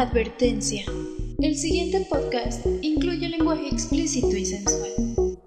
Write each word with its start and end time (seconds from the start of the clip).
Advertencia. 0.00 0.84
El 1.38 1.56
siguiente 1.56 2.04
podcast 2.10 2.66
incluye 2.82 3.28
lenguaje 3.28 3.68
explícito 3.68 4.36
y 4.36 4.44
sensual. 4.44 4.90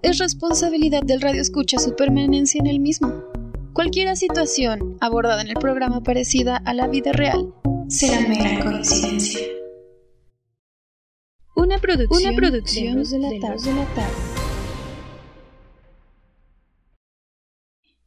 Es 0.00 0.16
responsabilidad 0.16 1.02
del 1.02 1.20
radio 1.20 1.42
escucha 1.42 1.78
su 1.78 1.94
permanencia 1.94 2.58
en 2.58 2.66
el 2.66 2.80
mismo. 2.80 3.24
Cualquier 3.74 4.16
situación 4.16 4.96
abordada 5.02 5.42
en 5.42 5.48
el 5.48 5.56
programa 5.56 6.02
parecida 6.02 6.56
a 6.64 6.72
la 6.72 6.88
vida 6.88 7.12
real 7.12 7.52
será 7.88 8.26
mera 8.26 8.64
coincidencia. 8.64 9.46
Una 11.54 11.76
producción, 11.76 12.32
Una 12.32 12.36
producción 12.36 13.02
de, 13.02 13.18
la 13.18 13.28
de 13.28 13.38
la 13.38 13.84
tarde. 13.94 14.14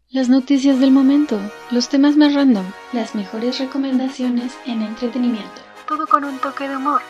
Las 0.09 0.27
noticias 0.27 0.79
del 0.79 0.89
momento, 0.89 1.39
los 1.69 1.87
temas 1.87 2.17
más 2.17 2.33
random, 2.33 2.65
las 2.93 3.13
mejores 3.13 3.59
recomendaciones 3.59 4.53
en 4.65 4.81
entretenimiento. 4.81 5.70
Todo 5.91 6.07
con 6.07 6.23
un 6.23 6.39
toque 6.39 6.69
de 6.69 6.77
humor. 6.77 7.01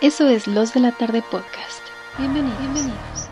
Eso 0.00 0.26
es 0.26 0.48
Los 0.48 0.74
de 0.74 0.80
la 0.80 0.90
Tarde 0.90 1.22
Podcast. 1.30 1.80
Bienvenidos. 2.18 2.58
Bienvenidos. 2.58 3.28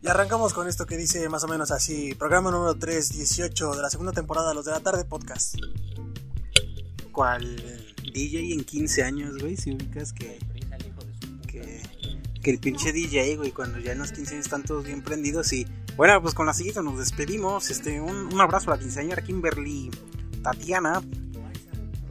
Y 0.00 0.06
arrancamos 0.06 0.54
con 0.54 0.68
esto 0.68 0.86
que 0.86 0.96
dice 0.96 1.28
más 1.28 1.42
o 1.42 1.48
menos 1.48 1.72
así, 1.72 2.14
programa 2.14 2.52
número 2.52 2.76
318 2.76 3.74
de 3.74 3.82
la 3.82 3.90
segunda 3.90 4.12
temporada 4.12 4.50
de 4.50 4.54
Los 4.54 4.64
de 4.64 4.70
la 4.70 4.78
Tarde 4.78 5.04
Podcast. 5.04 5.56
¿Cuál 7.10 7.56
DJ 8.12 8.52
en 8.54 8.62
15 8.62 9.02
años, 9.02 9.38
güey? 9.38 9.56
Si 9.56 9.72
ubicas 9.72 10.12
que, 10.12 10.38
que, 11.48 11.82
que 12.40 12.50
el 12.52 12.60
pinche 12.60 12.92
DJ, 12.92 13.38
güey, 13.38 13.50
cuando 13.50 13.80
ya 13.80 13.90
en 13.90 13.98
los 13.98 14.12
15 14.12 14.34
años 14.34 14.46
están 14.46 14.62
todos 14.62 14.84
bien 14.84 15.02
prendidos 15.02 15.52
y... 15.52 15.66
Bueno, 15.96 16.22
pues 16.22 16.32
con 16.32 16.46
la 16.46 16.54
siguiente 16.54 16.80
nos 16.80 16.96
despedimos. 16.96 17.70
Este, 17.70 18.00
un, 18.00 18.32
un 18.32 18.40
abrazo 18.40 18.70
a 18.70 18.76
la 18.76 18.80
quinceañera 18.80 19.20
Kimberly 19.20 19.90
Tatiana. 20.42 21.02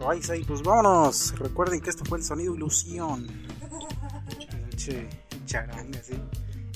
Ay, 0.08 0.22
pues 0.48 0.62
vámonos. 0.62 1.34
Recuerden 1.38 1.81
que 1.81 1.90
esto 1.90 2.05
fue 2.05 2.20
el 2.20 2.23
sonido 2.23 2.56
ilusión. 2.56 3.28
Pinche 4.70 5.08
charanga, 5.45 6.02
sí. 6.03 6.14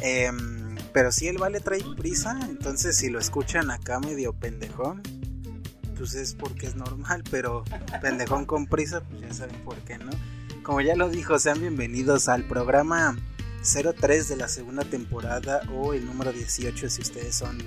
Em, 0.01 0.75
pero 0.93 1.11
si 1.11 1.27
el 1.27 1.37
vale 1.37 1.59
trae 1.59 1.83
prisa, 1.95 2.39
entonces 2.49 2.97
si 2.97 3.09
lo 3.09 3.19
escuchan 3.19 3.69
acá 3.69 3.99
medio 3.99 4.33
pendejón, 4.33 5.03
pues 5.95 6.15
es 6.15 6.33
porque 6.33 6.65
es 6.65 6.75
normal, 6.75 7.23
pero 7.29 7.63
pendejón 8.01 8.45
con 8.45 8.65
prisa, 8.65 9.01
pues 9.01 9.21
ya 9.21 9.33
saben 9.33 9.63
por 9.63 9.77
qué, 9.79 9.99
¿no? 9.99 10.09
Como 10.63 10.81
ya 10.81 10.95
lo 10.95 11.09
dijo, 11.09 11.37
sean 11.37 11.59
bienvenidos 11.59 12.27
al 12.29 12.43
programa 12.45 13.15
03 13.63 14.29
de 14.29 14.35
la 14.35 14.47
segunda 14.47 14.83
temporada 14.83 15.61
o 15.71 15.93
el 15.93 16.05
número 16.05 16.31
18 16.31 16.89
si 16.89 17.01
ustedes 17.01 17.35
son 17.35 17.59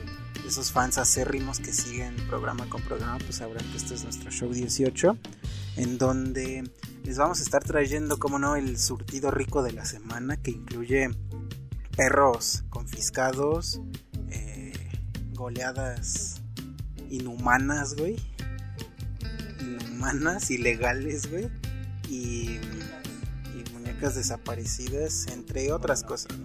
esos 0.47 0.73
fans 0.73 0.99
acérrimos 0.99 1.59
que 1.59 1.73
siguen 1.73 2.15
programa 2.29 2.69
con 2.69 2.83
programa, 2.83 3.19
pues 3.19 3.37
sabrán 3.37 3.65
que 3.71 3.77
este 3.77 3.95
es 3.95 4.05
nuestro 4.05 4.31
show 4.31 4.53
18, 4.53 5.17
en 5.77 5.99
donde 5.99 6.71
les 7.03 7.19
vamos 7.19 7.41
a 7.41 7.43
estar 7.43 7.65
trayendo, 7.65 8.19
como 8.19 8.39
no, 8.39 8.57
el 8.57 8.79
surtido 8.79 9.31
rico 9.31 9.63
de 9.63 9.73
la 9.73 9.85
semana 9.85 10.37
que 10.37 10.51
incluye 10.51 11.11
perros 11.97 12.65
confiscados, 12.71 13.81
eh, 14.31 14.73
goleadas 15.33 16.43
inhumanas, 17.11 17.95
güey. 17.95 18.17
Inhumanas, 19.61 20.51
ilegales, 20.51 21.31
güey. 21.31 21.51
Y, 22.09 22.59
y 23.55 23.65
muñecas 23.73 24.15
desaparecidas, 24.15 25.27
entre 25.29 25.73
otras 25.73 26.03
cosas. 26.03 26.37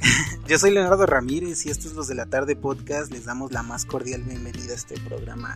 Yo 0.48 0.58
soy 0.58 0.70
Leonardo 0.72 1.06
Ramírez 1.06 1.66
y 1.66 1.70
estos 1.70 1.86
es 1.86 1.92
los 1.94 2.08
de 2.08 2.14
la 2.14 2.26
tarde 2.26 2.56
podcast. 2.56 3.12
Les 3.12 3.24
damos 3.24 3.52
la 3.52 3.62
más 3.62 3.84
cordial 3.84 4.22
bienvenida 4.22 4.72
a 4.72 4.76
este 4.76 4.98
programa 5.00 5.54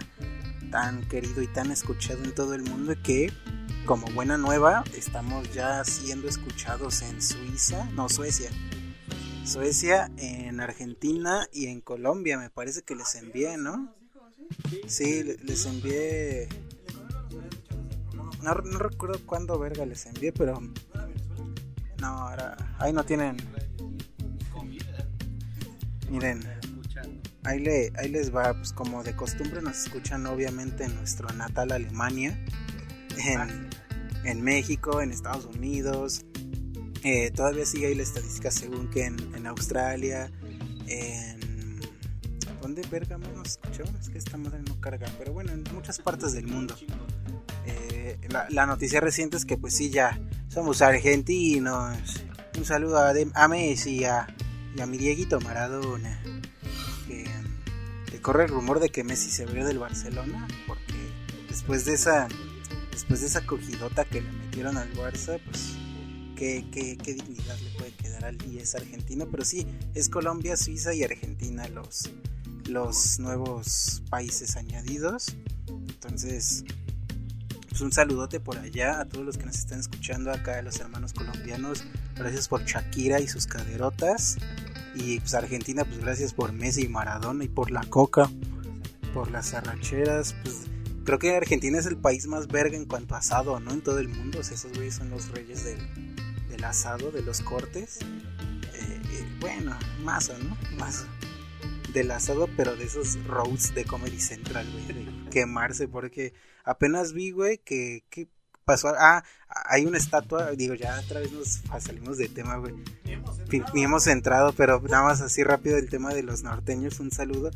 tan 0.71 1.07
querido 1.09 1.43
y 1.43 1.47
tan 1.47 1.71
escuchado 1.71 2.25
en 2.25 2.35
todo 2.35 2.55
el 2.55 2.63
mundo 2.63 2.95
que 3.03 3.33
como 3.87 4.07
buena 4.13 4.39
nueva, 4.39 4.83
estamos 4.97 5.53
ya 5.53 5.85
siendo 5.85 6.27
escuchados 6.27 7.03
en 7.03 7.21
Suiza, 7.21 7.85
no, 7.93 8.09
Suecia. 8.09 8.51
Suecia, 9.45 10.11
en 10.17 10.59
Argentina 10.61 11.47
y 11.53 11.67
en 11.67 11.83
Colombia, 11.83 12.39
me 12.39 12.49
parece 12.49 12.81
que 12.83 12.95
les 12.95 13.15
envié, 13.15 13.59
¿no? 13.59 13.95
Sí, 14.87 15.23
les 15.43 15.67
envié... 15.67 16.49
No, 18.43 18.55
recuerdo 18.55 19.21
cuándo 19.27 19.59
verga 19.59 19.85
les 19.85 20.07
envié, 20.07 20.33
pero... 20.33 20.61
No, 22.01 22.07
ahora... 22.07 22.57
Ahí 22.79 22.95
no 22.95 23.05
tienen... 23.05 23.37
Miren, 26.15 26.45
ahí, 27.43 27.59
le, 27.59 27.93
ahí 27.97 28.09
les 28.09 28.33
va, 28.33 28.55
pues 28.55 28.73
como 28.73 29.03
de 29.03 29.17
costumbre 29.17 29.61
nos 29.61 29.85
escuchan 29.85 30.25
obviamente 30.27 30.85
en 30.85 30.95
nuestro 30.95 31.29
natal 31.31 31.73
Alemania, 31.73 32.39
en, 33.19 33.69
en 34.23 34.41
México, 34.41 35.01
en 35.01 35.11
Estados 35.11 35.47
Unidos. 35.47 36.25
Eh, 37.03 37.33
todavía 37.33 37.67
sigue 37.67 37.89
ahí 37.89 37.97
la 37.97 38.05
estadística 38.05 38.53
según 38.53 38.89
que 38.91 39.07
en, 39.07 39.45
Australia, 39.49 40.31
en... 40.87 41.81
¿Dónde 42.63 42.83
verga 42.93 43.19
nos 43.19 43.49
escuchaban? 43.49 43.97
Es 43.97 44.09
que 44.09 44.19
esta 44.19 44.37
madre 44.37 44.63
no 44.69 44.81
carga, 44.81 45.09
pero 45.19 45.33
bueno, 45.33 45.51
en 45.51 45.65
muchas 45.75 45.99
partes 45.99 46.33
del 46.33 46.47
mundo. 46.47 46.77
Eh, 47.67 48.19
la, 48.51 48.67
noticia 48.67 49.01
reciente 49.01 49.37
es 49.37 49.45
que 49.45 49.57
pues 49.57 49.75
sí, 49.75 49.91
ya 49.91 50.21
somos 50.47 50.81
argentinos. 50.81 52.25
Un 52.57 52.65
saludo 52.65 52.99
a, 52.99 53.13
a 53.35 53.49
Messi 53.49 54.05
y 54.77 54.81
a, 54.81 54.87
mi 54.87 54.99
Dieguito 54.99 55.41
Maradona. 55.41 56.21
Que, 57.07 57.25
corre 58.21 58.45
el 58.45 58.51
rumor 58.51 58.81
de 58.81 58.89
que 58.89 59.05
Messi 59.05 59.31
se 59.31 59.43
abrió 59.43 59.67
del 59.67 59.79
Barcelona 59.79 60.49
porque 60.67 60.95
después 61.49 61.85
de 61.85 61.93
esa 61.93 62.27
después 62.91 63.21
de 63.21 63.27
esa 63.27 63.45
cogidota 63.45 64.07
que 64.07 64.23
le 64.23 64.33
metieron 64.33 64.79
al 64.79 64.91
Barça, 64.95 65.39
pues 65.45 65.75
qué, 66.37 66.65
qué, 66.73 66.97
qué 66.97 67.15
dignidad 67.15 67.59
le 67.59 67.71
puede 67.79 67.93
quedar 67.93 68.25
al 68.25 68.39
10 68.39 68.75
argentino. 68.77 69.29
Pero 69.31 69.45
sí, 69.45 69.67
es 69.95 70.09
Colombia, 70.09 70.57
Suiza 70.57 70.95
y 70.95 71.03
Argentina 71.03 71.69
los, 71.69 72.11
los 72.67 73.19
nuevos 73.19 74.03
países 74.09 74.57
añadidos. 74.57 75.37
Entonces, 75.69 76.65
pues 77.75 77.83
un 77.83 77.91
saludote 77.91 78.39
por 78.39 78.57
allá 78.57 79.01
a 79.01 79.05
todos 79.05 79.27
los 79.27 79.37
que 79.37 79.47
nos 79.47 79.57
están 79.57 79.81
escuchando 79.81 80.31
acá, 80.31 80.59
a 80.59 80.63
los 80.63 80.79
hermanos 80.79 81.13
colombianos. 81.13 81.83
Gracias 82.15 82.47
por 82.47 82.65
Shakira 82.65 83.19
y 83.19 83.27
sus 83.27 83.49
caderotas. 83.49 84.37
Y 84.95 85.19
pues 85.19 85.35
Argentina, 85.35 85.85
pues 85.85 85.99
gracias 85.99 86.35
por 86.35 86.53
Messi 86.53 86.85
y 86.85 86.89
Maradona 86.89 87.43
y 87.43 87.49
por 87.49 87.73
la 87.73 87.83
coca, 87.83 88.31
por 89.13 89.33
las 89.33 89.55
arracheras. 89.55 90.37
Pues 90.45 90.67
Creo 91.05 91.19
que 91.19 91.35
Argentina 91.35 91.77
es 91.77 91.87
el 91.87 91.97
país 91.97 92.29
más 92.29 92.47
verga 92.47 92.77
en 92.77 92.85
cuanto 92.85 93.17
a 93.17 93.19
asado, 93.19 93.59
¿no? 93.59 93.73
En 93.73 93.81
todo 93.81 93.99
el 93.99 94.09
mundo. 94.09 94.39
O 94.39 94.41
esos 94.43 94.73
güeyes 94.73 94.95
son 94.95 95.11
los 95.11 95.33
reyes 95.33 95.65
del, 95.65 95.81
del 96.49 96.63
asado, 96.63 97.11
de 97.11 97.23
los 97.23 97.41
cortes. 97.41 97.99
Eh, 98.03 99.01
eh, 99.13 99.27
bueno, 99.41 99.77
más, 100.05 100.31
¿no? 100.45 100.57
Más 100.79 101.07
del 101.93 102.13
asado, 102.13 102.49
pero 102.57 102.77
de 102.77 102.85
esos 102.85 103.19
roasts 103.25 103.75
de 103.75 103.85
Comedy 103.85 104.21
Central, 104.21 104.65
güey. 104.71 105.29
Quemarse, 105.31 105.89
porque 105.89 106.35
apenas 106.65 107.13
vi, 107.13 107.31
güey, 107.31 107.59
que, 107.59 108.05
que 108.11 108.29
pasó. 108.65 108.93
Ah, 108.99 109.25
hay 109.49 109.87
una 109.87 109.99
estatua, 109.99 110.51
digo, 110.53 110.75
ya 110.75 110.99
otra 110.99 111.21
vez 111.21 111.33
nos 111.33 111.63
salimos 111.83 112.19
de 112.19 112.29
tema, 112.29 112.57
güey. 112.57 112.75
Ni 113.75 113.85
hemos 113.85 114.07
entrado, 114.07 114.53
pero 114.53 114.81
nada 114.81 115.05
más 115.05 115.21
así 115.21 115.45
rápido 115.45 115.77
el 115.77 115.89
tema 115.89 116.13
de 116.13 116.23
los 116.23 116.43
norteños. 116.43 117.01
Un 117.01 117.11
saludo. 117.11 117.51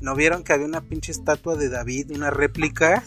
¿No 0.00 0.14
vieron 0.14 0.42
que 0.42 0.52
había 0.52 0.66
una 0.66 0.82
pinche 0.82 1.12
estatua 1.12 1.56
de 1.56 1.68
David, 1.68 2.10
una 2.12 2.30
réplica? 2.30 3.04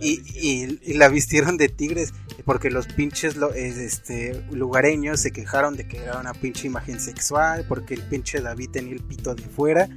y, 0.00 0.78
y, 0.82 0.94
la 0.94 1.08
vistieron 1.08 1.56
de 1.56 1.68
tigres 1.68 2.12
porque 2.44 2.70
los 2.70 2.86
pinches 2.86 3.36
este, 3.54 4.44
lugareños 4.50 5.20
se 5.20 5.32
quejaron 5.32 5.76
de 5.76 5.86
que 5.86 5.98
era 5.98 6.18
una 6.18 6.34
pinche 6.34 6.66
imagen 6.66 7.00
sexual, 7.00 7.64
porque 7.68 7.94
el 7.94 8.02
pinche 8.02 8.40
David 8.40 8.70
tenía 8.70 8.92
el 8.92 9.02
pito 9.02 9.34
de 9.34 9.42
fuera 9.44 9.88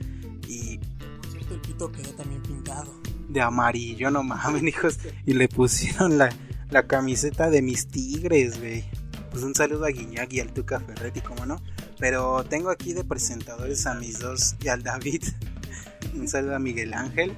y... 0.48 0.78
Por 0.78 1.32
cierto, 1.32 1.54
el 1.56 1.62
pito 1.62 1.92
quedó 1.92 2.12
también 2.12 2.42
pintado. 2.42 2.97
De 3.38 3.44
amarillo, 3.44 4.10
no 4.10 4.24
mames, 4.24 4.64
hijos. 4.68 4.98
Y 5.28 5.34
le 5.34 5.48
pusieron 5.48 6.18
la, 6.18 6.36
la 6.72 6.88
camiseta 6.88 7.52
de 7.52 7.62
mis 7.62 7.86
tigres, 7.86 8.58
güey. 8.58 8.84
Pues 9.30 9.44
un 9.44 9.54
saludo 9.54 9.86
a 9.86 9.90
Guiñac 9.90 10.34
y 10.34 10.40
al 10.40 10.52
Tuca 10.52 10.80
Ferretti, 10.80 11.22
como 11.22 11.46
no. 11.46 11.62
Pero 12.00 12.44
tengo 12.46 12.72
aquí 12.72 12.94
de 12.94 13.04
presentadores 13.04 13.86
a 13.86 13.94
mis 13.94 14.18
dos 14.18 14.56
y 14.60 14.70
al 14.70 14.82
David. 14.82 15.24
Un 16.16 16.28
saludo 16.28 16.56
a 16.56 16.60
Miguel 16.60 16.96
Ángel. 16.96 17.38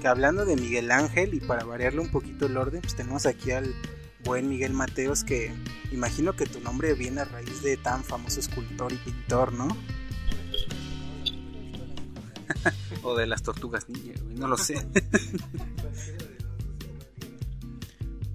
Que 0.00 0.08
hablando 0.08 0.44
de 0.44 0.56
Miguel 0.56 0.90
Ángel, 0.90 1.34
y 1.34 1.38
para 1.38 1.62
variarle 1.62 2.00
un 2.00 2.10
poquito 2.10 2.46
el 2.46 2.56
orden, 2.56 2.80
pues 2.80 2.96
tenemos 2.96 3.26
aquí 3.26 3.52
al 3.52 3.76
buen 4.24 4.48
Miguel 4.48 4.72
Mateos, 4.72 5.22
que 5.22 5.54
imagino 5.92 6.34
que 6.34 6.46
tu 6.46 6.58
nombre 6.58 6.94
viene 6.94 7.20
a 7.20 7.26
raíz 7.26 7.62
de 7.62 7.76
tan 7.76 8.02
famoso 8.02 8.40
escultor 8.40 8.92
y 8.92 8.96
pintor, 8.96 9.52
¿no? 9.52 9.68
O 13.02 13.16
de 13.16 13.26
las 13.26 13.42
tortugas 13.42 13.88
niña, 13.88 14.14
no 14.36 14.48
lo 14.48 14.56
sé. 14.56 14.86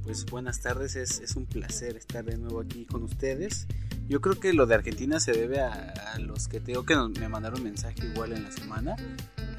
pues 0.03 0.25
buenas 0.25 0.61
tardes, 0.61 0.95
es, 0.95 1.35
un 1.35 1.45
placer 1.45 1.97
estar 1.97 2.25
de 2.25 2.37
nuevo 2.37 2.61
aquí 2.61 2.85
con 2.85 3.03
ustedes. 3.03 3.67
Yo 4.07 4.19
creo 4.21 4.39
que 4.39 4.53
lo 4.53 4.65
de 4.65 4.75
Argentina 4.75 5.19
se 5.19 5.31
debe 5.31 5.61
a, 5.61 6.17
los 6.19 6.47
que 6.47 6.59
tengo 6.59 6.85
que 6.85 6.95
me 6.95 7.29
mandaron 7.29 7.63
mensaje 7.63 8.05
igual 8.05 8.33
en 8.33 8.43
la 8.43 8.51
semana 8.51 8.95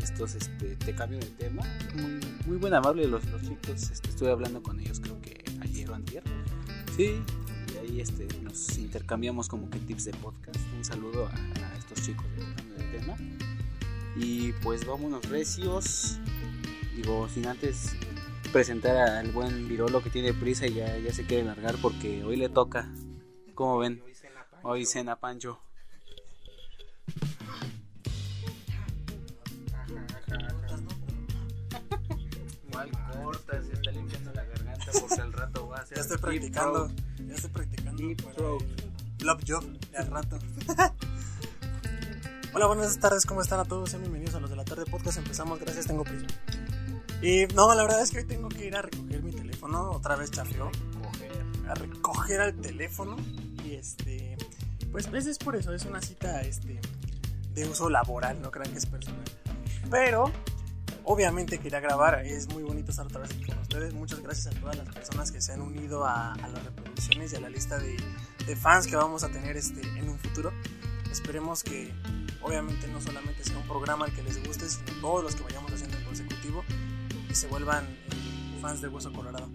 estos, 0.03 0.35
este, 0.35 0.77
te 0.77 0.95
cambio 0.95 1.19
de 1.19 1.27
tema, 1.27 1.63
muy, 1.95 2.21
muy 2.47 2.57
buen 2.57 2.75
amable 2.75 3.07
los, 3.07 3.23
chicos. 3.23 3.91
Este, 3.91 4.11
estuve 4.11 4.31
hablando 4.31 4.63
con 4.63 4.79
ellos 4.81 5.01
creo 5.01 5.21
que 5.21 5.43
ayer 5.61 5.91
o 5.91 5.95
antier. 5.95 6.23
Sí, 6.97 7.23
y 7.75 7.79
ahí 7.79 8.01
este, 8.01 8.27
nos 8.43 8.79
intercambiamos 8.79 9.49
como 9.49 9.71
que 9.71 9.79
tips 9.79 10.07
de 10.07 10.13
podcast. 10.13 10.59
Un 10.77 10.85
saludo 10.85 11.27
a, 11.27 11.79
estos 11.79 12.05
chicos 12.05 12.27
del 12.37 12.91
tema. 13.01 13.17
Y 14.17 14.53
pues 14.53 14.87
vámonos 14.87 15.29
recios. 15.29 16.19
Digo, 16.95 17.29
sin 17.29 17.47
antes 17.47 17.97
presentar 18.53 18.97
al 18.97 19.33
buen 19.33 19.67
Virolo 19.69 20.03
que 20.03 20.11
tiene 20.11 20.35
prisa 20.35 20.67
y 20.67 20.75
ya, 20.75 20.99
ya 20.99 21.13
se 21.13 21.25
quiere 21.25 21.45
largar 21.45 21.77
porque 21.81 22.23
hoy 22.23 22.37
le 22.37 22.49
toca. 22.49 22.93
¿Cómo 23.55 23.79
ven? 23.79 24.03
Hoy 24.63 24.85
cena 24.85 25.17
Pancho. 25.17 25.61
¿Cuál 32.71 32.91
corta? 33.13 33.63
Se 33.63 33.73
está 33.73 33.91
limpiando 33.91 34.33
la 34.33 34.45
garganta 34.45 34.93
porque 35.01 35.21
al 35.21 35.33
rato 35.33 35.69
va 35.69 35.77
a 35.79 35.87
ser. 35.87 35.97
Ya 35.97 36.03
estoy 36.03 36.19
practicando. 36.19 36.93
Ya 37.27 37.35
estoy 37.35 37.51
practicando. 37.51 38.59
Love 39.21 39.45
Job, 39.47 39.79
al 39.97 40.07
rato. 40.09 40.39
Hola, 42.55 42.67
buenas 42.67 42.99
tardes, 42.99 43.25
¿cómo 43.25 43.41
están 43.41 43.61
a 43.61 43.65
todos? 43.65 43.89
Sean 43.89 44.03
bienvenidos 44.03 44.35
a 44.35 44.41
los 44.41 44.51
de 44.51 44.57
la 44.57 44.65
tarde 44.67 44.85
podcast. 44.85 45.17
Empezamos, 45.17 45.59
gracias, 45.59 45.87
tengo 45.87 46.05
prisa. 46.05 46.27
Y 47.23 47.47
no, 47.55 47.75
la 47.75 47.83
verdad 47.83 48.03
es 48.03 48.11
que 48.11 48.19
hoy 48.19 48.25
tengo 48.27 48.51
que 48.51 48.67
ir 48.67 48.77
a 48.77 48.83
recoger 48.83 49.23
mi 49.23 49.33
teléfono, 49.33 49.91
otra 49.91 50.17
vez 50.17 50.31
chafeó. 50.31 50.71
A 51.67 51.75
recoger 51.75 52.43
al 52.43 52.55
teléfono. 52.57 53.17
Y 53.65 53.73
este, 53.73 54.37
pues 54.91 55.11
veces 55.11 55.39
por 55.39 55.57
eso, 55.57 55.73
es 55.73 55.87
una 55.87 56.03
cita 56.03 56.43
este, 56.43 56.79
de 57.55 57.67
uso 57.67 57.89
laboral, 57.89 58.43
no 58.43 58.51
crean 58.51 58.71
que 58.71 58.79
es 58.79 58.87
personal. 58.87 59.25
Pero 59.91 60.31
obviamente 61.05 61.59
quería 61.59 61.81
grabar, 61.81 62.21
es 62.27 62.53
muy 62.53 62.65
bonito 62.65 62.91
estar 62.91 63.07
otra 63.07 63.23
vez 63.23 63.31
aquí 63.31 63.47
con 63.47 63.61
ustedes. 63.61 63.95
Muchas 63.95 64.21
gracias 64.21 64.55
a 64.55 64.61
todas 64.61 64.77
las 64.77 64.89
personas 64.95 65.33
que 65.33 65.41
se 65.41 65.55
han 65.55 65.63
unido 65.63 66.05
a, 66.05 66.35
a 66.35 66.49
las 66.49 66.63
reproducciones 66.63 67.33
y 67.33 67.37
a 67.37 67.41
la 67.41 67.49
lista 67.49 67.79
de, 67.79 67.97
de, 68.47 68.57
fans 68.57 68.87
que 68.87 68.97
vamos 68.97 69.25
a 69.25 69.31
tener 69.31 69.57
este, 69.57 69.81
en 69.81 70.11
un 70.11 70.19
futuro. 70.19 70.53
Esperemos 71.13 71.63
que 71.63 71.93
obviamente 72.41 72.89
no 72.89 72.99
solamente 72.99 73.45
sea 73.45 73.59
un 73.59 73.69
programa 73.69 74.07
al 74.07 74.15
que 74.15 74.23
les 74.23 74.43
guste, 74.47 74.67
sino 74.67 74.91
todos 75.03 75.23
los 75.23 75.37
que 75.37 75.43
vayamos 75.43 75.71
haciendo 75.71 75.99
en 75.99 76.05
consecutivo 76.05 76.65
y 77.29 77.35
se 77.35 77.49
vuelvan 77.49 77.85
eh, 77.85 78.59
fans 78.63 78.81
de 78.81 78.89
Hueso 78.89 79.13
Colorado. 79.13 79.51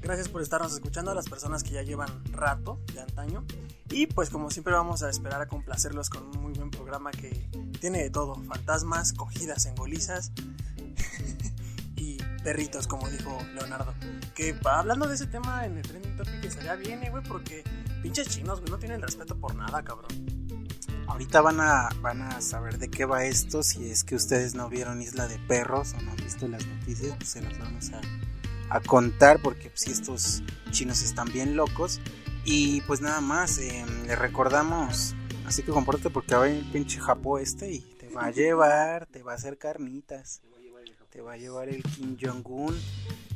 Gracias 0.00 0.30
por 0.30 0.40
estarnos 0.40 0.72
escuchando 0.72 1.10
a 1.10 1.14
las 1.14 1.28
personas 1.28 1.62
que 1.62 1.72
ya 1.72 1.82
llevan 1.82 2.24
rato 2.32 2.80
de 2.94 3.00
antaño. 3.00 3.44
Y 3.90 4.06
pues 4.06 4.30
como 4.30 4.50
siempre 4.50 4.72
vamos 4.72 5.02
a 5.02 5.10
esperar 5.10 5.42
a 5.42 5.46
complacerlos 5.46 6.08
con 6.08 6.22
un 6.22 6.40
muy 6.40 6.54
buen 6.54 6.70
programa 6.70 7.10
que 7.10 7.46
tiene 7.78 8.02
de 8.02 8.08
todo. 8.08 8.34
Fantasmas, 8.44 9.12
cogidas 9.12 9.66
en 9.66 9.74
golizas 9.74 10.32
y 11.96 12.16
perritos, 12.42 12.86
como 12.86 13.10
dijo 13.10 13.36
Leonardo. 13.52 13.92
Que 14.34 14.58
hablando 14.64 15.06
de 15.06 15.16
ese 15.16 15.26
tema 15.26 15.66
en 15.66 15.76
el 15.76 15.82
trending 15.82 16.16
topic 16.16 16.44
estaría 16.44 16.76
bien, 16.76 17.02
eh, 17.02 17.10
güey, 17.10 17.22
porque 17.24 17.62
pinches 18.02 18.28
chinos, 18.28 18.60
güey, 18.60 18.70
no 18.70 18.78
tienen 18.78 19.00
respeto 19.00 19.36
por 19.36 19.54
nada, 19.54 19.82
cabrón. 19.82 20.10
Ahorita 21.06 21.40
van 21.40 21.60
a, 21.60 21.88
van 22.00 22.22
a 22.22 22.40
saber 22.40 22.78
de 22.78 22.88
qué 22.88 23.04
va 23.04 23.24
esto. 23.24 23.62
Si 23.62 23.90
es 23.90 24.04
que 24.04 24.14
ustedes 24.14 24.54
no 24.54 24.68
vieron 24.68 25.02
Isla 25.02 25.26
de 25.26 25.38
Perros 25.40 25.94
o 25.94 26.02
no 26.02 26.12
han 26.12 26.16
visto 26.16 26.46
las 26.46 26.66
noticias, 26.66 27.16
pues 27.16 27.30
se 27.30 27.42
las 27.42 27.58
vamos 27.58 27.90
a, 27.90 28.00
a 28.70 28.80
contar 28.80 29.42
porque 29.42 29.72
si 29.74 29.86
pues, 29.86 29.98
estos 29.98 30.42
chinos 30.70 31.02
están 31.02 31.32
bien 31.32 31.56
locos. 31.56 32.00
Y 32.44 32.80
pues 32.82 33.00
nada 33.00 33.20
más, 33.20 33.58
eh, 33.58 33.84
les 34.06 34.18
recordamos, 34.18 35.14
así 35.46 35.62
que 35.62 35.72
compórtate 35.72 36.10
porque 36.10 36.34
va 36.34 36.44
a 36.44 36.48
el 36.48 36.64
pinche 36.70 36.98
Japó 36.98 37.38
este 37.38 37.70
y 37.70 37.80
te 37.80 38.08
va 38.08 38.26
a 38.26 38.30
llevar, 38.32 39.06
te 39.06 39.22
va 39.22 39.32
a 39.32 39.34
hacer 39.34 39.58
carnitas, 39.58 40.40
te 41.10 41.20
va 41.20 41.32
a 41.32 41.36
llevar 41.36 41.68
el 41.68 41.82
Kim 41.82 42.16
Jong-un. 42.20 42.78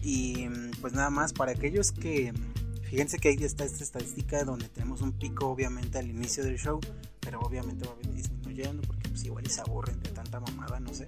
Y 0.00 0.48
pues 0.80 0.92
nada 0.92 1.10
más, 1.10 1.32
para 1.32 1.52
aquellos 1.52 1.92
que 1.92 2.32
Fíjense 2.94 3.18
que 3.18 3.28
ahí 3.30 3.38
está 3.40 3.64
esta 3.64 3.82
estadística 3.82 4.44
donde 4.44 4.68
tenemos 4.68 5.02
un 5.02 5.10
pico 5.10 5.48
obviamente 5.48 5.98
al 5.98 6.08
inicio 6.08 6.44
del 6.44 6.56
show, 6.56 6.78
pero 7.18 7.40
obviamente 7.40 7.84
va 7.88 7.96
disminuyendo 8.12 8.82
porque 8.82 9.08
pues 9.08 9.24
igual 9.24 9.44
se 9.48 9.62
aburren 9.62 10.00
de 10.00 10.10
tanta 10.10 10.38
mamada, 10.38 10.78
no 10.78 10.94
sé. 10.94 11.04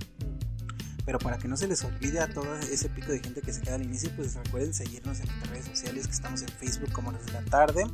Pero 1.04 1.20
para 1.20 1.38
que 1.38 1.46
no 1.46 1.56
se 1.56 1.68
les 1.68 1.84
olvide 1.84 2.18
a 2.18 2.28
todo 2.28 2.56
ese 2.56 2.88
pico 2.88 3.12
de 3.12 3.20
gente 3.20 3.40
que 3.40 3.52
se 3.52 3.60
queda 3.60 3.76
al 3.76 3.84
inicio, 3.84 4.10
pues 4.16 4.34
recuerden 4.34 4.74
seguirnos 4.74 5.20
en 5.20 5.26
nuestras 5.26 5.48
redes 5.48 5.66
sociales 5.66 6.08
que 6.08 6.12
estamos 6.12 6.42
en 6.42 6.48
Facebook 6.48 6.90
como 6.90 7.12
los 7.12 7.24
de 7.24 7.32
la 7.34 7.44
tarde, 7.44 7.86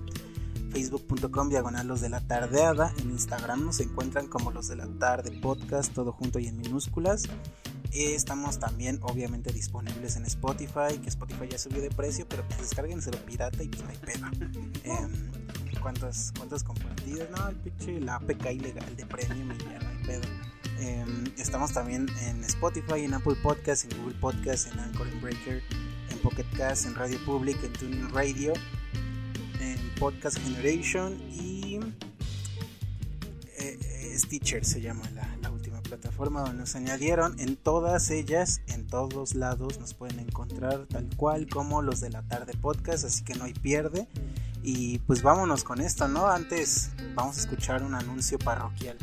facebook.com 0.70 1.50
diagonal 1.50 1.86
los 1.86 2.00
de 2.00 2.08
la 2.08 2.26
tardeada, 2.26 2.94
en 2.96 3.10
Instagram 3.10 3.66
nos 3.66 3.78
encuentran 3.80 4.26
como 4.26 4.52
los 4.52 4.68
de 4.68 4.76
la 4.76 4.86
tarde 4.86 5.32
podcast, 5.32 5.92
todo 5.92 6.12
junto 6.12 6.38
y 6.38 6.46
en 6.46 6.56
minúsculas. 6.56 7.24
Estamos 7.92 8.58
también 8.58 8.98
obviamente 9.02 9.52
disponibles 9.52 10.16
en 10.16 10.24
Spotify, 10.24 10.98
que 11.02 11.10
Spotify 11.10 11.46
ya 11.50 11.58
subió 11.58 11.82
de 11.82 11.90
precio, 11.90 12.26
pero 12.26 12.42
pues 12.48 12.60
descárguenselo 12.60 13.18
pirata 13.26 13.62
y 13.62 13.68
pues 13.68 13.82
no 13.82 13.90
hay 13.90 13.98
pedo. 13.98 14.26
Em, 14.84 15.30
¿cuántas, 15.80 16.32
¿Cuántas 16.36 16.64
compartidas? 16.64 17.28
No, 17.30 17.48
el 17.48 17.56
pinche, 17.56 18.00
la 18.00 18.16
APK 18.16 18.52
ilegal 18.52 18.96
de 18.96 19.06
premium 19.06 19.52
y 19.52 19.58
ya 19.58 19.78
no 19.78 19.88
hay 19.90 20.06
pedo. 20.06 20.22
Em, 20.80 21.24
estamos 21.36 21.72
también 21.72 22.08
en 22.22 22.42
Spotify, 22.44 23.04
en 23.04 23.14
Apple 23.14 23.36
Podcasts, 23.42 23.84
en 23.84 23.96
Google 23.98 24.18
Podcasts, 24.18 24.72
en 24.72 24.80
Anchor, 24.80 25.06
en 25.06 25.20
Breaker, 25.20 25.62
en 26.10 26.18
Pocket 26.18 26.46
Cast, 26.56 26.86
en 26.86 26.94
Radio 26.94 27.18
Public, 27.26 27.62
en 27.62 27.72
Tuning 27.74 28.08
Radio, 28.10 28.54
en 29.60 29.94
Podcast 29.98 30.38
Generation 30.38 31.20
y 31.30 31.78
eh, 33.58 33.78
eh, 33.80 34.18
Stitcher 34.18 34.64
se 34.64 34.80
llama 34.80 35.08
la, 35.10 35.50
plataforma 35.92 36.40
donde 36.40 36.56
nos 36.56 36.74
añadieron. 36.74 37.38
En 37.38 37.54
todas 37.54 38.10
ellas, 38.10 38.62
en 38.68 38.86
todos 38.86 39.34
lados, 39.34 39.78
nos 39.78 39.92
pueden 39.92 40.20
encontrar 40.20 40.86
tal 40.86 41.06
cual 41.16 41.46
como 41.48 41.82
los 41.82 42.00
de 42.00 42.08
la 42.08 42.22
tarde 42.22 42.54
podcast, 42.58 43.04
así 43.04 43.22
que 43.24 43.34
no 43.34 43.44
hay 43.44 43.52
pierde. 43.52 44.08
Y 44.62 45.00
pues 45.00 45.22
vámonos 45.22 45.64
con 45.64 45.82
esto, 45.82 46.08
¿no? 46.08 46.28
Antes 46.28 46.92
vamos 47.14 47.36
a 47.36 47.40
escuchar 47.40 47.82
un 47.82 47.94
anuncio 47.94 48.38
parroquial. 48.38 48.96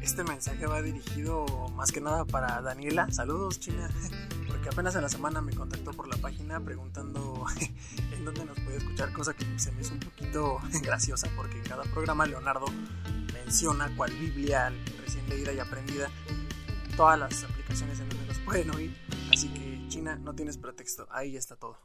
Este 0.00 0.24
mensaje 0.24 0.66
va 0.66 0.80
dirigido 0.80 1.44
más 1.74 1.92
que 1.92 2.00
nada 2.00 2.24
para 2.24 2.62
Daniela. 2.62 3.12
Saludos, 3.12 3.60
China. 3.60 3.90
Porque 4.46 4.70
apenas 4.70 4.94
en 4.96 5.02
la 5.02 5.10
semana 5.10 5.42
me 5.42 5.52
contactó 5.52 5.90
por 5.92 6.08
la 6.08 6.16
página 6.16 6.58
preguntando 6.58 7.44
en 8.16 8.24
dónde 8.24 8.46
nos 8.46 8.58
puede 8.60 8.78
escuchar, 8.78 9.12
cosa 9.12 9.34
que 9.34 9.44
se 9.58 9.72
me 9.72 9.82
hizo 9.82 9.92
un 9.92 10.00
poquito 10.00 10.58
graciosa 10.82 11.28
porque 11.36 11.58
en 11.58 11.64
cada 11.64 11.82
programa 11.82 12.24
Leonardo 12.24 12.64
menciona 13.46 13.88
cual 13.96 14.12
Biblia 14.12 14.72
recién 15.00 15.28
leída 15.28 15.52
y 15.52 15.60
aprendida 15.60 16.10
todas 16.96 17.16
las 17.18 17.44
aplicaciones 17.44 18.00
en 18.00 18.08
donde 18.08 18.26
los 18.26 18.38
pueden 18.40 18.70
oír. 18.74 18.96
Así 19.32 19.48
que 19.48 19.86
China, 19.88 20.16
no 20.16 20.34
tienes 20.34 20.58
pretexto, 20.58 21.06
ahí 21.10 21.32
ya 21.32 21.38
está 21.38 21.54
todo. 21.54 21.78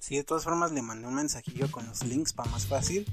Sí, 0.00 0.16
de 0.16 0.24
todas 0.24 0.42
formas 0.42 0.72
le 0.72 0.82
mandé 0.82 1.06
un 1.06 1.14
mensajillo 1.14 1.70
con 1.70 1.86
los 1.86 2.04
links 2.04 2.32
para 2.32 2.50
más 2.50 2.66
fácil. 2.66 3.06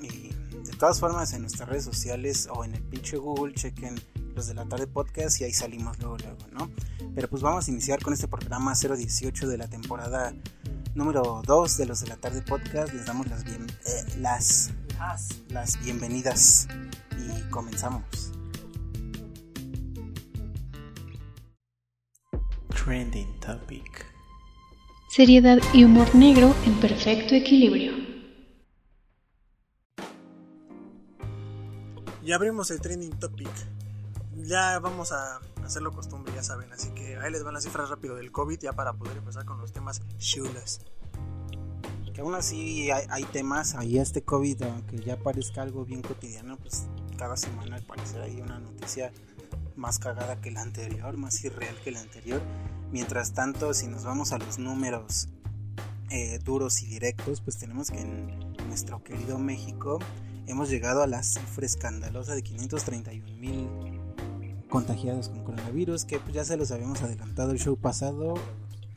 Y 0.00 0.30
de 0.30 0.76
todas 0.76 0.98
formas 0.98 1.32
en 1.34 1.42
nuestras 1.42 1.68
redes 1.68 1.84
sociales 1.84 2.48
o 2.50 2.64
en 2.64 2.74
el 2.74 2.82
pinche 2.82 3.16
Google 3.16 3.54
chequen 3.54 3.94
los 4.34 4.48
de 4.48 4.54
la 4.54 4.66
tarde 4.66 4.88
podcast 4.88 5.40
y 5.40 5.44
ahí 5.44 5.52
salimos 5.52 5.98
luego 6.00 6.18
luego, 6.18 6.46
¿no? 6.50 6.70
Pero 7.14 7.28
pues 7.28 7.42
vamos 7.42 7.68
a 7.68 7.70
iniciar 7.70 8.02
con 8.02 8.12
este 8.12 8.26
programa 8.26 8.74
018 8.74 9.46
de 9.46 9.56
la 9.56 9.68
temporada 9.68 10.34
número 10.94 11.42
2 11.46 11.76
de 11.76 11.86
los 11.86 12.00
de 12.00 12.08
la 12.08 12.16
tarde 12.16 12.42
podcast. 12.42 12.92
Les 12.92 13.06
damos 13.06 13.28
las 13.28 13.44
bien 13.44 13.66
eh, 13.86 14.04
las 14.18 14.72
las 15.48 15.78
bienvenidas 15.84 16.68
y 17.18 17.50
comenzamos. 17.50 18.32
Trending 22.68 23.40
Topic. 23.40 24.06
Seriedad 25.10 25.58
y 25.74 25.84
humor 25.84 26.14
negro 26.14 26.54
en 26.64 26.74
perfecto 26.80 27.34
equilibrio. 27.34 27.92
Ya 32.24 32.36
abrimos 32.36 32.70
el 32.70 32.80
trending 32.80 33.18
topic. 33.18 33.48
Ya 34.34 34.78
vamos 34.80 35.12
a 35.12 35.40
hacerlo 35.64 35.92
costumbre, 35.92 36.32
ya 36.34 36.42
saben. 36.42 36.72
Así 36.72 36.90
que 36.90 37.16
ahí 37.16 37.30
les 37.30 37.44
van 37.44 37.54
las 37.54 37.64
cifras 37.64 37.88
rápido 37.88 38.16
del 38.16 38.32
COVID 38.32 38.58
ya 38.58 38.72
para 38.72 38.94
poder 38.94 39.16
empezar 39.18 39.44
con 39.44 39.58
los 39.58 39.72
temas 39.72 40.02
chulas 40.18 40.80
que 42.16 42.22
aún 42.22 42.34
así 42.34 42.90
hay, 42.90 43.24
temas, 43.24 43.74
ahí 43.74 43.98
este 43.98 44.22
COVID, 44.22 44.62
aunque 44.62 44.96
ya 45.00 45.18
parezca 45.18 45.60
algo 45.60 45.84
bien 45.84 46.00
cotidiano, 46.00 46.56
pues 46.56 46.86
cada 47.18 47.36
semana 47.36 47.76
al 47.76 47.82
parecer 47.82 48.22
hay 48.22 48.40
una 48.40 48.58
noticia 48.58 49.12
más 49.76 49.98
cagada 49.98 50.40
que 50.40 50.50
la 50.50 50.62
anterior, 50.62 51.18
más 51.18 51.44
irreal 51.44 51.76
que 51.84 51.90
la 51.90 52.00
anterior. 52.00 52.40
Mientras 52.90 53.34
tanto, 53.34 53.74
si 53.74 53.86
nos 53.86 54.04
vamos 54.04 54.32
a 54.32 54.38
los 54.38 54.58
números 54.58 55.28
eh, 56.08 56.38
duros 56.42 56.82
y 56.82 56.86
directos, 56.86 57.42
pues 57.42 57.58
tenemos 57.58 57.90
que 57.90 58.00
en 58.00 58.38
nuestro 58.66 59.04
querido 59.04 59.38
México 59.38 59.98
hemos 60.46 60.70
llegado 60.70 61.02
a 61.02 61.06
la 61.06 61.22
cifra 61.22 61.66
escandalosa 61.66 62.34
de 62.34 62.42
531 62.42 63.36
mil 63.36 63.68
contagiados 64.70 65.28
con 65.28 65.44
coronavirus, 65.44 66.06
que 66.06 66.18
pues 66.18 66.32
ya 66.32 66.46
se 66.46 66.56
los 66.56 66.70
habíamos 66.70 67.02
adelantado 67.02 67.50
el 67.50 67.58
show 67.58 67.76
pasado, 67.76 68.36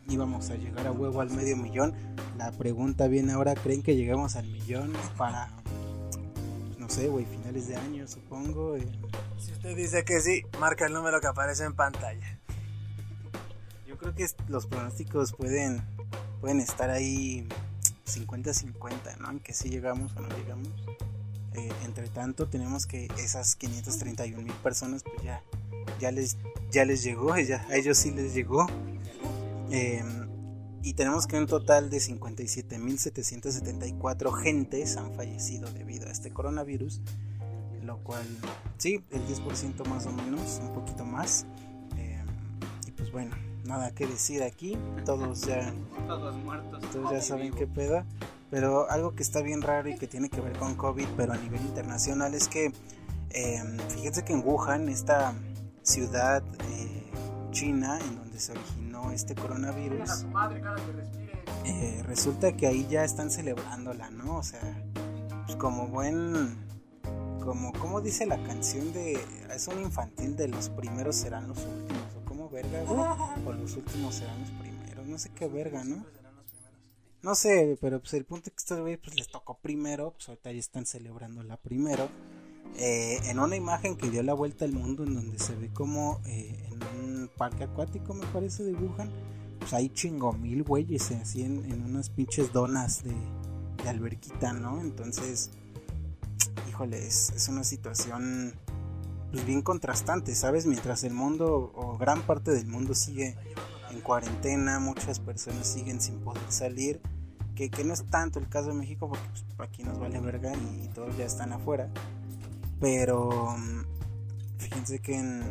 íbamos 0.10 0.50
a 0.50 0.56
llegar 0.56 0.88
a 0.88 0.92
huevo 0.92 1.22
al 1.22 1.30
medio 1.30 1.56
millón. 1.56 1.94
La 2.38 2.52
pregunta 2.52 3.08
viene 3.08 3.34
ahora, 3.34 3.56
¿creen 3.56 3.84
que 3.84 3.96
llegamos 3.96 4.36
al 4.36 4.48
millón 4.48 4.94
para, 5.18 5.50
no 6.78 6.90
sé, 6.90 7.08
güey, 7.08 7.26
finales 7.26 7.68
de 7.68 7.76
año, 7.76 8.08
supongo? 8.08 8.76
Si 9.38 9.52
usted 9.52 9.76
dice 9.76 10.04
que 10.04 10.20
sí, 10.22 10.44
marca 10.60 10.86
el 10.86 10.94
número 10.94 11.22
que 11.22 11.28
aparece 11.28 11.64
en 11.66 11.74
pantalla. 11.74 12.40
Yo 13.88 13.98
creo 13.98 14.16
que 14.16 14.28
los 14.48 14.66
pronósticos 14.68 15.34
pueden, 15.34 15.82
pueden 16.42 16.60
estar 16.60 16.90
ahí 16.90 17.48
50-50, 18.06 19.18
¿no? 19.20 19.28
Aunque 19.28 19.54
si 19.54 19.70
llegamos 19.70 20.16
o 20.16 20.22
no 20.22 20.30
llegamos. 20.30 20.70
Eh, 21.56 21.72
entre 21.84 22.08
tanto, 22.10 22.48
tenemos 22.48 22.86
que 22.86 23.08
esas 23.18 23.56
531 23.56 24.42
mil 24.44 24.54
personas, 24.56 25.04
pues 25.04 25.22
ya, 25.24 25.42
ya, 26.00 26.12
les, 26.12 26.38
ya 26.72 26.86
les 26.86 27.04
llegó, 27.04 27.36
ya, 27.38 27.66
a 27.70 27.76
ellos 27.76 27.98
sí 27.98 28.12
les 28.12 28.34
llegó. 28.34 28.68
Em, 29.72 30.28
y 30.82 30.94
tenemos 30.94 31.28
que 31.28 31.38
un 31.38 31.46
total 31.46 31.90
de 31.90 31.98
57.774 31.98 34.32
gentes 34.34 34.96
han 34.98 35.14
fallecido 35.14 35.70
debido 35.72 36.08
a 36.08 36.12
este 36.12 36.32
coronavirus, 36.32 37.02
lo 37.84 37.98
cual, 38.00 38.26
sí, 38.78 39.04
el 39.12 39.28
10% 39.28 39.86
más 39.86 40.06
o 40.06 40.12
menos, 40.12 40.60
un 40.62 40.74
poquito 40.74 41.04
más. 41.06 41.46
Em, 41.98 42.26
y 42.88 42.92
pues 42.92 43.12
bueno, 43.12 43.36
nada 43.66 43.92
que 43.92 44.08
decir 44.08 44.42
aquí, 44.44 44.78
todos 45.06 45.42
ya, 45.42 45.74
todos 46.08 46.38
muertos, 46.38 46.82
todos 46.92 47.12
ya 47.12 47.22
saben 47.22 47.54
qué 47.54 47.68
pedo. 47.68 48.06
Pero 48.50 48.90
algo 48.90 49.14
que 49.14 49.22
está 49.22 49.44
bien 49.44 49.62
raro 49.62 49.90
y 49.90 49.96
que 49.96 50.08
tiene 50.08 50.30
que 50.30 50.42
ver 50.42 50.58
con 50.58 50.74
COVID, 50.74 51.06
pero 51.16 51.34
a 51.34 51.38
nivel 51.38 51.62
internacional, 51.62 52.34
es 52.34 52.48
que 52.48 52.74
em, 53.30 53.78
fíjense 53.90 54.24
que 54.24 54.34
en 54.34 54.42
Wuhan, 54.44 54.90
esta 54.90 55.36
ciudad 55.84 56.44
eh, 56.72 56.99
china 57.52 58.00
en 58.00 58.16
donde 58.16 58.40
se 58.40 58.52
originó 58.52 59.12
este 59.12 59.36
coronavirus, 59.36 60.26
eh, 61.66 62.04
resulta 62.06 62.56
que 62.56 62.68
ahí 62.68 62.88
ya 62.90 63.04
están 63.04 63.30
celebrándola, 63.30 64.10
¿no? 64.10 64.38
O 64.38 64.44
sea, 64.44 64.62
pues 65.46 65.56
como 65.58 65.88
buen, 65.88 66.58
como, 67.42 67.74
como 67.74 68.02
dice 68.02 68.26
la 68.26 68.42
canción 68.44 68.94
de, 68.94 69.20
es 69.54 69.68
un 69.68 69.82
infantil 69.82 70.36
de 70.36 70.48
los 70.48 70.70
primeros 70.70 71.16
serán 71.16 71.48
los 71.48 71.58
últimos, 71.58 72.16
o 72.16 72.26
como 72.26 72.50
verga, 72.50 72.84
o 73.46 73.54
los 73.54 73.76
últimos 73.76 74.16
serán 74.16 74.40
los 74.42 74.52
primeros, 74.52 75.08
no 75.08 75.18
sé 75.18 75.30
qué 75.30 75.48
verga, 75.48 75.84
¿no? 75.84 76.06
No 77.22 77.36
sé, 77.36 77.78
pero 77.82 78.00
pues 78.00 78.14
el 78.14 78.24
punto 78.24 78.50
es 78.50 78.54
que 78.54 78.60
estos 78.60 78.80
güeyes 78.80 79.00
pues 79.04 79.16
les 79.18 79.28
tocó 79.28 79.58
primero, 79.58 80.12
pues 80.12 80.30
ahorita 80.30 80.52
ya 80.54 80.60
están 80.60 80.86
celebrando 80.86 81.44
la 81.44 81.58
primero. 81.58 82.10
Eh, 82.78 83.20
en 83.26 83.40
una 83.40 83.56
imagen 83.56 83.98
que 83.98 84.10
dio 84.10 84.24
la 84.24 84.34
vuelta 84.34 84.66
al 84.66 84.72
mundo 84.72 85.04
en 85.04 85.16
donde 85.16 85.38
se 85.40 85.56
ve 85.56 85.70
como 85.70 86.22
eh, 86.26 86.66
en 86.72 87.04
un 87.04 87.30
parque 87.36 87.66
acuático 87.66 88.14
me 88.14 88.26
parece 88.28 88.64
de 88.64 88.74
Wuhan, 88.74 89.12
pues 89.60 89.74
hay 89.74 89.90
chingo 89.90 90.32
mil 90.32 90.64
güeyes 90.64 91.12
eh, 91.12 91.20
así 91.22 91.44
en, 91.44 91.84
unas 91.84 92.10
pinches 92.10 92.54
donas 92.54 93.04
de, 93.04 93.14
alberquita, 93.88 94.54
¿no? 94.54 94.82
Entonces, 94.82 95.52
híjole, 96.70 97.06
es, 97.08 97.32
es 97.36 97.48
una 97.48 97.64
situación 97.64 98.54
pues 99.32 99.46
bien 99.46 99.62
contrastante, 99.62 100.36
¿sabes? 100.36 100.66
Mientras 100.66 101.04
el 101.04 101.14
mundo 101.14 101.72
o 101.76 101.98
gran 101.98 102.22
parte 102.22 102.52
del 102.52 102.68
mundo 102.68 102.94
sigue 102.94 103.36
en 103.92 104.02
cuarentena, 104.02 104.80
muchas 104.80 105.20
personas 105.20 105.68
siguen 105.68 106.02
sin 106.02 106.20
poder 106.20 106.44
salir, 106.50 107.02
que, 107.56 107.70
que 107.70 107.84
no 107.84 107.94
es 107.94 108.06
tanto 108.06 108.40
el 108.40 108.48
caso 108.48 108.70
de 108.70 108.76
México 108.76 109.10
porque 109.10 109.24
pues, 109.56 109.70
aquí 109.70 109.84
nos 109.84 110.00
vale 110.00 110.20
verga 110.20 110.54
y, 110.56 110.88
todos 110.94 111.16
ya 111.18 111.26
están 111.26 111.54
afuera, 111.54 111.90
pero 112.80 113.56
mm, 113.58 113.86
fíjense 114.58 115.00
que 115.00 115.18
en, 115.18 115.44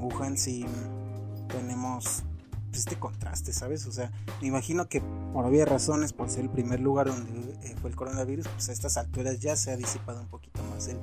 Wuhan 0.00 0.36
sí 0.36 0.66
tenemos 1.48 2.22
pues, 2.68 2.80
este 2.80 2.96
contraste, 2.96 3.52
¿sabes? 3.52 3.86
O 3.86 3.92
sea, 3.92 4.12
me 4.40 4.48
imagino 4.48 4.88
que 4.88 5.00
por 5.32 5.46
obvias 5.46 5.68
razones, 5.68 6.12
por 6.12 6.28
ser 6.28 6.44
el 6.44 6.50
primer 6.50 6.80
lugar 6.80 7.06
donde 7.06 7.52
eh, 7.62 7.74
fue 7.80 7.90
el 7.90 7.96
coronavirus, 7.96 8.46
pues 8.48 8.68
a 8.68 8.72
estas 8.72 8.96
alturas 8.96 9.40
ya 9.40 9.56
se 9.56 9.70
ha 9.70 9.76
disipado 9.76 10.20
un 10.20 10.28
poquito 10.28 10.62
más 10.64 10.88
el, 10.88 10.98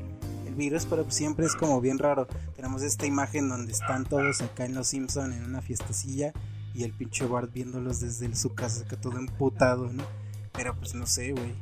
el 0.45 0.55
virus, 0.55 0.85
pero 0.85 1.09
siempre 1.09 1.45
es 1.45 1.55
como 1.55 1.81
bien 1.81 1.97
raro. 1.97 2.27
Tenemos 2.55 2.83
esta 2.83 3.05
imagen 3.05 3.49
donde 3.49 3.71
están 3.71 4.05
todos 4.05 4.41
acá 4.41 4.65
en 4.65 4.75
Los 4.75 4.87
Simpson 4.87 5.33
en 5.33 5.43
una 5.43 5.61
fiestecilla 5.61 6.33
y 6.73 6.83
el 6.83 6.93
pinche 6.93 7.25
Bart 7.25 7.51
viéndolos 7.51 7.99
desde 7.99 8.33
su 8.35 8.53
casa, 8.53 8.85
que 8.85 8.97
todo 8.97 9.17
emputado, 9.17 9.91
¿no? 9.91 10.03
Pero 10.53 10.75
pues 10.75 10.93
no 10.93 11.05
sé, 11.05 11.31
güey. 11.31 11.53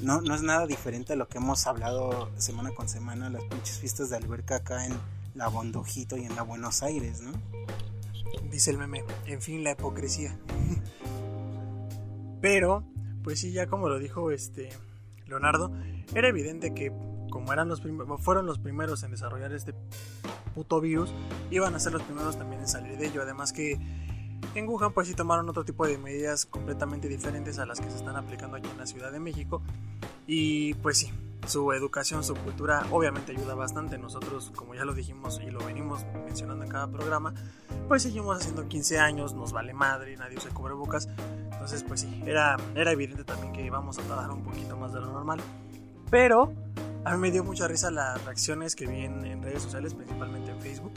No, 0.00 0.20
no 0.20 0.34
es 0.34 0.42
nada 0.42 0.66
diferente 0.66 1.14
a 1.14 1.16
lo 1.16 1.28
que 1.28 1.38
hemos 1.38 1.66
hablado 1.66 2.30
semana 2.38 2.70
con 2.72 2.88
semana, 2.88 3.30
las 3.30 3.42
pinches 3.44 3.78
fiestas 3.78 4.10
de 4.10 4.16
alberca 4.16 4.56
acá 4.56 4.86
en 4.86 4.94
la 5.34 5.48
Bondojito 5.48 6.16
y 6.16 6.24
en 6.24 6.36
la 6.36 6.42
Buenos 6.42 6.82
Aires, 6.82 7.20
¿no? 7.20 7.32
Dice 8.50 8.70
el 8.70 8.78
meme, 8.78 9.04
en 9.26 9.42
fin, 9.42 9.64
la 9.64 9.72
hipocresía. 9.72 10.38
Pero, 12.40 12.84
pues 13.24 13.40
sí, 13.40 13.52
ya 13.52 13.66
como 13.66 13.88
lo 13.88 13.98
dijo 13.98 14.30
este 14.30 14.68
Leonardo, 15.26 15.72
era 16.14 16.28
evidente 16.28 16.74
que 16.74 16.92
como 17.30 17.52
eran 17.52 17.68
los 17.68 17.82
fueron 18.20 18.46
los 18.46 18.58
primeros 18.58 19.02
en 19.02 19.10
desarrollar 19.10 19.52
este 19.52 19.74
puto 20.54 20.80
virus, 20.80 21.12
iban 21.50 21.74
a 21.74 21.78
ser 21.78 21.92
los 21.92 22.02
primeros 22.02 22.38
también 22.38 22.62
en 22.62 22.68
salir 22.68 22.96
de 22.96 23.06
ello. 23.06 23.22
Además 23.22 23.52
que 23.52 23.78
en 24.54 24.68
Wuhan 24.68 24.92
pues 24.92 25.08
sí 25.08 25.14
tomaron 25.14 25.48
otro 25.48 25.64
tipo 25.64 25.86
de 25.86 25.98
medidas 25.98 26.46
completamente 26.46 27.08
diferentes 27.08 27.58
a 27.58 27.66
las 27.66 27.80
que 27.80 27.90
se 27.90 27.96
están 27.96 28.16
aplicando 28.16 28.56
aquí 28.56 28.68
en 28.68 28.78
la 28.78 28.86
Ciudad 28.86 29.12
de 29.12 29.20
México. 29.20 29.62
Y 30.26 30.74
pues 30.74 30.98
sí, 30.98 31.12
su 31.46 31.72
educación, 31.72 32.24
su 32.24 32.34
cultura 32.34 32.86
obviamente 32.90 33.32
ayuda 33.32 33.54
bastante. 33.54 33.98
Nosotros, 33.98 34.52
como 34.54 34.74
ya 34.74 34.84
lo 34.84 34.94
dijimos 34.94 35.40
y 35.44 35.50
lo 35.50 35.60
venimos 35.60 36.04
mencionando 36.24 36.64
en 36.64 36.70
cada 36.70 36.88
programa, 36.88 37.34
pues 37.86 38.02
seguimos 38.02 38.36
haciendo 38.36 38.68
15 38.68 38.98
años, 38.98 39.34
nos 39.34 39.52
vale 39.52 39.74
madre, 39.74 40.16
nadie 40.16 40.36
usa 40.36 40.50
cubrebocas. 40.50 41.08
Entonces 41.52 41.82
pues 41.82 42.00
sí, 42.00 42.22
era, 42.26 42.56
era 42.74 42.92
evidente 42.92 43.24
también 43.24 43.52
que 43.52 43.64
íbamos 43.64 43.98
a 43.98 44.02
tardar 44.02 44.30
un 44.30 44.42
poquito 44.42 44.76
más 44.76 44.92
de 44.92 45.00
lo 45.00 45.06
normal. 45.06 45.40
Pero 46.10 46.52
a 47.04 47.12
mí 47.12 47.18
me 47.18 47.30
dio 47.30 47.44
mucha 47.44 47.68
risa 47.68 47.90
las 47.90 48.24
reacciones 48.24 48.74
que 48.74 48.86
vi 48.86 49.04
en, 49.04 49.24
en 49.24 49.42
redes 49.42 49.62
sociales, 49.62 49.94
principalmente 49.94 50.50
en 50.50 50.60
Facebook 50.60 50.92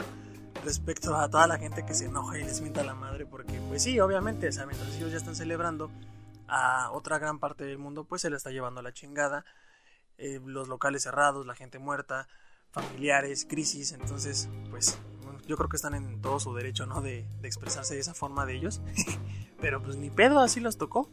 respecto 0.64 1.16
a 1.16 1.28
toda 1.28 1.46
la 1.46 1.58
gente 1.58 1.84
que 1.84 1.94
se 1.94 2.06
enoja 2.06 2.38
y 2.38 2.44
les 2.44 2.60
mienta 2.60 2.82
la 2.84 2.94
madre, 2.94 3.26
porque 3.26 3.60
pues 3.68 3.82
sí, 3.82 3.98
obviamente, 4.00 4.48
o 4.48 4.52
sea, 4.52 4.66
mientras 4.66 4.94
ellos 4.94 5.10
ya 5.10 5.16
están 5.18 5.34
celebrando, 5.34 5.90
a 6.48 6.90
otra 6.92 7.18
gran 7.18 7.38
parte 7.38 7.64
del 7.64 7.78
mundo 7.78 8.04
pues 8.04 8.20
se 8.20 8.28
le 8.28 8.36
está 8.36 8.50
llevando 8.50 8.80
a 8.80 8.82
la 8.82 8.92
chingada, 8.92 9.44
eh, 10.18 10.38
los 10.44 10.68
locales 10.68 11.02
cerrados, 11.02 11.46
la 11.46 11.54
gente 11.54 11.78
muerta, 11.78 12.28
familiares, 12.70 13.46
crisis, 13.48 13.92
entonces 13.92 14.50
pues 14.70 14.98
yo 15.46 15.56
creo 15.56 15.68
que 15.70 15.76
están 15.76 15.94
en 15.94 16.20
todo 16.20 16.38
su 16.40 16.54
derecho, 16.54 16.86
¿no? 16.86 17.00
De, 17.00 17.26
expresarse 17.42 17.94
de 17.94 18.00
esa 18.00 18.14
forma 18.14 18.44
de 18.44 18.54
ellos, 18.56 18.80
pero 19.60 19.82
pues 19.82 19.96
ni 19.96 20.10
pedo, 20.10 20.40
así 20.40 20.60
los 20.60 20.76
tocó. 20.76 21.08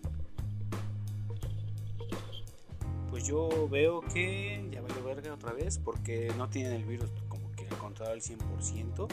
Pues 3.10 3.26
yo 3.26 3.68
veo 3.70 4.02
que 4.02 4.68
ya 4.72 4.82
valió 4.82 5.04
verga 5.04 5.34
otra 5.34 5.54
vez 5.54 5.80
porque 5.80 6.32
no 6.38 6.50
tienen 6.50 6.74
el 6.74 6.86
virus 6.86 7.10
como 7.28 7.52
que 7.54 7.64
encontrado 7.64 8.12
al 8.12 8.22
100%. 8.22 9.08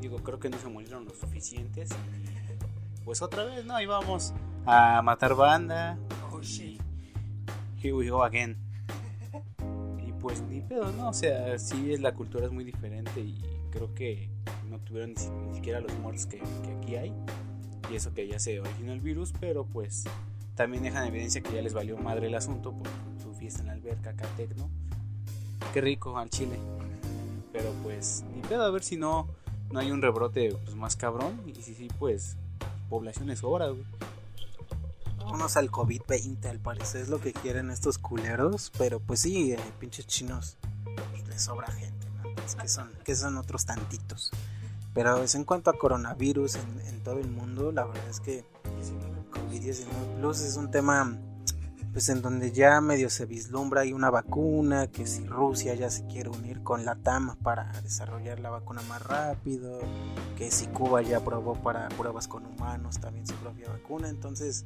Digo, 0.00 0.18
creo 0.18 0.38
que 0.38 0.48
no 0.48 0.58
se 0.58 0.68
murieron 0.68 1.04
los 1.04 1.16
suficientes. 1.18 1.90
Pues 3.04 3.22
otra 3.22 3.44
vez, 3.44 3.64
¿no? 3.64 3.76
Ahí 3.76 3.86
vamos 3.86 4.32
a 4.66 5.02
matar 5.02 5.34
banda. 5.34 5.98
Oh, 6.32 6.40
shit. 6.40 6.80
Here 7.80 7.94
we 7.94 8.08
go 8.08 8.22
again. 8.22 8.56
Y 10.06 10.12
pues 10.12 10.42
ni 10.42 10.60
pedo, 10.60 10.90
¿no? 10.92 11.08
O 11.08 11.12
sea, 11.12 11.58
sí 11.58 11.92
es 11.92 12.00
la 12.00 12.14
cultura 12.14 12.46
es 12.46 12.52
muy 12.52 12.64
diferente 12.64 13.20
y 13.20 13.40
creo 13.70 13.94
que 13.94 14.28
no 14.68 14.78
tuvieron 14.80 15.14
ni, 15.14 15.48
ni 15.48 15.54
siquiera 15.54 15.80
los 15.80 15.92
muertos 15.98 16.26
que, 16.26 16.38
que, 16.38 16.72
aquí 16.76 16.96
hay. 16.96 17.12
Y 17.90 17.96
eso 17.96 18.14
que 18.14 18.26
ya 18.26 18.38
se 18.38 18.60
originó 18.60 18.92
el 18.92 19.00
virus, 19.00 19.32
pero 19.38 19.64
pues 19.64 20.04
también 20.54 20.82
dejan 20.82 21.06
evidencia 21.06 21.42
que 21.42 21.52
ya 21.52 21.62
les 21.62 21.74
valió 21.74 21.96
madre 21.98 22.28
el 22.28 22.34
asunto 22.34 22.72
por 22.72 22.88
su 23.20 23.34
fiesta 23.34 23.60
en 23.60 23.66
la 23.66 23.72
alberca 23.72 24.10
acá 24.10 24.26
tecno. 24.36 24.70
Qué 25.72 25.80
rico 25.80 26.16
al 26.16 26.30
chile. 26.30 26.58
Pero 27.52 27.72
pues 27.82 28.24
ni 28.34 28.42
pedo, 28.42 28.64
a 28.64 28.70
ver 28.70 28.82
si 28.82 28.96
no 28.96 29.28
no 29.72 29.80
hay 29.80 29.90
un 29.90 30.02
rebrote 30.02 30.56
pues, 30.64 30.76
más 30.76 30.96
cabrón. 30.96 31.40
Y 31.46 31.54
sí, 31.62 31.74
sí, 31.74 31.88
pues, 31.98 32.36
población 32.88 33.30
es 33.30 33.42
hora, 33.42 33.68
güey. 33.68 33.84
Vámonos 35.18 35.56
al 35.56 35.70
COVID-20, 35.70 36.46
al 36.46 36.58
parecer 36.58 37.02
es 37.02 37.08
lo 37.08 37.20
que 37.20 37.32
quieren 37.32 37.70
estos 37.70 37.98
culeros. 37.98 38.70
Pero 38.78 39.00
pues 39.00 39.20
sí, 39.20 39.52
eh, 39.52 39.58
pinches 39.80 40.06
chinos, 40.06 40.56
pues, 40.84 41.28
les 41.28 41.42
sobra 41.42 41.70
gente, 41.72 42.06
¿no? 42.10 42.44
Es 42.44 42.54
que 42.54 42.68
son, 42.68 42.90
que 43.04 43.16
son 43.16 43.36
otros 43.36 43.64
tantitos. 43.64 44.30
Pero 44.94 45.22
es 45.22 45.34
en 45.34 45.44
cuanto 45.44 45.70
a 45.70 45.78
coronavirus 45.78 46.56
en, 46.56 46.80
en 46.86 47.02
todo 47.02 47.18
el 47.18 47.28
mundo, 47.28 47.72
la 47.72 47.86
verdad 47.86 48.08
es 48.10 48.20
que 48.20 48.44
COVID-19 49.32 50.18
Plus 50.18 50.40
es 50.40 50.56
un 50.56 50.70
tema 50.70 51.18
pues 51.92 52.08
en 52.08 52.22
donde 52.22 52.52
ya 52.52 52.80
medio 52.80 53.10
se 53.10 53.26
vislumbra 53.26 53.82
hay 53.82 53.92
una 53.92 54.10
vacuna, 54.10 54.86
que 54.86 55.06
si 55.06 55.26
Rusia 55.26 55.74
ya 55.74 55.90
se 55.90 56.06
quiere 56.06 56.30
unir 56.30 56.62
con 56.62 56.84
la 56.84 56.94
TAM 56.94 57.36
para 57.36 57.70
desarrollar 57.82 58.40
la 58.40 58.50
vacuna 58.50 58.80
más 58.88 59.02
rápido, 59.02 59.80
que 60.36 60.50
si 60.50 60.66
Cuba 60.68 61.02
ya 61.02 61.18
aprobó 61.18 61.54
para 61.54 61.88
pruebas 61.90 62.28
con 62.28 62.46
humanos 62.46 62.98
también 62.98 63.26
su 63.26 63.34
propia 63.34 63.68
vacuna, 63.68 64.08
entonces 64.08 64.64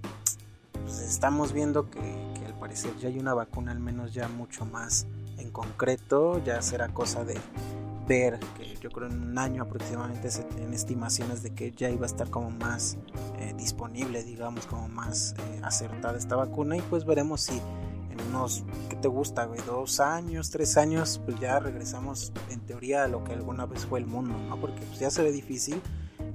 pues 0.73 1.01
estamos 1.01 1.53
viendo 1.53 1.91
que, 1.91 2.01
que 2.39 2.47
al 2.47 2.55
parecer 2.61 2.97
ya 2.99 3.09
hay 3.09 3.19
una 3.19 3.35
vacuna 3.35 3.73
al 3.73 3.81
menos 3.81 4.15
ya 4.15 4.29
mucho 4.29 4.65
más 4.65 5.07
en 5.39 5.51
concreto, 5.51 6.43
ya 6.45 6.63
será 6.63 6.89
cosa 6.89 7.25
de 7.25 7.39
ver 8.07 8.39
que 8.57 8.77
yo 8.77 8.91
creo 8.91 9.09
en 9.09 9.21
un 9.21 9.39
año 9.39 9.63
aproximadamente 9.63 10.31
se 10.31 10.45
tienen 10.45 10.73
estimaciones 10.73 11.43
de 11.43 11.55
que 11.55 11.73
ya 11.73 11.91
iba 11.91 12.05
a 12.05 12.07
estar 12.07 12.31
como 12.31 12.51
más 12.51 12.97
eh, 13.39 13.55
disponible, 13.57 14.23
digamos, 14.23 14.67
como 14.67 14.89
más 14.89 15.35
eh, 15.39 15.61
acertada 15.63 16.17
esta 16.17 16.37
vacuna 16.37 16.77
y 16.77 16.83
pues 16.83 17.05
veremos 17.05 17.43
si 17.43 17.61
en 18.11 18.21
unos, 18.29 18.65
¿qué 18.89 18.97
te 18.97 19.09
gusta, 19.09 19.45
güey? 19.45 19.61
Dos 19.67 20.01
años, 20.01 20.51
tres 20.51 20.77
años, 20.77 21.21
pues 21.25 21.39
ya 21.41 21.59
regresamos 21.59 22.33
en 22.51 22.61
teoría 22.61 23.05
a 23.05 23.09
lo 23.09 23.25
que 23.25 23.33
alguna 23.33 23.67
vez 23.67 23.85
fue 23.85 23.99
el 23.99 24.07
mundo, 24.07 24.37
¿no? 24.39 24.59
Porque 24.61 24.81
pues 24.81 24.99
ya 24.99 25.11
se 25.11 25.23
ve 25.23 25.33
difícil, 25.33 25.81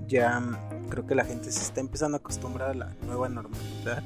ya 0.07 0.41
creo 0.89 1.07
que 1.07 1.15
la 1.15 1.25
gente 1.25 1.51
se 1.51 1.61
está 1.61 1.79
empezando 1.79 2.17
a 2.17 2.19
acostumbrar 2.19 2.71
a 2.71 2.73
la 2.73 2.95
nueva 3.05 3.29
normalidad. 3.29 4.03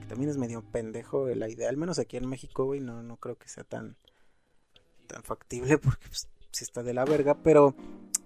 Que 0.00 0.06
también 0.06 0.30
es 0.30 0.38
medio 0.38 0.62
pendejo 0.62 1.28
la 1.28 1.48
idea, 1.48 1.68
al 1.68 1.76
menos 1.76 1.98
aquí 1.98 2.16
en 2.16 2.28
México, 2.28 2.64
güey, 2.64 2.80
no, 2.80 3.02
no 3.02 3.16
creo 3.16 3.36
que 3.36 3.48
sea 3.48 3.64
tan, 3.64 3.96
tan 5.06 5.22
factible 5.22 5.78
porque 5.78 6.06
pues, 6.08 6.28
sí 6.58 6.64
está 6.64 6.82
de 6.82 6.94
la 6.94 7.04
verga. 7.04 7.36
Pero, 7.42 7.74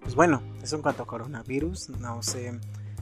pues 0.00 0.14
bueno, 0.14 0.42
eso 0.62 0.76
en 0.76 0.82
cuanto 0.82 1.02
a 1.02 1.06
coronavirus, 1.06 1.90
no 2.00 2.22
sé. 2.22 2.58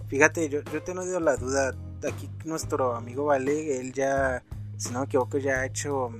Fíjate, 0.08 0.48
yo, 0.48 0.60
yo 0.62 0.78
he 0.78 0.80
tenido 0.80 1.20
la 1.20 1.36
duda, 1.36 1.72
aquí 2.06 2.28
nuestro 2.44 2.96
amigo 2.96 3.26
Vale, 3.26 3.78
él 3.78 3.92
ya, 3.92 4.42
si 4.76 4.90
no 4.90 5.00
me 5.00 5.04
equivoco, 5.04 5.38
ya 5.38 5.60
ha 5.60 5.66
hecho, 5.66 6.10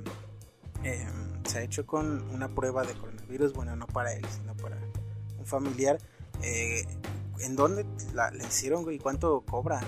em, 0.83 1.43
se 1.43 1.59
ha 1.59 1.61
hecho 1.61 1.85
con 1.85 2.21
una 2.31 2.47
prueba 2.47 2.83
de 2.83 2.93
coronavirus, 2.93 3.53
bueno, 3.53 3.75
no 3.75 3.87
para 3.87 4.13
él, 4.13 4.25
sino 4.29 4.55
para 4.55 4.77
un 5.37 5.45
familiar. 5.45 5.97
Eh, 6.41 6.85
¿En 7.39 7.55
dónde 7.55 7.85
la, 8.13 8.31
hicieron, 8.35 8.83
güey? 8.83 8.97
¿Cuánto 8.97 9.41
cobra 9.41 9.81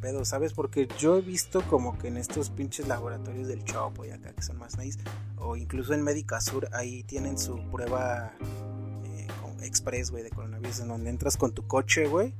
pedo? 0.00 0.24
¿Sabes? 0.24 0.52
Porque 0.52 0.88
yo 0.98 1.16
he 1.16 1.20
visto 1.20 1.62
como 1.62 1.98
que 1.98 2.08
en 2.08 2.16
estos 2.16 2.50
pinches 2.50 2.88
laboratorios 2.88 3.48
del 3.48 3.64
Chopo 3.64 4.04
y 4.04 4.10
acá 4.10 4.32
que 4.32 4.42
son 4.42 4.58
más 4.58 4.78
nice, 4.78 4.98
o 5.36 5.56
incluso 5.56 5.94
en 5.94 6.02
Médica 6.02 6.40
Sur, 6.40 6.68
ahí 6.72 7.02
tienen 7.04 7.38
su 7.38 7.58
prueba 7.70 8.32
eh, 9.04 9.26
express, 9.62 10.10
güey, 10.10 10.22
de 10.22 10.30
coronavirus, 10.30 10.80
en 10.80 10.88
donde 10.88 11.10
entras 11.10 11.36
con 11.36 11.52
tu 11.52 11.66
coche, 11.66 12.06
güey, 12.06 12.34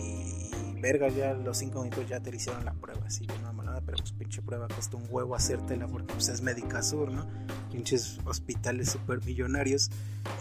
y 0.00 0.80
verga, 0.80 1.08
ya 1.08 1.34
los 1.34 1.58
cinco 1.58 1.82
minutos 1.82 2.08
ya 2.08 2.20
te 2.20 2.34
hicieron 2.34 2.64
la 2.64 2.74
prueba, 2.74 3.06
así, 3.06 3.26
no 3.42 3.52
nada, 3.64 3.80
pero 3.84 3.98
pues 3.98 4.12
pinche 4.12 4.42
prueba 4.42 4.68
cuesta 4.68 4.96
un 4.96 5.06
huevo 5.08 5.34
hacértela 5.34 5.86
porque 5.86 6.12
pues 6.12 6.28
es 6.28 6.40
Médica 6.42 6.82
Sur, 6.82 7.10
¿no? 7.10 7.26
Pinches 7.72 8.18
hospitales 8.24 8.90
super 8.90 9.24
millonarios. 9.24 9.90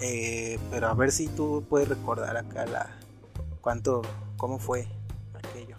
Eh, 0.01 0.59
pero 0.69 0.87
a 0.87 0.93
ver 0.93 1.11
si 1.11 1.27
tú 1.27 1.65
puedes 1.69 1.87
recordar 1.87 2.37
acá 2.37 2.65
la, 2.65 2.89
¿Cuánto, 3.61 4.01
cómo 4.35 4.59
fue 4.59 4.87
aquello? 5.33 5.72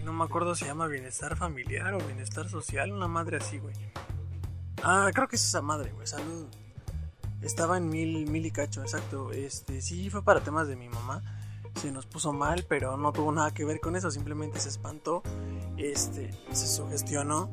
Si 0.00 0.06
no 0.06 0.14
me 0.14 0.24
acuerdo, 0.24 0.54
se 0.54 0.64
llama 0.64 0.86
bienestar 0.86 1.36
familiar 1.36 1.92
o 1.92 1.98
bienestar 1.98 2.48
social, 2.48 2.90
una 2.90 3.06
madre 3.06 3.36
así, 3.36 3.58
güey. 3.58 3.74
Ah, 4.82 5.10
creo 5.12 5.28
que 5.28 5.36
es 5.36 5.44
esa 5.44 5.60
madre, 5.60 5.92
güey. 5.92 6.06
Salud. 6.06 6.46
Estaba 7.42 7.76
en 7.76 7.90
mil, 7.90 8.26
mil 8.26 8.46
y 8.46 8.50
cacho, 8.50 8.80
exacto. 8.80 9.30
Este, 9.30 9.82
sí, 9.82 10.08
fue 10.08 10.24
para 10.24 10.40
temas 10.40 10.68
de 10.68 10.76
mi 10.76 10.88
mamá. 10.88 11.22
Se 11.74 11.92
nos 11.92 12.06
puso 12.06 12.32
mal, 12.32 12.64
pero 12.66 12.96
no 12.96 13.12
tuvo 13.12 13.30
nada 13.30 13.52
que 13.52 13.66
ver 13.66 13.78
con 13.78 13.94
eso. 13.94 14.10
Simplemente 14.10 14.58
se 14.58 14.70
espantó. 14.70 15.22
Este, 15.76 16.30
se 16.50 16.66
sugestionó 16.66 17.50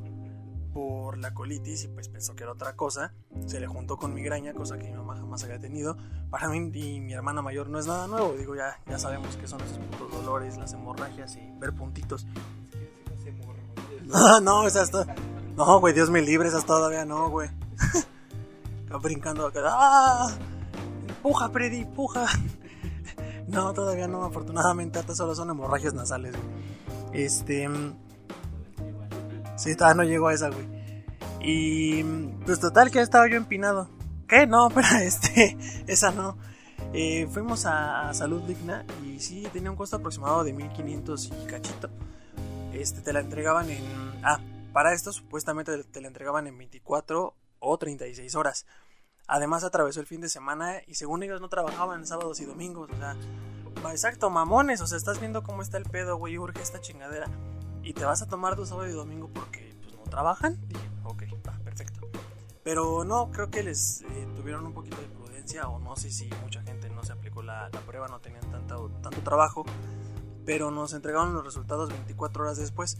por 0.78 1.18
la 1.18 1.34
colitis 1.34 1.86
y 1.86 1.88
pues 1.88 2.08
pensó 2.08 2.36
que 2.36 2.44
era 2.44 2.52
otra 2.52 2.76
cosa. 2.76 3.12
Se 3.48 3.60
le 3.60 3.66
juntó 3.66 3.98
con 3.98 4.14
migraña, 4.14 4.54
cosa 4.54 4.78
que 4.78 4.84
mi 4.84 4.94
mamá 4.94 5.16
jamás 5.16 5.44
había 5.44 5.58
tenido. 5.58 5.98
Para 6.30 6.50
mí 6.50 6.70
y 6.72 7.00
mi 7.00 7.14
hermana 7.14 7.42
mayor 7.42 7.68
no 7.68 7.80
es 7.80 7.88
nada 7.88 8.06
nuevo. 8.06 8.36
Digo, 8.38 8.56
ya, 8.56 8.80
ya 8.86 9.00
sabemos 9.00 9.36
que 9.38 9.48
son 9.48 9.58
putos 9.58 10.12
dolores, 10.12 10.56
las 10.56 10.74
hemorragias 10.74 11.36
y 11.36 11.52
ver 11.60 11.74
puntitos. 11.74 12.28
Ah, 14.14 14.40
no, 14.44 14.68
esas 14.68 14.92
No, 15.56 15.80
güey, 15.80 15.96
Dios 15.96 16.12
me 16.12 16.22
libre, 16.22 16.48
esas 16.48 16.64
todavía 16.64 17.06
no, 17.06 17.32
güey. 17.32 17.50
Está 18.84 18.98
brincando 18.98 19.48
acá. 19.48 19.62
¡Ah! 19.66 20.30
Puja, 21.24 21.50
Freddy, 21.50 21.86
puja. 21.86 22.28
No, 23.48 23.74
todavía 23.74 24.10
no, 24.10 24.26
afortunadamente, 24.26 25.00
hasta 25.00 25.16
solo 25.16 25.34
son 25.34 25.50
hemorragias 25.50 25.94
nasales, 25.94 26.36
Este. 27.14 27.68
Sí, 29.58 29.76
todavía 29.76 30.04
no 30.04 30.10
llegó 30.10 30.28
a 30.28 30.34
esa, 30.34 30.50
güey. 30.50 30.68
Y 31.42 32.04
pues 32.46 32.60
total 32.60 32.92
que 32.92 33.02
estaba 33.02 33.28
yo 33.28 33.38
empinado. 33.38 33.90
¿Qué? 34.28 34.46
No, 34.46 34.70
pero 34.74 34.88
este, 35.02 35.58
esa 35.88 36.12
no. 36.12 36.38
Eh, 36.94 37.28
fuimos 37.32 37.66
a, 37.66 38.14
Salud 38.14 38.42
Digna 38.44 38.86
y 39.04 39.20
sí, 39.20 39.48
tenía 39.52 39.72
un 39.72 39.78
costo 39.78 39.98
aproximado 39.98 40.44
de 40.44 40.54
1500 40.54 41.26
y 41.26 41.48
cachito. 41.48 41.90
Este, 42.72 43.02
te 43.02 43.14
la 43.14 43.20
entregaban 43.20 43.70
en... 43.70 43.84
Ah, 44.24 44.40
para 44.74 44.94
esto 44.94 45.12
supuestamente 45.12 45.84
te 45.84 46.02
la 46.02 46.08
entregaban 46.08 46.46
en 46.46 46.58
24 46.58 47.36
o 47.60 47.78
36 47.78 48.36
horas. 48.36 48.66
Además 49.28 49.64
atravesó 49.64 50.00
el 50.00 50.06
fin 50.06 50.22
de 50.22 50.30
semana 50.30 50.82
y 50.86 50.96
según 50.96 51.24
ellos 51.24 51.42
no 51.42 51.50
trabajaban 51.50 52.06
sábados 52.06 52.40
y 52.40 52.46
domingos. 52.46 52.90
O 52.92 52.98
sea, 52.98 53.16
exacto, 53.92 54.30
mamones. 54.30 54.82
O 54.82 54.88
sea, 54.88 54.98
estás 54.98 55.20
viendo 55.20 55.44
cómo 55.44 55.64
está 55.64 55.78
el 55.78 55.86
pedo, 55.86 56.18
güey, 56.18 56.38
urge 56.38 56.62
esta 56.62 56.80
chingadera 56.80 57.28
y 57.88 57.94
te 57.94 58.04
vas 58.04 58.22
a 58.22 58.28
tomar 58.28 58.58
tu 58.58 58.66
sábado 58.66 58.90
y 58.90 58.92
domingo 58.92 59.30
porque 59.34 59.74
pues, 59.82 59.96
no 59.96 60.04
trabajan. 60.04 60.60
Dije, 60.68 60.90
ok, 61.06 61.24
perfecto. 61.64 62.02
Pero 62.62 63.06
no, 63.06 63.32
creo 63.32 63.50
que 63.50 63.64
les 63.64 64.02
eh, 64.02 64.28
tuvieron 64.36 64.66
un 64.66 64.74
poquito 64.74 64.98
de 64.98 65.08
prudencia 65.08 65.70
o 65.70 65.80
no 65.80 65.96
sé 65.96 66.12
si 66.12 66.30
mucha 66.44 66.62
gente 66.64 66.90
no 66.90 67.02
se 67.06 67.14
aplicó 67.14 67.44
la, 67.44 67.70
prueba, 67.86 68.10
no 68.10 68.20
tenían 68.20 68.42
tanto, 68.52 68.90
tanto 69.02 69.22
trabajo. 69.22 69.64
Pero 70.46 70.70
nos 70.70 70.94
entregaron 70.94 71.34
los 71.34 71.46
resultados 71.46 71.88
24 71.88 72.44
horas 72.44 72.58
después. 72.58 72.98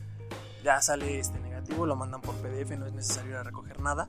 Ya 0.64 0.82
sale 0.82 1.20
este 1.20 1.38
negativo, 1.40 1.86
lo 1.86 1.98
mandan 1.98 2.22
por 2.22 2.36
PDF, 2.36 2.72
no 2.78 2.86
es 2.86 2.94
necesario 2.94 3.32
ir 3.32 3.38
a 3.38 3.44
recoger 3.44 3.82
nada. 3.82 4.08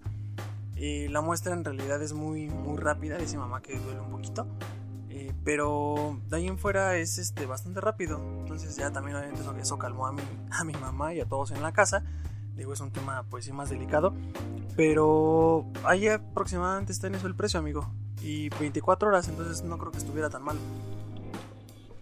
y 0.76 1.08
la 1.08 1.20
muestra 1.22 1.54
en 1.54 1.64
realidad 1.64 2.00
es 2.00 2.12
muy, 2.12 2.50
muy 2.50 2.76
rápida, 2.76 3.18
dice 3.18 3.36
mamá 3.36 3.62
que 3.62 3.76
duele 3.80 4.00
un 4.00 4.12
poquito 4.12 4.46
pero 5.44 6.18
de 6.28 6.36
ahí 6.36 6.46
en 6.46 6.58
fuera 6.58 6.96
es 6.96 7.18
este, 7.18 7.46
bastante 7.46 7.80
rápido. 7.80 8.20
Entonces 8.40 8.76
ya 8.76 8.90
también 8.90 9.16
obviamente 9.16 9.42
eso, 9.60 9.78
calmó 9.78 10.06
a 10.06 10.12
mi, 10.12 10.22
a 10.50 10.64
mi 10.64 10.72
mamá 10.74 11.14
y 11.14 11.20
a 11.20 11.26
todos 11.26 11.50
en 11.50 11.62
la 11.62 11.72
casa. 11.72 12.04
Digo, 12.56 12.72
es 12.72 12.80
un 12.80 12.90
tema 12.90 13.24
pues 13.30 13.44
sí 13.44 13.52
más 13.52 13.70
delicado. 13.70 14.14
Pero 14.76 15.66
ahí 15.84 16.08
aproximadamente 16.08 16.92
está 16.92 17.06
en 17.08 17.16
eso 17.16 17.26
el 17.26 17.34
precio, 17.34 17.58
amigo. 17.58 17.90
Y 18.22 18.48
24 18.48 19.08
horas, 19.08 19.28
entonces 19.28 19.62
no 19.62 19.78
creo 19.78 19.92
que 19.92 19.98
estuviera 19.98 20.28
tan 20.28 20.42
mal. 20.42 20.56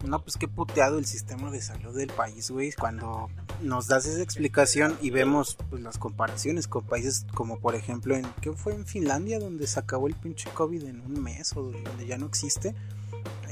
No, 0.04 0.22
pues 0.22 0.36
qué 0.36 0.46
puteado 0.46 0.98
el 0.98 1.06
sistema 1.06 1.50
de 1.50 1.60
salud 1.60 1.96
del 1.96 2.08
país, 2.08 2.50
güey. 2.50 2.72
Cuando 2.72 3.28
nos 3.62 3.88
das 3.88 4.06
esa 4.06 4.22
explicación 4.22 4.96
y 5.00 5.10
vemos 5.10 5.56
pues, 5.70 5.82
las 5.82 5.98
comparaciones 5.98 6.68
con 6.68 6.84
países 6.84 7.26
como 7.34 7.58
por 7.58 7.74
ejemplo 7.74 8.14
en... 8.14 8.26
¿Qué 8.40 8.52
fue 8.52 8.74
en 8.74 8.86
Finlandia 8.86 9.38
donde 9.38 9.66
se 9.66 9.80
acabó 9.80 10.06
el 10.06 10.14
pinche 10.14 10.50
COVID 10.50 10.84
en 10.84 11.00
un 11.00 11.22
mes 11.22 11.56
o 11.56 11.62
donde 11.62 12.06
ya 12.06 12.18
no 12.18 12.26
existe? 12.26 12.74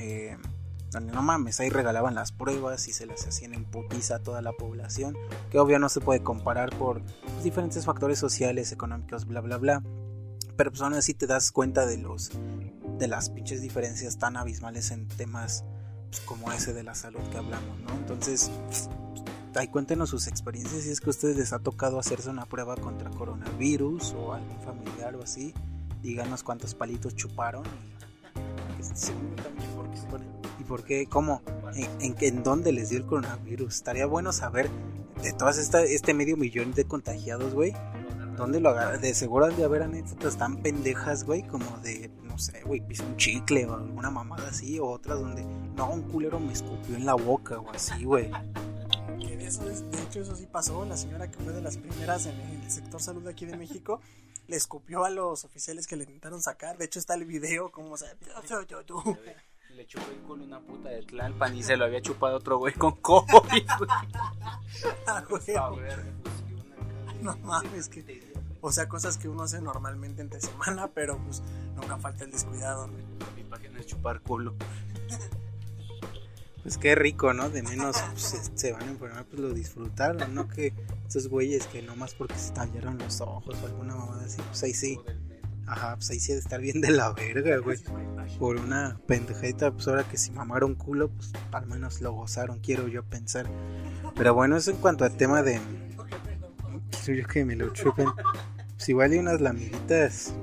Eh, 0.05 0.37
donde 0.91 1.13
no 1.13 1.23
mames, 1.23 1.59
ahí 1.61 1.71
regalaban 1.71 2.15
las 2.15 2.31
pruebas 2.31 2.87
y 2.89 2.93
se 2.93 3.07
las 3.07 3.27
hacían 3.27 3.55
en 3.55 3.65
putiza 3.65 4.17
a 4.17 4.19
toda 4.21 4.43
la 4.43 4.53
población, 4.53 5.17
que 5.51 5.59
obvio 5.59 5.79
no 5.79 5.89
se 5.89 6.01
puede 6.01 6.23
comparar 6.23 6.71
por 6.77 7.03
diferentes 7.43 7.85
factores 7.87 8.19
sociales, 8.19 8.71
económicos, 8.71 9.25
bla 9.25 9.41
bla 9.41 9.57
bla. 9.57 9.83
Pero 10.57 10.71
pues 10.71 10.83
aún 10.83 10.93
así 10.95 11.15
te 11.15 11.27
das 11.27 11.51
cuenta 11.51 11.87
de 11.87 11.97
los 11.97 12.31
de 12.99 13.09
las 13.09 13.31
pinches 13.31 13.61
diferencias 13.61 14.19
tan 14.19 14.37
abismales 14.37 14.93
en 14.93 15.09
temas 15.09 15.65
pues, 16.11 16.21
como 16.21 16.53
ese 16.53 16.75
de 16.75 16.85
la 16.85 16.95
salud 16.95 17.23
que 17.31 17.39
hablamos, 17.39 17.81
¿no? 17.81 17.93
Entonces, 17.95 18.51
ahí 19.57 19.69
cuéntenos 19.69 20.11
sus 20.11 20.29
experiencias 20.29 20.83
si 20.83 20.91
es 20.91 21.01
que 21.01 21.09
a 21.09 21.11
ustedes 21.11 21.37
les 21.37 21.53
ha 21.53 21.59
tocado 21.59 21.99
hacerse 21.99 22.29
una 22.29 22.45
prueba 22.45 22.77
contra 22.77 23.11
coronavirus 23.11 24.13
o 24.13 24.35
algún 24.35 24.61
familiar 24.61 25.17
o 25.17 25.23
así. 25.23 25.55
Díganos 26.03 26.45
cuántos 26.45 26.75
palitos 26.75 27.17
chuparon 27.17 27.65
¿Y 28.85 29.74
por 30.65 30.85
qué? 30.85 31.07
¿Cómo? 31.07 31.43
¿En, 31.75 32.17
en, 32.21 32.43
dónde 32.43 32.73
les 32.73 32.91
dio 32.91 32.99
el 32.99 33.07
coronavirus? 33.07 33.75
Estaría 33.75 34.07
bueno 34.07 34.33
saber 34.33 34.69
de 35.23 35.33
todas 35.33 35.59
esta, 35.59 35.83
este 35.83 36.15
medio 36.15 36.37
millón 36.37 36.73
de 36.73 36.85
contagiados, 36.85 37.55
güey. 37.55 37.73
¿Dónde 38.37 38.61
lo 38.61 38.71
agarran? 38.71 39.01
De 39.01 39.15
seguro 39.15 39.47
han 39.47 39.57
de 39.57 39.65
haber 39.65 39.83
anécdotas 39.83 40.37
tan 40.37 40.57
pendejas, 40.57 41.25
güey, 41.25 41.43
como 41.43 41.79
de, 41.79 42.11
no 42.25 42.37
sé, 42.39 42.63
güey, 42.65 42.81
pisó 42.81 43.05
un 43.05 43.17
chicle 43.17 43.65
o 43.67 43.75
alguna 43.75 44.11
mamada 44.11 44.49
así, 44.49 44.81
o 44.81 44.87
otras 44.87 45.21
donde, 45.21 45.45
no, 45.77 45.91
un 45.91 46.03
culero 46.03 46.41
me 46.41 46.53
escupió 46.53 46.97
en 46.97 47.07
la 47.07 47.15
boca 47.15 47.61
o 47.61 47.71
así, 47.71 48.05
güey. 48.05 48.31
De, 49.45 50.03
hecho, 50.03 50.23
eso 50.23 50.35
sí 50.35 50.47
pasó. 50.51 50.87
La 50.87 50.97
señora 50.97 51.31
que 51.31 51.39
fue 51.39 51.53
de 51.53 51.61
las 51.61 51.77
primeras 51.77 52.25
en 52.25 52.35
el 52.41 52.71
sector 52.71 53.01
salud 53.01 53.29
aquí 53.29 53.45
de 53.45 53.57
México 53.57 54.01
le 54.47 54.57
escupió 54.57 55.05
a 55.05 55.11
los 55.11 55.45
oficiales 55.45 55.87
que 55.87 55.97
le 55.97 56.05
intentaron 56.05 56.43
sacar. 56.43 56.79
De 56.79 56.87
hecho, 56.87 56.99
está 56.99 57.15
el 57.15 57.27
video 57.27 57.71
como 57.71 57.97
se... 57.99 58.07
Le 59.77 59.87
chupó 59.87 60.11
el 60.11 60.19
culo 60.19 60.45
una 60.45 60.61
puta 60.61 60.89
de 60.89 61.03
Tlalpan 61.03 61.57
y 61.57 61.63
se 61.63 61.77
lo 61.77 61.85
había 61.85 62.01
chupado 62.01 62.37
otro 62.37 62.59
güey 62.59 62.75
con 62.75 62.93
COVID, 62.97 63.67
ah, 65.07 65.25
No 67.21 67.37
mames, 67.39 67.89
que... 67.89 68.33
O 68.61 68.71
sea, 68.71 68.89
cosas 68.89 69.19
que 69.19 69.29
uno 69.29 69.43
hace 69.43 69.61
normalmente 69.61 70.23
entre 70.23 70.41
semana, 70.41 70.89
pero 70.95 71.19
pues 71.19 71.43
nunca 71.75 71.99
falta 71.99 72.25
el 72.25 72.31
descuidado, 72.31 72.89
Mi 73.37 73.43
página 73.45 73.81
es 73.81 73.87
chupar 73.87 74.21
culo. 74.21 74.55
Pues 76.63 76.79
qué 76.79 76.95
rico, 76.95 77.35
¿no? 77.35 77.51
De 77.51 77.63
menos 77.63 77.97
pues, 78.13 78.51
se, 78.55 78.73
van 78.73 78.83
a 78.83 78.91
enfermar, 78.91 79.27
pues 79.27 79.41
lo 79.41 79.53
disfrutaron, 79.53 80.35
¿no? 80.35 80.49
Que 80.49 80.73
esos 81.07 81.29
güeyes 81.29 81.67
que 81.67 81.83
nomás 81.83 82.15
porque 82.15 82.37
se 82.37 82.53
tallaron 82.53 82.97
los 82.97 83.21
ojos 83.21 83.57
o 83.63 83.67
alguna 83.67 83.97
mamada 83.97 84.25
así, 84.25 84.41
pues 84.41 84.63
ahí 84.63 84.73
sí. 84.73 84.99
Ajá, 85.67 85.97
pues 85.97 86.11
ahí 86.11 86.21
sí 86.21 86.33
de 86.33 86.39
estar 86.39 86.61
bien 86.61 86.81
de 86.81 86.91
la 86.91 87.13
verga, 87.13 87.57
güey. 87.59 87.79
Por 88.39 88.57
una 88.57 88.99
pendejita, 89.07 89.73
pues 89.73 89.89
ahora 89.89 90.05
que 90.05 90.19
si 90.19 90.31
mamaron 90.31 90.75
culo, 90.75 91.09
pues 91.11 91.33
al 91.53 91.67
menos 91.67 92.01
lo 92.01 92.13
gozaron, 92.13 92.61
quiero 92.61 92.89
yo 92.89 93.03
pensar. 93.03 93.47
Pero 94.15 94.35
bueno, 94.35 94.57
eso 94.57 94.71
en 94.71 94.77
cuanto 94.79 95.05
al 95.05 95.17
tema 95.17 95.43
de. 95.43 95.61
Soy 97.03 97.19
yo 97.23 97.27
que 97.27 97.45
me 97.45 97.57
lo 97.57 97.73
chupen. 97.73 98.09
Pues 98.77 98.89
igual 98.89 99.13
hay 99.13 99.19
unas 99.19 99.41
lamiditas 99.41 100.35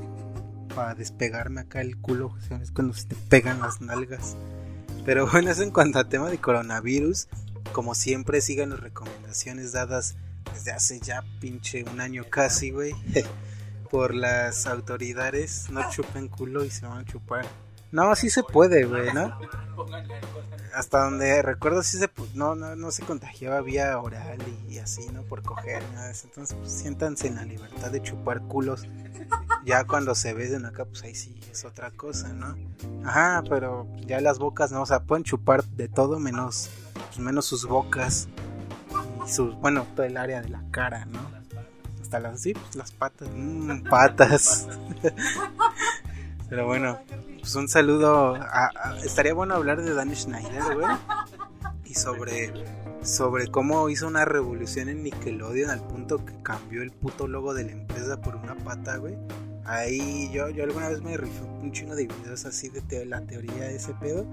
para 0.76 0.96
despegarme 0.96 1.62
acá 1.62 1.82
el 1.82 1.98
culo, 1.98 2.36
es 2.62 2.72
cuando 2.72 2.94
se 2.94 3.08
te 3.08 3.16
pegan 3.16 3.60
las 3.60 3.82
nalgas. 3.82 4.36
Pero 5.06 5.28
bueno, 5.28 5.52
eso 5.52 5.64
en 5.64 5.72
cuanto 5.72 6.00
a 6.00 6.10
tema 6.10 6.30
de 6.30 6.38
coronavirus. 6.38 7.28
Como 7.72 7.96
siempre, 7.96 8.42
sigan 8.42 8.72
las 8.72 8.80
recomendaciones 8.80 9.72
dadas 9.72 10.16
desde 10.54 10.72
hace 10.72 11.00
ya 11.00 11.24
pinche 11.40 11.84
un 11.84 12.02
año 12.02 12.26
casi, 12.30 12.72
güey. 12.72 12.94
Por 13.92 14.16
las 14.16 14.66
autoridades. 14.66 15.70
No 15.70 15.88
chupen 15.90 16.30
culo 16.30 16.64
y 16.64 16.72
se 16.72 16.88
van 16.88 17.00
a 17.00 17.06
chupar. 17.06 17.46
No, 17.92 18.16
sí 18.16 18.30
se 18.30 18.42
puede, 18.42 18.86
güey, 18.86 19.14
¿no? 19.14 19.38
Hasta 20.74 21.04
donde 21.04 21.42
recuerdo 21.42 21.84
sí 21.84 21.98
se 21.98 22.10
no, 22.34 22.56
no, 22.56 22.78
no 22.78 22.92
se 22.92 23.04
contagiaba 23.04 23.60
vía 23.60 24.00
oral 24.00 24.40
y, 24.70 24.78
así, 24.78 25.06
¿no? 25.12 25.24
Por 25.24 25.44
coger, 25.44 25.84
nada 25.94 26.14
Entonces, 26.24 26.58
pues, 26.58 26.72
siéntanse 26.72 27.28
en 27.28 27.36
la 27.36 27.44
libertad 27.44 27.92
de 27.92 28.02
chupar 28.02 28.42
culos. 28.44 28.88
Ya 29.66 29.84
cuando 29.84 30.16
se 30.16 30.34
besen 30.34 30.66
acá, 30.66 30.86
pues 30.86 31.04
ahí 31.04 31.14
sí 31.14 31.38
es 31.52 31.66
otra 31.66 31.92
cosa, 31.92 32.30
¿no? 32.30 32.56
Ajá, 33.06 33.44
pero 33.50 33.86
ya 34.06 34.22
las 34.22 34.40
bocas, 34.40 34.72
¿no? 34.72 34.82
O 34.82 34.86
sea, 34.86 35.04
pueden 35.04 35.26
chupar 35.26 35.66
de 35.66 35.90
todo 35.90 36.18
menos, 36.18 36.70
pues, 36.94 37.20
menos 37.20 37.46
sus 37.46 37.66
bocas 37.66 38.30
y 39.28 39.30
sus, 39.30 39.54
bueno, 39.56 39.86
todo 39.96 40.06
el 40.06 40.16
área 40.16 40.42
de 40.42 40.48
la 40.48 40.64
cara, 40.72 41.06
¿no? 41.06 41.41
Hasta 42.12 42.28
las, 42.28 42.42
sí, 42.42 42.54
pues 42.54 42.76
las 42.76 42.92
patas, 42.92 43.30
mmm, 43.34 43.84
patas. 43.84 44.68
pero 46.50 46.66
bueno, 46.66 47.00
pues 47.40 47.56
un 47.56 47.70
saludo. 47.70 48.38
estaría 49.02 49.34
bueno 49.34 49.56
hablar 49.56 49.82
de 49.82 49.94
Danny 49.94 50.14
Schneider, 50.14 50.76
güey. 50.76 50.88
Y 51.86 51.94
sobre, 51.94 52.52
sobre 53.02 53.48
cómo 53.48 53.88
hizo 53.88 54.08
una 54.08 54.26
revolución 54.26 54.90
en 54.90 55.04
Nickelodeon 55.04 55.70
al 55.70 55.88
punto 55.88 56.26
que 56.26 56.34
cambió 56.44 56.82
el 56.82 56.92
puto 56.92 57.30
logo 57.30 57.54
de 57.54 57.64
la 57.64 57.72
empresa 57.72 58.20
por 58.20 58.36
una 58.36 58.56
pata, 58.56 58.98
güey. 58.98 59.16
Ahí 59.64 60.30
yo, 60.34 60.50
yo 60.50 60.66
alguna 60.66 60.90
vez 60.90 61.02
me 61.02 61.16
rifé 61.16 61.42
un 61.62 61.72
chino 61.72 61.96
de 61.96 62.08
videos 62.08 62.44
así 62.44 62.68
de 62.68 63.06
la 63.06 63.22
teoría 63.22 63.54
de 63.54 63.78
ese 63.78 63.94
pedo. 63.94 64.26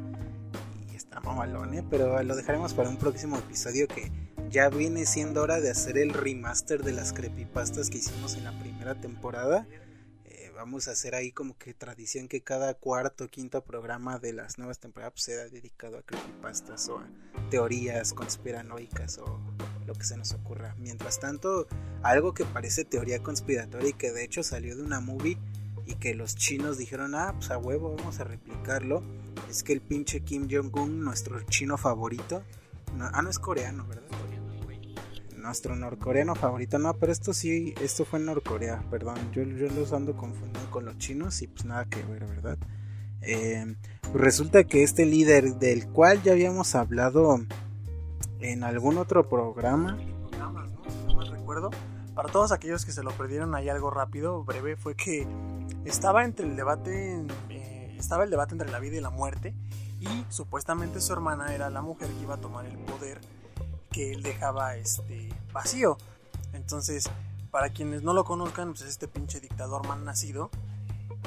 Y 0.90 0.96
está 0.96 1.20
mamalón, 1.20 1.74
¿eh? 1.74 1.84
Pero 1.88 2.20
lo 2.24 2.34
dejaremos 2.34 2.74
para 2.74 2.88
un 2.88 2.96
próximo 2.96 3.38
episodio 3.38 3.86
que 3.86 4.10
ya 4.50 4.68
viene 4.68 5.06
siendo 5.06 5.42
hora 5.42 5.60
de 5.60 5.70
hacer 5.70 5.98
el 5.98 6.14
remaster 6.14 6.82
de 6.82 6.92
las 6.92 7.12
creepypastas 7.12 7.90
que 7.90 7.98
hicimos 7.98 8.34
en 8.34 8.44
la 8.44 8.58
primera 8.58 8.94
temporada 8.94 9.66
vamos 10.58 10.88
a 10.88 10.90
hacer 10.90 11.14
ahí 11.14 11.30
como 11.30 11.56
que 11.56 11.72
tradición 11.72 12.26
que 12.26 12.40
cada 12.40 12.74
cuarto 12.74 13.24
o 13.24 13.28
quinto 13.28 13.62
programa 13.62 14.18
de 14.18 14.32
las 14.32 14.58
nuevas 14.58 14.80
temporadas 14.80 15.12
pues, 15.12 15.22
sea 15.22 15.48
dedicado 15.48 15.98
a 15.98 16.02
creepypastas 16.02 16.88
o 16.88 16.98
a 16.98 17.06
teorías 17.48 18.12
conspiranoicas 18.12 19.18
o 19.18 19.38
lo 19.86 19.94
que 19.94 20.02
se 20.02 20.16
nos 20.16 20.32
ocurra. 20.32 20.74
Mientras 20.76 21.20
tanto, 21.20 21.68
algo 22.02 22.34
que 22.34 22.44
parece 22.44 22.84
teoría 22.84 23.22
conspiratoria 23.22 23.90
y 23.90 23.92
que 23.92 24.10
de 24.10 24.24
hecho 24.24 24.42
salió 24.42 24.76
de 24.76 24.82
una 24.82 25.00
movie 25.00 25.38
y 25.86 25.94
que 25.94 26.12
los 26.14 26.34
chinos 26.34 26.76
dijeron, 26.76 27.14
ah, 27.14 27.34
pues 27.36 27.52
a 27.52 27.58
huevo, 27.58 27.94
vamos 27.96 28.18
a 28.18 28.24
replicarlo, 28.24 29.04
es 29.48 29.62
que 29.62 29.72
el 29.72 29.80
pinche 29.80 30.22
Kim 30.22 30.48
Jong-un, 30.50 31.04
nuestro 31.04 31.40
chino 31.44 31.78
favorito, 31.78 32.42
ah, 33.00 33.22
no 33.22 33.30
es 33.30 33.38
coreano, 33.38 33.86
¿verdad? 33.86 34.08
nuestro 35.48 35.74
norcoreano 35.74 36.34
favorito. 36.34 36.78
No, 36.78 36.94
pero 36.94 37.12
esto 37.12 37.32
sí, 37.32 37.74
esto 37.80 38.04
fue 38.04 38.18
en 38.18 38.26
Norcorea, 38.26 38.84
perdón. 38.90 39.16
Yo, 39.32 39.42
yo 39.42 39.68
los 39.70 39.92
ando 39.92 40.16
confundiendo 40.16 40.70
con 40.70 40.84
los 40.84 40.98
chinos 40.98 41.42
y 41.42 41.46
pues 41.46 41.64
nada 41.64 41.86
que 41.86 42.02
ver, 42.02 42.26
¿verdad? 42.26 42.58
Eh, 43.22 43.74
pues 44.02 44.14
resulta 44.14 44.64
que 44.64 44.82
este 44.82 45.06
líder 45.06 45.54
del 45.56 45.88
cual 45.88 46.22
ya 46.22 46.32
habíamos 46.32 46.74
hablado 46.74 47.38
en 48.40 48.62
algún 48.62 48.98
otro 48.98 49.28
programa. 49.28 49.98
no. 50.38 51.70
Para 52.14 52.30
todos 52.30 52.50
aquellos 52.50 52.84
que 52.84 52.90
se 52.90 53.04
lo 53.04 53.12
perdieron 53.12 53.54
ahí 53.54 53.68
algo 53.68 53.90
rápido, 53.90 54.44
breve, 54.44 54.76
fue 54.76 54.96
que 54.96 55.26
estaba 55.84 56.24
entre 56.24 56.46
el 56.46 56.56
debate, 56.56 57.24
eh, 57.48 57.96
estaba 57.96 58.24
el 58.24 58.30
debate 58.30 58.54
entre 58.54 58.70
la 58.70 58.80
vida 58.80 58.96
y 58.96 59.00
la 59.00 59.10
muerte 59.10 59.54
y 60.00 60.24
supuestamente 60.28 61.00
su 61.00 61.12
hermana 61.12 61.54
era 61.54 61.70
la 61.70 61.82
mujer 61.82 62.08
que 62.08 62.22
iba 62.22 62.34
a 62.34 62.40
tomar 62.40 62.66
el 62.66 62.76
poder 62.78 63.20
que 63.90 64.12
él 64.12 64.22
dejaba 64.22 64.76
este 64.76 65.28
vacío. 65.52 65.98
Entonces, 66.52 67.10
para 67.50 67.70
quienes 67.70 68.02
no 68.02 68.12
lo 68.12 68.24
conozcan, 68.24 68.70
pues 68.70 68.82
es 68.82 68.88
este 68.90 69.08
pinche 69.08 69.40
dictador 69.40 69.86
mal 69.86 70.04
nacido. 70.04 70.50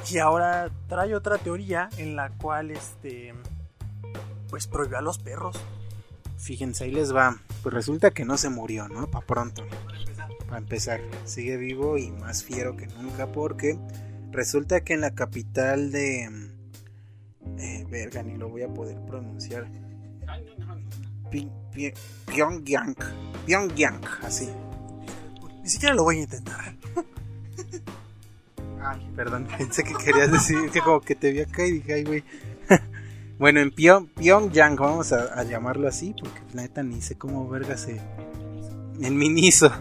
Y 0.09 0.19
ahora 0.19 0.69
trae 0.87 1.15
otra 1.15 1.37
teoría 1.37 1.89
en 1.97 2.15
la 2.15 2.29
cual 2.29 2.71
este 2.71 3.33
pues 4.49 4.67
prohibió 4.67 4.97
a 4.97 5.01
los 5.01 5.17
perros. 5.17 5.59
Fíjense, 6.37 6.85
ahí 6.85 6.91
les 6.91 7.15
va. 7.15 7.37
Pues 7.63 7.73
resulta 7.73 8.11
que 8.11 8.25
no 8.25 8.37
se 8.37 8.49
murió, 8.49 8.87
¿no? 8.89 9.09
Para 9.09 9.25
pronto. 9.25 9.63
Para 10.45 10.57
empezar, 10.57 10.99
sigue 11.23 11.55
vivo 11.57 11.97
y 11.97 12.11
más 12.11 12.43
fiero 12.43 12.75
que 12.75 12.87
nunca 12.87 13.31
porque 13.31 13.79
resulta 14.31 14.81
que 14.83 14.93
en 14.93 15.01
la 15.01 15.15
capital 15.15 15.91
de... 15.91 16.51
Eh, 17.61 17.85
verga, 17.87 18.23
ni 18.23 18.37
lo 18.37 18.49
voy 18.49 18.63
a 18.63 18.67
poder 18.67 18.99
pronunciar. 19.05 19.67
Pyongyang. 22.25 22.95
Pyongyang, 23.45 24.01
así. 24.23 24.49
Ni 25.61 25.69
siquiera 25.69 25.93
lo 25.93 26.03
voy 26.03 26.17
a 26.17 26.21
intentar. 26.21 26.75
Ay, 28.83 29.07
perdón, 29.15 29.47
pensé 29.57 29.83
que 29.83 29.93
querías 29.93 30.31
decir 30.31 30.71
que 30.71 30.79
como 30.79 31.01
que 31.01 31.13
te 31.13 31.31
vi 31.31 31.41
acá 31.41 31.63
y 31.67 31.73
dije, 31.73 31.93
ay, 31.93 32.03
güey. 32.03 32.23
bueno, 33.37 33.59
en 33.59 33.69
Pyongyang, 33.69 34.75
vamos 34.75 35.13
a, 35.13 35.43
llamarlo 35.43 35.87
así, 35.87 36.15
porque 36.19 36.41
la 36.55 36.63
neta 36.63 36.81
ni 36.81 36.99
sé 36.99 37.15
cómo 37.15 37.47
verga 37.47 37.77
se. 37.77 38.01
En 38.99 39.17
Miniso. 39.17 39.71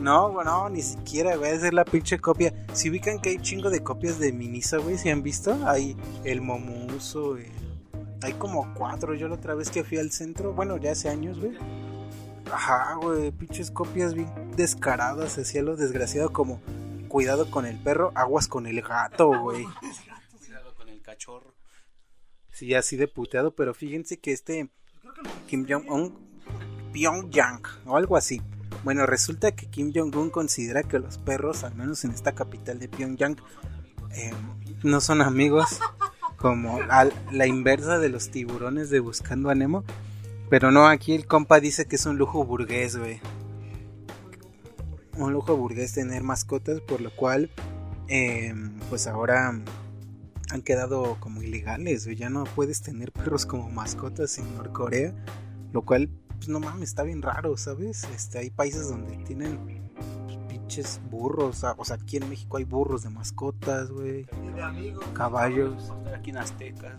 No, 0.00 0.30
bueno, 0.30 0.68
ni 0.68 0.82
siquiera 0.82 1.36
voy 1.36 1.48
a 1.48 1.54
hacer 1.54 1.74
la 1.74 1.84
pinche 1.84 2.18
copia. 2.18 2.54
Si 2.72 2.88
ubican 2.88 3.20
que 3.20 3.30
hay 3.30 3.38
chingo 3.38 3.68
de 3.68 3.82
copias 3.82 4.18
de 4.18 4.32
Miniso, 4.32 4.82
güey, 4.82 4.96
si 4.96 5.10
han 5.10 5.22
visto, 5.22 5.58
hay 5.66 5.96
el 6.24 6.40
Momuso, 6.40 7.36
el 7.36 7.50
hay 8.22 8.32
como 8.34 8.72
cuatro. 8.74 9.14
Yo 9.14 9.28
la 9.28 9.34
otra 9.34 9.54
vez 9.54 9.70
que 9.70 9.84
fui 9.84 9.98
al 9.98 10.10
centro, 10.10 10.52
bueno, 10.52 10.76
ya 10.76 10.92
hace 10.92 11.08
años, 11.08 11.38
güey. 11.38 11.56
Ajá, 12.52 12.94
güey, 12.94 13.30
pinches 13.30 13.70
copias 13.70 14.14
bien 14.14 14.28
descaradas, 14.56 15.36
hacía 15.38 15.62
lo 15.62 15.76
desgraciado 15.76 16.32
como 16.32 16.60
cuidado 17.08 17.50
con 17.50 17.66
el 17.66 17.78
perro, 17.78 18.12
aguas 18.14 18.48
con 18.48 18.66
el 18.66 18.80
gato, 18.82 19.28
güey. 19.40 19.66
Cuidado 20.38 20.74
con 20.74 20.88
el 20.88 21.02
cachorro. 21.02 21.54
Sí, 22.50 22.74
así 22.74 22.96
de 22.96 23.06
puteado, 23.06 23.54
pero 23.54 23.74
fíjense 23.74 24.18
que 24.18 24.32
este 24.32 24.70
Kim 25.46 25.66
Jong-un, 25.68 26.18
Pyongyang, 26.92 27.62
o 27.86 27.96
algo 27.96 28.16
así. 28.16 28.40
Bueno, 28.84 29.06
resulta 29.06 29.52
que 29.52 29.66
Kim 29.66 29.92
Jong-un 29.94 30.30
considera 30.30 30.82
que 30.82 30.98
los 30.98 31.18
perros, 31.18 31.64
al 31.64 31.74
menos 31.74 32.04
en 32.04 32.12
esta 32.12 32.32
capital 32.32 32.78
de 32.78 32.88
Pyongyang, 32.88 33.36
eh, 34.12 34.32
no 34.82 35.00
son 35.00 35.20
amigos 35.20 35.80
como 36.36 36.78
la 36.80 37.46
inversa 37.46 37.98
de 37.98 38.08
los 38.08 38.30
tiburones 38.30 38.90
de 38.90 39.00
Buscando 39.00 39.50
a 39.50 39.54
Nemo. 39.54 39.84
Pero 40.50 40.70
no, 40.70 40.86
aquí 40.86 41.14
el 41.14 41.26
compa 41.26 41.60
dice 41.60 41.86
que 41.86 41.96
es 41.96 42.06
un 42.06 42.16
lujo 42.16 42.44
burgués, 42.44 42.96
güey. 42.96 43.20
Un 45.16 45.32
lujo 45.32 45.56
burgués 45.56 45.92
tener 45.92 46.22
mascotas, 46.22 46.80
por 46.80 47.00
lo 47.00 47.14
cual, 47.14 47.50
em, 48.06 48.78
pues 48.88 49.06
ahora 49.06 49.48
han 50.50 50.62
quedado 50.62 51.18
como 51.20 51.42
ilegales, 51.42 52.06
güey. 52.06 52.16
Ya 52.16 52.30
no 52.30 52.44
puedes 52.44 52.80
tener 52.80 53.12
perros 53.12 53.44
como 53.44 53.68
mascotas 53.68 54.38
en 54.38 54.54
Norcorea, 54.56 55.12
lo 55.72 55.82
cual, 55.82 56.08
pues 56.38 56.48
no 56.48 56.60
mames, 56.60 56.88
está 56.88 57.02
bien 57.02 57.22
raro, 57.22 57.56
¿sabes? 57.56 58.04
Este, 58.14 58.38
hay 58.38 58.50
países 58.50 58.88
donde 58.88 59.16
tienen 59.18 59.88
burros. 61.10 61.64
O 61.76 61.84
sea, 61.84 61.96
aquí 61.96 62.16
en 62.16 62.28
México 62.28 62.56
hay 62.56 62.64
burros 62.64 63.02
de 63.02 63.10
mascotas, 63.10 63.90
güey. 63.90 64.26
Caballos. 65.14 65.92
Aquí 66.14 66.30
en 66.30 66.38
Azteca. 66.38 66.98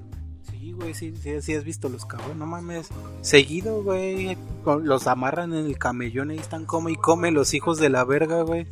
Sí, 0.50 0.74
güey, 0.74 0.94
sí, 0.94 1.14
sí, 1.16 1.54
has 1.54 1.64
visto 1.64 1.88
los 1.90 2.06
caballos, 2.06 2.36
no 2.36 2.46
mames. 2.46 2.90
Seguido, 3.22 3.84
güey, 3.84 4.38
los 4.66 5.08
amarran 5.08 5.54
en 5.54 5.66
el 5.66 5.78
camellón 5.78 6.32
y 6.32 6.38
están 6.38 6.66
come 6.66 6.92
y 6.92 6.96
come 6.96 7.32
los 7.32 7.54
hijos 7.54 7.78
de 7.78 7.90
la 7.90 8.04
verga, 8.04 8.42
güey. 8.42 8.68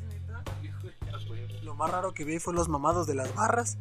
Lo 1.63 1.75
más 1.75 1.91
raro 1.91 2.13
que 2.13 2.25
vi 2.25 2.39
fue 2.39 2.53
los 2.53 2.67
mamados 2.67 3.07
de 3.07 3.15
las 3.15 3.33
barras. 3.35 3.77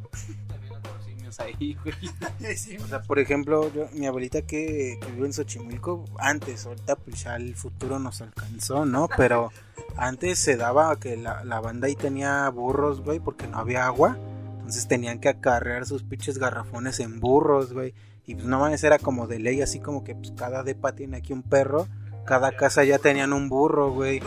O 2.83 2.87
sea, 2.87 3.03
por 3.03 3.19
ejemplo, 3.19 3.73
yo, 3.73 3.89
mi 3.93 4.07
abuelita 4.07 4.43
que, 4.43 4.99
que 5.01 5.13
vive 5.13 5.27
en 5.27 5.33
Xochimilco, 5.33 6.05
antes, 6.19 6.67
ahorita 6.67 6.97
pues 6.97 7.25
ya 7.25 7.37
el 7.37 7.55
futuro 7.55 7.99
nos 7.99 8.21
alcanzó, 8.21 8.87
¿no? 8.87 9.09
Pero 9.17 9.53
antes 9.97 10.39
se 10.39 10.57
daba 10.57 10.97
que 10.97 11.17
la, 11.17 11.45
la 11.45 11.61
banda 11.61 11.87
ahí 11.87 11.97
tenía 11.97 12.49
burros, 12.51 13.03
güey, 13.03 13.21
porque 13.21 13.47
no 13.47 13.59
había 13.59 13.87
agua. 13.87 14.19
Entonces 14.59 14.89
tenían 14.89 15.21
que 15.21 15.29
acarrear 15.29 15.87
sus 15.87 16.03
pinches 16.03 16.39
garrafones 16.39 16.99
en 17.01 17.21
burros, 17.21 17.73
güey. 17.73 17.95
Y 18.27 18.35
pues 18.35 18.47
no 18.47 18.59
mames, 18.59 18.83
era 18.83 18.99
como 18.99 19.29
de 19.29 19.39
ley, 19.39 19.63
así 19.63 19.79
como 19.79 20.03
que 20.03 20.15
pues, 20.15 20.33
cada 20.37 20.65
depa 20.65 20.93
tiene 20.93 21.19
aquí 21.19 21.33
un 21.33 21.43
perro. 21.43 21.87
Cada 22.25 22.51
casa 22.57 22.83
ya 22.83 22.99
tenían 22.99 23.33
un 23.33 23.49
burro, 23.49 23.93
güey. 23.93 24.21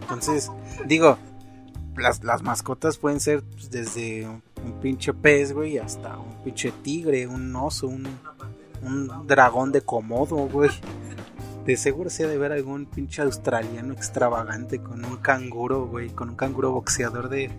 Entonces, 0.00 0.50
digo, 0.86 1.18
las, 1.98 2.24
las 2.24 2.42
mascotas 2.42 2.98
pueden 2.98 3.20
ser 3.20 3.42
pues, 3.42 3.70
desde 3.70 4.26
un, 4.26 4.42
pinche 4.80 5.12
pez, 5.12 5.52
güey, 5.52 5.78
hasta 5.78 6.18
un 6.18 6.42
pinche 6.44 6.72
tigre, 6.82 7.26
un 7.26 7.54
oso, 7.56 7.86
un, 7.88 8.06
un 8.82 9.26
dragón 9.26 9.72
de 9.72 9.82
comodo, 9.82 10.36
güey. 10.48 10.70
De 11.64 11.76
seguro 11.76 12.08
se 12.08 12.24
ha 12.24 12.28
de 12.28 12.38
ver 12.38 12.52
algún 12.52 12.86
pinche 12.86 13.20
australiano 13.20 13.92
extravagante 13.92 14.80
con 14.80 15.04
un 15.04 15.18
canguro, 15.18 15.86
güey, 15.86 16.08
con 16.08 16.30
un 16.30 16.36
canguro 16.36 16.72
boxeador 16.72 17.28
de, 17.28 17.50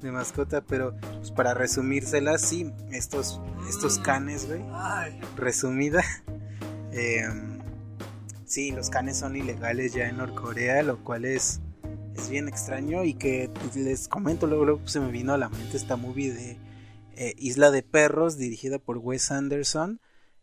de 0.00 0.12
mascota, 0.12 0.60
pero 0.60 0.94
pues, 1.18 1.30
para 1.30 1.54
resumírsela, 1.54 2.38
sí, 2.38 2.72
estos, 2.90 3.40
estos 3.68 3.98
canes, 3.98 4.46
güey, 4.46 4.62
resumida, 5.36 6.02
eh, 6.92 7.24
sí, 8.44 8.70
los 8.72 8.90
canes 8.90 9.18
son 9.18 9.36
ilegales 9.36 9.94
ya 9.94 10.08
en 10.08 10.18
Norcorea, 10.18 10.82
lo 10.82 10.98
cual 11.02 11.24
es 11.24 11.60
bien 12.28 12.48
extraño 12.48 13.04
y 13.04 13.14
que 13.14 13.50
les 13.74 14.08
comento, 14.08 14.46
luego, 14.46 14.80
se 14.86 15.00
me 15.00 15.10
vino 15.10 15.32
a 15.32 15.38
la 15.38 15.48
mente 15.48 15.76
esta 15.76 15.96
movie 15.96 16.32
de 16.32 16.58
eh, 17.16 17.34
Isla 17.38 17.70
de 17.70 17.82
Perros, 17.82 18.36
dirigida 18.36 18.78
por 18.78 18.98
Wes 18.98 19.30
Anderson, 19.30 20.00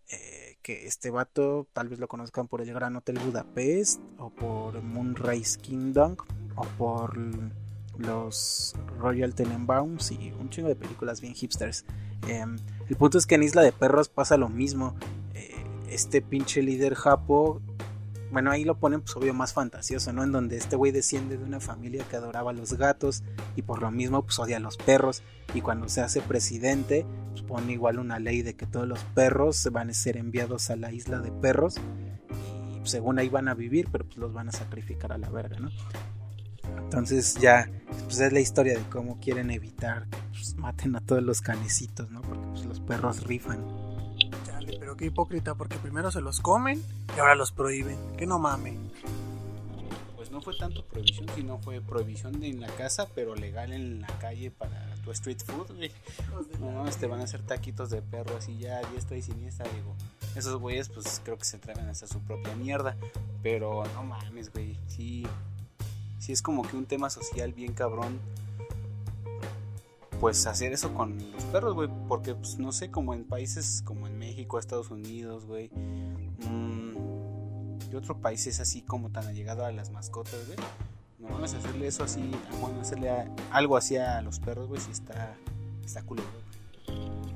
eh, 0.09 0.57
que 0.61 0.87
este 0.87 1.09
vato 1.09 1.67
tal 1.73 1.89
vez 1.89 1.99
lo 1.99 2.07
conozcan 2.07 2.47
por 2.47 2.61
El 2.61 2.73
Gran 2.73 2.95
Hotel 2.95 3.19
Budapest 3.19 3.99
o 4.17 4.29
por 4.29 4.81
Moonrise 4.81 5.59
Kingdom 5.59 6.15
o 6.55 6.63
por 6.77 7.17
los 7.97 8.75
Royal 8.99 9.33
Tenenbaums 9.33 10.11
y 10.11 10.31
un 10.39 10.49
chingo 10.49 10.69
de 10.69 10.75
películas 10.75 11.21
bien 11.21 11.33
hipsters. 11.33 11.85
Eh, 12.27 12.45
el 12.89 12.95
punto 12.95 13.17
es 13.17 13.25
que 13.25 13.35
en 13.35 13.43
Isla 13.43 13.61
de 13.61 13.71
Perros 13.71 14.09
pasa 14.09 14.37
lo 14.37 14.49
mismo. 14.49 14.95
Eh, 15.33 15.55
este 15.89 16.21
pinche 16.21 16.61
líder 16.61 16.95
japo, 16.95 17.61
bueno, 18.31 18.51
ahí 18.51 18.63
lo 18.63 18.77
ponen 18.77 19.01
pues 19.01 19.15
obvio 19.15 19.33
más 19.33 19.53
fantasioso, 19.53 20.11
¿no? 20.11 20.23
En 20.23 20.31
donde 20.31 20.57
este 20.57 20.75
güey 20.75 20.91
desciende 20.91 21.37
de 21.37 21.43
una 21.43 21.59
familia 21.59 22.03
que 22.09 22.15
adoraba 22.15 22.51
a 22.51 22.53
los 22.53 22.73
gatos 22.73 23.23
y 23.55 23.61
por 23.61 23.81
lo 23.81 23.91
mismo 23.91 24.23
pues 24.23 24.37
odia 24.39 24.57
a 24.57 24.59
los 24.59 24.77
perros 24.77 25.23
y 25.53 25.61
cuando 25.61 25.87
se 25.89 26.01
hace 26.01 26.21
presidente 26.21 27.05
pues 27.31 27.41
pone 27.41 27.73
igual 27.73 27.99
una 27.99 28.19
ley 28.19 28.41
de 28.41 28.55
que 28.55 28.65
todos 28.65 28.87
los 28.87 28.99
perros 29.15 29.67
van 29.71 29.89
a 29.89 29.93
ser 29.93 30.17
enviados 30.17 30.69
a 30.69 30.75
la 30.75 30.91
isla 30.91 31.19
de 31.19 31.31
perros 31.31 31.77
y 31.77 32.79
pues, 32.79 32.91
según 32.91 33.19
ahí 33.19 33.29
van 33.29 33.47
a 33.47 33.53
vivir, 33.53 33.87
pero 33.91 34.05
pues 34.05 34.17
los 34.17 34.33
van 34.33 34.49
a 34.49 34.51
sacrificar 34.51 35.13
a 35.13 35.17
la 35.17 35.29
verga, 35.29 35.59
¿no? 35.59 35.69
Entonces 36.77 37.35
ya 37.35 37.69
pues 38.03 38.19
es 38.19 38.33
la 38.33 38.39
historia 38.39 38.77
de 38.77 38.83
cómo 38.89 39.19
quieren 39.19 39.51
evitar 39.51 40.07
que 40.09 40.17
pues, 40.31 40.55
maten 40.55 40.95
a 40.95 41.01
todos 41.01 41.23
los 41.23 41.41
canecitos, 41.41 42.09
¿no? 42.11 42.21
Porque 42.21 42.45
pues, 42.47 42.65
los 42.65 42.79
perros 42.81 43.23
rifan. 43.23 43.65
Qué 44.97 45.05
hipócrita, 45.05 45.55
porque 45.55 45.77
primero 45.77 46.11
se 46.11 46.21
los 46.21 46.41
comen 46.41 46.83
y 47.15 47.19
ahora 47.19 47.35
los 47.35 47.51
prohíben. 47.51 47.97
Que 48.17 48.25
no 48.25 48.39
mame. 48.39 48.77
Pues 50.15 50.31
no 50.31 50.41
fue 50.41 50.57
tanto 50.57 50.83
prohibición, 50.83 51.27
sino 51.35 51.59
fue 51.59 51.79
prohibición 51.79 52.43
en 52.43 52.59
la 52.59 52.67
casa, 52.67 53.07
pero 53.15 53.35
legal 53.35 53.71
en 53.71 54.01
la 54.01 54.07
calle 54.19 54.51
para 54.51 54.95
tu 55.05 55.11
street 55.11 55.39
food, 55.45 55.75
güey. 55.75 55.91
No 56.59 56.83
te 56.85 57.07
van 57.07 57.21
a 57.21 57.23
hacer 57.23 57.41
taquitos 57.43 57.89
de 57.89 58.01
perro 58.01 58.35
así 58.35 58.57
ya, 58.57 58.81
diestra 58.91 59.15
y 59.15 59.21
siniestra, 59.21 59.65
digo. 59.73 59.95
Esos 60.35 60.59
güeyes, 60.59 60.89
pues 60.89 61.21
creo 61.23 61.37
que 61.37 61.45
se 61.45 61.59
traen 61.59 61.87
hasta 61.87 62.07
su 62.07 62.19
propia 62.19 62.55
mierda. 62.55 62.97
Pero 63.41 63.83
no 63.93 64.03
mames, 64.03 64.51
güey. 64.51 64.77
Sí, 64.87 65.25
sí 66.19 66.33
es 66.33 66.41
como 66.41 66.67
que 66.67 66.75
un 66.75 66.85
tema 66.85 67.09
social 67.09 67.53
bien 67.53 67.73
cabrón. 67.73 68.19
Pues 70.19 70.47
hacer 70.47 70.73
eso 70.73 70.93
con 70.93 71.17
los 71.31 71.43
perros, 71.45 71.75
güey. 71.75 71.89
Porque, 72.07 72.33
pues 72.35 72.57
no 72.57 72.71
sé, 72.71 72.89
como 72.89 73.13
en 73.13 73.23
países 73.23 73.81
como 73.85 74.07
en 74.07 74.17
México, 74.17 74.57
Estados 74.59 74.89
Unidos, 74.91 75.45
güey. 75.45 75.69
mm, 75.69 76.97
y 77.91 77.95
otro 77.95 78.17
país 78.19 78.45
es 78.47 78.59
así 78.59 78.81
como 78.81 79.09
tan 79.11 79.27
allegado 79.27 79.65
a 79.65 79.71
las 79.71 79.91
mascotas, 79.91 80.35
güey. 80.47 80.57
No 81.19 81.29
mames, 81.29 81.53
hacerle 81.53 81.87
eso 81.87 82.03
así, 82.03 82.31
bueno, 82.61 82.81
hacerle 82.81 83.09
a- 83.09 83.31
algo 83.51 83.77
así 83.77 83.97
a 83.97 84.21
los 84.21 84.39
perros, 84.39 84.67
güey, 84.67 84.79
si 84.81 84.91
está, 84.91 85.35
está 85.85 86.01
culo, 86.03 86.21
güey. 86.23 86.47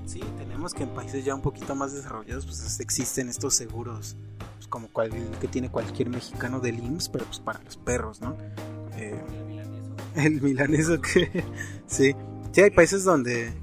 Sí, 0.07 0.19
tenemos 0.37 0.73
que 0.73 0.83
en 0.83 0.89
países 0.89 1.23
ya 1.23 1.33
un 1.33 1.41
poquito 1.41 1.73
más 1.75 1.93
desarrollados 1.93 2.45
pues 2.45 2.79
existen 2.79 3.29
estos 3.29 3.55
seguros, 3.55 4.15
pues, 4.55 4.67
como 4.67 4.87
cual, 4.89 5.09
que 5.39 5.47
tiene 5.47 5.69
cualquier 5.69 6.09
mexicano 6.09 6.59
del 6.59 6.79
IMSS, 6.79 7.09
pero 7.09 7.25
pues 7.25 7.39
para 7.39 7.61
los 7.63 7.77
perros, 7.77 8.19
¿no? 8.21 8.35
Eh, 8.97 9.19
el 10.15 10.41
milaneso 10.41 10.99
que... 11.01 11.43
sí, 11.87 12.13
sí, 12.51 12.61
hay 12.61 12.71
países 12.71 13.03
donde... 13.03 13.53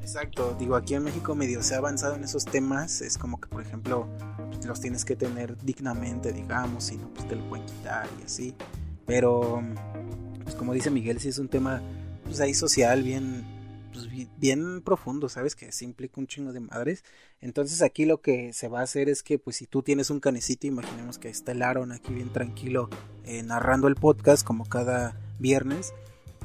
Exacto, 0.00 0.54
digo, 0.58 0.76
aquí 0.76 0.94
en 0.94 1.04
México 1.04 1.34
medio 1.34 1.62
se 1.62 1.74
ha 1.74 1.78
avanzado 1.78 2.16
en 2.16 2.24
esos 2.24 2.44
temas, 2.44 3.00
es 3.00 3.16
como 3.16 3.40
que, 3.40 3.48
por 3.48 3.62
ejemplo, 3.62 4.06
los 4.66 4.80
tienes 4.80 5.06
que 5.06 5.16
tener 5.16 5.56
dignamente, 5.64 6.32
digamos, 6.32 6.84
si 6.84 6.96
no, 6.96 7.08
pues 7.14 7.26
te 7.26 7.34
lo 7.34 7.48
pueden 7.48 7.64
quitar 7.64 8.06
y 8.20 8.24
así. 8.24 8.54
Pero, 9.06 9.62
pues 10.44 10.54
como 10.54 10.74
dice 10.74 10.90
Miguel, 10.90 11.18
sí 11.18 11.28
es 11.30 11.38
un 11.38 11.48
tema, 11.48 11.82
pues 12.24 12.40
ahí 12.40 12.52
social 12.52 13.02
bien, 13.02 13.44
pues, 13.92 14.08
bi- 14.10 14.28
bien 14.36 14.82
profundo, 14.82 15.30
¿sabes? 15.30 15.56
Que 15.56 15.72
sí 15.72 15.86
implica 15.86 16.20
un 16.20 16.26
chingo 16.26 16.52
de 16.52 16.60
madres. 16.60 17.04
Entonces 17.40 17.80
aquí 17.80 18.04
lo 18.04 18.20
que 18.20 18.52
se 18.52 18.68
va 18.68 18.80
a 18.80 18.84
hacer 18.84 19.08
es 19.08 19.22
que, 19.22 19.38
pues 19.38 19.56
si 19.56 19.66
tú 19.66 19.82
tienes 19.82 20.10
un 20.10 20.20
canecito, 20.20 20.66
imaginemos 20.66 21.18
que 21.18 21.30
está 21.30 21.52
el 21.52 21.62
Aaron 21.62 21.90
aquí 21.90 22.12
bien 22.12 22.32
tranquilo 22.32 22.90
eh, 23.24 23.42
narrando 23.42 23.88
el 23.88 23.96
podcast 23.96 24.46
como 24.46 24.66
cada 24.66 25.16
viernes. 25.38 25.94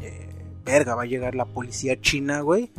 Eh, 0.02 0.30
verga, 0.66 0.96
va 0.96 1.04
a 1.04 1.06
llegar 1.06 1.36
la 1.36 1.46
policía 1.46 2.00
china, 2.00 2.42
güey 2.42 2.72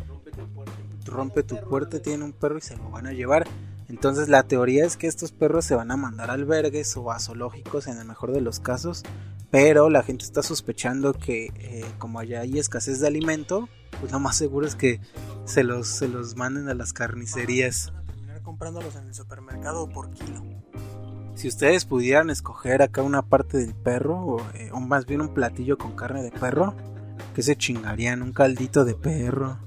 rompe 1.09 1.43
tu 1.43 1.57
puerta, 1.57 2.01
tiene 2.01 2.23
un 2.23 2.33
perro 2.33 2.57
y 2.57 2.61
se 2.61 2.77
lo 2.77 2.89
van 2.89 3.07
a 3.07 3.13
llevar. 3.13 3.47
Entonces 3.87 4.29
la 4.29 4.43
teoría 4.43 4.85
es 4.85 4.97
que 4.97 5.07
estos 5.07 5.31
perros 5.31 5.65
se 5.65 5.75
van 5.75 5.91
a 5.91 5.97
mandar 5.97 6.29
a 6.29 6.33
albergues 6.33 6.95
o 6.95 7.11
a 7.11 7.19
zoológicos 7.19 7.87
en 7.87 7.97
el 7.97 8.05
mejor 8.05 8.31
de 8.31 8.41
los 8.41 8.59
casos, 8.59 9.03
pero 9.49 9.89
la 9.89 10.03
gente 10.03 10.25
está 10.25 10.43
sospechando 10.43 11.13
que 11.13 11.47
eh, 11.55 11.85
como 11.97 12.19
allá 12.19 12.41
hay 12.41 12.59
escasez 12.59 12.99
de 12.99 13.07
alimento, 13.07 13.67
pues 13.99 14.11
lo 14.11 14.19
más 14.19 14.37
seguro 14.37 14.67
es 14.67 14.75
que 14.75 15.01
se 15.45 15.63
los, 15.63 15.87
se 15.87 16.07
los 16.07 16.35
manden 16.35 16.69
a 16.69 16.75
las 16.75 16.93
carnicerías. 16.93 17.91
Van 17.91 18.03
a 18.03 18.05
terminar 18.05 18.41
comprándolos 18.43 18.95
en 18.95 19.07
el 19.07 19.15
supermercado 19.15 19.89
por 19.89 20.11
kilo. 20.11 20.43
Si 21.33 21.47
ustedes 21.47 21.85
pudieran 21.85 22.29
escoger 22.29 22.81
acá 22.83 23.01
una 23.01 23.23
parte 23.23 23.57
del 23.57 23.73
perro, 23.73 24.19
o, 24.19 24.41
eh, 24.53 24.69
o 24.71 24.79
más 24.81 25.07
bien 25.07 25.21
un 25.21 25.33
platillo 25.33 25.77
con 25.77 25.95
carne 25.95 26.21
de 26.21 26.31
perro, 26.31 26.75
¿qué 27.35 27.41
se 27.43 27.55
chingarían? 27.55 28.21
¿Un 28.21 28.31
caldito 28.33 28.85
de 28.85 28.95
perro? 28.95 29.57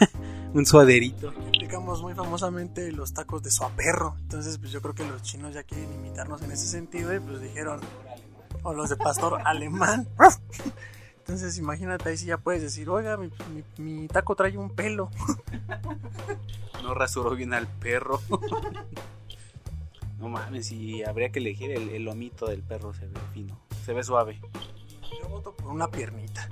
¿Un 0.54 0.64
suaderito? 0.66 1.32
Aplicamos 1.48 2.02
muy 2.02 2.14
famosamente 2.14 2.92
los 2.92 3.12
tacos 3.12 3.42
de 3.42 3.50
suaperro. 3.50 4.14
Entonces, 4.20 4.58
pues 4.58 4.70
yo 4.72 4.80
creo 4.82 4.94
que 4.94 5.04
los 5.06 5.22
chinos 5.22 5.54
ya 5.54 5.62
quieren 5.64 5.92
imitarnos 5.92 6.42
en 6.42 6.52
ese 6.52 6.66
sentido 6.66 7.14
y 7.14 7.20
pues 7.20 7.40
dijeron, 7.40 7.80
o 8.62 8.72
los 8.72 8.88
de 8.88 8.96
pastor 8.96 9.40
alemán. 9.44 10.08
Entonces, 11.18 11.58
imagínate 11.58 12.08
ahí 12.08 12.16
si 12.16 12.26
ya 12.26 12.38
puedes 12.38 12.62
decir, 12.62 12.88
oiga, 12.88 13.16
mi, 13.16 13.30
mi- 13.52 13.82
mi 14.00 14.08
taco 14.08 14.34
trae 14.36 14.56
un 14.56 14.70
pelo. 14.70 15.10
No 16.82 16.94
rasuró 16.94 17.34
bien 17.34 17.52
al 17.52 17.66
perro. 17.66 18.20
no 20.20 20.28
mames, 20.28 20.70
y 20.70 21.02
habría 21.02 21.30
que 21.30 21.40
elegir 21.40 21.72
el, 21.72 21.88
el 21.88 22.04
lomito 22.04 22.46
del 22.46 22.62
perro, 22.62 22.94
se 22.94 23.06
ve 23.08 23.18
fino, 23.34 23.58
se 23.84 23.92
ve 23.92 24.04
suave. 24.04 24.40
Yo 25.20 25.28
voto 25.28 25.54
por 25.54 25.72
una 25.72 25.88
piernita. 25.88 26.48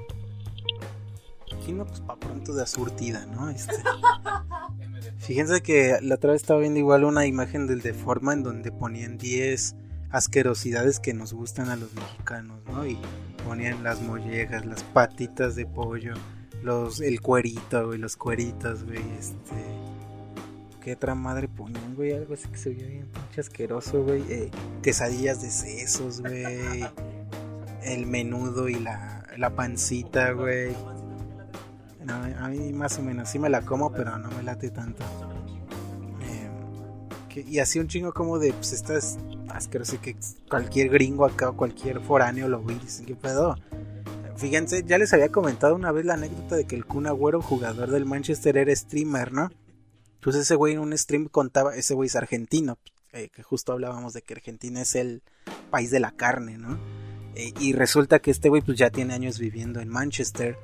Aquí 1.52 1.72
no, 1.72 1.86
pues 1.86 2.00
para 2.00 2.18
pronto 2.18 2.54
de 2.54 2.66
surtida, 2.66 3.26
¿no? 3.26 3.48
Este. 3.50 3.74
Fíjense 5.18 5.62
que 5.62 5.98
la 6.02 6.16
otra 6.16 6.32
vez 6.32 6.42
estaba 6.42 6.60
viendo 6.60 6.78
igual 6.78 7.04
una 7.04 7.26
imagen 7.26 7.66
del 7.66 7.80
de 7.80 7.94
forma 7.94 8.32
en 8.32 8.42
donde 8.42 8.72
ponían 8.72 9.16
10 9.16 9.76
asquerosidades 10.10 11.00
que 11.00 11.14
nos 11.14 11.32
gustan 11.32 11.70
a 11.70 11.76
los 11.76 11.92
mexicanos, 11.94 12.60
¿no? 12.66 12.86
Y 12.86 12.98
ponían 13.46 13.82
las 13.82 14.00
mollejas, 14.00 14.64
las 14.66 14.82
patitas 14.82 15.56
de 15.56 15.66
pollo, 15.66 16.14
los, 16.62 17.00
el 17.00 17.20
cuerito, 17.20 17.86
güey, 17.86 17.98
los 17.98 18.16
cueritos, 18.16 18.84
güey, 18.84 19.02
este. 19.18 19.54
¿Qué 20.82 20.92
otra 20.92 21.14
madre 21.14 21.48
ponían, 21.48 21.94
güey? 21.94 22.12
Algo 22.12 22.34
así 22.34 22.46
que 22.48 22.58
se 22.58 22.68
veía 22.68 22.86
bien 22.86 23.06
pinche 23.06 23.40
asqueroso, 23.40 24.02
güey. 24.02 24.22
Eh, 24.28 24.50
quesadillas 24.82 25.40
de 25.40 25.50
sesos, 25.50 26.20
güey. 26.20 26.84
El 27.84 28.06
menudo 28.06 28.68
y 28.68 28.74
la, 28.74 29.26
la 29.36 29.54
pancita, 29.54 30.32
güey. 30.32 30.74
A 32.08 32.48
mí 32.48 32.72
más 32.72 32.98
o 32.98 33.02
menos, 33.02 33.28
sí 33.28 33.38
me 33.38 33.48
la 33.48 33.62
como, 33.62 33.92
pero 33.92 34.18
no 34.18 34.30
me 34.30 34.42
late 34.42 34.70
tanto. 34.70 35.02
Eh, 36.22 37.44
y 37.46 37.58
así 37.58 37.78
un 37.78 37.88
chingo 37.88 38.12
como 38.12 38.38
de, 38.38 38.52
pues 38.52 38.72
estas 38.72 39.18
asqueroso 39.48 40.00
que 40.00 40.16
cualquier 40.48 40.88
gringo 40.88 41.24
acá 41.24 41.50
o 41.50 41.56
cualquier 41.56 42.00
foráneo 42.00 42.48
lo 42.48 42.62
ve 42.62 42.74
y 42.74 42.78
dice, 42.80 43.04
¿qué 43.04 43.14
pedo? 43.14 43.56
Fíjense, 44.36 44.82
ya 44.84 44.98
les 44.98 45.12
había 45.12 45.28
comentado 45.28 45.74
una 45.74 45.92
vez 45.92 46.04
la 46.04 46.14
anécdota 46.14 46.56
de 46.56 46.66
que 46.66 46.74
el 46.74 46.84
Kun 46.84 47.06
Agüero, 47.06 47.40
jugador 47.40 47.90
del 47.90 48.04
Manchester, 48.04 48.56
era 48.56 48.74
streamer, 48.74 49.32
¿no? 49.32 49.50
Entonces 50.16 50.42
ese 50.42 50.56
güey 50.56 50.74
en 50.74 50.80
un 50.80 50.96
stream 50.96 51.28
contaba, 51.28 51.76
ese 51.76 51.94
güey 51.94 52.08
es 52.08 52.16
argentino, 52.16 52.78
eh, 53.12 53.28
que 53.28 53.42
justo 53.42 53.72
hablábamos 53.72 54.12
de 54.12 54.22
que 54.22 54.34
Argentina 54.34 54.82
es 54.82 54.96
el 54.96 55.22
país 55.70 55.90
de 55.90 56.00
la 56.00 56.10
carne, 56.10 56.58
¿no? 56.58 56.78
Eh, 57.34 57.52
y 57.58 57.72
resulta 57.72 58.20
que 58.20 58.30
este 58.30 58.48
güey 58.48 58.62
pues 58.62 58.78
ya 58.78 58.90
tiene 58.90 59.14
años 59.14 59.38
viviendo 59.38 59.80
en 59.80 59.88
Manchester. 59.88 60.56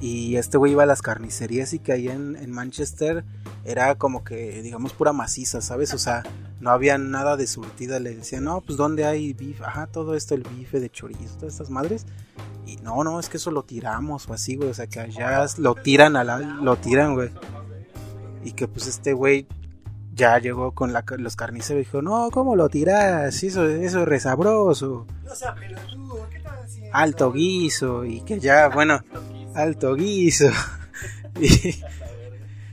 Y 0.00 0.36
este 0.36 0.58
güey 0.58 0.72
iba 0.72 0.82
a 0.82 0.86
las 0.86 1.00
carnicerías 1.00 1.72
y 1.72 1.78
que 1.78 1.92
ahí 1.92 2.08
en, 2.08 2.50
Manchester 2.50 3.24
era 3.64 3.94
como 3.94 4.24
que, 4.24 4.60
digamos, 4.60 4.92
pura 4.92 5.14
maciza, 5.14 5.62
¿sabes? 5.62 5.94
O 5.94 5.98
sea, 5.98 6.22
no 6.60 6.70
había 6.70 6.98
nada 6.98 7.38
de 7.38 7.46
surtida. 7.46 7.98
Le 7.98 8.14
decían, 8.14 8.44
no, 8.44 8.60
pues 8.60 8.76
¿dónde 8.76 9.06
hay 9.06 9.32
bife? 9.32 9.64
Ajá, 9.64 9.86
todo 9.86 10.14
esto, 10.14 10.34
el 10.34 10.42
bife 10.42 10.80
de 10.80 10.90
chorizo, 10.90 11.36
todas 11.36 11.54
estas 11.54 11.70
madres. 11.70 12.04
Y 12.66 12.76
no, 12.76 13.04
no, 13.04 13.18
es 13.18 13.30
que 13.30 13.38
eso 13.38 13.50
lo 13.50 13.62
tiramos 13.62 14.28
o 14.28 14.34
así, 14.34 14.56
güey. 14.56 14.68
O 14.68 14.74
sea, 14.74 14.86
que 14.86 15.00
allá 15.00 15.46
lo 15.56 15.74
tiran 15.74 16.16
a 16.16 16.24
la, 16.24 16.38
lo 16.40 16.76
tiran, 16.76 17.14
güey. 17.14 17.30
Y 18.44 18.52
que 18.52 18.68
pues 18.68 18.86
este 18.88 19.14
güey 19.14 19.46
ya 20.16 20.38
llegó 20.38 20.72
con 20.72 20.92
la, 20.92 21.04
los 21.18 21.36
carniceros 21.36 21.82
y 21.82 21.84
dijo, 21.84 22.02
no, 22.02 22.30
¿cómo 22.30 22.56
lo 22.56 22.68
tiras? 22.68 23.42
Eso, 23.42 23.66
eso 23.66 24.00
es 24.02 24.08
resabroso. 24.08 25.06
No 25.24 25.34
sea 25.34 25.54
pelotudo. 25.54 26.05
Alto 26.92 27.32
guiso 27.32 28.04
y 28.04 28.20
que 28.22 28.40
ya, 28.40 28.68
bueno, 28.68 29.00
alto 29.54 29.94
guiso. 29.94 30.50
y 31.40 31.48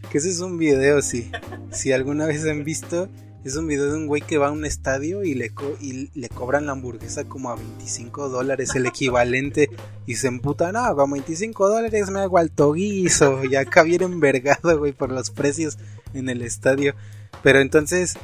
que 0.10 0.17
ese 0.17 0.30
es 0.30 0.39
un 0.39 0.58
video, 0.58 1.02
si, 1.02 1.32
si 1.71 1.91
alguna 1.91 2.26
vez 2.26 2.45
han 2.45 2.63
visto, 2.63 3.10
es 3.43 3.56
un 3.58 3.67
video 3.67 3.91
de 3.91 3.97
un 3.97 4.08
güey 4.08 4.21
que 4.21 4.38
va 4.38 4.47
a 4.47 4.52
un 4.52 4.63
estadio 4.63 5.23
y 5.23 5.34
le, 5.34 5.52
y 5.82 6.10
le 6.17 6.30
cobran 6.30 6.65
la 6.65 6.71
hamburguesa 6.73 7.26
como 7.26 7.49
a 7.49 7.56
25 7.56 8.30
dólares, 8.30 8.73
el 8.76 8.86
equivalente, 8.86 9.69
y 10.06 10.15
se 10.15 10.28
emputa, 10.28 10.71
no, 10.71 10.95
con 10.95 11.12
25 11.12 11.67
dólares 11.67 12.10
me 12.10 12.21
hago 12.21 12.38
alto 12.38 12.71
guiso, 12.71 13.43
y 13.43 13.56
acá 13.56 13.84
viene 13.84 14.06
envergado, 14.06 14.78
güey, 14.78 14.93
por 14.93 15.12
los 15.12 15.30
precios 15.30 15.78
en 16.13 16.30
el 16.30 16.41
estadio. 16.41 16.95
Pero 17.41 17.60
entonces, 17.60 18.15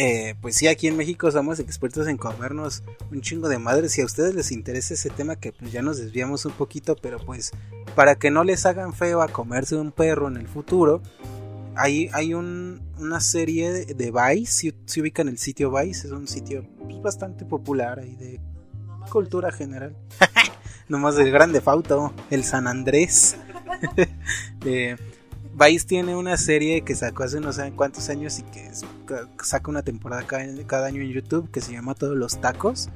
eh, 0.00 0.36
pues 0.40 0.54
sí, 0.54 0.68
aquí 0.68 0.86
en 0.86 0.96
México 0.96 1.28
somos 1.32 1.58
expertos 1.58 2.06
en 2.06 2.16
comernos 2.16 2.84
un 3.10 3.20
chingo 3.20 3.48
de 3.48 3.58
madres. 3.58 3.90
Si 3.90 4.00
a 4.00 4.04
ustedes 4.04 4.32
les 4.32 4.52
interesa 4.52 4.94
ese 4.94 5.10
tema, 5.10 5.34
que 5.34 5.50
pues 5.50 5.72
ya 5.72 5.82
nos 5.82 5.98
desviamos 5.98 6.44
un 6.44 6.52
poquito, 6.52 6.94
pero 6.94 7.18
pues 7.18 7.50
para 7.96 8.14
que 8.14 8.30
no 8.30 8.44
les 8.44 8.64
hagan 8.64 8.94
feo 8.94 9.22
a 9.22 9.26
comerse 9.26 9.74
un 9.74 9.90
perro 9.90 10.28
en 10.28 10.36
el 10.36 10.46
futuro, 10.46 11.02
hay, 11.74 12.10
hay 12.12 12.32
un, 12.32 12.80
una 12.98 13.18
serie 13.20 13.86
de, 13.86 14.12
Vice, 14.12 14.52
si, 14.52 14.74
se 14.84 15.00
ubican 15.00 15.26
el 15.26 15.36
sitio 15.36 15.72
Vice, 15.72 16.06
es 16.06 16.12
un 16.12 16.28
sitio 16.28 16.64
pues, 16.78 17.02
bastante 17.02 17.44
popular 17.44 17.98
ahí 17.98 18.14
de 18.14 18.40
cultura 19.10 19.50
general. 19.50 19.96
Nomás 20.88 21.18
el 21.18 21.32
grande 21.32 21.60
Fauto, 21.60 22.14
el 22.30 22.44
San 22.44 22.68
Andrés. 22.68 23.36
eh, 24.64 24.96
Vice 25.58 25.86
tiene 25.86 26.14
una 26.14 26.36
serie 26.36 26.82
que 26.82 26.94
sacó 26.94 27.24
hace 27.24 27.40
no 27.40 27.52
sé 27.52 27.72
cuántos 27.74 28.08
años 28.10 28.38
y 28.38 28.42
que 28.44 28.70
saca 29.42 29.70
una 29.70 29.82
temporada 29.82 30.24
cada, 30.24 30.86
año 30.86 31.02
en 31.02 31.10
YouTube 31.10 31.50
que 31.50 31.60
se 31.60 31.72
llama 31.72 31.94
Todos 31.94 32.16
los 32.16 32.40
Tacos, 32.40 32.90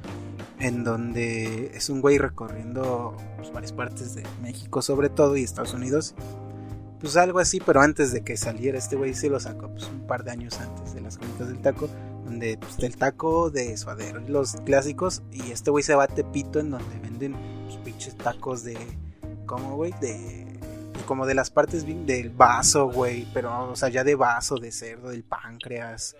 en 0.59 0.85
donde 0.85 1.71
es 1.73 1.89
un 1.89 1.99
güey 1.99 2.19
recorriendo 2.19 3.17
pues, 3.35 3.51
varias 3.51 3.73
partes 3.73 4.15
de 4.15 4.23
México 4.41 4.81
sobre 4.81 5.09
todo 5.09 5.35
y 5.35 5.43
Estados 5.43 5.73
Unidos. 5.73 6.15
Pues 7.01 7.17
algo 7.17 7.39
así, 7.39 7.59
pero 7.59 7.81
antes 7.81 8.13
de 8.13 8.23
que 8.23 8.37
saliera 8.37 8.77
este 8.77 8.95
güey 8.95 9.13
sí 9.13 9.27
lo 9.27 9.41
sacó 9.41 9.67
pues, 9.67 9.89
un 9.89 10.07
par 10.07 10.23
de 10.23 10.31
años 10.31 10.57
antes 10.61 10.93
de 10.93 11.01
las 11.01 11.17
crónicas 11.17 11.49
del 11.49 11.59
taco, 11.59 11.89
donde 12.23 12.57
pues, 12.57 12.77
del 12.77 12.95
taco 12.95 13.49
de 13.49 13.75
suadero, 13.75 14.21
los 14.21 14.53
clásicos, 14.65 15.21
y 15.33 15.51
este 15.51 15.69
güey 15.69 15.83
se 15.83 15.95
va 15.95 16.05
a 16.05 16.07
Tepito 16.07 16.61
en 16.61 16.69
donde 16.69 16.97
venden 16.99 17.35
pues, 17.65 17.75
pinches 17.83 18.15
tacos 18.15 18.63
de... 18.63 18.77
¿Cómo, 19.45 19.75
güey? 19.75 19.93
De 19.99 20.52
como 21.05 21.25
de 21.25 21.33
las 21.33 21.49
partes 21.49 21.85
del 21.85 22.29
vaso, 22.29 22.89
güey, 22.89 23.27
pero, 23.33 23.71
o 23.71 23.75
sea, 23.75 23.89
ya 23.89 24.03
de 24.03 24.15
vaso, 24.15 24.57
de 24.57 24.71
cerdo, 24.71 25.09
del 25.09 25.23
páncreas, 25.23 26.15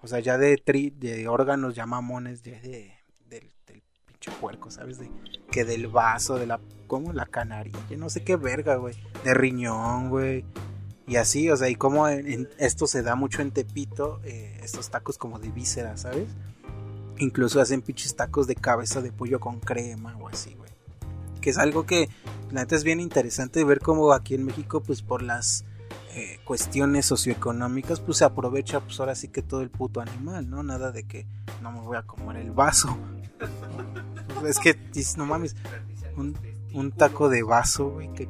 o 0.00 0.06
sea, 0.06 0.20
ya 0.20 0.38
de, 0.38 0.56
tri, 0.56 0.90
de 0.90 1.28
órganos 1.28 1.74
ya 1.74 1.86
mamones, 1.86 2.42
de, 2.42 2.94
del, 3.28 3.82
pinche 4.06 4.30
puerco, 4.40 4.70
¿sabes? 4.70 4.98
De, 4.98 5.10
que 5.50 5.64
del 5.64 5.88
vaso, 5.88 6.36
de 6.36 6.46
la, 6.46 6.60
como 6.86 7.12
la 7.12 7.26
canarilla, 7.26 7.96
no 7.96 8.08
sé 8.10 8.24
qué 8.24 8.36
verga, 8.36 8.76
güey, 8.76 8.94
de 9.24 9.34
riñón, 9.34 10.10
güey, 10.10 10.44
y 11.06 11.16
así, 11.16 11.50
o 11.50 11.56
sea, 11.56 11.68
y 11.68 11.74
como 11.74 12.08
esto 12.08 12.86
se 12.86 13.02
da 13.02 13.16
mucho 13.16 13.42
en 13.42 13.50
Tepito, 13.50 14.20
eh, 14.24 14.58
estos 14.62 14.90
tacos 14.90 15.18
como 15.18 15.38
de 15.38 15.50
víscera, 15.50 15.96
¿sabes? 15.96 16.28
Incluso 17.18 17.60
hacen 17.60 17.82
pinches 17.82 18.14
tacos 18.16 18.46
de 18.46 18.54
cabeza 18.54 19.02
de 19.02 19.12
pollo 19.12 19.40
con 19.40 19.60
crema 19.60 20.16
o 20.18 20.28
así, 20.28 20.54
güey. 20.54 20.61
Que 21.42 21.50
es 21.50 21.58
algo 21.58 21.84
que 21.84 22.08
la 22.50 22.62
neta 22.62 22.74
es 22.74 22.84
bien 22.84 23.00
interesante 23.00 23.62
ver 23.64 23.80
cómo 23.80 24.12
aquí 24.12 24.34
en 24.34 24.44
México, 24.44 24.82
pues 24.82 25.02
por 25.02 25.22
las 25.22 25.66
eh, 26.14 26.38
cuestiones 26.44 27.04
socioeconómicas, 27.06 28.00
pues 28.00 28.18
se 28.18 28.24
aprovecha, 28.24 28.80
pues 28.80 28.98
ahora 29.00 29.14
sí 29.14 29.28
que 29.28 29.42
todo 29.42 29.60
el 29.60 29.70
puto 29.70 30.00
animal, 30.00 30.48
¿no? 30.48 30.62
Nada 30.62 30.92
de 30.92 31.04
que 31.04 31.26
no 31.62 31.72
me 31.72 31.80
voy 31.80 31.96
a 31.96 32.02
comer 32.02 32.36
el 32.36 32.52
vaso. 32.52 32.96
es 34.46 34.58
que, 34.58 34.78
no 35.16 35.26
mames, 35.26 35.56
un, 36.16 36.92
taco 36.92 37.28
de 37.28 37.42
vaso, 37.42 37.90
güey, 37.90 38.12
que 38.12 38.28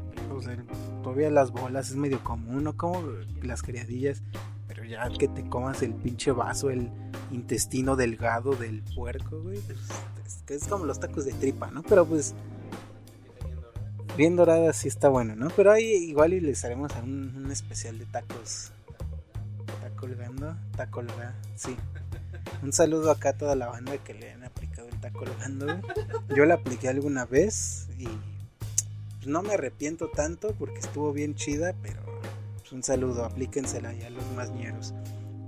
todavía 1.03 1.31
las 1.31 1.51
bolas 1.51 1.91
es 1.91 1.97
medio 1.97 2.23
común, 2.25 2.65
¿no? 2.65 2.77
Como 2.77 3.03
las 3.43 3.63
criadillas, 3.63 4.23
pero 4.69 4.85
ya 4.85 5.09
que 5.11 5.29
te 5.29 5.49
comas 5.49 5.83
el 5.83 5.95
pinche 5.95 6.33
vaso, 6.33 6.71
el 6.71 6.91
intestino 7.31 7.97
delgado 7.97 8.53
del 8.53 8.83
puerco, 8.95 9.41
güey, 9.41 9.59
pues, 9.61 9.79
es 10.49 10.69
como 10.69 10.85
los 10.85 11.01
tacos 11.01 11.25
de 11.25 11.33
tripa, 11.33 11.71
¿no? 11.71 11.83
Pero 11.83 12.07
pues 12.07 12.35
bien 14.17 14.37
dorada 14.37 14.73
sí 14.73 14.89
está 14.89 15.09
bueno, 15.09 15.37
¿no? 15.37 15.49
Pero 15.57 15.73
ahí 15.73 15.85
igual 15.85 16.33
y 16.33 16.41
les 16.41 16.65
haremos 16.65 16.93
un, 17.03 17.49
especial 17.51 17.99
de 17.99 18.07
tacos. 18.07 18.73
Está 19.67 19.91
colgando, 19.97 20.57
está 20.71 20.91
colgando, 20.91 21.49
sí. 21.57 21.77
Un 22.63 22.73
saludo 22.73 23.11
acá 23.11 23.31
a 23.31 23.33
toda 23.33 23.57
la 23.57 23.69
banda 23.69 23.97
que 23.99 24.15
le 24.15 24.33
han 24.33 24.45
aplicado 24.45 24.89
el 24.89 25.01
taco 25.01 25.21
colgando. 25.21 25.67
Yo 26.35 26.45
la 26.45 26.55
apliqué 26.55 26.89
alguna 26.89 27.25
vez 27.25 27.89
y 27.99 28.05
pues, 28.05 29.27
no 29.27 29.43
me 29.43 29.55
arrepiento 29.55 30.09
tanto 30.09 30.55
porque 30.59 30.81
estuvo 30.81 31.13
bien 31.13 31.35
chida, 31.35 31.75
pero 31.83 32.03
pues, 32.59 32.73
un 32.73 32.83
saludo, 32.83 33.25
aplíquensela 33.25 33.93
ya 33.93 34.11
los 34.11 34.25
más 34.33 34.51
ñeros. 34.51 34.95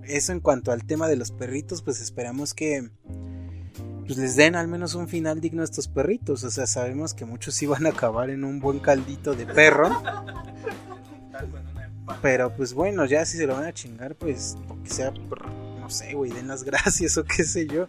Eso 0.05 0.33
en 0.33 0.41
cuanto 0.41 0.71
al 0.71 0.85
tema 0.85 1.09
de 1.09 1.17
los 1.17 1.31
perritos, 1.31 1.83
pues 1.83 2.01
esperamos 2.01 2.53
que 2.55 2.91
pues 4.07 4.19
les 4.19 4.37
den 4.37 4.55
al 4.55 4.69
menos 4.69 4.95
un 4.95 5.09
final 5.09 5.41
digno 5.41 5.63
a 5.63 5.65
estos 5.65 5.89
perritos. 5.89 6.45
O 6.45 6.51
sea, 6.51 6.67
sabemos 6.67 7.15
que 7.15 7.25
muchos 7.25 7.61
iban 7.63 7.87
a 7.87 7.91
acabar 7.91 8.31
en 8.31 8.45
un 8.45 8.61
buen 8.61 8.79
caldito 8.79 9.35
de 9.35 9.47
perro. 9.47 9.91
Pero 12.21 12.55
pues 12.55 12.75
bueno, 12.75 13.07
ya 13.07 13.25
si 13.25 13.39
se 13.39 13.47
lo 13.47 13.55
van 13.55 13.65
a 13.65 13.73
chingar, 13.73 14.15
pues 14.15 14.57
que 14.83 14.91
sea, 14.91 15.11
no 15.11 15.89
sé, 15.89 16.15
güey, 16.15 16.31
den 16.31 16.49
las 16.49 16.65
gracias 16.65 17.17
o 17.19 17.25
qué 17.25 17.45
sé 17.45 17.67
yo. 17.67 17.89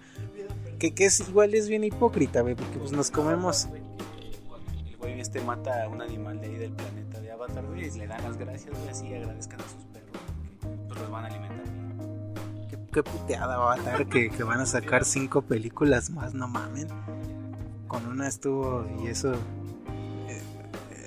Que, 0.80 0.94
que 0.94 1.06
es 1.06 1.20
igual 1.22 1.54
es 1.54 1.70
bien 1.70 1.84
hipócrita, 1.84 2.42
güey, 2.42 2.56
porque 2.56 2.78
pues 2.78 2.92
nos 2.92 3.12
comemos. 3.12 3.68
El 4.86 4.98
güey 4.98 5.20
este 5.20 5.42
mata 5.42 5.84
a 5.84 5.90
un 5.90 6.02
animal 6.02 6.40
de 6.40 6.48
ahí 6.48 6.56
del 6.56 6.72
planeta 6.72 7.20
de 7.20 7.32
Avatar, 7.32 7.66
güey, 7.66 7.88
y 7.88 7.92
le 7.92 8.08
dan 8.08 8.22
las 8.24 8.38
gracias, 8.38 8.78
güey, 8.78 8.90
así 8.90 9.14
agradezcan 9.14 9.62
a 9.62 9.64
sus 9.64 9.84
perros, 9.86 10.22
porque 10.62 10.86
pues 10.88 11.00
los 11.00 11.12
van 11.12 11.24
a 11.24 11.28
alimentar 11.28 11.75
qué 12.96 13.04
puteada 13.04 13.58
va 13.58 13.74
a 13.74 13.76
estar 13.76 14.08
que, 14.08 14.30
van 14.46 14.62
a 14.62 14.66
sacar 14.66 15.04
cinco 15.04 15.42
películas 15.42 16.10
más, 16.12 16.34
no 16.34 16.48
mamen. 16.48 16.88
Con 17.90 18.08
una 18.08 18.26
estuvo 18.26 18.88
y 19.04 19.08
eso. 19.08 19.34
Eh, 20.30 20.42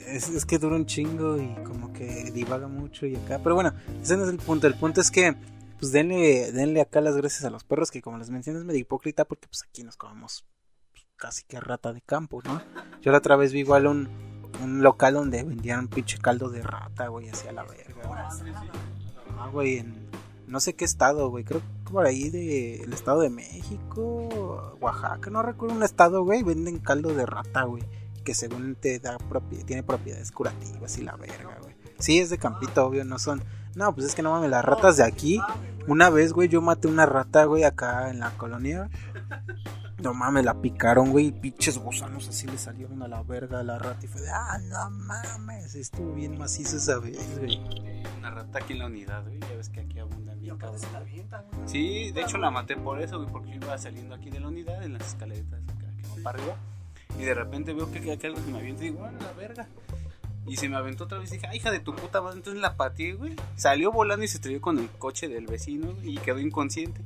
es, 0.08 0.44
que 0.44 0.58
dura 0.58 0.76
un 0.76 0.84
chingo 0.84 1.38
y 1.38 1.54
como 1.64 1.90
que 1.94 2.30
divaga 2.30 2.68
mucho 2.68 3.06
y 3.06 3.16
acá. 3.16 3.40
Pero 3.42 3.54
bueno, 3.54 3.72
ese 4.02 4.18
no 4.18 4.24
es 4.24 4.28
el 4.28 4.36
punto. 4.36 4.66
El 4.66 4.74
punto 4.74 5.00
es 5.00 5.10
que, 5.10 5.34
pues 5.80 5.90
denle, 5.90 6.52
denle 6.52 6.82
acá 6.82 7.00
las 7.00 7.16
gracias 7.16 7.46
a 7.46 7.50
los 7.50 7.64
perros, 7.64 7.90
que 7.90 8.02
como 8.02 8.18
les 8.18 8.28
mencioné 8.28 8.58
es 8.58 8.66
medio 8.66 8.80
hipócrita 8.80 9.24
porque 9.24 9.48
pues 9.48 9.64
aquí 9.66 9.82
nos 9.82 9.96
comemos 9.96 10.44
pues, 10.90 11.06
casi 11.16 11.44
que 11.44 11.58
rata 11.58 11.94
de 11.94 12.02
campo, 12.02 12.42
¿no? 12.44 12.60
Yo 13.00 13.12
la 13.12 13.18
otra 13.18 13.36
vez 13.36 13.54
vi 13.54 13.60
igual 13.60 13.86
un, 13.86 14.10
un 14.62 14.82
local 14.82 15.14
donde 15.14 15.42
vendían 15.42 15.88
pinche 15.88 16.18
caldo 16.18 16.50
de 16.50 16.62
rata, 16.62 17.08
güey, 17.08 17.30
hacia 17.30 17.50
la 17.52 17.64
verga. 17.64 18.28
Ah, 19.38 19.48
güey, 19.50 19.78
en 19.78 20.07
no 20.48 20.60
sé 20.60 20.74
qué 20.74 20.84
estado, 20.84 21.28
güey, 21.30 21.44
creo 21.44 21.60
que 21.60 21.92
por 21.92 22.06
ahí 22.06 22.30
de 22.30 22.82
el 22.82 22.92
estado 22.92 23.20
de 23.20 23.30
México, 23.30 24.76
Oaxaca, 24.80 25.30
no 25.30 25.42
recuerdo 25.42 25.76
un 25.76 25.82
estado, 25.82 26.24
güey, 26.24 26.42
venden 26.42 26.78
caldo 26.78 27.14
de 27.14 27.26
rata, 27.26 27.64
güey, 27.64 27.82
que 28.24 28.34
según 28.34 28.74
te 28.74 28.98
da 28.98 29.18
tiene 29.66 29.82
propiedades 29.82 30.32
curativas 30.32 30.98
y 30.98 31.02
la 31.02 31.16
verga, 31.16 31.58
güey. 31.62 31.76
Sí, 31.98 32.18
es 32.18 32.30
de 32.30 32.38
Campito, 32.38 32.86
obvio, 32.86 33.04
no 33.04 33.18
son. 33.18 33.42
No, 33.74 33.94
pues 33.94 34.06
es 34.06 34.14
que 34.14 34.22
no 34.22 34.32
mames, 34.32 34.50
las 34.50 34.64
ratas 34.64 34.96
de 34.96 35.04
aquí. 35.04 35.40
Una 35.86 36.10
vez, 36.10 36.32
güey, 36.32 36.48
yo 36.48 36.62
maté 36.62 36.88
una 36.88 37.06
rata, 37.06 37.44
güey, 37.44 37.64
acá 37.64 38.10
en 38.10 38.20
la 38.20 38.30
colonia. 38.36 38.88
No 40.02 40.14
mames, 40.14 40.44
la 40.44 40.60
picaron, 40.60 41.10
güey, 41.10 41.32
pinches 41.32 41.76
gusanos 41.76 42.28
así 42.28 42.46
le 42.46 42.56
salieron 42.56 43.02
a 43.02 43.08
la 43.08 43.22
verga 43.24 43.58
a 43.58 43.62
la 43.64 43.80
rata 43.80 44.04
y 44.04 44.08
fue 44.08 44.20
de, 44.20 44.30
ah, 44.30 44.56
no 44.68 44.90
mames, 44.90 45.74
estuvo 45.74 46.14
bien 46.14 46.38
macizo 46.38 46.76
esa 46.76 46.98
vez, 47.00 47.36
güey. 47.36 47.58
Una 48.18 48.30
rata 48.30 48.60
aquí 48.60 48.74
en 48.74 48.78
la 48.78 48.86
unidad, 48.86 49.24
güey, 49.24 49.40
ya 49.40 49.56
ves 49.56 49.68
que 49.68 49.80
aquí 49.80 49.98
abundan 49.98 50.40
bien 50.40 50.56
cabrón. 50.56 50.80
Sí, 51.66 52.12
de 52.12 52.22
hecho 52.22 52.38
la 52.38 52.50
maté 52.52 52.76
por 52.76 53.02
eso, 53.02 53.18
güey, 53.18 53.30
porque 53.32 53.50
yo 53.50 53.56
iba 53.56 53.76
saliendo 53.76 54.14
aquí 54.14 54.30
de 54.30 54.38
la 54.38 54.48
unidad 54.48 54.84
en 54.84 54.92
las 54.92 55.08
escaleras 55.08 55.46
acá, 55.52 55.92
que 55.96 56.08
van 56.08 56.22
para 56.22 56.38
arriba, 56.38 56.56
y 57.18 57.22
de 57.24 57.34
repente 57.34 57.74
veo 57.74 57.90
que, 57.90 58.00
que 58.00 58.26
algo 58.28 58.38
se 58.38 58.52
me 58.52 58.58
avienta 58.58 58.84
y 58.84 58.90
digo, 58.90 59.04
ah, 59.04 59.10
la 59.10 59.32
verga. 59.32 59.66
Y 60.46 60.56
se 60.56 60.68
me 60.68 60.76
aventó 60.76 61.04
otra 61.04 61.18
vez 61.18 61.30
y 61.30 61.34
dije, 61.34 61.48
ay, 61.48 61.56
hija 61.56 61.72
de 61.72 61.80
tu 61.80 61.94
puta 61.94 62.22
madre, 62.22 62.36
entonces 62.36 62.62
la 62.62 62.76
pateé, 62.76 63.14
güey. 63.14 63.34
Salió 63.56 63.90
volando 63.92 64.24
y 64.24 64.28
se 64.28 64.36
estrelló 64.36 64.60
con 64.60 64.78
el 64.78 64.88
coche 64.90 65.28
del 65.28 65.46
vecino 65.46 65.92
y 66.02 66.16
quedó 66.18 66.38
inconsciente 66.38 67.02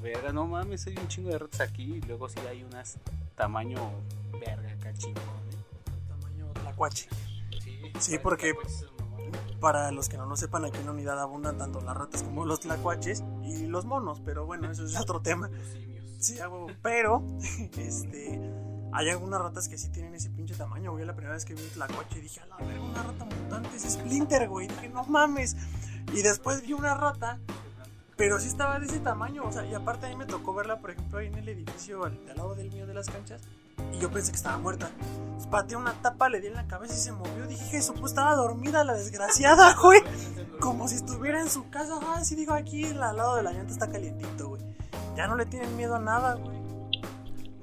verga, 0.00 0.32
no 0.32 0.46
mames, 0.46 0.86
hay 0.86 0.96
un 0.96 1.08
chingo 1.08 1.30
de 1.30 1.38
ratas 1.38 1.60
aquí. 1.60 1.94
Y 1.94 2.00
luego 2.02 2.28
sí 2.28 2.38
hay 2.48 2.62
unas 2.62 2.98
tamaño 3.36 3.90
verga, 4.32 4.76
cachingo. 4.80 5.20
Tamaño 6.08 6.46
tlacuache. 6.52 7.08
Sí, 7.98 8.18
porque 8.18 8.54
para 9.60 9.90
los 9.90 10.08
que 10.08 10.16
no 10.16 10.26
lo 10.26 10.36
sepan, 10.36 10.64
aquí 10.64 10.78
en 10.78 10.86
la 10.86 10.92
unidad 10.92 11.20
abundan 11.20 11.58
tanto 11.58 11.80
las 11.80 11.96
ratas 11.96 12.22
como 12.22 12.46
los 12.46 12.60
tlacuaches 12.60 13.22
y 13.44 13.66
los 13.66 13.84
monos, 13.84 14.20
pero 14.24 14.46
bueno, 14.46 14.70
eso 14.70 14.84
es 14.84 14.98
otro 14.98 15.20
tema. 15.20 15.50
Sí, 16.18 16.38
pero 16.82 17.22
este 17.78 18.40
hay 18.92 19.08
algunas 19.08 19.40
ratas 19.40 19.68
que 19.68 19.78
sí 19.78 19.88
tienen 19.90 20.14
ese 20.14 20.30
pinche 20.30 20.54
tamaño, 20.54 20.92
güey. 20.92 21.04
La 21.04 21.14
primera 21.14 21.34
vez 21.34 21.44
que 21.44 21.54
vi 21.54 21.62
un 21.62 21.68
tlacuache 21.70 22.20
dije, 22.20 22.40
a 22.40 22.46
la 22.46 22.56
verga, 22.56 22.82
una 22.82 23.02
rata 23.02 23.24
mutante 23.24 23.76
es 23.76 23.82
Splinter, 23.82 24.48
güey. 24.48 24.66
Dije, 24.66 24.88
no 24.88 25.04
mames. 25.04 25.56
Y 26.12 26.22
después 26.22 26.62
vi 26.62 26.72
una 26.72 26.94
rata 26.94 27.38
pero 28.20 28.38
sí 28.38 28.48
estaba 28.48 28.78
de 28.78 28.84
ese 28.84 29.00
tamaño, 29.00 29.44
o 29.46 29.50
sea, 29.50 29.64
y 29.64 29.72
aparte 29.72 30.04
a 30.04 30.10
mí 30.10 30.16
me 30.16 30.26
tocó 30.26 30.52
verla, 30.52 30.78
por 30.78 30.90
ejemplo, 30.90 31.18
ahí 31.18 31.28
en 31.28 31.36
el 31.36 31.48
edificio 31.48 32.04
al, 32.04 32.20
lado 32.36 32.54
del 32.54 32.70
mío 32.70 32.86
de 32.86 32.92
las 32.92 33.08
canchas. 33.08 33.40
y 33.94 33.98
yo 33.98 34.10
pensé 34.10 34.30
que 34.30 34.36
estaba 34.36 34.58
muerta. 34.58 34.90
Pateé 35.50 35.78
una 35.78 35.94
tapa, 35.94 36.28
le 36.28 36.42
di 36.42 36.48
en 36.48 36.52
la 36.52 36.66
cabeza 36.66 36.92
y 36.92 36.98
se 36.98 37.12
movió. 37.12 37.46
Dije, 37.46 37.78
eso, 37.78 37.94
pues 37.94 38.12
estaba 38.12 38.34
dormida 38.34 38.84
la 38.84 38.92
desgraciada, 38.92 39.74
güey. 39.82 40.02
Como 40.60 40.86
si 40.86 40.96
estuviera 40.96 41.40
en 41.40 41.48
su 41.48 41.70
casa. 41.70 41.98
Ah, 42.02 42.22
sí, 42.22 42.34
digo, 42.36 42.52
aquí 42.52 42.84
al 42.84 43.16
lado 43.16 43.36
de 43.36 43.42
la 43.42 43.52
llanta 43.52 43.72
está 43.72 43.90
calientito, 43.90 44.48
güey. 44.48 44.62
Ya 45.16 45.26
no 45.26 45.34
le 45.34 45.46
tienen 45.46 45.74
miedo 45.78 45.94
a 45.94 45.98
nada, 45.98 46.34
güey. 46.34 46.60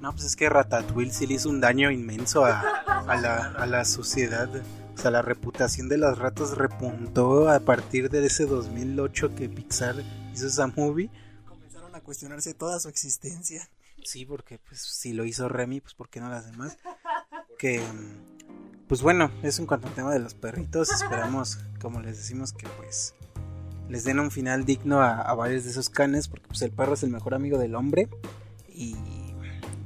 No, 0.00 0.10
pues 0.10 0.24
es 0.24 0.34
que 0.34 0.48
Ratatouille 0.48 1.12
sí 1.12 1.28
le 1.28 1.34
hizo 1.34 1.50
un 1.50 1.60
daño 1.60 1.92
inmenso 1.92 2.44
a, 2.44 2.60
a, 3.06 3.16
la, 3.16 3.52
a 3.56 3.66
la 3.66 3.84
sociedad. 3.84 4.48
O 4.92 5.00
sea, 5.00 5.12
la 5.12 5.22
reputación 5.22 5.88
de 5.88 5.98
las 5.98 6.18
ratas 6.18 6.56
repuntó 6.56 7.48
a 7.48 7.60
partir 7.60 8.10
de 8.10 8.26
ese 8.26 8.44
2008 8.44 9.36
que 9.36 9.48
Pixar 9.48 9.94
hizo 10.38 10.46
esa 10.48 10.66
movie. 10.68 11.10
Comenzaron 11.46 11.94
a 11.94 12.00
cuestionarse 12.00 12.54
toda 12.54 12.78
su 12.80 12.88
existencia. 12.88 13.68
Sí, 14.04 14.24
porque 14.24 14.58
pues 14.58 14.80
si 14.80 15.12
lo 15.12 15.24
hizo 15.24 15.48
Remy, 15.48 15.80
pues 15.80 15.94
¿por 15.94 16.08
qué 16.08 16.20
no 16.20 16.28
las 16.28 16.50
demás? 16.50 16.78
Que, 17.58 17.82
pues 18.88 19.02
bueno, 19.02 19.30
eso 19.42 19.60
en 19.60 19.66
cuanto 19.66 19.88
al 19.88 19.94
tema 19.94 20.12
de 20.12 20.20
los 20.20 20.34
perritos. 20.34 20.90
Esperamos, 20.90 21.58
como 21.80 22.00
les 22.00 22.16
decimos, 22.16 22.52
que 22.52 22.66
pues 22.78 23.14
les 23.88 24.04
den 24.04 24.20
un 24.20 24.30
final 24.30 24.64
digno 24.64 25.00
a, 25.02 25.20
a 25.22 25.34
varios 25.34 25.64
de 25.64 25.70
esos 25.70 25.90
canes, 25.90 26.28
porque 26.28 26.46
pues 26.46 26.62
el 26.62 26.70
perro 26.70 26.94
es 26.94 27.02
el 27.02 27.10
mejor 27.10 27.34
amigo 27.34 27.58
del 27.58 27.74
hombre. 27.74 28.08
Y 28.68 28.94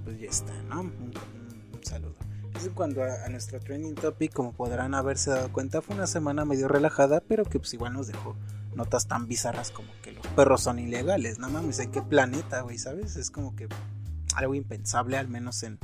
pues 0.05 0.21
ya 0.21 0.29
está, 0.29 0.53
¿no? 0.65 0.81
Un, 0.83 0.89
un- 0.89 1.71
un 1.75 1.85
saludo. 1.85 2.15
Eso 2.55 2.67
en 2.67 2.75
cuanto 2.75 3.03
a, 3.03 3.25
a 3.25 3.29
nuestro 3.31 3.59
trending 3.61 3.95
topic, 3.95 4.33
como 4.33 4.53
podrán 4.53 4.95
haberse 4.95 5.31
dado 5.31 5.51
cuenta, 5.53 5.81
fue 5.81 5.97
una 5.97 6.07
semana 6.07 6.45
medio 6.45 6.69
relajada, 6.69 7.21
pero 7.27 7.45
que 7.45 7.59
pues 7.59 7.73
igual 7.73 7.95
nos 7.95 8.09
dejó 8.09 8.37
notas 8.75 9.07
tan 9.09 9.27
bizarras 9.29 9.71
como 9.71 9.89
que 10.03 10.13
los 10.13 10.27
perros 10.29 10.63
son 10.63 10.79
ilegales. 10.79 11.39
No 11.39 11.49
mames, 11.51 11.79
¿en 11.79 11.91
qué 11.91 12.03
planeta, 12.03 12.61
güey? 12.63 12.79
¿Sabes? 12.79 13.17
Es 13.17 13.31
como 13.31 13.55
que 13.57 13.69
algo 14.35 14.55
impensable, 14.55 15.19
al 15.19 15.29
menos 15.29 15.63
en 15.63 15.79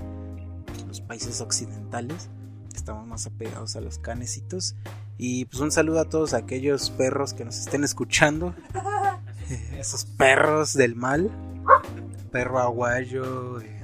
los 0.87 1.01
países 1.01 1.41
occidentales. 1.41 2.29
Estamos 2.75 3.07
más 3.07 3.27
apegados 3.27 3.77
a 3.77 3.81
los 3.81 3.99
canecitos. 3.99 4.75
Y 5.19 5.47
pues 5.47 5.61
un 5.61 5.71
saludo 5.73 6.01
a 6.01 6.09
todos 6.09 6.33
aquellos 6.33 6.91
perros 6.91 7.35
que 7.35 7.45
nos 7.45 7.59
estén 7.59 7.83
escuchando. 7.85 8.55
Esos 9.79 10.05
perros 10.05 10.75
del 10.75 10.95
mal. 10.95 11.31
Perro 12.31 12.59
aguayo. 12.61 13.61
eh, 13.61 13.75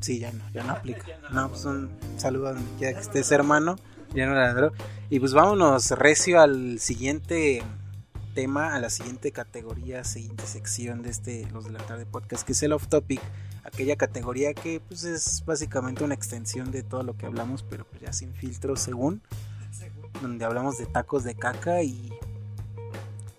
Sí, 0.00 0.18
ya 0.20 0.32
no, 0.32 0.42
ya 0.52 0.64
no 0.64 0.72
aplica. 0.72 1.04
No, 1.32 1.48
pues 1.50 1.64
un 1.66 1.90
saludo 2.16 2.48
a 2.48 2.52
donde 2.54 2.70
quiera 2.78 2.94
que 2.94 3.00
estés, 3.04 3.30
hermano. 3.32 3.76
Ya 4.14 4.26
no 4.26 4.34
ladró. 4.34 4.72
Y 5.10 5.20
pues 5.20 5.32
vámonos 5.32 5.90
recio 5.92 6.40
al 6.40 6.78
siguiente 6.80 7.62
tema, 8.34 8.74
a 8.74 8.80
la 8.80 8.90
siguiente 8.90 9.32
categoría, 9.32 10.04
siguiente 10.04 10.46
sección 10.46 11.02
de 11.02 11.10
este 11.10 11.48
Los 11.52 11.64
de 11.64 11.72
la 11.72 11.80
Tarde 11.80 12.06
Podcast, 12.06 12.46
que 12.46 12.52
es 12.52 12.62
el 12.62 12.72
off 12.72 12.86
topic. 12.88 13.20
Aquella 13.64 13.96
categoría 13.96 14.54
que 14.54 14.80
pues 14.80 15.04
es 15.04 15.44
básicamente 15.44 16.04
una 16.04 16.14
extensión 16.14 16.70
de 16.70 16.82
todo 16.82 17.02
lo 17.02 17.16
que 17.16 17.26
hablamos, 17.26 17.62
pero 17.62 17.84
pues 17.84 18.00
ya 18.00 18.12
sin 18.12 18.32
filtro 18.34 18.76
según. 18.76 19.22
Donde 20.22 20.44
hablamos 20.44 20.78
de 20.78 20.86
tacos 20.86 21.24
de 21.24 21.34
caca 21.34 21.82
y 21.82 22.12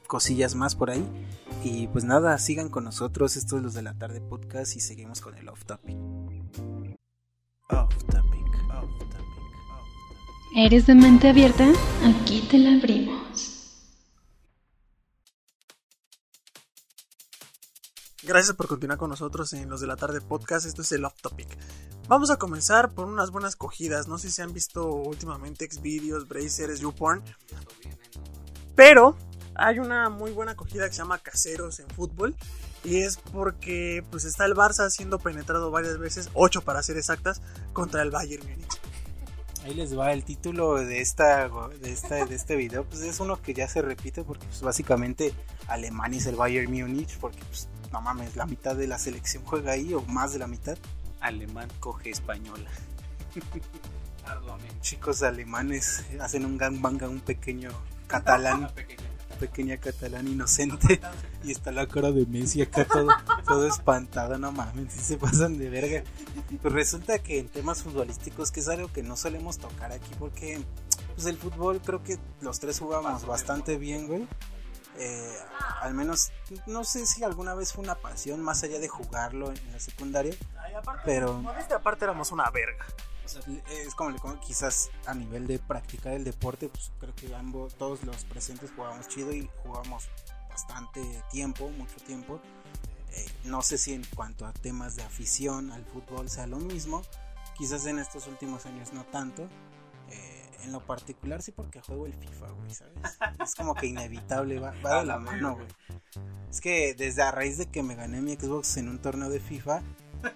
cosillas 0.08 0.56
más 0.56 0.76
por 0.76 0.90
ahí. 0.90 1.06
Y 1.64 1.88
pues 1.88 2.04
nada, 2.04 2.38
sigan 2.38 2.70
con 2.70 2.84
nosotros, 2.84 3.38
esto 3.38 3.58
es 3.58 3.64
Los 3.64 3.74
de 3.74 3.82
la 3.82 3.94
Tarde 3.94 4.22
Podcast 4.22 4.76
y 4.76 4.80
seguimos 4.80 5.22
con 5.22 5.36
el 5.36 5.50
off 5.50 5.66
topic. 5.66 5.98
Off 7.70 7.96
topic, 8.06 8.39
¿Eres 10.56 10.88
de 10.88 10.96
mente 10.96 11.30
abierta? 11.30 11.72
Aquí 12.04 12.42
te 12.50 12.58
la 12.58 12.72
abrimos. 12.72 13.20
Gracias 18.24 18.56
por 18.56 18.68
continuar 18.68 18.98
con 18.98 19.12
nosotros 19.12 19.54
en 19.54 19.70
los 19.70 19.80
de 19.80 19.86
la 19.86 19.96
tarde 19.96 20.22
podcast. 20.22 20.66
Esto 20.66 20.82
es 20.82 20.92
el 20.92 21.06
off 21.06 21.14
topic. 21.22 21.48
Vamos 22.08 22.32
a 22.32 22.38
comenzar 22.38 22.90
por 22.96 23.06
unas 23.06 23.30
buenas 23.30 23.56
cogidas. 23.56 24.08
No 24.08 24.18
sé 24.18 24.32
si 24.32 24.42
han 24.42 24.52
visto 24.52 24.88
últimamente 24.88 25.70
Xvideos, 25.70 26.28
Brazers, 26.28 26.80
YouPorn. 26.80 27.24
Pero 28.76 29.16
hay 29.54 29.78
una 29.78 30.10
muy 30.10 30.32
buena 30.32 30.54
acogida 30.54 30.88
que 30.88 30.94
se 30.94 31.00
llama 31.04 31.20
Caseros 31.20 31.80
en 31.80 31.88
fútbol. 31.90 32.36
Y 32.84 33.02
es 33.02 33.18
porque 33.18 34.04
pues 34.10 34.26
está 34.26 34.46
el 34.46 34.56
Barça 34.56 34.90
siendo 34.90 35.20
penetrado 35.20 35.70
varias 35.70 36.00
veces, 36.00 36.30
8 36.34 36.62
para 36.62 36.82
ser 36.82 36.98
exactas, 36.98 37.44
contra 37.72 38.02
el 38.02 38.10
Bayern 38.10 38.50
Múnich. 38.50 38.89
Ahí 39.64 39.74
les 39.74 39.98
va 39.98 40.14
el 40.14 40.24
título 40.24 40.76
de 40.76 41.02
esta 41.02 41.50
de 41.50 41.92
esta 41.92 42.26
de 42.26 42.36
este 42.36 42.56
video, 42.56 42.86
pues 42.86 43.02
es 43.02 43.20
uno 43.20 43.42
que 43.42 43.54
ya 43.54 43.68
se 43.68 43.82
repite 43.82 44.24
porque 44.24 44.46
pues 44.46 44.62
básicamente 44.62 45.34
Alemania 45.68 46.20
es 46.20 46.26
el 46.28 46.36
Bayern 46.36 46.72
Múnich 46.72 47.18
porque 47.18 47.40
pues 47.50 47.68
no 47.92 48.02
mames, 48.02 48.36
la 48.36 48.46
mitad 48.46 48.76
de 48.76 48.88
la 48.88 48.98
selección 48.98 49.44
juega 49.46 49.74
ahí 49.74 49.94
o 49.94 50.02
más 50.02 50.34
de 50.34 50.40
la 50.40 50.48
mitad. 50.48 50.78
Alemán 51.20 51.68
coge 51.80 52.12
española. 52.12 52.70
Arduamente. 54.26 54.76
Chicos 54.82 55.24
alemanes 55.24 56.06
hacen 56.22 56.46
un 56.46 56.58
gangbang 56.58 57.04
a 57.04 57.10
un 57.10 57.20
pequeño 57.20 57.72
catalán, 58.08 58.72
pequeña. 59.40 59.78
catalán 59.78 60.28
inocente 60.28 61.00
y 61.44 61.52
está 61.52 61.72
la 61.72 61.88
cara 61.88 62.12
de 62.12 62.26
Messi 62.26 62.62
acá 62.62 62.86
todo, 62.86 63.08
todo 63.48 63.66
espantado, 63.68 64.38
no 64.38 64.52
mames, 64.52 64.94
si 64.94 65.00
se 65.00 65.18
pasan 65.18 65.58
de 65.58 65.70
verga. 65.70 66.04
Pues 66.62 66.74
resulta 66.74 67.20
que 67.20 67.40
en 67.40 67.48
temas 67.48 67.82
futbolísticos, 67.84 68.52
que 68.52 68.60
es 68.60 68.68
algo 68.68 68.92
que 68.92 69.02
no 69.04 69.16
solemos 69.18 69.58
tocar 69.58 69.92
aquí 69.92 70.12
porque 70.20 70.62
pues 71.16 71.26
el 71.28 71.38
fútbol 71.38 71.82
creo 71.82 72.04
que 72.04 72.18
los 72.42 72.60
tres 72.60 72.80
jugamos 72.80 73.26
bastante 73.26 73.78
bien, 73.78 74.08
güey. 74.08 74.28
Eh, 75.02 75.34
al 75.82 75.94
menos, 75.94 76.32
no 76.68 76.84
sé 76.84 77.06
si 77.06 77.24
alguna 77.24 77.56
vez 77.56 77.72
fue 77.72 77.84
una 77.84 77.96
pasión 77.96 78.42
más 78.42 78.64
allá 78.64 78.80
de 78.80 78.90
jugarlo 78.90 79.50
en 79.50 79.72
la 79.72 79.80
secundaria. 79.80 80.36
Ay, 80.62 80.74
aparte, 80.74 81.04
Pero- 81.06 81.34
modestia 81.36 81.78
aparte 81.78 82.04
éramos 82.04 82.34
una 82.34 82.50
verga. 82.50 82.86
Es 83.70 83.96
como 83.96 84.12
le 84.12 84.20
quizás 84.46 84.90
a 85.06 85.14
nivel 85.14 85.48
de 85.48 85.60
practicar 85.60 86.14
el 86.14 86.24
deporte, 86.24 86.70
pues 86.70 86.92
creo 87.00 87.16
que 87.16 87.34
ambos, 87.36 87.76
todos 87.76 88.04
los 88.04 88.26
presentes 88.26 88.72
jugamos 88.76 89.08
chido 89.08 89.34
y 89.34 89.50
jugamos 89.64 90.10
bastante 90.50 91.02
tiempo, 91.32 91.70
mucho 91.70 91.98
tiempo. 92.06 92.40
Eh, 93.12 93.26
no 93.46 93.62
sé 93.62 93.78
si 93.78 93.94
en 93.94 94.04
cuanto 94.16 94.46
a 94.46 94.54
temas 94.54 94.96
de 94.96 95.04
afición 95.04 95.72
al 95.72 95.86
fútbol 95.86 96.30
sea 96.30 96.48
lo 96.48 96.58
mismo, 96.58 97.02
quizás 97.58 97.86
en 97.86 98.00
estos 98.00 98.28
últimos 98.28 98.66
años 98.66 98.94
no 98.94 99.04
tanto. 99.06 99.48
Eh, 100.10 100.50
en 100.64 100.72
lo 100.72 100.86
particular 100.86 101.42
sí 101.42 101.52
porque 101.52 101.82
juego 101.82 102.06
el 102.06 102.14
FIFA, 102.14 102.48
güey, 102.50 102.74
¿sabes? 102.74 102.94
Es 103.44 103.56
como 103.56 103.76
que 103.76 103.88
inevitable, 103.88 104.60
va, 104.60 104.74
va 104.86 105.00
de 105.00 105.06
la 105.06 105.18
mano, 105.18 105.56
güey. 105.56 105.68
Es 106.50 106.62
que 106.62 106.94
desde 106.96 107.22
a 107.22 107.32
raíz 107.32 107.58
de 107.58 107.68
que 107.68 107.84
me 107.84 107.96
gané 107.96 108.22
mi 108.22 108.36
Xbox 108.36 108.78
en 108.78 108.90
un 108.90 109.00
torneo 109.00 109.30
de 109.30 109.40
FIFA, 109.40 109.82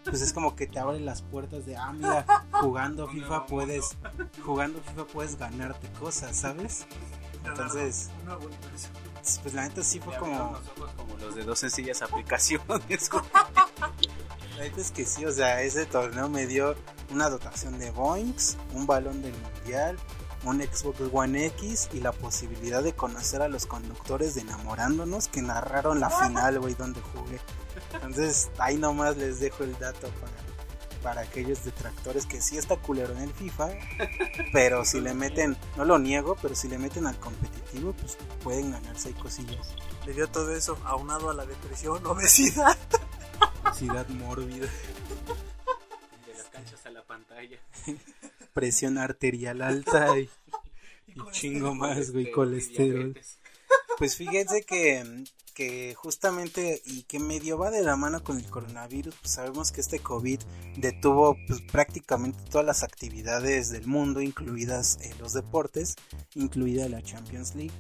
pues 0.04 0.22
es 0.22 0.34
como 0.34 0.56
que 0.56 0.68
te 0.68 0.80
abre 0.80 1.00
las 1.00 1.22
puertas 1.22 1.66
de, 1.66 1.76
ah, 1.76 1.92
mira, 1.92 2.26
jugando 2.52 3.08
FIFA 3.12 3.46
puedes, 3.46 3.98
jugando 4.44 4.82
FIFA 4.82 5.06
puedes 5.08 5.38
ganarte 5.38 5.88
cosas, 6.00 6.36
¿sabes? 6.36 6.86
Entonces, 7.46 8.10
Una 8.24 8.36
buena 8.38 8.56
inversión. 8.56 8.94
pues 9.42 9.54
la 9.54 9.68
neta 9.68 9.84
sí 9.84 10.00
fue 10.00 10.16
como, 10.18 10.34
abrieron 10.34 10.54
los 10.54 10.78
ojos 10.78 10.92
como 10.96 11.18
los 11.18 11.36
de 11.36 11.44
dos 11.44 11.60
sencillas 11.60 12.02
aplicaciones. 12.02 13.10
la 14.58 14.64
neta 14.64 14.82
es 14.82 14.92
que 14.92 15.06
sí, 15.06 15.26
o 15.26 15.32
sea, 15.32 15.62
ese 15.62 15.86
torneo 15.86 16.30
me 16.30 16.48
dio 16.48 16.76
una 17.12 17.30
dotación 17.30 17.80
de 17.80 17.92
Boinks, 17.92 18.58
un 18.74 18.88
balón 18.88 19.22
del 19.22 19.34
mundial, 19.34 19.98
un 20.46 20.62
Xbox 20.62 21.00
One 21.12 21.46
X 21.48 21.90
y 21.94 22.00
la 22.00 22.12
posibilidad 22.12 22.84
de 22.84 22.94
conocer 22.94 23.42
a 23.42 23.48
los 23.48 23.66
conductores 23.66 24.36
de 24.36 24.42
Enamorándonos 24.42 25.28
que 25.28 25.42
narraron 25.42 26.00
la 26.00 26.10
final, 26.26 26.60
güey, 26.60 26.76
donde 26.76 27.02
jugué. 27.02 27.40
Entonces, 27.94 28.50
ahí 28.58 28.78
nomás 28.78 29.18
les 29.18 29.40
dejo 29.40 29.64
el 29.64 29.78
dato 29.80 30.10
para, 30.10 30.34
para 31.02 31.22
aquellos 31.22 31.64
detractores 31.66 32.26
que 32.26 32.42
sí 32.42 32.58
está 32.58 32.78
culero 32.78 33.14
en 33.14 33.20
el 33.24 33.34
FIFA, 33.34 33.70
pero 34.54 34.86
si 34.86 35.02
le 35.02 35.14
meten, 35.14 35.58
no 35.78 35.86
lo 35.86 36.00
niego, 36.00 36.38
pero 36.42 36.56
si 36.56 36.68
le 36.68 36.78
meten 36.78 37.08
al 37.08 37.18
competitivo, 37.20 37.94
pues 37.94 38.18
pueden 38.44 38.72
ganarse 38.72 39.10
ahí 39.10 39.14
cosillas. 39.16 39.76
Le 40.06 40.14
dio 40.14 40.28
todo 40.28 40.56
eso 40.56 40.78
aunado 40.86 41.30
a 41.30 41.34
la 41.34 41.46
depresión, 41.46 42.06
obesidad. 42.06 42.78
Obesidad 43.66 44.08
mórbida, 44.10 44.68
De 46.26 46.34
las 46.38 46.48
canchas 46.52 46.86
a 46.86 46.90
la 46.92 47.02
pantalla. 47.04 47.58
presión 48.54 48.98
arterial 48.98 49.62
alta 49.62 50.18
y, 50.20 50.30
y 51.08 51.16
chingo 51.32 51.74
más, 51.74 52.12
güey, 52.12 52.32
colesterol. 52.32 53.14
diabetes. 53.14 53.38
Pues 53.98 54.16
fíjense 54.16 54.64
que, 54.64 55.24
que 55.54 55.94
justamente 55.96 56.82
y 56.86 57.04
que 57.04 57.20
medio 57.20 57.58
va 57.58 57.72
de 57.72 57.84
la 57.84 57.96
mano 57.96 58.24
con 58.24 58.38
el 58.38 58.50
coronavirus, 58.50 59.16
pues 59.16 59.34
sabemos 59.34 59.72
que 59.72 59.82
este 59.82 60.00
COVID 60.00 60.40
detuvo 60.78 61.38
pues, 61.48 61.62
prácticamente 61.62 62.40
todas 62.50 62.66
las 62.66 62.84
actividades 62.84 63.70
del 63.70 63.88
mundo, 63.88 64.22
incluidas 64.22 64.98
eh, 65.02 65.14
los 65.20 65.34
deportes, 65.34 65.96
incluida 66.36 66.90
la 66.90 67.02
Champions 67.02 67.56
League, 67.56 67.74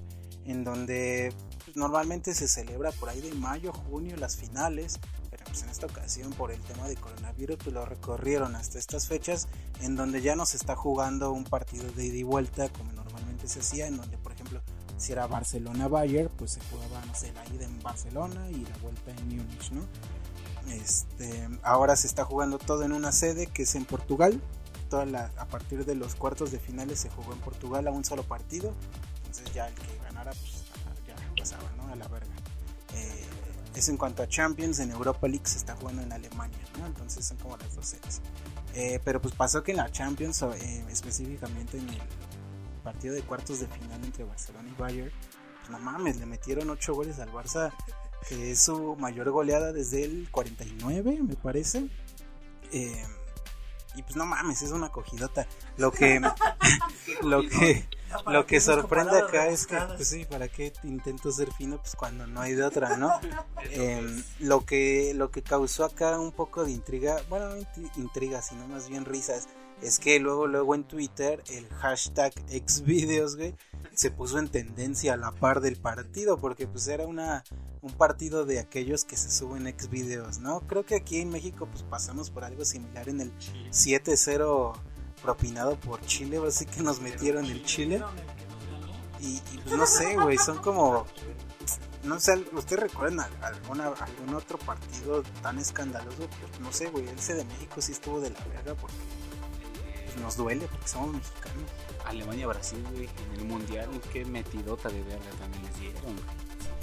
en 0.45 0.63
donde 0.63 1.33
pues, 1.65 1.75
normalmente 1.75 2.33
se 2.33 2.47
celebra 2.47 2.91
por 2.91 3.09
ahí 3.09 3.21
de 3.21 3.33
mayo, 3.33 3.73
junio 3.73 4.15
las 4.17 4.37
finales, 4.37 4.99
pero 5.29 5.43
pues 5.45 5.63
en 5.63 5.69
esta 5.69 5.87
ocasión 5.87 6.31
por 6.33 6.51
el 6.51 6.61
tema 6.61 6.87
de 6.87 6.95
coronavirus 6.95 7.57
pues 7.57 7.73
lo 7.73 7.85
recorrieron 7.85 8.55
hasta 8.55 8.77
estas 8.77 9.07
fechas 9.07 9.47
en 9.81 9.95
donde 9.95 10.21
ya 10.21 10.35
no 10.35 10.45
se 10.45 10.57
está 10.57 10.75
jugando 10.75 11.31
un 11.31 11.43
partido 11.43 11.91
de 11.91 12.05
ida 12.05 12.17
y 12.17 12.23
vuelta 12.23 12.69
como 12.69 12.91
normalmente 12.91 13.47
se 13.47 13.59
hacía, 13.59 13.87
en 13.87 13.97
donde 13.97 14.17
si 15.03 15.11
era 15.11 15.27
Barcelona-Bayern, 15.27 16.29
pues 16.37 16.51
se 16.51 16.61
jugaba, 16.71 17.05
no 17.05 17.13
sé, 17.13 17.33
la 17.33 17.45
ida 17.53 17.65
en 17.65 17.83
Barcelona 17.83 18.49
y 18.49 18.63
la 18.63 18.77
vuelta 18.77 19.11
en 19.11 19.27
Múnich, 19.27 19.71
¿no? 19.71 19.81
Este, 20.71 21.49
ahora 21.61 21.97
se 21.97 22.07
está 22.07 22.23
jugando 22.23 22.57
todo 22.57 22.83
en 22.83 22.93
una 22.93 23.11
sede 23.11 23.47
que 23.47 23.63
es 23.63 23.75
en 23.75 23.83
Portugal. 23.83 24.41
Toda 24.89 25.05
la, 25.05 25.29
a 25.37 25.45
partir 25.45 25.85
de 25.85 25.95
los 25.95 26.15
cuartos 26.15 26.51
de 26.51 26.59
finales 26.59 26.99
se 26.99 27.09
jugó 27.09 27.33
en 27.33 27.39
Portugal 27.39 27.85
a 27.87 27.91
un 27.91 28.05
solo 28.05 28.23
partido. 28.23 28.73
Entonces 29.25 29.53
ya 29.53 29.67
el 29.67 29.73
que 29.73 29.97
ganara 30.05 30.31
pues, 30.31 30.63
ya 31.05 31.15
pasaba, 31.37 31.69
¿no? 31.75 31.91
A 31.91 31.95
la 31.95 32.07
verga. 32.07 32.33
Eh, 32.95 33.25
es 33.75 33.89
en 33.89 33.97
cuanto 33.97 34.23
a 34.23 34.27
Champions, 34.27 34.79
en 34.79 34.91
Europa 34.91 35.27
League 35.27 35.47
se 35.47 35.57
está 35.57 35.75
jugando 35.75 36.01
en 36.01 36.13
Alemania, 36.13 36.59
¿no? 36.79 36.85
Entonces 36.85 37.25
son 37.25 37.35
como 37.37 37.57
las 37.57 37.75
dos 37.75 37.85
sedes. 37.87 38.21
Eh, 38.73 39.01
pero 39.03 39.21
pues 39.21 39.35
pasó 39.35 39.63
que 39.63 39.71
en 39.71 39.77
la 39.77 39.91
Champions, 39.91 40.41
eh, 40.43 40.85
específicamente 40.89 41.77
en 41.77 41.89
el 41.89 42.01
partido 42.83 43.15
de 43.15 43.21
cuartos 43.21 43.59
de 43.59 43.67
final 43.67 44.03
entre 44.03 44.23
Barcelona 44.23 44.69
y 44.69 44.79
Bayern, 44.79 45.11
pues 45.59 45.69
no 45.69 45.79
mames, 45.79 46.17
le 46.17 46.25
metieron 46.25 46.69
8 46.69 46.93
goles 46.93 47.19
al 47.19 47.31
Barça, 47.31 47.73
que 48.27 48.51
es 48.51 48.61
su 48.61 48.95
mayor 48.97 49.31
goleada 49.31 49.71
desde 49.71 50.03
el 50.03 50.29
49, 50.29 51.19
me 51.23 51.35
parece. 51.35 51.89
Eh, 52.71 53.05
y 53.95 54.01
pues 54.01 54.15
no 54.15 54.25
mames, 54.25 54.61
es 54.61 54.71
una 54.71 54.89
cogidota. 54.89 55.47
Lo 55.77 55.91
que 55.91 56.19
lo 57.21 57.41
que 57.47 57.87
lo 58.27 58.45
que 58.45 58.59
sorprende 58.59 59.17
acá 59.17 59.47
es 59.47 59.65
que 59.67 59.77
pues 59.77 60.07
sí, 60.07 60.25
para 60.25 60.47
qué 60.47 60.73
intento 60.83 61.31
ser 61.31 61.51
fino 61.53 61.77
pues 61.77 61.95
cuando 61.95 62.27
no 62.27 62.41
hay 62.41 62.53
de 62.53 62.63
otra, 62.63 62.97
¿no? 62.97 63.11
Eh, 63.75 64.23
lo 64.39 64.65
que 64.65 65.13
lo 65.15 65.31
que 65.31 65.41
causó 65.41 65.85
acá 65.85 66.19
un 66.19 66.33
poco 66.33 66.65
de 66.65 66.71
intriga, 66.71 67.21
bueno, 67.29 67.49
no 67.49 67.65
intriga, 67.95 68.41
sino 68.41 68.67
más 68.67 68.89
bien 68.89 69.05
risas, 69.05 69.47
es 69.83 69.99
que 69.99 70.19
luego 70.19 70.47
luego 70.47 70.75
en 70.75 70.83
Twitter 70.85 71.43
el 71.49 71.67
hashtag 71.69 72.33
Xvideos, 72.47 73.35
güey, 73.35 73.55
se 73.93 74.11
puso 74.11 74.39
en 74.39 74.47
tendencia 74.47 75.13
a 75.13 75.17
la 75.17 75.31
par 75.31 75.61
del 75.61 75.75
partido 75.75 76.37
porque 76.37 76.67
pues 76.67 76.87
era 76.87 77.05
una 77.05 77.43
un 77.81 77.91
partido 77.91 78.45
de 78.45 78.59
aquellos 78.59 79.03
que 79.03 79.17
se 79.17 79.29
suben 79.29 79.67
ex 79.67 79.89
videos, 79.89 80.39
¿no? 80.39 80.61
Creo 80.61 80.85
que 80.85 80.95
aquí 80.95 81.19
en 81.19 81.29
México 81.29 81.67
pues 81.69 81.83
pasamos 81.83 82.29
por 82.29 82.45
algo 82.45 82.63
similar 82.63 83.09
en 83.09 83.19
el 83.19 83.33
7-0 83.71 84.73
propinado 85.21 85.77
por 85.79 86.01
Chile, 86.05 86.39
así 86.47 86.65
que 86.65 86.81
nos 86.81 87.01
metieron 87.01 87.45
el 87.45 87.63
Chile. 87.65 88.01
Y, 89.19 89.39
pues 89.63 89.77
no 89.77 89.85
sé, 89.85 90.15
güey, 90.15 90.37
son 90.37 90.57
como 90.57 91.05
no 92.03 92.19
sé, 92.19 92.33
¿usted 92.51 92.77
recuerdan 92.77 93.25
alguna, 93.41 93.87
algún 93.87 94.35
otro 94.35 94.57
partido 94.57 95.23
tan 95.41 95.57
escandaloso? 95.57 96.27
Pues 96.41 96.59
no 96.59 96.71
sé, 96.73 96.89
güey, 96.89 97.07
ese 97.07 97.33
de 97.33 97.45
México 97.45 97.81
sí 97.81 97.93
estuvo 97.93 98.19
de 98.19 98.29
la 98.29 98.39
verga 98.45 98.75
porque 98.75 98.95
pues, 100.13 100.23
nos 100.23 100.37
duele 100.37 100.67
porque 100.67 100.87
somos 100.87 101.13
mexicanos. 101.13 101.69
Alemania-Brasil, 102.05 102.83
güey, 102.91 103.09
en 103.31 103.39
el 103.39 103.45
mundial, 103.45 103.89
qué 104.11 104.25
metidota 104.25 104.89
de 104.89 105.01
verga 105.03 105.29
también 105.39 105.63
les 105.63 105.79
dieron, 105.79 106.15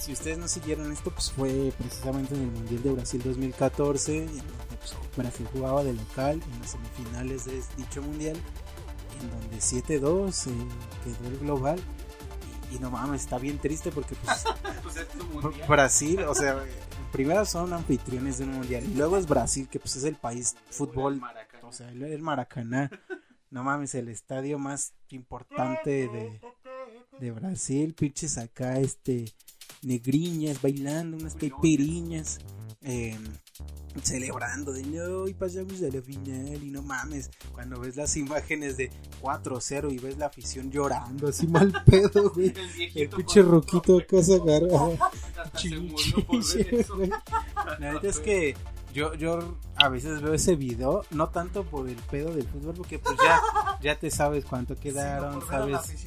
si 0.01 0.15
ustedes 0.15 0.39
no 0.39 0.49
siguieron 0.49 0.91
esto, 0.91 1.11
pues 1.11 1.31
fue 1.31 1.73
precisamente 1.77 2.35
en 2.35 2.43
el 2.43 2.51
Mundial 2.51 2.83
de 2.83 2.93
Brasil 2.93 3.23
2014, 3.23 4.17
en 4.17 4.27
donde 4.29 4.77
pues, 4.79 4.97
Brasil 5.15 5.47
jugaba 5.53 5.85
de 5.85 5.93
local 5.93 6.41
en 6.43 6.61
las 6.61 6.71
semifinales 6.71 7.45
de 7.45 7.63
dicho 7.77 8.01
mundial, 8.01 8.37
en 9.21 9.31
donde 9.31 9.59
7-2 9.59 10.47
eh, 10.47 10.53
quedó 11.05 11.29
el 11.29 11.39
global. 11.39 11.81
Y, 12.73 12.79
no 12.79 12.91
mames, 12.91 13.23
está 13.23 13.37
bien 13.37 13.59
triste 13.59 13.93
porque 13.93 14.15
pues, 14.15 14.45
pues 15.43 15.69
Brasil, 15.69 16.23
o 16.23 16.35
sea, 16.35 16.65
primero 17.13 17.45
son 17.45 17.75
anfitriones 17.75 18.39
de 18.39 18.45
un 18.45 18.53
mundial 18.53 18.85
y 18.85 18.95
luego 18.95 19.19
es 19.19 19.27
Brasil, 19.27 19.69
que 19.69 19.81
pues 19.81 19.97
es 19.97 20.05
el 20.05 20.15
país 20.15 20.57
fútbol, 20.71 21.21
o 21.63 21.73
sea, 21.73 21.91
el 21.91 22.23
Maracaná. 22.23 22.91
No 23.51 23.65
mames, 23.65 23.97
el 23.97 24.09
estadio 24.09 24.61
más 24.61 24.95
importante 25.09 26.09
de, 26.09 26.41
de 27.19 27.31
Brasil, 27.33 27.95
pinches 27.95 28.39
acá, 28.39 28.79
este, 28.79 29.25
negriñas 29.83 30.63
bailando, 30.63 31.17
unas 31.17 31.35
caipiriñas, 31.35 32.39
eh, 32.83 33.19
celebrando 34.05 34.73
de 34.73 34.85
no, 34.85 35.27
y 35.27 35.35
pasamos 35.35 35.83
a 35.83 35.89
la 35.95 36.01
final 36.01 36.63
y 36.63 36.71
no 36.71 36.83
mames, 36.83 37.29
cuando 37.53 37.81
ves 37.81 37.97
las 37.97 38.17
imágenes 38.17 38.77
de 38.77 38.91
4-0 39.21 39.93
y 39.93 39.99
ves 39.99 40.17
la 40.17 40.27
afición 40.27 40.71
llorando 40.71 41.27
así 41.27 41.49
mal 41.49 41.73
pedo, 41.87 42.31
güey, 42.31 42.55
el, 42.95 43.09
pinche 43.09 43.43
roquito 43.43 43.99
acá 43.99 44.23
se 44.23 44.37
agarra. 44.37 44.69
La 47.81 47.95
verdad 47.95 48.05
es 48.05 48.21
que 48.21 48.55
yo, 48.95 49.15
yo 49.15 49.59
a 49.81 49.89
veces 49.89 50.21
veo 50.21 50.35
ese 50.35 50.57
video, 50.57 51.05
no 51.11 51.29
tanto 51.31 51.65
por 51.65 51.89
el 51.89 51.97
pedo 51.97 52.33
del 52.35 52.47
fútbol, 52.47 52.75
porque 52.75 52.99
pues 52.99 53.17
ya, 53.23 53.41
ya 53.81 53.99
te 53.99 54.11
sabes 54.11 54.45
cuánto 54.45 54.77
quedaron, 54.77 55.41
sabes 55.47 56.07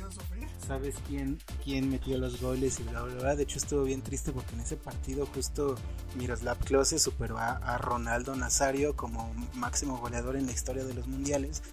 sabes 0.64 0.96
quién, 1.08 1.40
quién 1.64 1.90
metió 1.90 2.18
los 2.18 2.42
goles 2.42 2.80
y 2.80 2.84
bla, 2.84 3.02
bla, 3.02 3.16
bla. 3.16 3.36
De 3.36 3.44
hecho, 3.44 3.58
estuvo 3.58 3.84
bien 3.84 4.02
triste 4.02 4.32
porque 4.32 4.56
en 4.56 4.62
ese 4.62 4.78
partido 4.78 5.26
justo 5.26 5.76
Miroslav 6.16 6.58
Klose 6.60 7.00
superó 7.00 7.38
a, 7.38 7.78
Ronaldo 7.78 8.36
Nazario 8.36 8.96
como 8.96 9.34
máximo 9.54 9.98
goleador 9.98 10.36
en 10.36 10.46
la 10.46 10.52
historia 10.52 10.84
de 10.84 10.94
los 10.94 11.08
mundiales. 11.08 11.64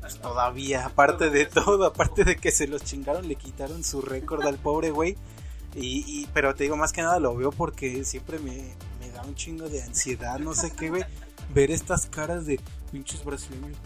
Pues 0.00 0.18
todavía, 0.20 0.86
aparte 0.86 1.30
de 1.30 1.46
todo, 1.46 1.84
aparte 1.84 2.24
de 2.24 2.36
que 2.36 2.50
se 2.50 2.66
los 2.66 2.82
chingaron, 2.82 3.28
le 3.28 3.36
quitaron 3.36 3.84
su 3.84 4.00
récord 4.00 4.46
al 4.46 4.58
pobre 4.58 4.90
güey. 4.90 5.16
Y, 5.76 6.28
pero 6.32 6.54
te 6.54 6.64
digo, 6.64 6.76
más 6.76 6.92
que 6.92 7.02
nada 7.02 7.18
lo 7.18 7.34
veo 7.34 7.50
porque 7.50 8.04
siempre 8.04 8.38
me, 8.38 8.74
me 9.00 9.10
da 9.10 9.22
un 9.22 9.34
chingo 9.34 9.68
de 9.68 9.82
ansiedad, 9.82 10.38
no 10.38 10.54
sé 10.54 10.70
qué, 10.70 10.88
güey. 10.88 11.04
Ver 11.52 11.70
estas 11.70 12.06
caras 12.06 12.46
de 12.46 12.60
pinches 12.90 13.24
brasileños 13.24 13.76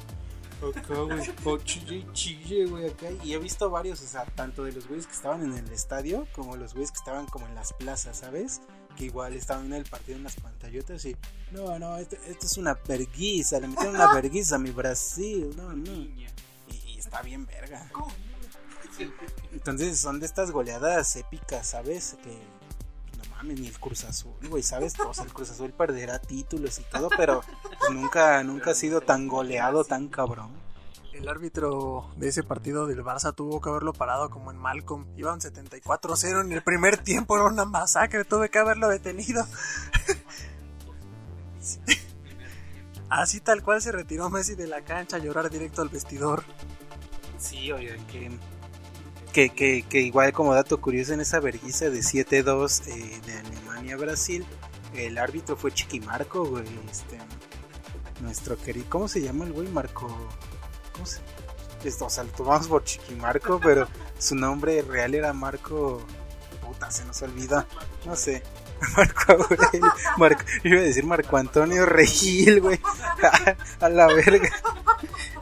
Acá, 0.61 0.95
güey. 1.03 1.31
Oh, 1.45 1.57
chille, 1.59 2.05
chille, 2.13 2.67
güey, 2.67 2.89
acá. 2.89 3.07
Y 3.23 3.33
he 3.33 3.39
visto 3.39 3.71
varios, 3.71 4.03
o 4.03 4.07
sea, 4.07 4.25
tanto 4.25 4.65
de 4.65 4.73
los 4.73 4.89
güeyes 4.89 5.07
que 5.07 5.13
estaban 5.13 5.43
en 5.43 5.53
el 5.53 5.73
estadio 5.73 6.27
como 6.35 6.57
los 6.57 6.75
güeyes 6.75 6.91
que 6.91 6.99
estaban 6.99 7.27
como 7.27 7.47
en 7.47 7.55
las 7.55 7.73
plazas, 7.73 8.19
¿sabes? 8.19 8.61
Que 8.97 9.05
igual 9.05 9.35
estaban 9.35 9.67
en 9.67 9.75
el 9.75 9.85
partido 9.85 10.19
en 10.19 10.25
las 10.25 10.35
pantallotas 10.35 11.05
y, 11.05 11.17
no, 11.53 11.79
no, 11.79 11.97
esto, 11.99 12.17
esto 12.27 12.47
es 12.47 12.57
una 12.57 12.75
verguiza, 12.75 13.61
le 13.61 13.69
metieron 13.69 13.95
una 13.95 14.13
verguiza 14.13 14.57
a 14.57 14.59
mi 14.59 14.71
Brasil, 14.71 15.55
no, 15.57 15.73
no. 15.75 15.93
Y, 15.93 16.27
y 16.87 16.99
está 16.99 17.23
bien 17.23 17.47
verga. 17.47 17.89
Entonces 19.53 20.01
son 20.01 20.19
de 20.19 20.27
estas 20.27 20.51
goleadas 20.51 21.15
épicas, 21.15 21.69
¿sabes? 21.69 22.17
Que 22.25 22.37
ni 23.43 23.67
el 23.67 23.79
Cruz 23.79 24.05
Azul, 24.05 24.35
güey, 24.49 24.63
¿sabes? 24.63 24.99
O 25.01 25.15
sea, 25.15 25.25
el 25.25 25.33
Cruz 25.33 25.51
Azul 25.51 25.73
perderá 25.73 26.19
títulos 26.19 26.79
y 26.79 26.83
todo, 26.85 27.09
pero 27.17 27.43
pues, 27.63 27.91
nunca, 27.93 28.43
nunca 28.45 28.73
ha 28.73 28.75
sido 28.75 29.01
tan 29.01 29.29
goleado, 29.29 29.85
tan 29.85 30.09
cabrón. 30.09 30.51
El 31.13 31.29
árbitro 31.29 32.11
de 32.17 32.29
ese 32.29 32.43
partido 32.45 32.87
del 32.87 33.03
Barça 33.03 33.35
tuvo 33.35 33.61
que 33.61 33.69
haberlo 33.71 33.93
parado 33.93 34.31
como 34.31 34.53
en 34.53 34.57
Malcolm. 34.57 35.07
Iban 35.17 35.41
74-0 35.41 36.43
en 36.43 36.53
el 36.53 36.63
primer 36.63 36.99
tiempo, 36.99 37.37
era 37.37 37.47
una 37.47 37.65
masacre, 37.65 38.25
tuve 38.25 38.51
que 38.51 38.59
haberlo 38.59 38.89
detenido. 38.89 39.45
Así 43.09 43.41
tal 43.41 43.63
cual 43.63 43.81
se 43.81 43.91
retiró 43.91 44.29
Messi 44.31 44.55
de 44.55 44.67
la 44.67 44.83
cancha 44.83 45.17
a 45.17 45.19
llorar 45.19 45.51
directo 45.51 45.83
al 45.83 45.89
vestidor. 45.89 46.45
Sí, 47.39 47.73
oye, 47.73 47.97
que 48.11 48.31
que, 49.33 49.51
que, 49.51 49.83
que, 49.83 50.01
igual 50.01 50.33
como 50.33 50.55
dato 50.55 50.81
curioso 50.81 51.13
en 51.13 51.21
esa 51.21 51.41
vergüenza 51.41 51.91
de 51.91 52.01
7-2 52.01 52.87
eh, 52.87 53.21
de 53.27 53.39
Alemania 53.39 53.97
Brasil, 53.97 54.47
el 54.95 55.19
árbitro 55.19 55.57
fue 55.57 55.73
Chiquimarco, 55.73 56.45
güey. 56.45 56.65
Este, 56.91 57.19
nuestro 58.21 58.57
querido, 58.57 58.87
¿cómo 58.89 59.09
se 59.09 59.21
llama 59.21 59.45
el 59.45 59.53
güey? 59.53 59.69
Marco. 59.69 60.09
¿Cómo 60.93 61.07
se 61.07 61.21
Esto, 61.85 62.07
o 62.07 62.11
sea, 62.11 62.25
lo 62.25 62.31
tomamos 62.31 62.69
por 62.69 62.85
Chiquimarco, 62.85 63.61
pero 63.63 63.87
su 64.19 64.35
nombre 64.35 64.83
real 64.83 65.15
era 65.15 65.33
Marco. 65.33 66.05
Puta, 66.65 66.91
se 66.91 67.05
nos 67.05 67.21
olvida. 67.23 67.67
No 68.05 68.17
sé. 68.17 68.43
Marco 68.97 69.33
Aurelio. 69.33 69.93
Marco, 70.17 70.43
iba 70.65 70.81
a 70.81 70.85
decir 70.85 71.05
Marco 71.05 71.37
Antonio 71.37 71.87
Regil, 71.87 72.61
güey. 72.61 72.81
a 73.81 73.89
la 73.89 74.07
verga. 74.07 74.51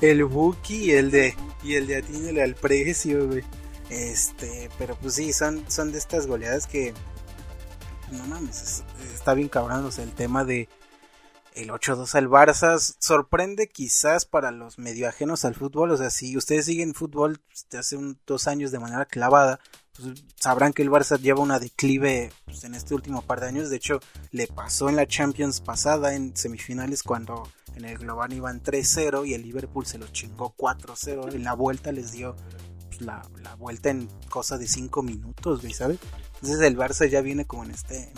El 0.01 0.25
Buki 0.25 0.87
y 0.87 0.91
el 0.93 1.11
de. 1.11 1.37
Y 1.63 1.75
el 1.75 1.87
de 1.87 1.97
Atínele 1.97 2.43
al 2.43 2.55
precio, 2.55 3.27
güey. 3.27 3.45
Este, 3.91 4.69
pero 4.79 4.97
pues 4.97 5.15
sí, 5.15 5.33
son, 5.33 5.65
son 5.71 5.93
de 5.93 5.99
estas 5.99 6.27
goleadas 6.27 6.67
que. 6.67 6.95
No 8.11 8.25
mames, 8.27 8.85
está 9.15 9.35
bien 9.35 9.49
cabrón. 9.49 9.89
el 9.99 10.13
tema 10.13 10.45
de 10.45 10.69
el 11.57 11.71
8-2 11.71 12.15
al 12.15 12.29
Barça 12.29 12.79
sorprende 13.01 13.69
quizás 13.69 14.27
para 14.27 14.51
los 14.51 14.79
medio 14.79 15.09
ajenos 15.09 15.45
al 15.45 15.55
fútbol. 15.55 15.91
O 15.91 15.97
sea, 15.97 16.11
si 16.11 16.37
ustedes 16.37 16.67
siguen 16.67 16.95
fútbol 16.95 17.41
desde 17.49 17.79
hace 17.79 17.97
un, 17.97 18.19
dos 18.27 18.47
años 18.47 18.71
de 18.71 18.79
manera 18.79 19.07
clavada, 19.07 19.59
pues 19.97 20.23
sabrán 20.37 20.75
que 20.75 20.83
el 20.83 20.91
Barça 20.91 21.19
lleva 21.19 21.41
una 21.41 21.59
declive 21.59 22.31
pues, 22.45 22.63
en 22.65 22.75
este 22.75 22.95
último 22.95 23.23
par 23.23 23.41
de 23.41 23.47
años. 23.47 23.71
De 23.71 23.77
hecho, 23.77 24.01
le 24.33 24.47
pasó 24.47 24.91
en 24.91 24.97
la 24.97 25.07
Champions 25.07 25.63
pasada, 25.63 26.15
en 26.15 26.37
semifinales, 26.37 27.03
cuando 27.03 27.49
en 27.75 27.87
el 27.87 27.99
global 27.99 28.35
iban 28.35 28.63
3-0 28.63 29.27
y 29.27 29.33
el 29.33 29.43
Liverpool 29.43 29.87
se 29.87 29.99
lo 29.99 30.07
chingó 30.09 30.55
4-0. 30.57 31.35
En 31.35 31.45
la 31.45 31.55
vuelta 31.55 31.91
les 31.91 32.13
dio 32.13 32.37
la, 33.01 33.23
vuelta 33.59 33.91
en 33.91 34.09
cosa 34.29 34.59
de 34.59 34.67
5 34.67 35.03
minutos, 35.03 35.61
güey, 35.61 35.73
¿sabes? 35.73 35.99
Entonces 36.35 36.61
el 36.61 36.77
Barça 36.77 37.09
ya 37.09 37.21
viene 37.21 37.47
como 37.47 37.65
en 37.65 37.71
este 37.71 38.05
en, 38.05 38.13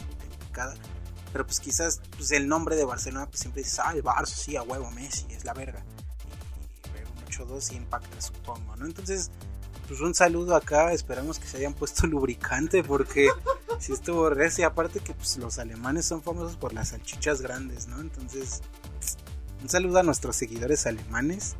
Pero 1.33 1.47
pues 1.47 1.61
quizás 1.61 2.01
pues 2.17 2.31
el 2.33 2.49
nombre 2.49 2.77
de 2.77 2.85
Barcelona 2.85 3.27
pues 3.27 3.41
siempre 3.41 3.63
dices, 3.63 3.81
ah, 3.81 3.93
el 3.95 4.03
Barça, 4.03 4.27
sí, 4.27 4.57
a 4.57 4.63
huevo, 4.63 4.91
Messi, 4.91 5.27
es 5.31 5.45
la 5.45 5.55
verga. 5.55 5.85
Y, 6.27 7.45
un 7.45 7.49
8-2 7.49 7.73
impacta, 7.75 8.21
supongo, 8.21 8.77
¿no? 8.77 8.87
Entonces, 8.87 9.31
pues 9.89 10.01
un 10.01 10.15
saludo 10.15 10.55
acá, 10.55 10.93
esperamos 10.93 11.39
que 11.39 11.49
se 11.49 11.57
hayan 11.57 11.73
puesto 11.73 12.07
lubricante 12.09 12.85
porque 12.85 13.31
sí 13.79 13.93
estuvo 13.93 14.29
recio. 14.29 14.63
Y 14.63 14.65
aparte 14.65 15.01
que 15.01 15.15
pues, 15.15 15.39
los 15.39 15.59
alemanes 15.59 16.05
son 16.05 16.23
famosos 16.23 16.57
por 16.57 16.75
las 16.75 16.89
salchichas 16.89 17.41
grandes, 17.41 17.89
¿no? 17.89 18.01
Entonces, 18.01 18.61
un 19.63 19.69
saludo 19.69 19.99
a 19.99 20.03
nuestros 20.03 20.37
seguidores 20.37 20.87
alemanes. 20.87 21.57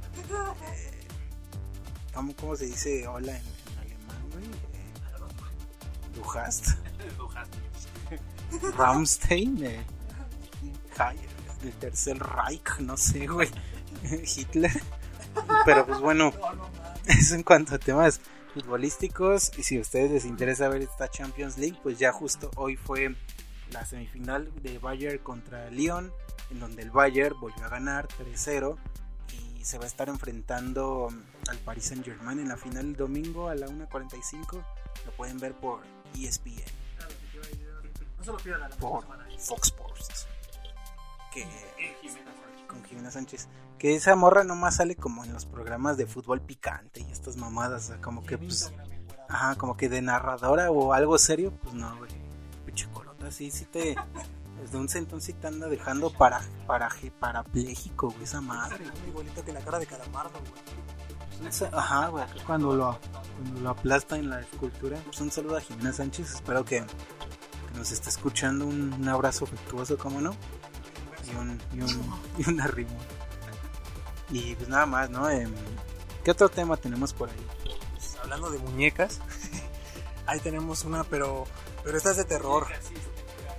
¿Cómo, 2.19 2.35
cómo 2.35 2.57
se 2.57 2.67
dice 2.67 3.07
hola 3.07 3.31
en, 3.31 3.43
en 3.43 3.79
alemán, 3.79 4.31
güey? 4.33 4.45
Eh, 4.45 6.17
du 6.17 6.31
hast. 6.33 6.71
Rammstein. 8.77 9.65
Eh, 9.65 9.87
el 11.63 11.73
tercer 11.75 12.19
Reich, 12.19 12.81
no 12.81 12.97
sé, 12.97 13.29
güey. 13.29 13.49
Hitler. 14.37 14.83
Pero 15.65 15.87
pues 15.87 16.01
bueno, 16.01 16.33
eso 17.07 17.37
en 17.37 17.45
cuanto 17.45 17.77
a 17.77 17.79
temas 17.79 18.21
futbolísticos. 18.53 19.53
Y 19.57 19.63
si 19.63 19.79
a 19.79 19.81
ustedes 19.81 20.11
les 20.11 20.25
interesa 20.25 20.69
ver 20.69 20.83
esta 20.83 21.09
Champions 21.09 21.57
League, 21.57 21.79
pues 21.85 22.01
ya 22.01 22.11
justo 22.11 22.51
hoy 22.57 22.75
fue 22.75 23.15
la 23.71 23.87
semifinal 23.87 24.51
de 24.61 24.81
Bayern 24.81 25.19
contra 25.19 25.71
Lyon, 25.71 26.13
en 26.51 26.59
donde 26.59 26.83
el 26.83 26.91
Bayern 26.91 27.39
volvió 27.39 27.65
a 27.65 27.69
ganar 27.69 28.09
3-0 28.09 28.77
y 28.77 29.08
se 29.69 29.77
va 29.77 29.85
a 29.85 29.87
estar 29.87 30.09
enfrentando 30.09 31.11
al 31.47 31.59
Paris 31.59 31.85
Saint 31.85 32.03
Germain 32.03 32.39
en 32.39 32.49
la 32.49 32.57
final 32.57 32.87
el 32.87 32.97
domingo 32.97 33.51
a 33.51 33.55
la 33.55 33.67
1.45. 33.67 34.65
Lo 35.05 35.13
pueden 35.13 35.39
ver 35.39 35.53
por 35.53 35.83
ESPN, 36.19 36.55
No 38.17 38.25
se 38.25 38.33
lo 38.33 38.39
pierdan 38.39 38.71
la 38.71 38.77
por. 38.77 39.05
Fox 39.39 39.69
Sports. 39.69 40.27
Que 41.31 41.47
con 42.67 42.83
Jimena 42.83 43.11
Sánchez. 43.11 43.47
Que 43.79 43.95
esa 43.95 44.17
morra 44.17 44.43
nomás 44.43 44.77
sale 44.77 44.97
como 44.97 45.23
en 45.23 45.35
los 45.35 45.45
programas 45.45 45.99
de 45.99 46.07
fútbol 46.07 46.41
picante 46.41 47.01
y 47.01 47.13
estas 47.13 47.37
mamadas, 47.37 47.85
o 47.85 47.87
sea, 47.89 48.01
como 48.01 48.25
que 48.25 48.39
pues, 48.39 48.73
ajá, 49.29 49.55
como 49.57 49.77
que 49.77 49.91
de 49.91 50.01
narradora 50.01 50.71
o 50.71 50.95
algo 50.95 51.19
serio, 51.19 51.53
pues 51.63 51.75
no, 51.75 51.95
güey. 51.99 52.11
Pinche 52.65 52.89
colota, 52.91 53.31
sí, 53.31 53.51
sí 53.51 53.67
te, 53.67 53.97
desde 54.63 54.77
un 54.79 54.89
centón 54.89 55.21
sí 55.21 55.33
te 55.33 55.47
anda 55.47 55.69
dejando 55.69 56.11
para, 56.11 56.41
para, 56.67 56.89
parapléjico, 57.21 58.11
güey, 58.11 58.25
esa 58.25 58.41
madre. 58.41 58.79
Muy 59.01 59.09
igualito 59.11 59.45
que 59.45 59.53
la 59.53 59.61
cara 59.61 59.79
de 59.79 59.87
Calamardo, 59.87 60.39
güey. 60.41 61.49
Esa- 61.49 61.71
Ajá, 61.73 62.09
güey, 62.09 62.25
cuando 62.47 62.75
lo, 62.75 62.99
cuando 63.37 63.61
lo 63.61 63.71
aplasta 63.71 64.17
en 64.17 64.29
la 64.31 64.41
escultura. 64.41 64.99
Pues 65.05 65.21
un 65.21 65.31
saludo 65.31 65.57
a 65.57 65.61
Jimena 65.61 65.93
Sánchez, 65.93 66.35
espero 66.35 66.65
que, 66.65 66.81
que 66.81 67.79
nos 67.79 67.93
esté 67.93 68.09
escuchando. 68.09 68.67
Un, 68.67 68.93
un 68.93 69.09
abrazo 69.09 69.45
afectuoso, 69.45 69.97
como 69.97 70.21
no. 70.21 70.35
Y 71.31 71.35
un, 71.37 71.61
y 71.75 71.81
un, 71.83 72.21
y 72.39 72.49
un 72.51 72.61
arrimo. 72.61 72.97
Y 74.31 74.55
pues 74.57 74.69
nada 74.69 74.87
más, 74.87 75.09
¿no? 75.11 75.29
Em, 75.31 75.53
¿Qué 76.25 76.33
otro 76.33 76.49
tema 76.49 76.77
tenemos 76.77 77.13
por 77.15 77.31
ahí? 77.31 77.47
Pues, 77.95 78.17
hablando 78.23 78.51
de 78.51 78.59
muñecas, 78.59 79.21
ahí 80.27 80.41
tenemos 80.41 80.85
una, 80.85 81.05
pero, 81.05 81.45
pero 81.85 81.97
esta 81.97 82.11
es 82.11 82.17
de 82.17 82.25
terror. 82.25 82.67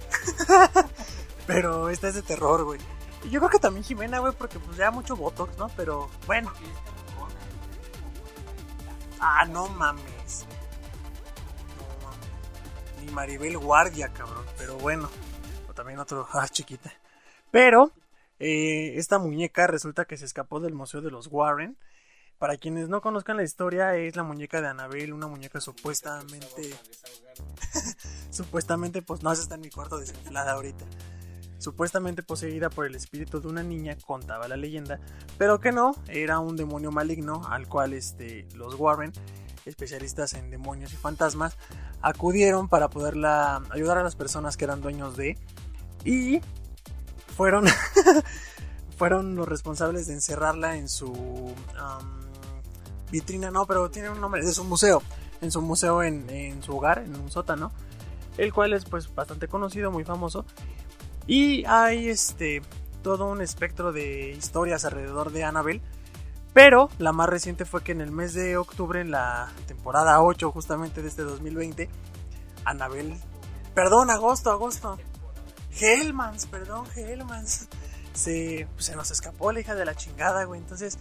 pero 1.48 1.90
esta 1.90 2.08
es 2.08 2.16
de 2.16 2.22
terror, 2.22 2.64
güey. 2.64 2.80
Yo 3.30 3.40
creo 3.40 3.50
que 3.50 3.60
también 3.60 3.84
Jimena, 3.84 4.20
güey, 4.20 4.34
porque 4.34 4.60
pues 4.60 4.78
ya 4.78 4.92
mucho 4.92 5.16
botox, 5.16 5.58
¿no? 5.58 5.70
Pero 5.76 6.10
bueno. 6.26 6.52
Ah, 9.20 9.46
no 9.46 9.68
mames. 9.68 10.46
No 11.78 12.06
mames. 12.06 13.04
Ni 13.06 13.12
Maribel 13.12 13.58
Guardia, 13.58 14.10
cabrón. 14.10 14.46
Pero 14.58 14.78
bueno. 14.78 15.10
O 15.68 15.74
también 15.74 16.00
otro, 16.00 16.28
ah, 16.34 16.48
chiquita. 16.48 16.94
Pero 17.52 17.92
eh, 18.40 18.94
esta 18.96 19.20
muñeca 19.20 19.68
resulta 19.68 20.06
que 20.06 20.18
se 20.18 20.26
escapó 20.26 20.60
del 20.60 20.74
Museo 20.74 21.02
de 21.02 21.12
los 21.12 21.28
Warren. 21.28 21.78
Para 22.38 22.56
quienes 22.56 22.88
no 22.88 23.02
conozcan 23.02 23.36
la 23.36 23.44
historia, 23.44 23.98
es 23.98 24.16
la 24.16 24.24
muñeca 24.24 24.62
de 24.62 24.70
Annabelle, 24.70 25.12
una 25.12 25.28
muñeca 25.28 25.60
supuestamente. 25.60 26.62
supuestamente, 28.30 29.02
pues 29.02 29.24
no, 29.24 29.32
está 29.32 29.56
en 29.56 29.62
mi 29.62 29.70
cuarto 29.70 29.98
desinflada 29.98 30.54
ahorita. 30.54 30.86
Supuestamente 31.58 32.24
poseída 32.24 32.70
por 32.70 32.86
el 32.86 32.96
espíritu 32.96 33.42
de 33.42 33.48
una 33.48 33.64
niña, 33.64 33.98
contaba 34.06 34.48
la 34.48 34.56
leyenda, 34.56 35.00
pero 35.38 35.60
que 35.60 35.72
no, 35.72 35.94
era 36.08 36.40
un 36.40 36.56
demonio 36.56 36.92
maligno 36.92 37.42
al 37.50 37.68
cual 37.68 37.94
este, 37.94 38.48
los 38.56 38.76
Warren, 38.76 39.12
especialistas 39.66 40.34
en 40.34 40.50
demonios 40.50 40.94
y 40.94 40.96
fantasmas, 40.96 41.58
acudieron 42.02 42.70
para 42.70 42.90
poderla 42.90 43.62
ayudar 43.72 43.98
a 43.98 44.04
las 44.04 44.16
personas 44.16 44.56
que 44.56 44.66
eran 44.66 44.82
dueños 44.82 45.18
de. 45.18 45.38
Y 46.06 46.40
fueron. 47.36 47.66
fueron 49.00 49.36
los 49.36 49.48
responsables 49.48 50.08
de 50.08 50.14
encerrarla 50.14 50.76
en 50.76 50.90
su 50.90 51.56
vitrina, 53.10 53.50
no, 53.50 53.66
pero 53.66 53.90
tiene 53.90 54.10
un 54.10 54.20
nombre, 54.20 54.44
de 54.44 54.52
su 54.52 54.66
museo, 54.66 55.02
en 55.40 55.52
su 55.52 55.62
museo 55.62 56.04
en, 56.04 56.30
en 56.30 56.62
su 56.62 56.76
hogar, 56.76 57.00
en 57.00 57.16
un 57.16 57.32
sótano, 57.32 57.72
el 58.38 58.54
cual 58.54 58.74
es 58.74 58.86
pues 58.86 59.14
bastante 59.14 59.48
conocido, 59.48 59.92
muy 59.92 60.04
famoso, 60.04 60.46
y 61.28 61.66
hay 61.66 62.10
este 62.10 62.62
todo 63.04 63.28
un 63.28 63.42
espectro 63.42 63.92
de 63.92 64.32
historias 64.32 64.84
alrededor 64.86 65.32
de 65.32 65.44
Annabelle, 65.44 65.82
pero 66.54 66.90
la 66.98 67.12
más 67.12 67.30
reciente 67.30 67.66
fue 67.66 67.84
que 67.84 67.92
en 67.92 68.02
el 68.02 68.12
mes 68.12 68.34
de 68.34 68.58
octubre, 68.58 69.00
en 69.00 69.12
la 69.12 69.50
temporada 69.68 70.22
8 70.22 70.52
justamente 70.52 71.02
de 71.02 71.08
este 71.08 71.22
2020, 71.22 71.90
Annabelle, 72.66 73.18
perdón, 73.74 74.10
agosto, 74.10 74.52
agosto, 74.52 74.98
Hellmans, 75.80 76.46
perdón, 76.48 76.86
Hellmans. 76.96 77.68
Se, 78.14 78.68
se 78.78 78.96
nos 78.96 79.12
escapó 79.12 79.52
la 79.52 79.62
hija 79.62 79.76
de 79.76 79.86
la 79.86 79.96
chingada, 79.96 80.44
güey. 80.44 80.60
Entonces 80.60 80.98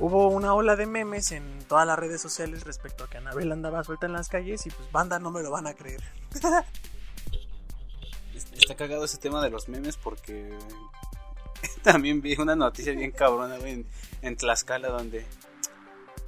hubo 0.00 0.28
una 0.28 0.54
ola 0.54 0.76
de 0.76 0.86
memes 0.86 1.32
en 1.32 1.60
todas 1.68 1.86
las 1.86 1.98
redes 1.98 2.20
sociales 2.20 2.64
respecto 2.64 3.04
a 3.04 3.10
que 3.10 3.18
Anabel 3.18 3.52
andaba 3.52 3.84
suelta 3.84 4.06
en 4.06 4.14
las 4.14 4.28
calles 4.28 4.66
y 4.66 4.70
pues 4.70 4.90
banda 4.90 5.18
no 5.18 5.30
me 5.30 5.42
lo 5.42 5.50
van 5.50 5.66
a 5.66 5.74
creer. 5.74 6.02
Está 8.54 8.74
cagado 8.74 9.04
ese 9.04 9.18
tema 9.18 9.42
de 9.42 9.50
los 9.50 9.68
memes 9.68 9.96
porque 9.96 10.56
también 11.82 12.20
vi 12.20 12.36
una 12.38 12.56
noticia 12.56 12.92
bien 12.92 13.10
cabrona 13.10 13.56
en, 13.56 13.86
en 14.22 14.36
Tlaxcala 14.36 14.88
donde 14.88 15.26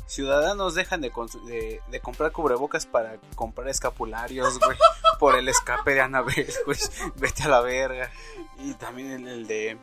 ciudadanos 0.07 0.75
dejan 0.75 1.01
de 1.01 1.11
comprar 1.11 2.33
cubrebocas 2.33 2.85
para 2.85 3.17
comprar 3.35 3.69
escapularios, 3.69 4.59
güey, 4.59 4.77
por 5.19 5.37
el 5.37 5.49
escape 5.49 5.95
de 5.95 6.01
Anabel, 6.03 6.53
güey, 6.67 6.79
vete 7.17 7.45
a 7.45 7.49
la 7.49 7.61
verga. 7.61 8.11
Y 8.59 8.75
también 8.75 9.13
el, 9.13 9.29
el 9.29 9.47
de, 9.47 9.79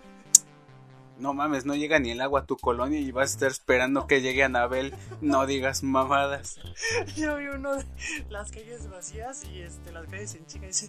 no 1.20 1.34
mames, 1.34 1.66
no 1.66 1.76
llega 1.76 2.00
ni 2.00 2.12
el 2.12 2.22
agua 2.22 2.42
a 2.42 2.46
tu 2.46 2.58
colonia 2.58 3.00
y 3.00 3.12
vas 3.12 3.32
a 3.32 3.34
estar 3.34 3.52
esperando 3.52 4.08
que 4.08 4.22
llegue 4.22 4.44
Anabel, 4.44 4.96
no 5.22 5.46
digas 5.46 5.84
mamadas. 5.84 6.60
Yo 7.16 7.36
vi 7.38 7.48
uno 7.48 7.76
de 7.76 7.86
las 8.30 8.52
calles 8.52 8.90
vacías 8.90 9.44
y 9.46 9.62
este, 9.62 9.92
las 9.92 10.06
calles 10.08 10.36
en 10.36 10.46
chica 10.48 10.66
dice, 10.68 10.88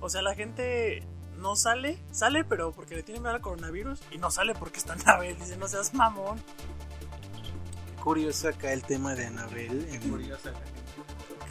o 0.00 0.08
sea, 0.08 0.22
la 0.22 0.34
gente 0.34 1.02
no 1.38 1.54
sale, 1.56 1.98
sale 2.10 2.44
pero 2.44 2.72
porque 2.72 2.96
le 2.96 3.02
tiene 3.02 3.20
miedo 3.20 3.34
al 3.34 3.40
coronavirus 3.42 4.00
y 4.10 4.18
no 4.18 4.30
sale 4.30 4.54
porque 4.54 4.78
está 4.78 4.94
Anabel. 4.94 5.36
Dice, 5.38 5.56
no 5.56 5.68
seas 5.68 5.92
mamón. 5.94 6.40
Curioso 8.02 8.48
acá 8.48 8.72
el 8.72 8.82
tema 8.82 9.14
de 9.14 9.26
Anabel. 9.26 9.86
en- 9.90 10.00
que 10.00 10.08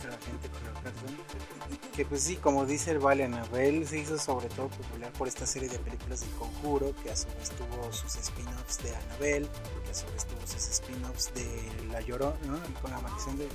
la 0.07 0.17
gente 0.17 0.49
con. 0.49 1.54
Que 1.95 2.05
pues 2.05 2.23
sí, 2.23 2.35
como 2.35 2.65
dice 2.65 2.91
el 2.91 2.99
Vale, 2.99 3.23
Anabel 3.23 3.87
se 3.87 3.99
hizo 3.99 4.17
sobre 4.17 4.47
todo 4.49 4.67
popular 4.67 5.11
por 5.13 5.27
esta 5.27 5.45
serie 5.45 5.69
de 5.69 5.79
películas 5.79 6.21
del 6.21 6.29
Conjuro, 6.31 6.93
que 7.03 7.09
a 7.11 7.15
su 7.15 7.27
vez 7.39 7.49
tuvo 7.51 7.91
sus 7.93 8.15
spin-offs 8.15 8.83
de 8.83 8.95
Anabel, 8.95 9.49
que 9.85 9.91
a 9.91 9.93
su 9.93 10.05
vez 10.07 10.25
tuvo 10.25 10.45
sus 10.45 10.67
spin-offs 10.67 11.33
de 11.33 11.71
La 11.91 12.01
Llorona, 12.01 12.35
¿no? 12.45 12.59
Con 12.81 12.91
la 12.91 12.99
maldición 12.99 13.37
de... 13.37 13.47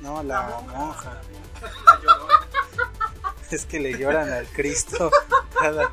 No, 0.00 0.22
la, 0.22 0.60
monja. 0.76 1.20
Es 3.50 3.64
que 3.66 3.80
le 3.80 3.96
lloran 3.98 4.32
al 4.32 4.46
Cristo 4.48 5.10
cada, 5.58 5.90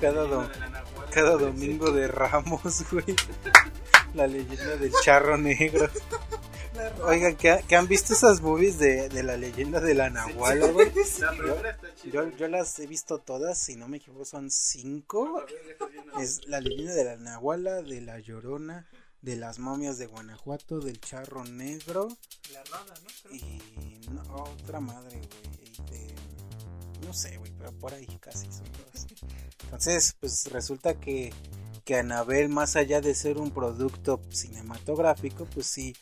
cada, 0.00 0.24
dom- 0.26 0.50
cada 1.12 1.32
domingo 1.36 1.90
de 1.92 2.08
Ramos, 2.08 2.84
güey. 2.90 3.16
La 4.14 4.26
leyenda 4.26 4.76
del 4.76 4.92
charro 5.02 5.36
negro. 5.38 5.88
Oigan, 7.04 7.36
¿qué, 7.36 7.64
qué 7.66 7.76
han 7.76 7.88
visto 7.88 8.12
esas 8.12 8.40
movies 8.40 8.78
de, 8.78 9.08
de 9.08 9.22
la 9.22 9.36
leyenda 9.36 9.80
de 9.80 9.94
la 9.94 10.10
Nahuala, 10.10 10.66
güey? 10.68 10.92
Yo, 10.94 12.10
yo, 12.12 12.36
yo 12.36 12.48
las 12.48 12.78
he 12.78 12.86
visto 12.86 13.18
todas, 13.18 13.58
si 13.58 13.76
no 13.76 13.88
me 13.88 13.98
equivoco, 13.98 14.24
son 14.24 14.50
cinco. 14.50 15.44
Es 16.20 16.46
la 16.46 16.60
leyenda 16.60 16.94
de 16.94 17.04
la 17.04 17.16
Nahuala, 17.16 17.82
de 17.82 18.00
la 18.00 18.18
Llorona, 18.18 18.86
de 19.22 19.36
las 19.36 19.58
momias 19.58 19.98
de 19.98 20.06
Guanajuato, 20.06 20.80
del 20.80 21.00
charro 21.00 21.44
negro. 21.44 22.08
Y 23.30 23.60
no, 24.10 24.22
otra 24.34 24.80
madre, 24.80 25.18
güey. 25.18 25.57
No 27.08 27.14
sé, 27.14 27.38
güey, 27.38 27.50
pero 27.56 27.72
por 27.72 27.94
ahí 27.94 28.06
casi 28.20 28.52
son 28.52 28.66
todas. 28.66 29.06
Entonces, 29.64 30.14
pues 30.20 30.46
resulta 30.52 30.92
que, 30.92 31.32
que 31.86 31.96
Anabel, 31.96 32.50
más 32.50 32.76
allá 32.76 33.00
de 33.00 33.14
ser 33.14 33.38
un 33.38 33.50
producto 33.50 34.20
cinematográfico, 34.28 35.46
pues 35.46 35.68
sí, 35.68 35.96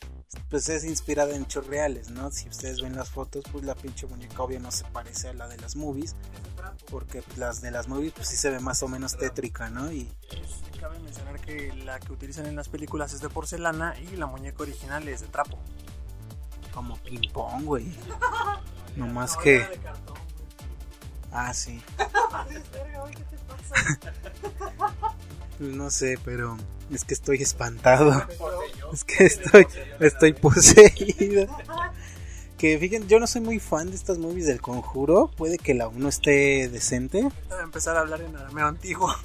pues 0.49 0.67
es 0.67 0.83
inspirada 0.83 1.33
en 1.33 1.43
hechos 1.43 1.65
reales, 1.65 2.09
¿no? 2.09 2.29
Si 2.29 2.49
ustedes 2.49 2.81
ven 2.81 2.97
las 2.97 3.09
fotos, 3.09 3.45
pues 3.53 3.63
la 3.63 3.73
pinche 3.73 4.05
muñeca 4.05 4.43
obvio 4.43 4.59
no 4.59 4.69
se 4.69 4.83
parece 4.83 5.29
a 5.29 5.33
la 5.33 5.47
de 5.47 5.55
las 5.59 5.77
movies, 5.77 6.17
porque 6.91 7.23
las 7.37 7.61
de 7.61 7.71
las 7.71 7.87
movies 7.87 8.11
pues 8.11 8.27
sí 8.27 8.35
se 8.35 8.49
ve 8.49 8.59
más 8.59 8.83
o 8.83 8.89
menos 8.89 9.15
tétrica, 9.15 9.69
¿no? 9.69 9.89
Y 9.89 10.11
Cabe 10.77 10.99
mencionar 10.99 11.39
que 11.39 11.73
la 11.85 12.01
que 12.01 12.11
utilizan 12.11 12.47
en 12.47 12.57
las 12.57 12.67
películas 12.67 13.13
es 13.13 13.21
de 13.21 13.29
porcelana 13.29 13.95
y 13.97 14.17
la 14.17 14.25
muñeca 14.25 14.61
original 14.63 15.07
es 15.07 15.21
de 15.21 15.27
trapo. 15.27 15.57
como 16.73 16.97
ping 16.97 17.31
pong, 17.31 17.63
güey. 17.63 17.85
No 18.97 19.05
más 19.05 19.37
que. 19.37 19.63
Ah, 21.31 21.53
sí. 21.53 21.81
No 25.59 25.89
sé, 25.89 26.19
pero 26.23 26.55
es 26.91 27.03
que 27.03 27.15
estoy 27.15 27.41
espantado. 27.41 28.23
Es 28.93 29.03
que 29.03 29.25
estoy, 29.25 29.65
estoy 29.99 30.33
poseído. 30.33 31.47
Que 32.59 32.77
fíjense, 32.77 33.07
yo 33.07 33.19
no 33.19 33.25
soy 33.25 33.41
muy 33.41 33.59
fan 33.59 33.89
de 33.89 33.95
estas 33.95 34.19
movies 34.19 34.45
del 34.45 34.61
conjuro. 34.61 35.31
Puede 35.35 35.57
que 35.57 35.73
la 35.73 35.87
1 35.87 36.07
esté 36.09 36.69
decente. 36.69 37.23
Voy 37.23 37.59
a 37.59 37.63
empezar 37.63 37.97
a 37.97 38.01
hablar 38.01 38.21
en 38.21 38.35
arameo 38.35 38.67
antiguo. 38.67 39.13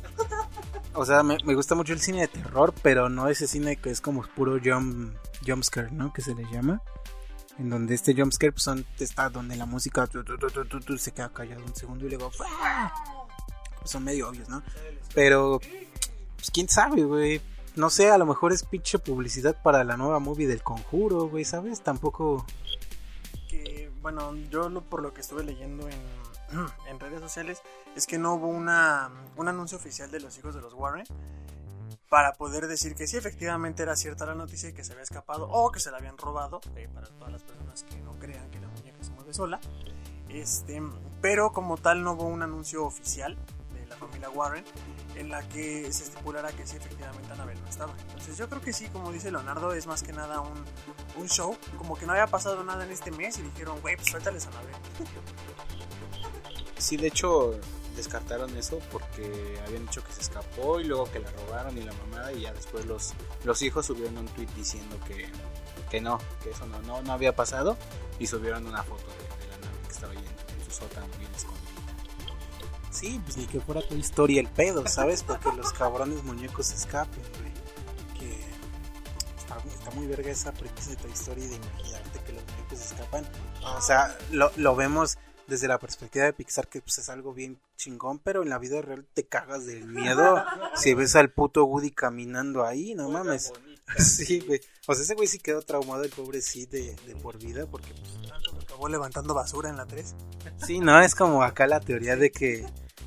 O 0.94 1.06
sea, 1.06 1.22
me, 1.22 1.38
me 1.46 1.54
gusta 1.54 1.74
mucho 1.74 1.94
el 1.94 2.02
cine 2.02 2.20
de 2.20 2.28
terror, 2.28 2.74
pero 2.82 3.08
no 3.08 3.26
ese 3.28 3.46
cine 3.46 3.76
que 3.76 3.88
es 3.88 4.02
como 4.02 4.26
puro 4.36 4.60
jump, 4.62 5.14
jumpscare, 5.46 5.90
¿no? 5.90 6.12
Que 6.12 6.20
se 6.20 6.34
le 6.34 6.44
llama. 6.52 6.82
En 7.58 7.70
donde 7.70 7.94
este 7.94 8.14
jumpscare 8.14 8.52
pues, 8.52 8.66
está 8.98 9.28
donde 9.28 9.56
la 9.56 9.66
música 9.66 10.08
se 10.98 11.12
queda 11.12 11.28
callado 11.32 11.64
un 11.64 11.74
segundo 11.74 12.06
y 12.06 12.08
luego... 12.10 12.30
Pues 12.36 13.90
son 13.90 14.04
medio 14.04 14.28
obvios, 14.28 14.48
¿no? 14.48 14.62
Pero, 15.14 15.60
pues 16.36 16.50
quién 16.52 16.68
sabe, 16.68 17.02
güey. 17.04 17.40
No 17.74 17.90
sé, 17.90 18.10
a 18.10 18.18
lo 18.18 18.26
mejor 18.26 18.52
es 18.52 18.64
pinche 18.64 18.98
publicidad 18.98 19.60
para 19.62 19.82
la 19.82 19.96
nueva 19.96 20.18
movie 20.20 20.46
del 20.46 20.62
conjuro, 20.62 21.28
güey, 21.28 21.44
¿sabes? 21.44 21.80
Tampoco... 21.82 22.46
bueno, 24.00 24.34
yo 24.50 24.68
lo- 24.68 24.82
por 24.82 25.02
lo 25.02 25.12
que 25.14 25.20
estuve 25.20 25.42
leyendo 25.44 25.88
en, 25.88 26.00
en 26.88 27.00
redes 27.00 27.20
sociales 27.20 27.60
es 27.96 28.06
que 28.06 28.18
no 28.18 28.34
hubo 28.34 28.48
una, 28.48 29.10
un 29.36 29.48
anuncio 29.48 29.76
oficial 29.78 30.10
de 30.10 30.20
los 30.20 30.36
hijos 30.38 30.54
de 30.54 30.60
los 30.60 30.74
Warren 30.74 31.06
para 32.08 32.34
poder 32.34 32.66
decir 32.66 32.94
que 32.94 33.06
sí, 33.06 33.16
efectivamente 33.16 33.82
era 33.82 33.96
cierta 33.96 34.26
la 34.26 34.34
noticia 34.34 34.68
y 34.68 34.72
que 34.72 34.84
se 34.84 34.92
había 34.92 35.04
escapado 35.04 35.48
o 35.48 35.70
que 35.70 35.80
se 35.80 35.90
la 35.90 35.98
habían 35.98 36.18
robado, 36.18 36.60
eh, 36.76 36.88
para 36.92 37.06
todas 37.08 37.32
las 37.32 37.42
personas 37.42 37.84
que 37.84 37.96
no 38.00 38.18
crean 38.18 38.50
que 38.50 38.60
la 38.60 38.68
muñeca 38.68 39.02
se 39.02 39.10
mueve 39.12 39.34
sola. 39.34 39.60
Este, 40.28 40.82
pero 41.20 41.52
como 41.52 41.76
tal 41.76 42.02
no 42.02 42.12
hubo 42.12 42.24
un 42.24 42.42
anuncio 42.42 42.84
oficial 42.84 43.36
de 43.74 43.86
la 43.86 43.96
familia 43.96 44.30
Warren 44.30 44.64
en 45.14 45.28
la 45.28 45.46
que 45.48 45.92
se 45.92 46.04
estipulara 46.04 46.50
que 46.52 46.66
sí, 46.66 46.76
efectivamente 46.76 47.30
Annabelle 47.32 47.60
no 47.60 47.68
estaba. 47.68 47.92
Entonces 48.08 48.38
yo 48.38 48.48
creo 48.48 48.62
que 48.62 48.72
sí, 48.72 48.88
como 48.88 49.12
dice 49.12 49.30
Leonardo, 49.30 49.72
es 49.72 49.86
más 49.86 50.02
que 50.02 50.12
nada 50.12 50.40
un, 50.40 50.64
un 51.16 51.28
show, 51.28 51.56
como 51.76 51.96
que 51.96 52.06
no 52.06 52.12
había 52.12 52.26
pasado 52.26 52.64
nada 52.64 52.84
en 52.84 52.90
este 52.90 53.10
mes 53.10 53.38
y 53.38 53.42
dijeron, 53.42 53.80
güey, 53.80 53.96
pues 53.96 54.08
suéltales 54.08 54.46
a 54.46 54.48
Annabelle. 54.50 54.78
Sí, 56.78 56.96
de 56.96 57.08
hecho 57.08 57.60
descartaron 57.96 58.56
eso 58.56 58.78
porque 58.90 59.58
habían 59.66 59.86
dicho 59.86 60.02
que 60.04 60.12
se 60.12 60.22
escapó 60.22 60.80
y 60.80 60.84
luego 60.84 61.10
que 61.10 61.18
la 61.18 61.30
robaron 61.30 61.76
y 61.76 61.82
la 61.82 61.92
mamada 61.92 62.32
y 62.32 62.42
ya 62.42 62.52
después 62.52 62.86
los, 62.86 63.12
los 63.44 63.62
hijos 63.62 63.86
subieron 63.86 64.18
un 64.18 64.26
tweet 64.28 64.48
diciendo 64.56 64.96
que, 65.06 65.28
que 65.90 66.00
no, 66.00 66.18
que 66.42 66.50
eso 66.50 66.66
no, 66.66 66.80
no, 66.82 67.02
no 67.02 67.12
había 67.12 67.34
pasado 67.34 67.76
y 68.18 68.26
subieron 68.26 68.66
una 68.66 68.82
foto 68.82 69.04
de, 69.04 69.48
la 69.48 69.58
nave 69.66 69.78
que 69.86 69.92
estaba 69.92 70.12
ahí 70.12 70.18
en, 70.18 70.58
en 70.58 70.64
su 70.64 70.70
sótano 70.70 71.06
bien 71.18 71.34
escondida. 71.34 71.62
Sí, 72.90 73.20
pues 73.24 73.36
ni 73.36 73.46
que 73.46 73.60
fuera 73.60 73.80
tu 73.80 73.94
historia 73.96 74.40
el 74.40 74.48
pedo, 74.48 74.86
¿sabes? 74.86 75.22
Porque 75.22 75.50
los 75.56 75.72
cabrones 75.72 76.22
muñecos 76.24 76.66
se 76.66 76.76
escapen, 76.76 77.22
güey. 77.38 77.52
Que 78.18 78.38
está, 79.38 79.90
muy 79.92 80.06
verga 80.06 80.30
esa 80.30 80.52
premisa 80.52 80.90
de 80.90 80.96
tu 80.96 81.08
historia 81.08 81.48
de 81.48 81.56
imaginarte 81.56 82.20
que 82.20 82.32
los 82.32 82.44
muñecos 82.44 82.78
se 82.78 82.94
escapan. 82.94 83.26
O 83.64 83.80
sea, 83.80 84.16
lo, 84.30 84.52
lo 84.56 84.76
vemos 84.76 85.16
desde 85.52 85.68
la 85.68 85.78
perspectiva 85.78 86.24
de 86.24 86.32
Pixar 86.32 86.66
que 86.66 86.80
pues, 86.80 86.96
es 86.96 87.10
algo 87.10 87.34
bien 87.34 87.60
chingón, 87.76 88.18
pero 88.18 88.42
en 88.42 88.48
la 88.48 88.58
vida 88.58 88.80
real 88.80 89.06
te 89.12 89.24
cagas 89.24 89.66
del 89.66 89.84
miedo 89.84 90.42
si 90.76 90.94
ves 90.94 91.14
al 91.14 91.30
puto 91.30 91.66
Woody 91.66 91.90
caminando 91.90 92.64
ahí, 92.64 92.94
no 92.94 93.08
mames. 93.08 93.52
Sí, 93.98 94.40
güey. 94.40 94.60
O 94.86 94.94
sea, 94.94 95.02
ese 95.02 95.14
güey 95.14 95.26
sí 95.26 95.38
quedó 95.38 95.60
traumado 95.60 96.04
el 96.04 96.10
pobre 96.10 96.40
sí 96.40 96.64
de, 96.64 96.96
de 97.06 97.16
por 97.16 97.36
vida 97.36 97.66
porque 97.66 97.92
pues, 97.92 98.30
Tanto 98.30 98.56
acabó 98.62 98.88
levantando 98.88 99.34
basura 99.34 99.68
en 99.68 99.76
la 99.76 99.84
3. 99.84 100.14
Sí, 100.64 100.78
no, 100.78 100.98
es 101.00 101.14
como 101.14 101.42
acá 101.42 101.66
la 101.66 101.80
teoría 101.80 102.16
de 102.16 102.30
que 102.30 102.64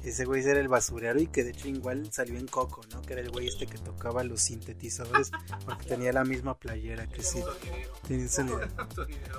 ese 0.10 0.26
güey 0.26 0.44
era 0.44 0.60
el 0.60 0.68
basurero 0.68 1.20
y 1.20 1.28
que 1.28 1.44
de 1.44 1.52
hecho 1.52 1.68
igual 1.68 2.12
salió 2.12 2.38
en 2.38 2.48
Coco, 2.48 2.82
¿no? 2.94 3.02
Que 3.02 3.14
era 3.14 3.22
el 3.22 3.30
güey 3.32 3.48
este 3.48 3.66
que 3.68 3.78
tocaba 3.78 4.24
los 4.24 4.42
sintetizadores 4.42 5.32
porque 5.66 5.86
tenía 5.88 6.12
la 6.14 6.24
misma 6.24 6.58
playera 6.58 7.08
que 7.08 7.24
sí. 7.24 7.42
tiene 8.08 8.28
sonido. 8.28 8.60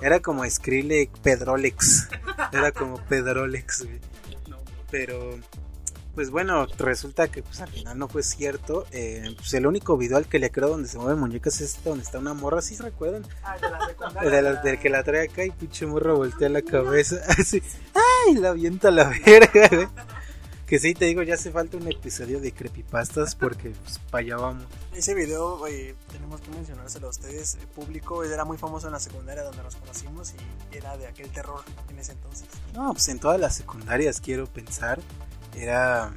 Era 0.01 0.19
como 0.19 0.47
Skrillex 0.49 1.19
Pedrolex. 1.19 2.07
Era 2.51 2.71
como 2.71 2.97
Pedrolex, 3.05 3.83
güey. 3.85 3.99
Pero, 4.89 5.37
pues 6.15 6.29
bueno, 6.31 6.65
resulta 6.77 7.27
que 7.27 7.43
pues 7.43 7.59
al 7.61 7.69
final 7.69 7.97
no 7.97 8.07
fue 8.07 8.23
cierto. 8.23 8.85
Eh, 8.91 9.33
pues 9.35 9.53
el 9.53 9.67
único 9.67 9.97
video 9.97 10.17
al 10.17 10.27
que 10.27 10.39
le 10.39 10.49
creo 10.49 10.69
donde 10.69 10.87
se 10.87 10.97
mueven 10.97 11.19
muñecas 11.19 11.55
es 11.61 11.75
este 11.75 11.89
donde 11.89 12.03
está 12.05 12.19
una 12.19 12.33
morra, 12.33 12.61
¿sí 12.61 12.75
se 12.75 12.83
recuerdan? 12.83 13.25
Ah, 13.43 13.57
de 13.57 13.69
la. 13.69 14.21
De 14.29 14.41
la- 14.41 14.53
del 14.61 14.79
que 14.79 14.89
la 14.89 15.03
trae 15.03 15.27
acá 15.27 15.43
y 15.45 15.51
pinche 15.51 15.85
morra 15.85 16.13
voltea 16.13 16.47
la 16.49 16.61
cabeza. 16.61 17.17
Así, 17.27 17.61
¡ay! 17.93 18.35
La 18.35 18.49
avienta 18.49 18.89
la 18.91 19.09
verga, 19.25 19.67
güey. 19.69 19.87
Que 20.67 20.79
sí, 20.79 20.93
te 20.93 21.05
digo, 21.05 21.23
ya 21.23 21.35
hace 21.35 21.49
falta 21.49 21.77
un 21.77 21.87
episodio 21.87 22.41
de 22.41 22.51
creepypastas 22.51 23.35
porque 23.35 23.69
pues, 23.69 23.99
para 24.11 24.21
allá 24.21 24.35
vamos. 24.35 24.65
Ese 24.93 25.13
video, 25.13 25.57
güey, 25.57 25.95
tenemos 26.11 26.41
que 26.41 26.49
mencionárselo 26.49 27.07
a 27.07 27.09
ustedes, 27.09 27.55
eh, 27.55 27.59
público, 27.73 28.21
era 28.25 28.43
muy 28.43 28.57
famoso 28.57 28.87
en 28.87 28.91
la 28.91 28.99
secundaria 28.99 29.43
donde 29.43 29.63
nos 29.63 29.77
conocimos 29.77 30.33
y 30.33 30.75
era 30.75 30.97
de 30.97 31.07
aquel 31.07 31.29
terror 31.29 31.63
en 31.89 31.97
ese 31.99 32.11
entonces. 32.11 32.47
No, 32.73 32.91
pues 32.91 33.07
en 33.07 33.17
todas 33.17 33.39
las 33.39 33.55
secundarias 33.55 34.19
quiero 34.19 34.45
pensar. 34.45 34.99
Era 35.55 36.13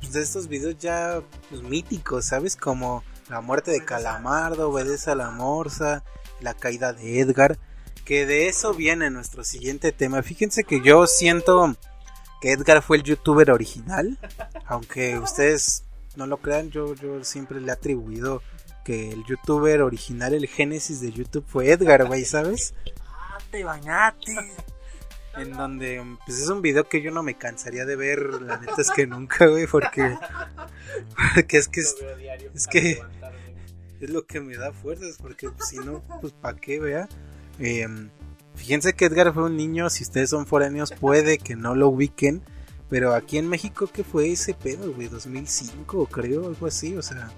pues, 0.00 0.14
de 0.14 0.22
estos 0.22 0.48
videos 0.48 0.78
ya 0.78 1.20
pues, 1.50 1.62
míticos, 1.62 2.24
¿sabes? 2.24 2.56
Como 2.56 3.04
la 3.28 3.42
muerte 3.42 3.70
de 3.70 3.84
Calamardo, 3.84 4.70
obedece 4.70 5.10
a 5.10 5.14
la 5.14 5.30
morsa, 5.30 6.04
la 6.40 6.54
caída 6.54 6.94
de 6.94 7.20
Edgar. 7.20 7.58
Que 8.06 8.24
de 8.24 8.48
eso 8.48 8.72
viene 8.72 9.10
nuestro 9.10 9.44
siguiente 9.44 9.92
tema. 9.92 10.22
Fíjense 10.22 10.64
que 10.64 10.80
yo 10.80 11.06
siento 11.06 11.76
que 12.40 12.52
Edgar 12.52 12.82
fue 12.82 12.98
el 12.98 13.02
youtuber 13.02 13.50
original. 13.50 14.18
Aunque 14.66 15.18
ustedes 15.18 15.84
no 16.16 16.26
lo 16.26 16.38
crean, 16.38 16.70
yo, 16.70 16.94
yo 16.94 17.22
siempre 17.24 17.60
le 17.60 17.68
he 17.68 17.72
atribuido 17.72 18.42
que 18.84 19.10
el 19.10 19.24
youtuber 19.24 19.82
original, 19.82 20.34
el 20.34 20.46
génesis 20.46 21.00
de 21.00 21.12
YouTube 21.12 21.44
fue 21.46 21.70
Edgar, 21.70 22.06
güey, 22.06 22.24
¿sabes? 22.24 22.74
¡Ah, 23.06 23.38
te 23.50 23.62
bañaste! 23.62 24.34
En 25.36 25.52
donde, 25.52 26.02
pues 26.26 26.40
es 26.40 26.48
un 26.48 26.62
video 26.62 26.88
que 26.88 27.02
yo 27.02 27.10
no 27.10 27.22
me 27.22 27.36
cansaría 27.36 27.84
de 27.84 27.94
ver, 27.94 28.18
la 28.42 28.58
neta 28.58 28.80
es 28.80 28.90
que 28.90 29.06
nunca, 29.06 29.46
güey, 29.46 29.66
porque, 29.66 30.16
porque 31.34 31.58
es 31.58 31.68
que 31.68 31.80
es, 31.80 31.96
es 32.54 32.66
que 32.66 33.02
es 34.00 34.10
lo 34.10 34.26
que 34.26 34.40
me 34.40 34.56
da 34.56 34.72
fuerzas, 34.72 35.16
porque 35.20 35.50
pues, 35.50 35.68
si 35.68 35.76
no, 35.78 36.02
pues 36.20 36.32
para 36.32 36.56
qué, 36.56 36.80
vea. 36.80 37.08
Em, 37.58 38.10
fíjense 38.58 38.92
que 38.92 39.06
Edgar 39.06 39.32
fue 39.32 39.44
un 39.44 39.56
niño, 39.56 39.88
si 39.88 40.02
ustedes 40.02 40.30
son 40.30 40.44
foráneos 40.44 40.92
puede 40.92 41.38
que 41.38 41.56
no 41.56 41.74
lo 41.74 41.88
ubiquen, 41.88 42.42
pero 42.90 43.14
aquí 43.14 43.38
en 43.38 43.48
México, 43.48 43.88
¿qué 43.92 44.02
fue 44.02 44.32
ese 44.32 44.52
pedo, 44.54 44.92
güey? 44.92 45.08
2005, 45.08 46.06
creo, 46.06 46.46
algo 46.46 46.66
así, 46.66 46.96
o 46.96 47.02
sea, 47.02 47.30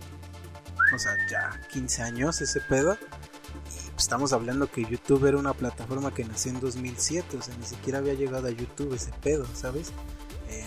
o 0.94 0.98
sea, 0.98 1.12
ya 1.30 1.60
15 1.72 2.02
años 2.02 2.40
ese 2.40 2.60
pedo. 2.60 2.94
Y 2.94 3.90
pues, 3.90 3.96
estamos 3.98 4.32
hablando 4.32 4.70
que 4.70 4.84
YouTube 4.84 5.26
era 5.26 5.38
una 5.38 5.52
plataforma 5.52 6.14
que 6.14 6.24
nació 6.24 6.52
en 6.52 6.60
2007, 6.60 7.36
o 7.36 7.42
sea, 7.42 7.54
ni 7.56 7.66
siquiera 7.66 7.98
había 7.98 8.14
llegado 8.14 8.46
a 8.46 8.50
YouTube 8.50 8.94
ese 8.94 9.10
pedo, 9.22 9.46
¿sabes? 9.54 9.92
Em, 10.48 10.64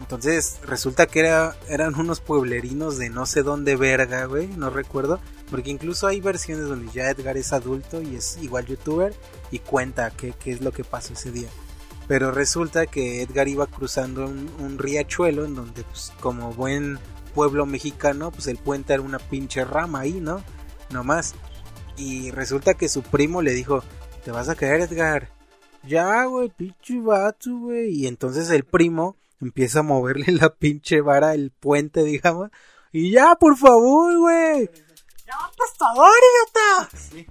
entonces 0.00 0.60
resulta 0.64 1.06
que 1.06 1.20
era, 1.20 1.56
eran 1.68 1.94
unos 1.96 2.20
pueblerinos 2.20 2.98
de 2.98 3.10
no 3.10 3.26
sé 3.26 3.42
dónde 3.42 3.76
verga, 3.76 4.24
güey, 4.26 4.46
no 4.48 4.70
recuerdo. 4.70 5.20
Porque 5.52 5.68
incluso 5.68 6.06
hay 6.06 6.18
versiones 6.22 6.66
donde 6.66 6.90
ya 6.94 7.10
Edgar 7.10 7.36
es 7.36 7.52
adulto 7.52 8.00
y 8.00 8.16
es 8.16 8.38
igual 8.40 8.64
youtuber 8.64 9.12
y 9.50 9.58
cuenta 9.58 10.10
qué, 10.10 10.32
es 10.46 10.62
lo 10.62 10.72
que 10.72 10.82
pasó 10.82 11.12
ese 11.12 11.30
día. 11.30 11.50
Pero 12.08 12.30
resulta 12.30 12.86
que 12.86 13.20
Edgar 13.20 13.48
iba 13.48 13.66
cruzando 13.66 14.24
un, 14.24 14.78
riachuelo 14.78 15.44
en 15.44 15.54
donde, 15.54 15.84
pues, 15.84 16.10
como 16.20 16.54
buen 16.54 16.98
pueblo 17.34 17.66
mexicano, 17.66 18.30
pues 18.30 18.46
el 18.46 18.56
puente 18.56 18.94
era 18.94 19.02
una 19.02 19.18
pinche 19.18 19.62
rama 19.62 20.00
ahí, 20.00 20.20
¿no? 20.20 20.42
No 20.88 21.04
más. 21.04 21.34
Y 21.98 22.30
resulta 22.30 22.72
que 22.72 22.88
su 22.88 23.02
primo 23.02 23.42
le 23.42 23.52
dijo, 23.52 23.84
te 24.24 24.30
vas 24.30 24.48
a 24.48 24.54
caer 24.54 24.80
Edgar. 24.80 25.28
Ya, 25.86 26.24
güey, 26.24 26.48
pinche 26.48 26.98
vato, 26.98 27.58
güey. 27.58 27.90
Y 27.90 28.06
entonces 28.06 28.48
el 28.48 28.64
primo 28.64 29.16
empieza 29.38 29.80
a 29.80 29.82
moverle 29.82 30.32
la 30.32 30.54
pinche 30.54 31.02
vara 31.02 31.32
al 31.32 31.50
puente, 31.50 32.04
digamos. 32.04 32.48
Y 32.90 33.10
ya, 33.10 33.36
por 33.38 33.58
favor, 33.58 34.16
güey. 34.16 34.70
¡Ya, 35.32 35.50
por 35.56 35.68
favor, 35.78 36.10
idiota! 36.30 37.26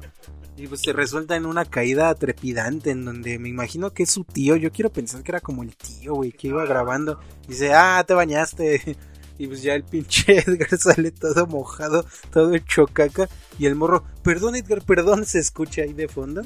Y 0.57 0.67
pues 0.67 0.81
se 0.81 0.93
resulta 0.93 1.35
en 1.35 1.45
una 1.45 1.65
caída 1.65 2.13
trepidante 2.15 2.91
en 2.91 3.05
donde 3.05 3.39
me 3.39 3.49
imagino 3.49 3.91
que 3.91 4.03
es 4.03 4.11
su 4.11 4.23
tío. 4.23 4.55
Yo 4.55 4.71
quiero 4.71 4.91
pensar 4.91 5.23
que 5.23 5.31
era 5.31 5.39
como 5.39 5.63
el 5.63 5.75
tío, 5.75 6.15
güey, 6.15 6.31
que 6.31 6.47
iba 6.47 6.65
grabando. 6.65 7.19
Dice, 7.47 7.73
ah, 7.73 8.03
te 8.05 8.13
bañaste. 8.13 8.97
Y 9.37 9.47
pues 9.47 9.63
ya 9.63 9.73
el 9.73 9.83
pinche 9.83 10.37
Edgar 10.45 10.77
sale 10.77 11.09
todo 11.09 11.47
mojado, 11.47 12.05
todo 12.31 12.53
hecho 12.53 12.85
caca. 12.85 13.27
Y 13.57 13.65
el 13.65 13.73
morro, 13.73 14.03
perdón 14.21 14.55
Edgar, 14.55 14.83
perdón, 14.83 15.25
se 15.25 15.39
escucha 15.39 15.81
ahí 15.81 15.93
de 15.93 16.07
fondo. 16.07 16.43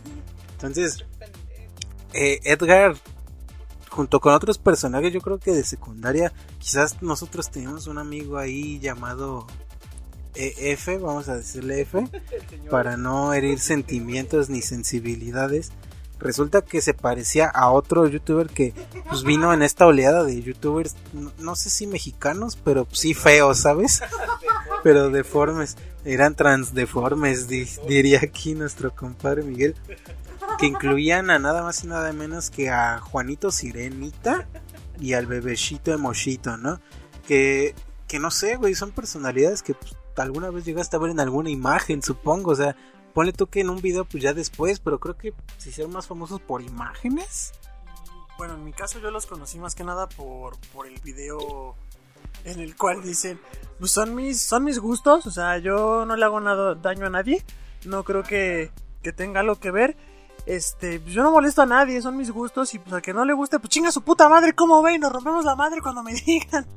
Entonces, 0.53 1.03
eh, 2.13 2.39
Edgar, 2.45 2.95
junto 3.89 4.21
con 4.21 4.33
otros 4.33 4.59
personajes, 4.59 5.11
yo 5.11 5.19
creo 5.19 5.39
que 5.39 5.51
de 5.51 5.65
secundaria, 5.65 6.31
quizás 6.57 7.01
nosotros 7.01 7.51
teníamos 7.51 7.87
un 7.87 7.97
amigo 7.97 8.37
ahí 8.37 8.79
llamado 8.79 9.45
F, 10.35 10.97
vamos 10.97 11.29
a 11.29 11.35
decirle 11.37 11.81
F, 11.81 12.07
para 12.69 12.97
no 12.97 13.33
herir 13.33 13.59
sentimientos 13.59 14.49
ni 14.49 14.61
sensibilidades. 14.61 15.71
resulta 16.19 16.61
que 16.63 16.81
se 16.81 16.93
parecía 16.93 17.47
a 17.47 17.69
otro 17.71 18.07
youtuber 18.07 18.47
que 18.49 18.73
pues 19.09 19.23
vino 19.23 19.53
en 19.53 19.61
esta 19.61 19.85
oleada 19.85 20.23
de 20.23 20.41
youtubers, 20.41 20.95
no, 21.13 21.31
no 21.39 21.55
sé 21.55 21.69
si 21.69 21.87
mexicanos, 21.87 22.57
pero 22.63 22.87
sí 22.91 23.13
feos, 23.13 23.59
¿sabes? 23.59 24.01
Pero 24.83 25.09
deformes, 25.09 25.77
eran 26.03 26.35
transdeformes, 26.35 27.47
di- 27.47 27.67
diría 27.87 28.19
aquí 28.21 28.53
nuestro 28.53 28.95
compadre 28.95 29.41
Miguel, 29.41 29.73
que 30.59 30.67
incluían 30.67 31.31
a 31.31 31.39
nada 31.39 31.63
más 31.63 31.83
y 31.83 31.87
nada 31.87 32.13
menos 32.13 32.51
que 32.51 32.69
a 32.69 32.99
Juanito 32.99 33.49
Sirenita 33.51 34.47
y 34.99 35.13
al 35.13 35.25
bebecito 35.25 35.91
Emoshito, 35.91 36.57
¿no? 36.57 36.79
Que, 37.27 37.73
que 38.07 38.19
no 38.19 38.29
sé, 38.29 38.57
güey, 38.57 38.75
son 38.75 38.91
personalidades 38.91 39.63
que 39.63 39.73
pues, 39.73 39.95
alguna 40.21 40.49
vez 40.49 40.65
llegaste 40.65 40.95
a 40.95 40.99
ver 40.99 41.11
en 41.11 41.19
alguna 41.19 41.49
imagen, 41.49 42.01
supongo, 42.01 42.51
o 42.51 42.55
sea, 42.55 42.75
ponle 43.13 43.33
tú 43.33 43.47
que 43.47 43.61
en 43.61 43.69
un 43.69 43.81
video 43.81 44.05
pues 44.05 44.23
ya 44.23 44.33
después, 44.33 44.79
pero 44.79 44.99
creo 44.99 45.17
que 45.17 45.33
se 45.57 45.69
hicieron 45.69 45.93
más 45.93 46.07
famosos 46.07 46.41
por 46.41 46.61
imágenes. 46.61 47.53
Bueno, 48.37 48.55
en 48.55 48.63
mi 48.65 48.73
caso 48.73 48.99
yo 48.99 49.11
los 49.11 49.25
conocí 49.25 49.57
más 49.59 49.75
que 49.75 49.83
nada 49.83 50.07
por, 50.09 50.57
por 50.73 50.87
el 50.87 50.99
video 50.99 51.75
en 52.43 52.59
el 52.59 52.75
cual 52.75 53.01
dicen, 53.01 53.39
pues 53.79 53.91
son 53.91 54.13
mis, 54.15 54.41
son 54.41 54.63
mis 54.63 54.79
gustos, 54.79 55.25
o 55.25 55.31
sea, 55.31 55.57
yo 55.57 56.05
no 56.05 56.15
le 56.15 56.25
hago 56.25 56.39
nada, 56.39 56.75
daño 56.75 57.05
a 57.05 57.09
nadie, 57.09 57.43
no 57.85 58.03
creo 58.03 58.23
que, 58.23 58.71
que 59.01 59.13
tenga 59.13 59.39
algo 59.39 59.55
que 59.55 59.71
ver. 59.71 59.95
Este, 60.45 60.99
pues 60.99 61.13
yo 61.13 61.23
no 61.23 61.31
molesto 61.31 61.63
a 61.63 61.65
nadie, 61.65 62.01
son 62.01 62.17
mis 62.17 62.29
gustos 62.29 62.73
y 62.75 62.79
pues 62.79 62.93
al 62.93 63.01
que 63.01 63.13
no 63.13 63.25
le 63.25 63.33
guste, 63.33 63.59
pues 63.59 63.69
chinga 63.69 63.91
su 63.91 64.03
puta 64.03 64.29
madre, 64.29 64.53
¿cómo 64.53 64.81
ve? 64.83 64.93
Y 64.93 64.99
nos 64.99 65.11
rompemos 65.11 65.43
la 65.43 65.55
madre 65.55 65.81
cuando 65.81 66.03
me 66.03 66.13
digan. 66.25 66.67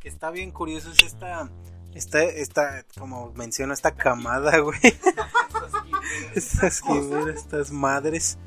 Que 0.00 0.08
está 0.08 0.30
bien 0.30 0.52
curioso 0.52 0.90
es 0.90 1.02
esta, 1.02 1.50
esta, 1.94 2.22
esta, 2.22 2.84
como 2.98 3.32
menciono, 3.32 3.72
esta 3.72 3.92
camada, 3.92 4.58
güey. 4.58 4.78
estas 6.34 6.80
quimeras, 6.80 7.36
estas 7.36 7.70
madres, 7.70 8.38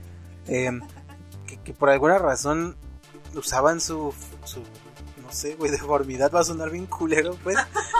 eh, 0.47 0.71
que, 1.45 1.57
que 1.61 1.73
por 1.73 1.89
alguna 1.89 2.17
razón 2.17 2.75
usaban 3.35 3.79
su, 3.79 4.13
su 4.43 4.61
no 5.27 5.33
sé, 5.33 5.55
güey, 5.55 5.69
deformidad 5.69 6.31
va 6.31 6.39
a 6.39 6.43
sonar 6.45 6.69
bien 6.69 6.85
culero, 6.85 7.35
pues. 7.43 7.57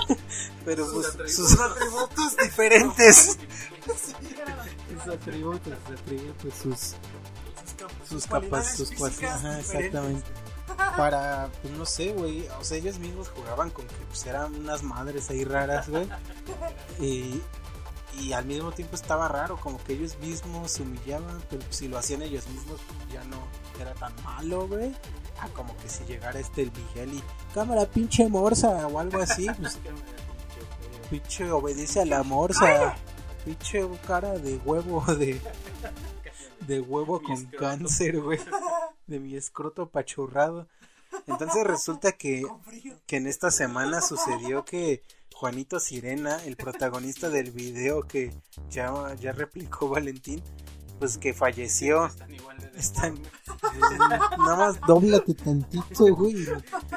Pero 0.65 0.89
pues, 0.91 1.35
sus 1.35 1.59
atributos 1.59 2.37
diferentes. 2.37 3.37
sus 3.85 5.13
atributos, 5.13 5.73
sus 5.85 5.99
atributos, 5.99 6.53
sus, 6.53 6.95
sus 8.07 8.27
capas, 8.27 8.75
sus 8.75 8.91
cuas- 8.91 9.21
ajá, 9.23 9.59
exactamente. 9.59 10.25
Para, 10.75 11.49
pues 11.61 11.73
no 11.73 11.85
sé, 11.85 12.11
güey, 12.13 12.47
o 12.59 12.63
sea, 12.63 12.77
ellos 12.77 12.99
mismos 12.99 13.29
jugaban 13.29 13.69
con 13.69 13.85
que 13.87 13.95
pues 14.07 14.25
eran 14.25 14.55
unas 14.55 14.83
madres 14.83 15.29
ahí 15.29 15.43
raras, 15.43 15.87
güey. 15.89 16.07
Y, 16.99 17.41
y 18.19 18.33
al 18.33 18.45
mismo 18.45 18.71
tiempo 18.71 18.95
estaba 18.95 19.27
raro, 19.27 19.57
como 19.57 19.81
que 19.83 19.93
ellos 19.93 20.17
mismos 20.19 20.71
se 20.71 20.83
humillaban, 20.83 21.41
pero 21.49 21.61
si 21.69 21.87
lo 21.87 21.97
hacían 21.97 22.21
ellos 22.23 22.47
mismos, 22.47 22.81
pues, 22.87 23.13
ya 23.13 23.23
no 23.25 23.37
era 23.79 23.93
tan 23.93 24.13
malo, 24.23 24.67
güey. 24.67 24.93
Ah, 25.39 25.47
como 25.53 25.75
que 25.77 25.87
si 25.87 26.03
llegara 26.05 26.39
este 26.39 26.63
el 26.63 26.71
Miguel 26.71 27.13
y 27.13 27.23
cámara 27.53 27.85
pinche 27.85 28.27
morsa 28.27 28.87
o 28.87 28.99
algo 28.99 29.21
así, 29.21 29.47
pues 29.59 29.77
pinche 31.11 31.51
obedece 31.51 32.01
a 32.01 32.05
la 32.05 32.23
morsa, 32.23 32.95
pinche 33.45 33.87
cara 34.07 34.31
de 34.31 34.57
huevo 34.65 35.03
de 35.13 35.39
de 36.67 36.81
huevo 36.81 37.21
con 37.21 37.45
cáncer, 37.45 38.19
güey, 38.21 38.39
de 39.07 39.19
mi 39.19 39.35
escroto 39.35 39.87
pachurrado. 39.89 40.67
Entonces 41.25 41.63
resulta 41.63 42.11
que 42.11 42.43
que 43.07 43.17
en 43.17 43.27
esta 43.27 43.49
semana 43.51 44.01
sucedió 44.01 44.65
que 44.65 45.01
Juanito 45.33 45.79
Sirena, 45.79 46.43
el 46.45 46.55
protagonista 46.57 47.29
del 47.29 47.51
video 47.51 48.01
que 48.03 48.33
ya, 48.69 49.13
ya 49.19 49.31
replicó 49.31 49.87
Valentín, 49.89 50.41
pues 50.99 51.17
que 51.17 51.33
falleció. 51.33 52.09
Están, 52.75 53.15
eh, 53.17 53.97
nada 53.99 54.55
más 54.55 54.79
doblate 54.81 55.33
tantito, 55.35 56.15
güey, 56.15 56.45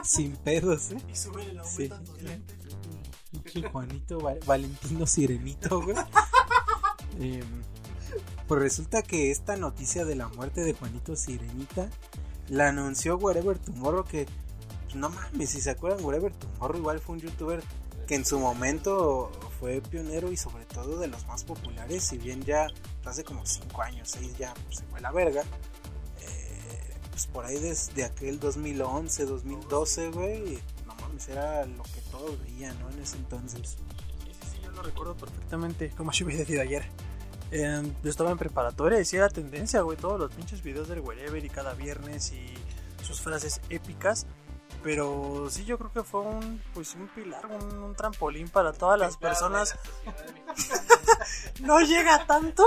sin 0.02 0.36
pedos, 0.36 0.90
¿eh? 0.92 0.98
Y 1.12 1.16
sube 1.16 1.52
la 1.52 1.64
Sí. 1.64 1.90
Juanito 3.72 4.18
Va- 4.20 4.34
Valentino 4.46 5.06
Sirenito, 5.06 5.82
güey. 5.82 5.96
Em, 7.20 7.44
pues 8.50 8.62
resulta 8.62 9.02
que 9.02 9.30
esta 9.30 9.54
noticia 9.54 10.04
de 10.04 10.16
la 10.16 10.26
muerte 10.26 10.64
de 10.64 10.72
Juanito 10.72 11.14
Sirenita 11.14 11.88
la 12.48 12.70
anunció 12.70 13.16
Wherever 13.16 13.56
Tomorrow 13.56 14.04
que 14.04 14.26
pues, 14.82 14.96
no 14.96 15.08
mames, 15.08 15.50
si 15.50 15.60
se 15.60 15.70
acuerdan 15.70 16.04
Wherever 16.04 16.32
Tomorrow 16.32 16.76
igual 16.76 16.98
fue 16.98 17.14
un 17.14 17.20
youtuber 17.20 17.62
que 18.08 18.16
en 18.16 18.24
su 18.24 18.40
momento 18.40 19.30
fue 19.60 19.80
pionero 19.80 20.32
y 20.32 20.36
sobre 20.36 20.64
todo 20.64 20.98
de 20.98 21.06
los 21.06 21.24
más 21.28 21.44
populares, 21.44 22.02
si 22.02 22.18
bien 22.18 22.42
ya 22.42 22.66
hace 23.04 23.22
como 23.22 23.46
5 23.46 23.82
años, 23.82 24.10
6 24.18 24.36
ya 24.36 24.52
pues, 24.64 24.78
se 24.78 24.84
fue 24.86 25.00
la 25.00 25.12
verga. 25.12 25.42
Eh, 26.22 26.94
pues 27.08 27.28
por 27.28 27.44
ahí 27.44 27.60
desde 27.60 28.02
aquel 28.02 28.40
2011, 28.40 29.26
2012, 29.26 30.10
güey, 30.10 30.58
no 30.88 30.96
mames, 30.96 31.28
era 31.28 31.66
lo 31.66 31.84
que 31.84 32.00
todos 32.10 32.36
veían, 32.42 32.76
¿no? 32.80 32.90
En 32.90 32.98
ese 32.98 33.16
entonces. 33.16 33.76
Sí, 34.24 34.32
sí, 34.32 34.48
sí, 34.54 34.60
yo 34.64 34.72
lo 34.72 34.82
recuerdo 34.82 35.14
perfectamente, 35.14 35.90
como 35.90 36.10
yo 36.10 36.26
hubiera 36.26 36.40
decidido 36.40 36.62
ayer. 36.62 36.90
Eh, 37.50 37.82
yo 38.02 38.10
estaba 38.10 38.30
en 38.30 38.38
preparatoria 38.38 39.00
y 39.00 39.04
sí 39.04 39.16
era 39.16 39.28
tendencia, 39.28 39.80
güey, 39.80 39.96
todos 39.96 40.20
los 40.20 40.32
pinches 40.32 40.62
videos 40.62 40.88
del 40.88 41.00
Wherever 41.00 41.44
y 41.44 41.48
cada 41.48 41.74
viernes 41.74 42.32
y 42.32 42.54
sus 43.04 43.20
frases 43.20 43.60
épicas. 43.70 44.26
Pero 44.82 45.48
sí, 45.50 45.64
yo 45.64 45.76
creo 45.76 45.92
que 45.92 46.02
fue 46.02 46.20
un, 46.20 46.62
pues, 46.72 46.94
un 46.94 47.08
pilar, 47.08 47.44
un, 47.46 47.82
un 47.82 47.94
trampolín 47.94 48.48
para 48.48 48.72
todas 48.72 48.98
las 48.98 49.16
personas. 49.16 49.76
no 51.60 51.80
llega 51.80 52.24
tanto, 52.26 52.66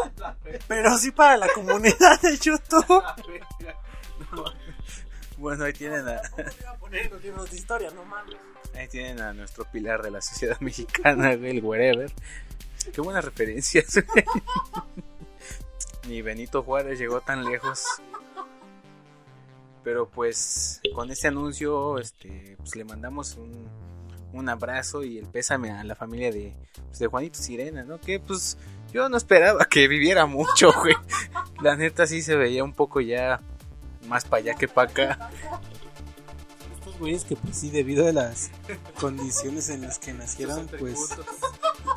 pero 0.68 0.96
sí 0.98 1.12
para 1.12 1.38
la 1.38 1.48
comunidad 1.50 2.22
de 2.22 2.38
YouTube. 2.38 3.04
Bueno, 5.38 5.66
ahí 5.66 5.74
tienen 5.74 6.08
a, 6.08 6.22
ahí 8.76 8.88
tienen 8.88 9.20
a 9.20 9.34
nuestro 9.34 9.66
pilar 9.66 10.02
de 10.02 10.12
la 10.12 10.22
sociedad 10.22 10.58
mexicana, 10.62 11.34
el 11.34 11.62
wherever. 11.62 12.10
Qué 12.92 13.02
buenas 13.02 13.24
referencias. 13.24 13.96
Ni 16.08 16.22
Benito 16.22 16.64
Juárez 16.64 17.00
llegó 17.00 17.22
tan 17.22 17.46
lejos. 17.46 17.84
Pero 19.84 20.08
pues 20.08 20.82
con 20.94 21.12
este 21.12 21.28
anuncio 21.28 22.00
este, 22.00 22.56
pues, 22.58 22.76
le 22.76 22.86
mandamos 22.86 23.36
un, 23.36 23.68
un 24.32 24.50
abrazo 24.50 25.04
y 25.04 25.18
el 25.18 25.28
pésame 25.28 25.72
a 25.72 25.84
la 25.84 25.96
familia 25.96 26.32
de, 26.32 26.56
pues, 26.88 27.00
de 27.00 27.08
Juanito 27.08 27.40
Sirena, 27.40 27.84
¿no? 27.84 28.00
Que 28.00 28.20
pues 28.20 28.58
yo 28.94 29.10
no 29.10 29.18
esperaba 29.18 29.66
que 29.66 29.88
viviera 29.88 30.26
mucho, 30.26 30.72
güey. 30.74 30.96
La 31.62 31.76
neta 31.76 32.08
sí 32.08 32.22
se 32.22 32.36
veía 32.36 32.64
un 32.64 32.74
poco 32.74 33.02
ya 33.02 33.42
más 34.08 34.26
para 34.26 34.42
allá 34.42 34.56
que 34.56 34.68
para 34.68 34.92
acá. 34.92 35.30
Güeyes 37.04 37.26
que 37.26 37.36
pues 37.36 37.58
sí, 37.58 37.70
debido 37.70 38.08
a 38.08 38.14
las 38.14 38.50
condiciones 39.00 39.68
en 39.70 39.82
las 39.82 40.00
que 40.00 40.14
nacieron, 40.14 40.68
pues, 40.80 41.10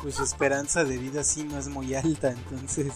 pues 0.01 0.15
su 0.15 0.23
esperanza 0.23 0.83
de 0.83 0.97
vida 0.97 1.23
sí 1.23 1.43
no 1.45 1.57
es 1.57 1.69
muy 1.69 1.95
alta, 1.95 2.31
entonces 2.31 2.91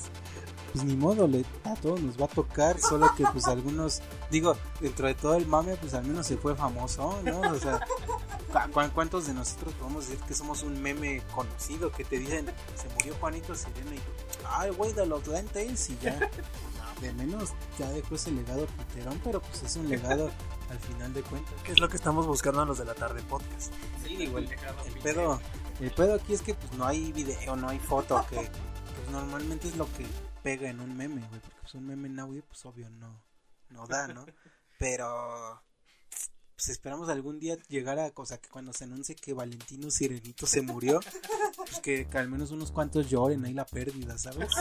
pues 0.73 0.83
ni 0.85 0.95
modo, 0.95 1.27
le, 1.27 1.43
a 1.65 1.73
todos 1.75 1.99
nos 2.01 2.19
va 2.19 2.25
a 2.25 2.27
tocar, 2.29 2.79
solo 2.79 3.13
que 3.17 3.25
pues 3.31 3.45
algunos, 3.47 4.01
digo, 4.29 4.55
dentro 4.79 5.07
de 5.07 5.15
todo 5.15 5.35
el 5.35 5.45
mame, 5.45 5.75
pues 5.77 5.93
al 5.93 6.05
menos 6.05 6.27
se 6.27 6.37
fue 6.37 6.55
famoso, 6.55 7.19
¿no? 7.23 7.41
O 7.41 7.59
sea, 7.59 7.79
¿cu- 8.51 8.71
cu- 8.73 8.91
¿cuántos 8.93 9.27
de 9.27 9.33
nosotros 9.33 9.73
podemos 9.73 10.07
decir 10.07 10.23
que 10.25 10.33
somos 10.33 10.63
un 10.63 10.81
meme 10.81 11.21
conocido 11.35 11.91
que 11.91 12.05
te 12.05 12.19
dicen, 12.19 12.45
se 12.75 12.87
murió 12.95 13.13
Juanito 13.19 13.53
Sirena 13.55 13.95
y, 13.95 13.99
ay, 14.49 14.69
güey, 14.71 14.93
de 14.93 15.05
los 15.05 15.27
lentes 15.27 15.89
y 15.89 15.97
ya, 16.01 16.17
de 17.01 17.13
menos 17.13 17.53
ya 17.77 17.89
dejó 17.89 18.15
ese 18.15 18.31
legado 18.31 18.65
piterón, 18.65 19.19
pero 19.23 19.41
pues 19.41 19.63
es 19.63 19.75
un 19.75 19.89
legado 19.89 20.31
al 20.69 20.79
final 20.79 21.13
de 21.13 21.23
cuentas. 21.23 21.53
Que 21.63 21.71
es 21.73 21.79
lo 21.79 21.89
que 21.89 21.97
estamos 21.97 22.27
buscando 22.27 22.61
a 22.61 22.65
los 22.65 22.77
de 22.77 22.85
la 22.85 22.93
tarde 22.93 23.21
podcast. 23.23 23.73
Sí, 24.03 24.15
digo, 24.15 24.37
el, 24.37 24.45
el 24.49 25.01
pedo, 25.01 25.39
el 25.79 25.91
pedo 25.91 26.15
aquí 26.15 26.33
es 26.33 26.41
que 26.41 26.53
pues 26.53 26.71
no 26.73 26.85
hay 26.85 27.11
video, 27.11 27.55
no 27.55 27.69
hay 27.69 27.79
foto, 27.79 28.25
que 28.29 28.35
pues 28.35 29.09
normalmente 29.11 29.67
es 29.67 29.75
lo 29.75 29.91
que 29.93 30.05
pega 30.43 30.69
en 30.69 30.79
un 30.79 30.95
meme, 30.95 31.21
güey, 31.27 31.41
porque 31.41 31.57
pues 31.61 31.73
un 31.75 31.87
meme 31.87 32.07
en 32.07 32.19
audio 32.19 32.43
pues 32.45 32.65
obvio 32.65 32.89
no, 32.89 33.21
no 33.69 33.87
da, 33.87 34.07
¿no? 34.07 34.25
Pero 34.79 35.61
pues 36.61 36.69
esperamos 36.69 37.09
algún 37.09 37.39
día 37.39 37.57
llegar 37.69 37.97
a 37.97 38.11
cosa 38.11 38.39
que 38.39 38.47
cuando 38.47 38.71
se 38.71 38.83
anuncie 38.83 39.15
que 39.15 39.33
Valentino 39.33 39.89
Sirenito 39.89 40.45
se 40.45 40.61
murió, 40.61 40.99
pues 41.57 41.79
que, 41.79 42.05
que 42.05 42.17
al 42.19 42.29
menos 42.29 42.51
unos 42.51 42.71
cuantos 42.71 43.09
lloren 43.09 43.43
ahí 43.45 43.53
la 43.53 43.65
pérdida, 43.65 44.15
¿sabes? 44.19 44.51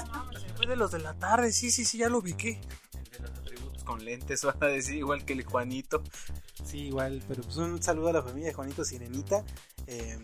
Fue 0.57 0.67
de 0.67 0.77
los 0.77 0.93
de 0.93 1.01
la 1.01 1.13
tarde, 1.19 1.53
sí, 1.53 1.71
sí, 1.71 1.85
sí, 1.85 1.99
ya 1.99 2.09
lo 2.09 2.21
ubiqué. 2.21 2.59
de 3.13 3.19
los 3.19 3.31
atributos 3.33 3.85
con 3.85 4.03
lentes, 4.03 4.43
van 4.45 4.57
a 4.63 4.67
decir 4.69 4.95
igual 4.95 5.27
que 5.27 5.35
el 5.35 5.45
Juanito. 5.45 6.03
Sí, 6.65 6.87
igual, 6.87 7.23
pero 7.29 7.43
pues 7.43 7.59
un 7.59 7.83
saludo 7.83 8.09
a 8.09 8.13
la 8.15 8.23
familia 8.23 8.49
de 8.49 8.55
Juanito 8.55 8.83
Sirenita. 8.83 9.45
eh, 9.87 10.19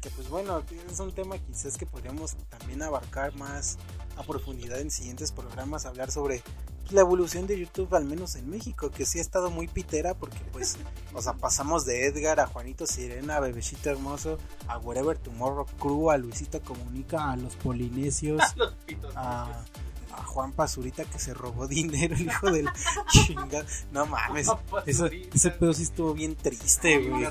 que 0.00 0.10
pues 0.10 0.28
bueno, 0.28 0.62
es 0.88 1.00
un 1.00 1.12
tema 1.12 1.36
quizás 1.38 1.76
que 1.76 1.84
podríamos 1.84 2.36
también 2.48 2.80
abarcar 2.82 3.34
más 3.34 3.76
a 4.16 4.22
profundidad 4.22 4.80
en 4.80 4.92
siguientes 4.92 5.32
programas, 5.32 5.84
hablar 5.86 6.12
sobre 6.12 6.40
pues, 6.40 6.67
la 6.90 7.02
evolución 7.02 7.46
de 7.46 7.58
YouTube, 7.58 7.94
al 7.94 8.04
menos 8.04 8.34
en 8.36 8.48
México, 8.48 8.90
que 8.90 9.04
sí 9.04 9.18
ha 9.18 9.22
estado 9.22 9.50
muy 9.50 9.68
pitera 9.68 10.14
porque 10.14 10.38
pues, 10.52 10.76
o 11.14 11.22
sea, 11.22 11.34
pasamos 11.34 11.84
de 11.84 12.06
Edgar 12.06 12.40
a 12.40 12.46
Juanito 12.46 12.86
Sirena, 12.86 13.36
a 13.36 13.40
Bebecito 13.40 13.90
Hermoso, 13.90 14.38
a 14.66 14.78
Wherever 14.78 15.18
Tomorrow 15.18 15.66
Crew, 15.78 16.10
a 16.10 16.16
Luisito 16.16 16.60
Comunica, 16.62 17.30
a 17.30 17.36
los 17.36 17.56
Polinesios, 17.56 18.42
a, 19.14 19.64
a 20.12 20.24
Juan 20.24 20.52
Pazurita 20.52 21.04
que 21.04 21.18
se 21.18 21.34
robó 21.34 21.66
dinero, 21.66 22.14
el 22.14 22.22
hijo 22.22 22.50
del 22.50 22.68
chingada. 23.10 23.66
No 23.92 24.06
mames, 24.06 24.48
eso, 24.86 25.06
ese 25.06 25.50
pedo 25.50 25.72
sí 25.74 25.82
estuvo 25.82 26.14
bien 26.14 26.36
triste, 26.36 27.08
güey. 27.08 27.26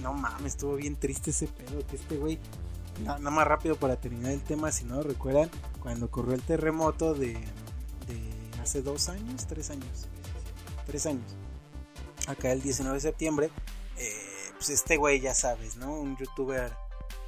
No 0.00 0.12
mames, 0.12 0.52
estuvo 0.54 0.76
bien 0.76 0.96
triste 0.96 1.30
ese 1.30 1.46
pedo, 1.48 1.86
que 1.86 1.96
este 1.96 2.16
güey, 2.16 2.38
nada 3.02 3.18
más 3.18 3.46
rápido 3.46 3.76
para 3.76 3.96
terminar 3.96 4.32
el 4.32 4.42
tema, 4.42 4.70
si 4.70 4.84
no 4.84 5.02
recuerdan, 5.02 5.50
cuando 5.80 6.06
ocurrió 6.06 6.34
el 6.34 6.42
terremoto 6.42 7.14
de 7.14 7.38
hace 8.62 8.80
dos 8.80 9.08
años, 9.08 9.46
tres 9.46 9.70
años, 9.70 10.08
tres 10.86 11.06
años, 11.06 11.34
acá 12.28 12.52
el 12.52 12.62
19 12.62 12.94
de 12.94 13.00
septiembre, 13.00 13.50
eh, 13.98 14.50
pues 14.56 14.70
este 14.70 14.96
güey 14.96 15.20
ya 15.20 15.34
sabes, 15.34 15.76
¿no? 15.76 15.92
Un 15.92 16.16
youtuber 16.16 16.72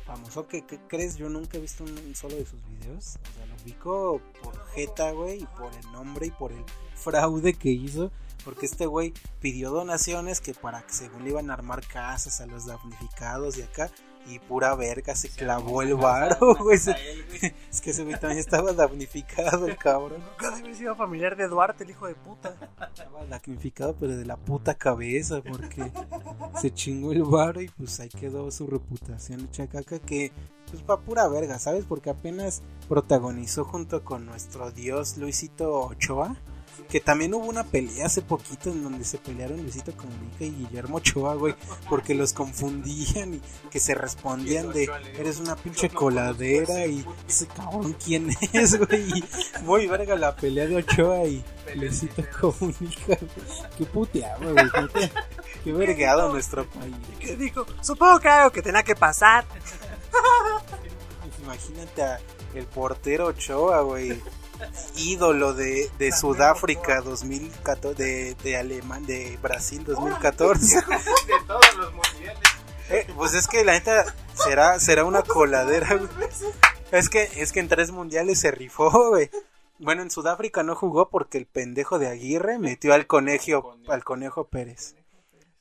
famoso 0.06 0.46
que, 0.46 0.64
crees 0.64 1.16
yo 1.16 1.28
nunca 1.28 1.56
he 1.56 1.60
visto 1.60 1.82
un, 1.82 2.14
solo 2.14 2.36
de 2.36 2.44
sus 2.44 2.60
videos 2.66 3.16
o 3.16 3.34
sea 3.34 3.46
lo 3.46 3.54
ubico 3.62 4.20
por 4.42 4.66
jeta 4.72 5.12
güey 5.12 5.42
y 5.42 5.46
por 5.46 5.72
el 5.72 5.92
nombre 5.92 6.26
y 6.26 6.30
por 6.30 6.52
el 6.52 6.62
fraude 6.94 7.54
que 7.54 7.70
hizo 7.70 8.10
porque 8.44 8.66
este 8.66 8.84
güey 8.84 9.14
pidió 9.40 9.70
donaciones 9.70 10.42
que 10.42 10.52
para 10.52 10.82
que 10.82 10.92
según 10.92 11.24
le 11.24 11.30
iban 11.30 11.50
a 11.50 11.54
armar 11.54 11.86
casas 11.86 12.42
a 12.42 12.46
los 12.46 12.66
damnificados 12.66 13.56
y 13.56 13.62
acá 13.62 13.90
y 14.26 14.38
pura 14.38 14.74
verga 14.74 15.14
se 15.14 15.28
clavó 15.28 15.82
el 15.82 15.94
varo, 15.94 16.54
güey. 16.60 16.78
Es 17.70 17.80
que 17.80 17.90
ese 17.90 18.04
güey 18.04 18.18
también 18.18 18.38
estaba 18.38 18.72
damnificado, 18.72 19.66
el 19.66 19.76
cabrón. 19.76 20.20
Nunca 20.20 20.50
debe 20.50 20.66
haber 20.66 20.76
sido 20.76 20.96
familiar 20.96 21.36
de 21.36 21.48
Duarte, 21.48 21.84
el 21.84 21.90
hijo 21.90 22.06
de 22.06 22.14
puta. 22.14 22.54
Estaba 22.92 23.24
damnificado, 23.26 23.94
pero 23.98 24.16
de 24.16 24.24
la 24.24 24.36
puta 24.36 24.74
cabeza, 24.74 25.42
porque 25.42 25.90
se 26.60 26.72
chingó 26.72 27.12
el 27.12 27.24
varo 27.24 27.60
y 27.60 27.68
pues 27.68 28.00
ahí 28.00 28.08
quedó 28.08 28.50
su 28.50 28.66
reputación 28.66 29.50
chacaca 29.50 29.98
que 29.98 30.32
pues 30.70 30.82
pa' 30.82 31.00
pura 31.00 31.28
verga, 31.28 31.58
¿sabes? 31.58 31.84
Porque 31.84 32.10
apenas 32.10 32.62
protagonizó 32.88 33.64
junto 33.64 34.04
con 34.04 34.26
nuestro 34.26 34.70
dios 34.70 35.16
Luisito 35.16 35.72
Ochoa 35.80 36.36
que 36.88 37.00
también 37.00 37.34
hubo 37.34 37.46
una 37.46 37.64
pelea 37.64 38.06
hace 38.06 38.22
poquito 38.22 38.70
en 38.70 38.82
donde 38.82 39.04
se 39.04 39.18
pelearon 39.18 39.62
Luisito 39.62 39.92
Comunica 39.96 40.44
y 40.44 40.50
Guillermo 40.50 40.98
Ochoa, 40.98 41.34
güey, 41.34 41.54
porque 41.88 42.14
los 42.14 42.32
confundían 42.32 43.34
y 43.34 43.42
que 43.70 43.80
se 43.80 43.94
respondían 43.94 44.72
de 44.72 44.88
eres 45.18 45.40
una 45.40 45.56
pinche 45.56 45.88
coladera 45.90 46.86
y 46.86 47.04
ese 47.28 47.46
cabrón 47.46 47.96
quién 48.04 48.30
es, 48.52 48.78
güey. 48.78 49.24
Muy 49.62 49.86
verga 49.86 50.16
la 50.16 50.36
pelea 50.36 50.66
de 50.66 50.76
Ochoa 50.76 51.24
y 51.24 51.44
Luisito 51.74 52.22
Comunica, 52.40 53.18
Qué 53.76 53.84
puteado, 53.86 54.52
güey. 54.52 54.70
Qué 55.64 55.72
vergado 55.72 56.30
nuestro 56.30 56.68
país. 56.68 56.94
¿Qué 57.18 57.36
dijo? 57.36 57.66
Supongo 57.80 58.20
que 58.20 58.28
algo 58.28 58.52
que 58.52 58.62
tenía 58.62 58.82
que 58.82 58.94
pasar. 58.94 59.44
Imagínate 61.42 62.02
a 62.02 62.20
el 62.54 62.66
portero 62.66 63.26
Ochoa, 63.26 63.80
güey 63.80 64.20
ídolo 64.96 65.54
de, 65.54 65.90
de 65.98 66.12
Sudáfrica 66.12 67.00
2014, 67.00 68.02
de, 68.02 68.34
de 68.42 68.56
Alemán, 68.56 69.06
de 69.06 69.38
Brasil 69.42 69.84
2014. 69.84 70.76
De 70.76 71.46
todos 71.46 71.76
los 71.76 71.92
mundiales. 71.92 72.40
Eh, 72.90 73.06
pues 73.16 73.34
es 73.34 73.48
que 73.48 73.64
la 73.64 73.72
neta 73.72 74.04
será, 74.34 74.78
será 74.78 75.04
una 75.04 75.22
coladera, 75.22 76.00
Es 76.92 77.08
que, 77.08 77.30
es 77.36 77.52
que 77.52 77.60
en 77.60 77.68
tres 77.68 77.90
mundiales 77.90 78.40
se 78.40 78.50
rifó, 78.50 79.08
güey. 79.10 79.30
Bueno, 79.78 80.02
en 80.02 80.10
Sudáfrica 80.10 80.62
no 80.62 80.76
jugó 80.76 81.08
porque 81.08 81.38
el 81.38 81.46
pendejo 81.46 81.98
de 81.98 82.08
Aguirre 82.08 82.58
metió 82.58 82.94
al 82.94 83.06
conejo, 83.06 83.76
al 83.88 84.04
conejo 84.04 84.44
Pérez. 84.44 84.94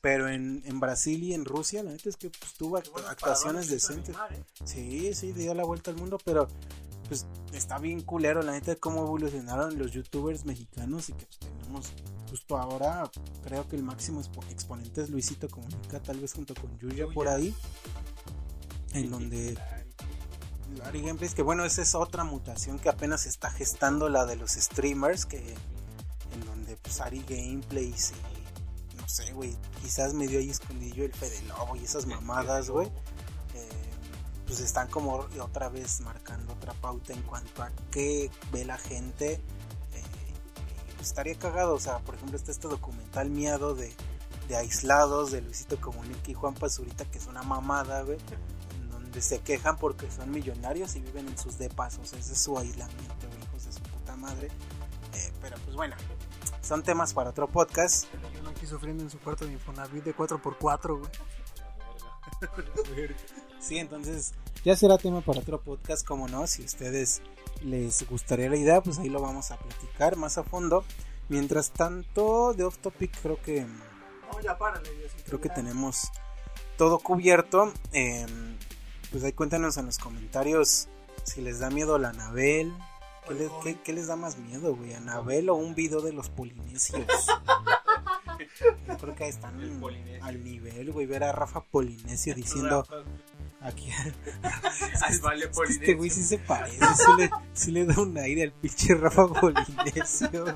Pero 0.01 0.27
en, 0.27 0.61
en 0.65 0.79
Brasil 0.79 1.23
y 1.23 1.33
en 1.33 1.45
Rusia, 1.45 1.81
la 1.81 1.91
neta 1.91 2.09
es 2.09 2.17
que 2.17 2.29
pues, 2.29 2.53
tuvo 2.53 2.77
actuaciones 2.77 3.69
decentes. 3.69 4.15
Sí, 4.65 5.13
sí, 5.13 5.31
dio 5.31 5.53
la 5.53 5.63
vuelta 5.63 5.91
al 5.91 5.97
mundo, 5.97 6.19
pero 6.23 6.47
pues 7.07 7.25
está 7.53 7.77
bien 7.77 8.01
culero, 8.01 8.41
la 8.41 8.53
neta, 8.53 8.75
cómo 8.75 9.01
evolucionaron 9.01 9.77
los 9.77 9.91
youtubers 9.91 10.45
mexicanos 10.45 11.09
y 11.09 11.13
que 11.13 11.25
pues, 11.25 11.39
tenemos 11.39 11.93
justo 12.29 12.57
ahora, 12.57 13.09
creo 13.43 13.67
que 13.67 13.75
el 13.75 13.83
máximo 13.83 14.21
exponente 14.49 15.01
es 15.01 15.09
Luisito 15.09 15.47
Comunica, 15.47 16.01
tal 16.01 16.19
vez 16.19 16.33
junto 16.33 16.55
con 16.55 16.77
Yuya 16.79 17.07
por 17.13 17.27
ahí, 17.27 17.55
en 18.93 19.11
donde 19.11 19.57
Ari 20.83 21.01
Gameplays, 21.01 21.35
que 21.35 21.43
bueno, 21.43 21.65
esa 21.65 21.81
es 21.81 21.93
otra 21.93 22.23
mutación 22.23 22.79
que 22.79 22.89
apenas 22.89 23.25
está 23.25 23.51
gestando 23.51 24.09
la 24.09 24.25
de 24.25 24.35
los 24.35 24.51
streamers, 24.51 25.25
que 25.25 25.37
en 25.37 26.45
donde 26.45 26.75
pues 26.77 27.01
Ari 27.01 27.23
Gameplays 27.27 28.11
y 28.11 28.97
no 28.97 29.07
sé, 29.07 29.33
güey, 29.33 29.55
quizás 29.81 30.13
medio 30.13 30.39
ahí 30.39 30.49
escondillo 30.49 31.03
el 31.03 31.13
Fede 31.13 31.43
Lobo 31.47 31.75
y 31.75 31.83
esas 31.83 32.05
mamadas, 32.07 32.69
güey 32.69 32.89
pues 34.45 34.59
están 34.59 34.87
como 34.89 35.27
otra 35.41 35.69
vez 35.69 36.01
marcando 36.01 36.53
otra 36.53 36.73
pauta 36.73 37.13
en 37.13 37.21
cuanto 37.23 37.63
a 37.63 37.71
qué 37.91 38.29
ve 38.51 38.65
la 38.65 38.77
gente. 38.77 39.33
Eh, 39.33 40.03
estaría 41.01 41.35
cagado, 41.35 41.75
o 41.75 41.79
sea, 41.79 41.99
por 41.99 42.15
ejemplo 42.15 42.37
está 42.37 42.51
este 42.51 42.67
documental 42.67 43.29
miado 43.29 43.75
de, 43.75 43.93
de 44.47 44.55
aislados 44.55 45.31
de 45.31 45.41
Luisito 45.41 45.79
Comunica 45.79 46.31
y 46.31 46.33
Juan 46.33 46.53
Pazurita, 46.53 47.05
que 47.05 47.17
es 47.17 47.27
una 47.27 47.43
mamada, 47.43 48.03
güey, 48.03 48.17
en 48.75 48.89
donde 48.89 49.21
se 49.21 49.39
quejan 49.39 49.77
porque 49.77 50.09
son 50.11 50.31
millonarios 50.31 50.95
y 50.95 51.01
viven 51.01 51.27
en 51.27 51.37
sus 51.37 51.57
depas, 51.57 51.97
o 51.99 52.05
sea, 52.05 52.19
ese 52.19 52.33
es 52.33 52.39
su 52.39 52.57
aislamiento, 52.57 53.27
hijos 53.45 53.65
de 53.65 53.71
su 53.71 53.81
puta 53.81 54.15
madre. 54.15 54.47
Eh, 55.13 55.31
pero 55.41 55.57
pues 55.63 55.75
bueno, 55.75 55.95
son 56.61 56.81
temas 56.83 57.13
para 57.13 57.29
otro 57.29 57.47
podcast. 57.47 58.07
Yo 58.33 58.49
aquí 58.49 58.65
sufriendo 58.65 59.03
en 59.03 59.09
su 59.09 59.19
cuarto 59.19 59.45
de 59.45 59.53
Infonavit 59.53 60.03
de 60.03 60.15
4x4, 60.15 60.99
güey. 60.99 61.11
sí, 63.63 63.77
entonces 63.77 64.33
ya 64.63 64.75
será 64.75 64.97
tema 64.97 65.21
para 65.21 65.39
otro 65.39 65.61
podcast, 65.61 66.05
como 66.05 66.27
no, 66.27 66.47
si 66.47 66.61
a 66.61 66.65
ustedes 66.65 67.21
les 67.63 68.07
gustaría 68.07 68.49
la 68.49 68.57
idea, 68.57 68.81
pues 68.81 68.99
ahí 68.99 69.09
lo 69.09 69.21
vamos 69.21 69.51
a 69.51 69.57
platicar 69.57 70.17
más 70.17 70.37
a 70.37 70.43
fondo. 70.43 70.83
Mientras 71.29 71.71
tanto, 71.71 72.53
de 72.53 72.65
off 72.65 72.77
topic 72.79 73.11
creo 73.21 73.41
que 73.41 73.65
creo 75.25 75.39
que 75.39 75.49
tenemos 75.49 76.11
todo 76.77 76.99
cubierto. 76.99 77.71
Em, 77.91 78.57
pues 79.11 79.23
ahí 79.23 79.31
cuéntanos 79.31 79.77
en 79.77 79.85
los 79.85 79.97
comentarios 79.97 80.89
si 81.23 81.41
les 81.41 81.59
da 81.59 81.69
miedo 81.69 81.97
la 81.97 82.09
Anabel. 82.09 82.73
¿Qué, 83.63 83.79
qué 83.81 83.93
les 83.93 84.07
da 84.07 84.17
más 84.17 84.37
miedo, 84.37 84.75
güey? 84.75 84.93
¿Anabel 84.93 85.49
o 85.49 85.55
un 85.55 85.75
video 85.75 86.01
de 86.01 86.11
los 86.11 86.29
polinesios? 86.29 87.05
Yo 88.87 88.97
creo 88.97 89.15
que 89.15 89.27
están 89.27 89.55
al 90.21 90.43
nivel, 90.43 90.91
güey. 90.91 91.05
Ver 91.05 91.23
a 91.23 91.31
Rafa 91.31 91.61
Polinesio 91.61 92.35
diciendo. 92.35 92.85
Aquí. 93.63 93.89
este 95.69 95.93
güey 95.93 96.09
sí 96.09 96.21
se 96.21 96.37
parece. 96.37 96.79
Sí 97.53 97.71
le, 97.71 97.85
da 97.85 98.01
un 98.01 98.17
aire 98.17 98.43
al 98.43 98.51
pinche 98.51 98.93
Rafa 98.93 99.27
Polinesio, 99.27 100.45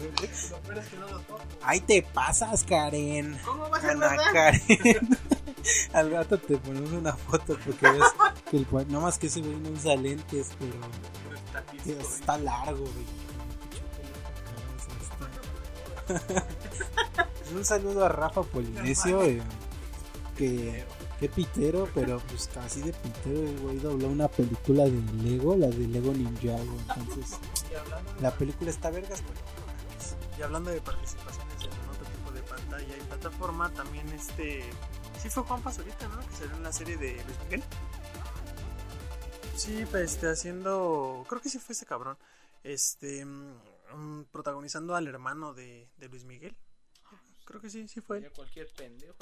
Ahí 1.64 1.80
te 1.80 2.02
pasas, 2.02 2.66
Karen. 2.66 3.40
¿Cómo 3.46 3.70
vas 3.70 3.84
a 3.86 4.32
Karen. 4.34 4.60
Al 5.94 6.12
rato 6.12 6.38
te 6.38 6.58
ponemos 6.58 6.92
una 6.92 7.14
foto 7.14 7.58
porque 7.66 7.90
ves 7.92 8.04
que 8.50 8.58
el 8.58 8.68
no 8.90 9.02
más 9.02 9.18
que 9.18 9.28
ese 9.28 9.42
güey 9.42 9.58
no 9.58 9.70
usa 9.72 9.98
lentes, 9.98 10.52
pero 10.60 12.00
está 12.00 12.38
largo, 12.38 12.86
güey. 12.86 13.06
un 17.54 17.66
saludo 17.66 18.06
a 18.06 18.10
Rafa 18.10 18.44
Polinesio, 18.44 19.24
eh, 19.24 19.42
que, 20.38 20.86
que 21.20 21.30
pitero, 21.30 21.90
pero 21.96 22.20
pues 22.20 22.50
casi 22.54 22.82
de 22.82 22.94
pitero 22.94 23.40
el 23.40 23.60
güey 23.60 23.78
dobló 23.78 24.08
una 24.08 24.28
película 24.28 24.84
de 24.86 25.02
Lego, 25.24 25.56
la 25.56 25.68
de 25.68 25.88
Lego 25.88 26.14
Ninjago, 26.14 26.78
entonces 26.96 27.40
la 28.22 28.32
película 28.36 28.70
está 28.70 28.90
vergas, 28.92 29.24
Y 30.38 30.42
hablando 30.42 30.70
de 30.70 30.82
participaciones 30.82 31.64
en 31.64 31.90
otro 31.90 32.06
tipo 32.06 32.32
de 32.32 32.42
pantalla 32.42 32.98
y 32.98 33.02
plataforma, 33.02 33.74
también 33.74 34.08
este... 34.10 34.64
Sí 35.20 35.30
fue 35.30 35.44
Juan 35.44 35.62
Pazurita, 35.64 36.08
¿no? 36.08 36.20
Que 36.28 36.36
salió 36.36 36.56
en 36.56 36.64
la 36.64 36.72
serie 36.72 36.98
de 36.98 37.14
Luis 37.14 37.40
Miguel. 37.44 37.64
Sí, 39.56 39.84
pues 39.90 40.14
este, 40.14 40.30
haciendo... 40.30 41.26
Creo 41.28 41.42
que 41.42 41.50
sí 41.50 41.58
fue 41.58 41.74
ese 41.74 41.88
cabrón. 41.88 42.18
Este... 42.64 43.26
Mm, 43.26 44.24
protagonizando 44.32 44.96
al 44.96 45.08
hermano 45.08 45.56
de 45.56 45.88
Luis 46.12 46.26
Miguel. 46.26 46.56
Creo 47.48 47.62
que 47.62 47.70
sí, 47.70 47.88
sí 47.88 48.02
fue. 48.02 48.30
Cualquier 48.32 48.68
pendejo 48.76 49.14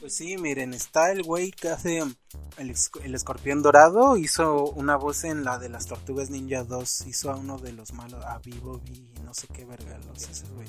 Pues 0.00 0.12
sí, 0.12 0.36
miren, 0.36 0.74
está 0.74 1.12
el 1.12 1.22
güey 1.22 1.52
que 1.52 1.68
hace 1.68 1.98
el, 1.98 2.74
el, 3.04 3.14
escorpión 3.14 3.62
dorado. 3.62 4.16
Hizo 4.16 4.64
una 4.70 4.96
voz 4.96 5.22
en 5.22 5.44
la 5.44 5.60
de 5.60 5.68
las 5.68 5.86
tortugas 5.86 6.28
ninja 6.28 6.64
2. 6.64 7.06
Hizo 7.06 7.30
a 7.30 7.36
uno 7.36 7.56
de 7.56 7.70
los 7.70 7.92
malos, 7.92 8.24
a 8.24 8.40
Vivo 8.40 8.80
y 8.86 9.20
no 9.22 9.32
sé 9.32 9.46
qué 9.46 9.64
verga 9.64 9.96
los 10.08 10.28
ese 10.28 10.44
güey. 10.48 10.66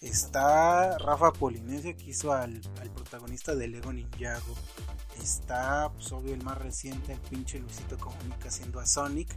Está 0.00 0.96
Rafa 0.96 1.34
Polinesio 1.34 1.94
que 1.98 2.04
hizo 2.04 2.32
al, 2.32 2.62
al 2.80 2.90
protagonista 2.92 3.54
de 3.54 3.68
Lego 3.68 3.92
Ninjago. 3.92 4.54
Está, 5.20 5.92
pues 5.92 6.10
obvio, 6.12 6.32
el 6.32 6.42
más 6.42 6.56
reciente, 6.56 7.12
el 7.12 7.20
pinche 7.20 7.58
Luisito 7.58 7.98
Comunica 7.98 8.48
haciendo 8.48 8.80
a 8.80 8.86
Sonic. 8.86 9.28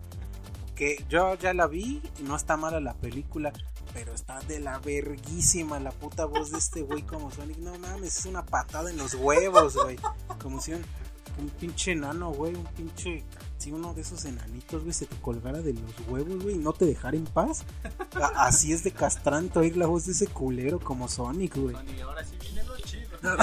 Que 0.76 1.04
yo 1.10 1.36
ya 1.36 1.54
la 1.54 1.68
vi 1.68 2.02
y 2.20 2.24
no 2.24 2.38
está 2.38 2.56
mala 2.56 2.80
la 2.80 2.94
película 2.94 3.52
pero 3.96 4.14
está 4.14 4.40
de 4.42 4.60
la 4.60 4.78
verguísima 4.80 5.80
la 5.80 5.90
puta 5.92 6.26
voz 6.26 6.52
de 6.52 6.58
este 6.58 6.82
güey 6.82 7.04
como 7.04 7.32
Sonic. 7.32 7.58
No 7.60 7.80
mames, 7.80 8.18
es 8.20 8.26
una 8.26 8.46
patada 8.46 8.90
en 8.90 8.98
los 8.98 9.14
huevos, 9.14 9.76
güey. 9.78 9.98
Como 10.42 10.60
si 10.60 10.74
un, 10.74 10.84
pinche 11.62 11.94
enano, 11.94 12.32
güey, 12.32 12.54
un 12.56 12.66
pinche... 12.66 13.24
si 13.58 13.72
uno 13.72 13.94
de 13.94 14.02
esos 14.02 14.26
enanitos, 14.26 14.82
güey, 14.84 14.94
se 14.94 15.06
te 15.06 15.16
colgara 15.22 15.62
de 15.62 15.74
los 15.74 15.92
huevos, 16.10 16.44
güey, 16.44 16.56
y 16.56 16.60
no 16.60 16.74
te 16.74 16.86
dejara 16.86 17.16
en 17.16 17.24
paz. 17.24 17.64
A- 18.16 18.46
Así 18.48 18.74
es 18.74 18.84
de 18.84 18.92
castrante 18.92 19.60
oír 19.60 19.78
la 19.78 19.86
voz 19.88 20.06
de 20.08 20.12
ese 20.12 20.28
culero 20.28 20.78
como 20.82 21.08
Sonic, 21.08 21.56
güey. 21.56 21.78
Y 21.98 22.02
ahora 22.02 22.22
sí 22.26 22.36
viene 22.42 22.64
lo 22.66 22.76
chido. 22.80 23.18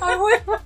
¡Ah, 0.00 0.18
huevo! 0.18 0.58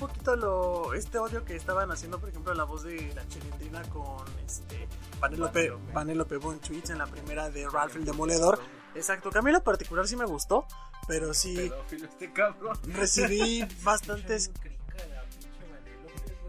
Poquito 0.00 0.34
lo 0.34 0.94
este 0.94 1.18
odio 1.18 1.44
que 1.44 1.54
estaban 1.54 1.90
haciendo, 1.92 2.18
por 2.18 2.30
ejemplo, 2.30 2.54
la 2.54 2.64
voz 2.64 2.84
de 2.84 3.12
la 3.14 3.28
chilindrina 3.28 3.82
con 3.90 4.24
este 4.46 4.88
Panelope, 5.20 5.72
Panelope 5.92 6.38
Bonchuitz 6.38 6.88
en 6.88 6.96
la 6.96 7.06
primera 7.06 7.50
de 7.50 7.68
Ralph 7.68 7.96
el 7.96 8.06
Demoledor. 8.06 8.58
Exacto, 8.94 9.30
que 9.30 9.38
a 9.38 9.42
mí 9.42 9.50
en 9.50 9.56
lo 9.56 9.62
particular 9.62 10.08
sí 10.08 10.16
me 10.16 10.24
gustó, 10.24 10.66
pero 11.06 11.34
sí 11.34 11.54
Pedófilo 11.54 12.06
este 12.06 12.32
cabrón. 12.32 12.78
recibí 12.86 13.62
bastantes... 13.82 14.50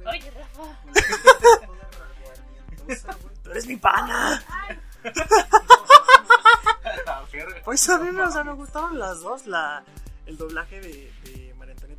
Oye, 0.05 0.31
Rafa. 0.31 0.79
¡Tú 3.43 3.51
eres 3.51 3.67
mi 3.67 3.75
pana! 3.75 4.41
Pues 7.63 7.87
a 7.89 7.97
mí 7.99 8.11
me, 8.11 8.23
o 8.23 8.31
sea, 8.31 8.43
me 8.43 8.53
gustaron 8.53 8.99
las 8.99 9.21
dos, 9.21 9.45
la, 9.47 9.83
el 10.25 10.37
doblaje 10.37 10.81
de, 10.81 11.13
de 11.23 11.40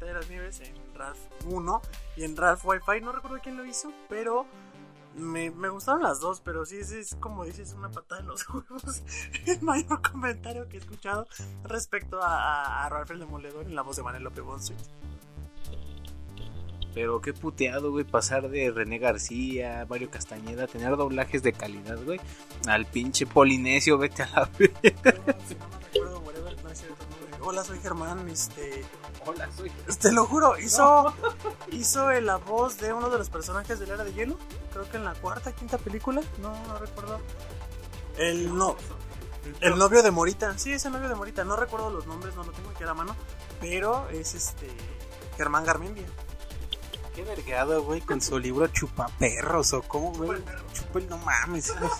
De 0.05 0.13
las 0.13 0.29
Nieves 0.29 0.61
en 0.61 0.75
Ralph 0.95 1.19
1 1.47 1.83
y 2.17 2.25
en 2.25 2.37
Ralph 2.37 2.65
Wi-Fi, 2.65 3.01
no 3.03 3.13
recuerdo 3.13 3.39
quién 3.43 3.57
lo 3.57 3.65
hizo, 3.65 3.93
pero 4.09 4.47
me, 5.17 5.51
me 5.51 5.69
gustaron 5.69 6.03
las 6.03 6.21
dos, 6.21 6.41
pero 6.41 6.65
sí, 6.65 6.77
es 6.79 7.17
como 7.21 7.45
dices, 7.45 7.75
una 7.75 7.91
patada 7.91 8.21
en 8.21 8.27
los 8.27 8.49
huevos, 8.49 9.03
el 9.47 9.63
mayor 9.63 10.03
comentario 10.03 10.69
que 10.69 10.77
he 10.77 10.81
escuchado 10.81 11.27
respecto 11.65 12.23
a, 12.23 12.37
a, 12.37 12.87
a 12.87 12.89
Ralph 12.89 13.11
el 13.11 13.21
Demoledor 13.21 13.67
en 13.67 13.75
la 13.75 13.83
voz 13.83 13.97
de 13.97 14.03
Manelope 14.03 14.41
Bonsuit. 14.41 14.79
Pero 16.95 17.23
qué 17.23 17.33
puteado, 17.33 17.91
güey, 17.91 18.05
pasar 18.05 18.51
de 18.51 18.71
René 18.71 18.99
García, 18.99 19.87
Mario 19.89 20.11
Castañeda, 20.11 20.67
tener 20.67 20.97
doblajes 20.97 21.43
de 21.43 21.53
calidad, 21.53 21.99
güey, 22.05 22.21
al 22.69 22.85
pinche 22.87 23.27
Polinesio, 23.27 23.97
vete 23.97 24.25
a 24.25 24.29
la 24.29 24.51
verga. 24.59 25.37
Si 25.49 25.55
no 25.55 25.69
me 25.69 25.79
recuerdo, 25.79 26.21
whatever, 26.21 26.63
no 26.63 26.71
es 26.71 26.79
cierto, 26.79 27.05
no, 27.11 27.22
Hola, 27.45 27.65
soy 27.65 27.81
Germán, 27.81 28.29
este... 28.29 28.85
Hola, 29.27 29.49
soy. 29.57 29.71
Te 30.01 30.13
lo 30.13 30.27
juro, 30.27 30.57
hizo, 30.59 31.13
hizo 31.73 32.11
la 32.13 32.37
voz 32.37 32.79
de 32.79 32.93
uno 32.93 33.11
de 33.11 33.19
los 33.19 33.31
personajes 33.31 33.81
de 33.81 33.87
la 33.89 33.95
era 33.95 34.05
de 34.05 34.13
hielo. 34.13 34.39
Creo 34.73 34.89
que 34.89 34.97
en 34.97 35.05
la 35.05 35.15
cuarta, 35.15 35.53
quinta 35.53 35.77
película. 35.77 36.23
No, 36.41 36.55
no 36.67 36.79
recuerdo. 36.79 37.21
El 38.17 38.57
no. 38.57 38.77
El 39.61 39.77
novio 39.77 40.05
de 40.05 40.13
Morita. 40.13 40.57
Sí, 40.57 40.73
es 40.73 40.85
el 40.85 40.93
novio 40.93 41.09
de 41.09 41.17
Morita. 41.17 41.43
No 41.43 41.57
recuerdo 41.57 41.91
los 41.91 42.07
nombres, 42.07 42.35
no 42.37 42.45
lo 42.45 42.53
tengo 42.53 42.71
aquí 42.71 42.85
a 42.85 42.87
la 42.87 42.95
mano. 42.95 43.17
Pero 43.61 44.09
es 44.11 44.35
este. 44.35 44.69
Germán 45.37 45.65
Garmendia. 45.65 46.07
Qué 47.15 47.23
vergado, 47.25 47.83
güey, 47.83 48.01
con 48.01 48.21
su 48.21 48.39
libro 48.39 48.67
Chupaperros 48.69 49.75
o 49.75 49.83
cómo, 49.83 50.13
güey. 50.13 50.43
Chupa 50.73 50.99
el 50.99 51.09
no 51.09 51.19
mames. 51.19 51.75
Pues, 51.79 51.93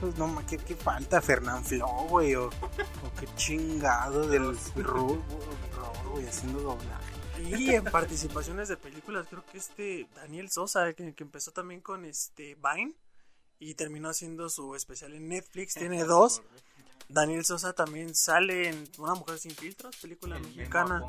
pues 0.00 0.16
no 0.16 0.28
mames, 0.28 0.46
¿qué, 0.46 0.58
qué 0.58 0.74
falta? 0.74 1.20
Fernán 1.20 1.64
Flo, 1.64 1.86
güey, 2.08 2.34
o, 2.34 2.46
o 2.46 3.20
qué 3.20 3.26
chingado 3.36 4.26
del 4.26 4.56
Ru, 4.76 5.22
güey, 6.10 6.26
haciendo 6.26 6.60
doblaje. 6.60 7.16
Y 7.38 7.70
en 7.74 7.84
participaciones 7.84 8.68
de 8.68 8.76
películas, 8.78 9.26
creo 9.28 9.44
que 9.44 9.58
este 9.58 10.08
Daniel 10.14 10.50
Sosa, 10.50 10.92
que, 10.94 11.14
que 11.14 11.24
empezó 11.24 11.52
también 11.52 11.82
con 11.82 12.06
este 12.06 12.56
Vine 12.56 12.94
y 13.58 13.74
terminó 13.74 14.08
haciendo 14.08 14.48
su 14.48 14.74
especial 14.74 15.12
en 15.14 15.28
Netflix. 15.28 15.74
Tiene 15.74 16.04
dos. 16.04 16.42
Daniel 17.08 17.44
Sosa 17.44 17.72
también 17.72 18.14
sale 18.14 18.68
en 18.68 18.88
Una 18.98 19.14
Mujer 19.14 19.38
Sin 19.38 19.52
Filtros, 19.52 19.96
película 19.96 20.38
mexicana. 20.38 21.02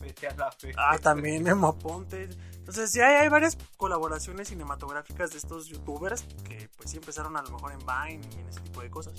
Vete 0.00 0.28
a 0.28 0.34
la 0.36 0.54
verga. 0.62 0.90
Ah, 0.90 0.98
también 0.98 1.46
Emma 1.46 1.72
Ponte. 1.72 2.28
Entonces, 2.52 2.90
sí, 2.90 3.00
hay, 3.00 3.14
hay 3.14 3.28
varias 3.28 3.56
colaboraciones 3.76 4.48
cinematográficas 4.48 5.30
de 5.30 5.38
estos 5.38 5.66
youtubers 5.66 6.24
que, 6.44 6.68
pues, 6.76 6.90
sí 6.90 6.98
empezaron 6.98 7.36
a 7.36 7.42
lo 7.42 7.50
mejor 7.50 7.72
en 7.72 7.78
Vine 7.78 8.28
y 8.36 8.40
en 8.40 8.48
ese 8.48 8.60
tipo 8.60 8.82
de 8.82 8.90
cosas. 8.90 9.14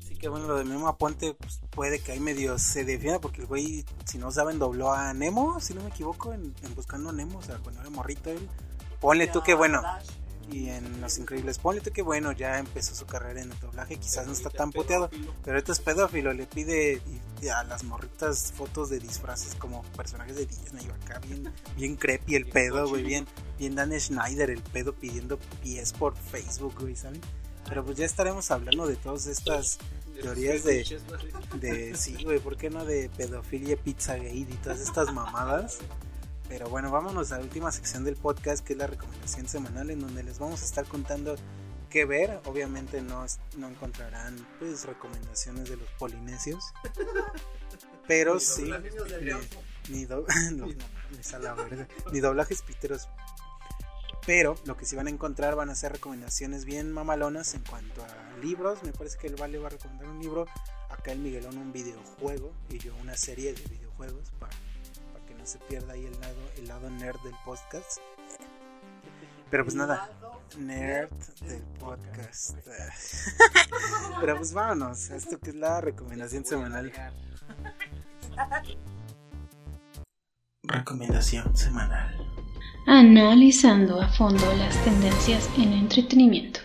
Sí, 0.00 0.16
que 0.16 0.28
bueno, 0.28 0.46
lo 0.46 0.56
de 0.56 0.64
Memo 0.64 0.88
Aponte, 0.88 1.34
pues 1.34 1.60
puede 1.70 2.00
que 2.00 2.12
ahí 2.12 2.20
medio 2.20 2.58
se 2.58 2.84
defienda, 2.84 3.20
porque 3.20 3.42
el 3.42 3.46
güey, 3.46 3.84
si 4.06 4.16
no 4.16 4.32
saben, 4.32 4.58
dobló 4.58 4.92
a 4.92 5.12
Nemo, 5.12 5.60
si 5.60 5.74
no 5.74 5.82
me 5.82 5.90
equivoco, 5.90 6.32
en, 6.32 6.54
en 6.62 6.74
Buscando 6.74 7.10
a 7.10 7.12
Nemo, 7.12 7.38
o 7.38 7.42
sea, 7.42 7.58
cuando 7.58 7.82
era 7.82 7.90
morrito 7.90 8.30
él. 8.30 8.48
Ponle 9.00 9.28
tú 9.28 9.42
que 9.42 9.54
bueno, 9.54 9.82
y 10.50 10.68
en 10.68 11.00
Los 11.00 11.18
Increíbles, 11.18 11.58
ponle 11.58 11.80
que 11.80 12.02
bueno, 12.02 12.32
ya 12.32 12.58
empezó 12.58 12.94
su 12.94 13.06
carrera 13.06 13.42
en 13.42 13.52
el 13.52 13.60
doblaje, 13.60 13.96
quizás 13.96 14.26
no 14.26 14.32
está 14.32 14.50
tan 14.50 14.72
puteado, 14.72 15.08
pero 15.44 15.56
ahorita 15.56 15.72
es 15.72 15.80
pedófilo, 15.80 16.32
le 16.32 16.46
pide 16.46 17.00
a 17.54 17.64
las 17.64 17.84
morritas 17.84 18.52
fotos 18.52 18.90
de 18.90 18.98
disfraces 18.98 19.54
como 19.54 19.82
personajes 19.96 20.36
de 20.36 20.46
Disney 20.46 20.88
o 20.88 20.94
acá, 20.94 21.20
bien, 21.20 21.52
bien 21.76 21.96
creepy 21.96 22.34
el 22.34 22.46
pedo, 22.46 22.88
güey, 22.88 23.04
bien, 23.04 23.26
bien 23.58 23.74
Dan 23.74 23.98
Schneider 23.98 24.50
el 24.50 24.62
pedo 24.62 24.94
pidiendo 24.94 25.38
pies 25.62 25.92
por 25.92 26.16
Facebook, 26.16 26.74
güey, 26.80 26.96
¿saben? 26.96 27.20
Pero 27.68 27.84
pues 27.84 27.98
ya 27.98 28.06
estaremos 28.06 28.50
hablando 28.50 28.86
de 28.86 28.96
todas 28.96 29.26
estas 29.26 29.78
teorías 30.20 30.64
de, 30.64 31.00
de 31.60 31.94
sí, 31.96 32.16
güey, 32.24 32.38
¿por 32.38 32.56
qué 32.56 32.70
no 32.70 32.84
de 32.84 33.10
pedofilia, 33.16 33.76
pizzagate 33.76 34.34
y 34.34 34.44
todas 34.62 34.80
estas 34.80 35.12
mamadas? 35.12 35.78
Pero 36.48 36.68
bueno, 36.68 36.90
vámonos 36.90 37.30
a 37.32 37.38
la 37.38 37.44
última 37.44 37.70
sección 37.70 38.04
del 38.04 38.16
podcast, 38.16 38.64
que 38.64 38.72
es 38.72 38.78
la 38.78 38.86
recomendación 38.86 39.46
semanal, 39.48 39.90
en 39.90 40.00
donde 40.00 40.22
les 40.22 40.38
vamos 40.38 40.62
a 40.62 40.64
estar 40.64 40.86
contando 40.86 41.36
qué 41.90 42.04
ver. 42.06 42.40
Obviamente 42.46 43.02
no, 43.02 43.26
no 43.58 43.68
encontrarán 43.68 44.34
pues 44.58 44.84
recomendaciones 44.86 45.68
de 45.68 45.76
los 45.76 45.88
polinesios, 45.98 46.64
pero 48.06 48.40
sí, 48.40 48.70
eh, 48.70 49.36
ni, 49.90 50.04
do- 50.06 50.24
no, 50.52 50.66
no 50.66 51.86
ni 52.12 52.20
doblajes 52.20 52.62
piteros. 52.62 53.08
Pero 54.26 54.56
lo 54.66 54.76
que 54.76 54.84
sí 54.84 54.94
van 54.94 55.06
a 55.06 55.10
encontrar 55.10 55.54
van 55.54 55.70
a 55.70 55.74
ser 55.74 55.92
recomendaciones 55.92 56.66
bien 56.66 56.92
mamalonas 56.92 57.54
en 57.54 57.62
cuanto 57.64 58.02
a 58.04 58.36
libros. 58.42 58.82
Me 58.82 58.92
parece 58.92 59.16
que 59.18 59.26
el 59.26 59.36
Vale 59.36 59.58
va 59.58 59.68
a 59.68 59.70
recomendar 59.70 60.06
un 60.08 60.18
libro. 60.18 60.46
Acá 60.90 61.12
el 61.12 61.18
Miguelón 61.20 61.56
un 61.56 61.72
videojuego 61.72 62.52
y 62.68 62.78
yo 62.78 62.94
una 62.96 63.16
serie 63.16 63.54
de 63.54 63.62
videojuegos 63.62 64.30
para, 64.38 64.54
se 65.48 65.58
pierda 65.60 65.94
ahí 65.94 66.04
el 66.04 66.20
lado, 66.20 66.50
el 66.58 66.68
lado 66.68 66.90
nerd 66.90 67.18
del 67.22 67.34
podcast. 67.42 68.00
Pero 69.50 69.64
pues 69.64 69.74
nada, 69.74 70.10
nerd 70.58 71.10
del 71.40 71.62
podcast. 71.80 72.54
Pero 74.20 74.36
pues 74.36 74.52
vámonos 74.52 75.08
esto 75.08 75.38
que 75.38 75.50
es 75.50 75.56
la 75.56 75.80
recomendación 75.80 76.44
semanal. 76.44 76.92
Recomendación 80.64 81.56
semanal. 81.56 82.14
Analizando 82.86 84.02
a 84.02 84.08
fondo 84.08 84.54
las 84.56 84.76
tendencias 84.84 85.48
en 85.56 85.72
entretenimiento. 85.72 86.60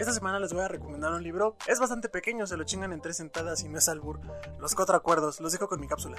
Esta 0.00 0.14
semana 0.14 0.40
les 0.40 0.54
voy 0.54 0.62
a 0.62 0.68
recomendar 0.68 1.12
un 1.12 1.22
libro. 1.22 1.58
Es 1.68 1.78
bastante 1.78 2.08
pequeño, 2.08 2.46
se 2.46 2.56
lo 2.56 2.64
chingan 2.64 2.94
en 2.94 3.02
tres 3.02 3.18
sentadas 3.18 3.62
y 3.64 3.68
no 3.68 3.76
es 3.76 3.86
albur. 3.86 4.18
Los 4.58 4.74
cuatro 4.74 4.96
acuerdos, 4.96 5.40
los 5.40 5.52
dejo 5.52 5.68
con 5.68 5.78
mi 5.78 5.86
cápsula. 5.86 6.16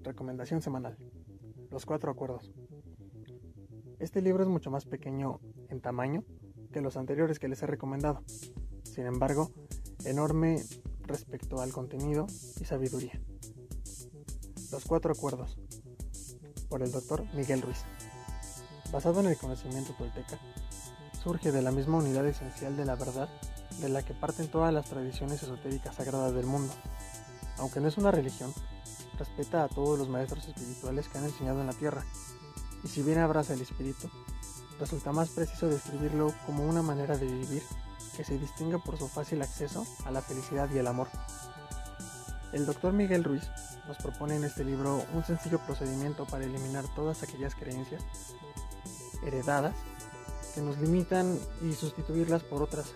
Recomendación 0.00 0.62
semanal. 0.62 0.96
Los 1.70 1.84
cuatro 1.84 2.10
acuerdos. 2.10 2.50
Este 3.98 4.22
libro 4.22 4.42
es 4.42 4.48
mucho 4.48 4.70
más 4.70 4.86
pequeño 4.86 5.38
en 5.68 5.82
tamaño 5.82 6.24
que 6.72 6.80
los 6.80 6.96
anteriores 6.96 7.38
que 7.38 7.48
les 7.48 7.62
he 7.62 7.66
recomendado. 7.66 8.24
Sin 8.82 9.04
embargo, 9.04 9.50
enorme 10.06 10.64
respecto 11.02 11.60
al 11.60 11.72
contenido 11.72 12.26
y 12.58 12.64
sabiduría. 12.64 13.20
Los 14.70 14.86
cuatro 14.86 15.12
acuerdos. 15.12 15.58
Por 16.70 16.82
el 16.82 16.90
doctor 16.90 17.22
Miguel 17.34 17.60
Ruiz. 17.60 17.84
Basado 18.90 19.20
en 19.20 19.26
el 19.26 19.36
conocimiento 19.36 19.94
tolteca, 19.98 20.38
surge 21.22 21.52
de 21.52 21.62
la 21.62 21.70
misma 21.70 21.98
unidad 21.98 22.26
esencial 22.26 22.76
de 22.76 22.84
la 22.84 22.96
verdad 22.96 23.28
de 23.78 23.88
la 23.88 24.02
que 24.02 24.12
parten 24.12 24.48
todas 24.48 24.72
las 24.72 24.86
tradiciones 24.86 25.42
esotéricas 25.42 25.96
sagradas 25.96 26.34
del 26.34 26.46
mundo. 26.46 26.72
Aunque 27.58 27.80
no 27.80 27.88
es 27.88 27.96
una 27.96 28.10
religión, 28.10 28.52
respeta 29.18 29.64
a 29.64 29.68
todos 29.68 29.98
los 29.98 30.08
maestros 30.08 30.48
espirituales 30.48 31.08
que 31.08 31.18
han 31.18 31.24
enseñado 31.24 31.60
en 31.60 31.66
la 31.66 31.72
tierra, 31.72 32.04
y 32.82 32.88
si 32.88 33.02
bien 33.02 33.18
abraza 33.18 33.54
el 33.54 33.60
espíritu, 33.60 34.10
resulta 34.80 35.12
más 35.12 35.30
preciso 35.30 35.68
describirlo 35.68 36.34
como 36.44 36.66
una 36.66 36.82
manera 36.82 37.16
de 37.16 37.26
vivir 37.26 37.62
que 38.16 38.24
se 38.24 38.38
distingue 38.38 38.78
por 38.78 38.98
su 38.98 39.08
fácil 39.08 39.42
acceso 39.42 39.86
a 40.04 40.10
la 40.10 40.22
felicidad 40.22 40.68
y 40.72 40.78
el 40.78 40.86
amor. 40.86 41.08
El 42.52 42.66
doctor 42.66 42.92
Miguel 42.92 43.24
Ruiz 43.24 43.48
nos 43.86 43.96
propone 43.98 44.36
en 44.36 44.44
este 44.44 44.64
libro 44.64 45.02
un 45.14 45.24
sencillo 45.24 45.58
procedimiento 45.60 46.26
para 46.26 46.44
eliminar 46.44 46.84
todas 46.94 47.22
aquellas 47.22 47.54
creencias 47.54 48.02
heredadas 49.24 49.74
que 50.54 50.60
nos 50.60 50.78
limitan 50.78 51.38
y 51.62 51.72
sustituirlas 51.72 52.42
por 52.42 52.62
otras 52.62 52.92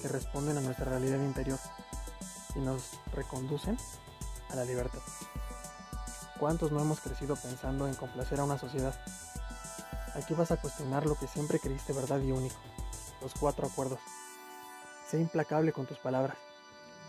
que 0.00 0.08
responden 0.08 0.58
a 0.58 0.60
nuestra 0.60 0.86
realidad 0.86 1.18
interior 1.18 1.58
y 2.54 2.60
nos 2.60 2.98
reconducen 3.14 3.76
a 4.50 4.56
la 4.56 4.64
libertad. 4.64 5.00
¿Cuántos 6.38 6.72
no 6.72 6.80
hemos 6.80 7.00
crecido 7.00 7.36
pensando 7.36 7.86
en 7.86 7.94
complacer 7.94 8.40
a 8.40 8.44
una 8.44 8.58
sociedad? 8.58 8.94
Aquí 10.14 10.34
vas 10.34 10.50
a 10.50 10.60
cuestionar 10.60 11.06
lo 11.06 11.14
que 11.14 11.26
siempre 11.26 11.58
creíste 11.58 11.92
verdad 11.92 12.20
y 12.20 12.32
único, 12.32 12.56
los 13.20 13.32
cuatro 13.34 13.66
acuerdos. 13.66 14.00
Sé 15.08 15.20
implacable 15.20 15.72
con 15.72 15.86
tus 15.86 15.98
palabras, 15.98 16.36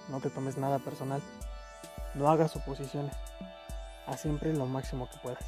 no 0.10 0.20
te 0.20 0.30
tomes 0.30 0.57
nada 0.57 0.80
personal, 0.80 1.22
No 2.15 2.30
hagas 2.30 2.52
suposiciones. 2.52 3.15
Haz 4.06 4.22
siempre 4.22 4.53
lo 4.53 4.68
máximo 4.68 5.10
que 5.10 5.18
puedas. 5.18 5.44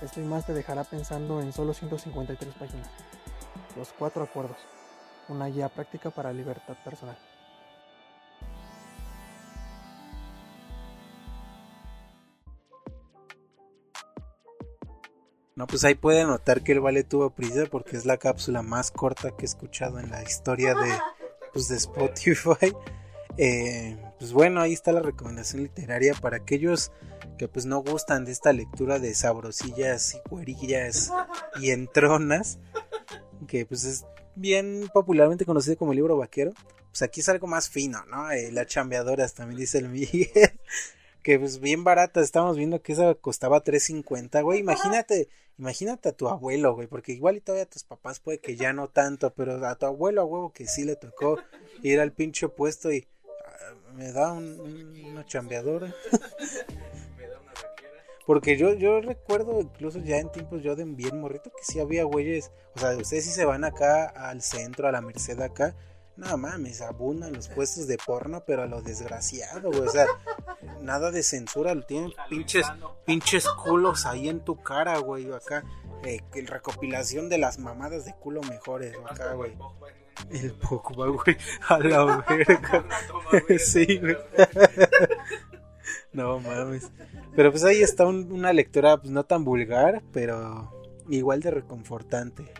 Esto 0.00 0.20
y 0.20 0.24
más 0.24 0.46
te 0.46 0.54
dejará 0.54 0.84
pensando 0.84 1.40
en 1.40 1.52
solo 1.52 1.74
153 1.74 2.54
páginas. 2.54 2.88
Los 3.76 3.92
cuatro 3.98 4.22
acuerdos. 4.22 4.58
Una 5.28 5.46
guía 5.46 5.68
práctica 5.68 6.10
para 6.10 6.32
libertad 6.32 6.76
personal. 6.84 7.16
No, 15.54 15.66
pues 15.66 15.84
ahí 15.84 15.94
puede 15.94 16.24
notar 16.24 16.62
que 16.62 16.72
el 16.72 16.80
Vale 16.80 17.04
tuvo 17.04 17.30
prisa 17.30 17.66
porque 17.70 17.96
es 17.96 18.06
la 18.06 18.16
cápsula 18.16 18.62
más 18.62 18.90
corta 18.90 19.30
que 19.30 19.42
he 19.42 19.44
escuchado 19.44 20.00
en 20.00 20.10
la 20.10 20.22
historia 20.22 20.74
de, 20.74 20.90
pues, 21.52 21.68
de 21.68 21.76
Spotify. 21.76 22.72
Eh, 23.38 23.96
pues 24.18 24.34
bueno, 24.34 24.60
ahí 24.60 24.74
está 24.74 24.92
la 24.92 25.00
recomendación 25.00 25.62
literaria 25.62 26.12
para 26.12 26.36
aquellos 26.36 26.92
que 27.38 27.48
pues 27.48 27.64
no 27.64 27.82
gustan 27.82 28.26
de 28.26 28.32
esta 28.32 28.52
lectura 28.52 28.98
de 28.98 29.14
sabrosillas 29.14 30.14
y 30.14 30.28
cuerillas 30.28 31.10
y 31.58 31.70
entronas, 31.70 32.58
que 33.46 33.66
pues 33.66 33.84
es 33.84 34.04
bien 34.34 34.88
popularmente 34.92 35.44
conocido 35.44 35.76
como 35.76 35.92
el 35.92 35.96
libro 35.96 36.16
vaquero. 36.16 36.52
Pues 36.90 37.02
aquí 37.02 37.20
es 37.20 37.28
algo 37.28 37.46
más 37.46 37.70
fino, 37.70 38.04
¿no? 38.06 38.30
Eh, 38.30 38.52
las 38.52 38.66
chambeadoras 38.66 39.34
también 39.34 39.60
dice 39.60 39.78
el 39.78 39.88
Miguel. 39.88 40.28
que 41.22 41.38
pues 41.38 41.60
bien 41.60 41.84
barata, 41.84 42.20
estamos 42.20 42.56
viendo 42.56 42.82
que 42.82 42.92
esa 42.92 43.14
costaba 43.14 43.62
3.50, 43.62 44.42
güey, 44.42 44.58
imagínate, 44.58 45.28
imagínate 45.56 46.08
a 46.08 46.12
tu 46.12 46.28
abuelo, 46.28 46.74
güey, 46.74 46.88
porque 46.88 47.12
igual 47.12 47.36
y 47.36 47.40
todavía 47.40 47.64
a 47.64 47.70
tus 47.70 47.84
papás 47.84 48.18
puede 48.18 48.40
que 48.40 48.56
ya 48.56 48.72
no 48.72 48.88
tanto, 48.88 49.32
pero 49.32 49.64
a 49.64 49.76
tu 49.76 49.86
abuelo 49.86 50.22
a 50.22 50.24
huevo 50.24 50.52
que 50.52 50.66
sí 50.66 50.84
le 50.84 50.96
tocó 50.96 51.38
ir 51.82 52.00
al 52.00 52.12
pinche 52.12 52.48
puesto 52.48 52.92
y 52.92 53.06
ah, 53.46 53.74
me 53.94 54.12
da 54.12 54.32
un, 54.32 54.94
una 55.06 55.24
chambeadora. 55.24 55.94
Porque 58.26 58.56
yo, 58.56 58.74
yo 58.74 59.00
recuerdo 59.00 59.60
incluso 59.60 59.98
ya 59.98 60.18
en 60.18 60.30
tiempos 60.30 60.62
yo 60.62 60.76
de 60.76 60.84
bien 60.84 61.20
morrito 61.20 61.50
que 61.50 61.64
sí 61.64 61.80
había 61.80 62.04
güeyes, 62.04 62.52
o 62.76 62.78
sea, 62.78 62.96
ustedes 62.96 63.24
sí 63.24 63.30
se 63.30 63.44
van 63.44 63.64
acá 63.64 64.06
al 64.06 64.42
centro, 64.42 64.86
a 64.86 64.92
la 64.92 65.00
Merced 65.00 65.40
acá, 65.40 65.74
no 66.16 66.36
mames, 66.36 66.82
abundan 66.82 67.32
los 67.32 67.48
puestos 67.48 67.86
de 67.86 67.96
porno, 67.96 68.44
pero 68.46 68.62
a 68.62 68.66
lo 68.66 68.82
desgraciado, 68.82 69.70
güey. 69.70 69.80
O 69.80 69.90
sea, 69.90 70.06
nada 70.82 71.10
de 71.10 71.22
censura, 71.22 71.74
lo 71.74 71.82
tienen 71.82 72.12
pinches, 72.28 72.66
pinches 73.06 73.48
culos 73.48 74.04
ahí 74.06 74.28
en 74.28 74.40
tu 74.40 74.62
cara, 74.62 74.98
güey. 74.98 75.32
Acá, 75.32 75.64
eh, 76.04 76.20
recopilación 76.46 77.28
de 77.28 77.38
las 77.38 77.58
mamadas 77.58 78.04
de 78.04 78.14
culo 78.14 78.42
mejores, 78.42 78.94
acá, 79.08 79.32
güey. 79.32 79.56
El 80.30 80.52
poco, 80.52 80.94
güey, 80.94 81.36
a 81.68 81.78
la 81.78 82.24
verga. 82.28 82.84
sí, 83.58 83.98
güey. 83.98 84.16
no 86.12 86.38
mames. 86.40 86.90
Pero 87.34 87.50
pues 87.50 87.64
ahí 87.64 87.80
está 87.82 88.06
una 88.06 88.52
lectura, 88.52 88.98
pues 88.98 89.10
no 89.10 89.24
tan 89.24 89.44
vulgar, 89.44 90.02
pero 90.12 90.70
igual 91.08 91.40
de 91.40 91.50
reconfortante. 91.50 92.52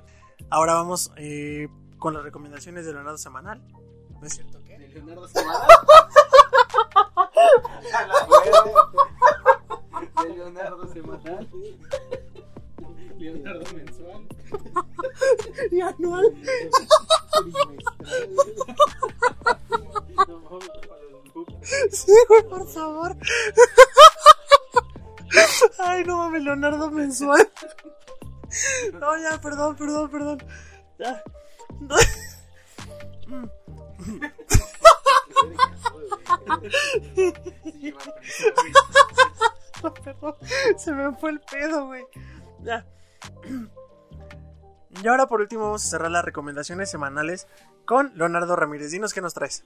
Ahora 0.51 0.75
vamos 0.75 1.13
eh, 1.17 1.69
con 1.99 2.15
las 2.15 2.23
recomendaciones 2.23 2.87
de 2.87 2.93
Leonardo 2.93 3.19
Semanal. 3.19 3.63
¿No 4.21 4.27
es 4.27 4.35
cierto 4.35 4.59
qué? 4.65 4.79
¿De 4.79 4.89
Leonardo 4.89 5.29
Semanal? 5.29 5.69
de 10.23 10.35
Leonardo 10.35 10.93
Semanal. 10.93 11.49
Leonardo 13.19 13.65
Mensual. 13.75 14.27
Y 15.71 15.81
anual. 15.81 16.35
Sí, 21.91 22.13
güey, 22.29 22.43
por 22.49 22.69
favor. 22.69 23.17
Ay, 25.79 26.05
no 26.05 26.19
mames, 26.19 26.43
Leonardo 26.43 26.91
Mensual. 26.91 27.51
No, 28.95 29.17
ya, 29.17 29.41
perdón, 29.41 29.77
perdón, 29.77 30.11
perdón. 30.11 30.45
Ya. 30.99 31.23
se 40.77 40.93
me 40.93 41.13
fue 41.17 41.31
el 41.31 41.41
pedo, 41.41 41.87
güey. 41.87 42.05
Ya. 42.63 42.87
Y 45.03 45.07
ahora 45.07 45.27
por 45.27 45.41
último 45.41 45.65
vamos 45.65 45.85
a 45.87 45.89
cerrar 45.89 46.11
las 46.11 46.25
recomendaciones 46.25 46.91
semanales 46.91 47.47
con 47.87 48.13
Leonardo 48.15 48.55
Ramírez. 48.57 48.91
Dinos 48.91 49.15
qué 49.15 49.21
nos 49.21 49.35
traes. 49.35 49.65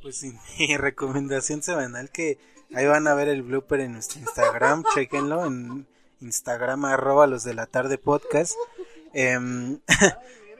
Pues 0.00 0.22
mi 0.58 0.76
recomendación 0.76 1.62
semanal 1.62 2.10
que 2.10 2.38
ahí 2.74 2.86
van 2.86 3.06
a 3.08 3.14
ver 3.14 3.28
el 3.28 3.42
blooper 3.42 3.80
en 3.80 3.92
nuestro 3.92 4.20
Instagram, 4.20 4.84
chequenlo 4.94 5.44
en 5.44 5.86
Instagram 6.20 6.84
arroba 6.84 7.26
los 7.26 7.44
de 7.44 7.54
la 7.54 7.66
tarde 7.66 7.98
podcast. 7.98 8.54
Eh, 9.14 9.38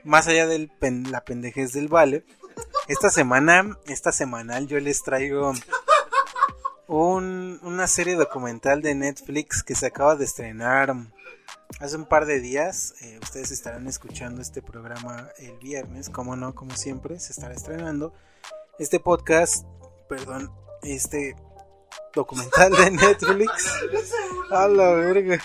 más 0.05 0.27
allá 0.29 0.47
de 0.47 0.71
la 1.09 1.25
pendejez 1.25 1.73
del 1.73 1.89
vale, 1.89 2.25
esta 2.89 3.11
semana, 3.11 3.79
esta 3.87 4.13
semanal 4.13 4.67
yo 4.67 4.79
les 4.81 5.03
traigo 5.03 5.53
un, 6.89 7.61
una 7.63 7.87
serie 7.87 8.17
documental 8.17 8.83
de 8.83 8.95
Netflix 8.95 9.63
que 9.63 9.75
se 9.75 9.87
acaba 9.87 10.17
de 10.17 10.25
estrenar 10.25 10.95
hace 11.81 11.97
un 11.97 12.07
par 12.07 12.27
de 12.27 12.41
días. 12.41 12.95
Eh, 13.01 13.19
ustedes 13.23 13.51
estarán 13.51 13.87
escuchando 13.87 14.43
este 14.43 14.63
programa 14.63 15.29
el 15.39 15.57
viernes, 15.59 16.11
como 16.11 16.37
no, 16.37 16.55
como 16.55 16.77
siempre, 16.77 17.19
se 17.21 17.33
estará 17.33 17.55
estrenando. 17.55 18.13
Este 18.79 19.01
podcast, 19.01 19.65
perdón, 20.09 20.51
este 20.83 21.37
documental 22.15 22.73
de 22.73 22.91
Netflix. 22.91 23.73
A 24.51 24.69
la 24.69 24.93
verga. 24.93 25.43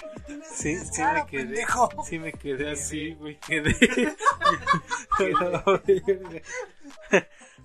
Sí, 0.53 0.77
sí 0.91 1.01
me 1.01 1.25
quedé. 1.27 1.65
Sí 2.05 2.19
me 2.19 2.33
quedé 2.33 2.71
así, 2.71 3.13
güey. 3.13 3.39
Quedé. 3.39 3.75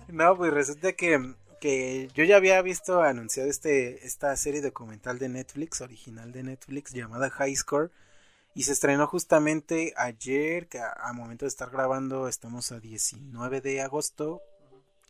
no, 0.09 0.37
pues 0.37 0.53
resulta 0.53 0.93
que, 0.93 1.33
que 1.59 2.09
yo 2.13 2.23
ya 2.23 2.37
había 2.37 2.61
visto 2.61 3.01
anunciado 3.01 3.49
este, 3.49 4.05
esta 4.05 4.35
serie 4.37 4.61
documental 4.61 5.19
de 5.19 5.29
Netflix, 5.29 5.81
original 5.81 6.31
de 6.31 6.43
Netflix, 6.43 6.93
llamada 6.93 7.29
High 7.29 7.55
Score. 7.55 7.91
Y 8.55 8.63
se 8.63 8.73
estrenó 8.73 9.07
justamente 9.07 9.93
ayer, 9.97 10.67
que 10.67 10.79
a, 10.79 11.11
momento 11.13 11.45
de 11.45 11.49
estar 11.49 11.71
grabando 11.71 12.27
estamos 12.27 12.71
a 12.71 12.79
19 12.79 13.61
de 13.61 13.81
agosto. 13.81 14.41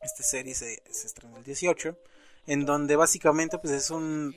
Esta 0.02 0.24
serie 0.24 0.56
se, 0.56 0.82
se 0.90 1.08
estrenó 1.08 1.38
el 1.38 1.44
18 1.44 1.98
en 2.48 2.66
donde 2.66 2.96
básicamente 2.96 3.58
pues 3.58 3.74
es 3.74 3.90
un, 3.90 4.36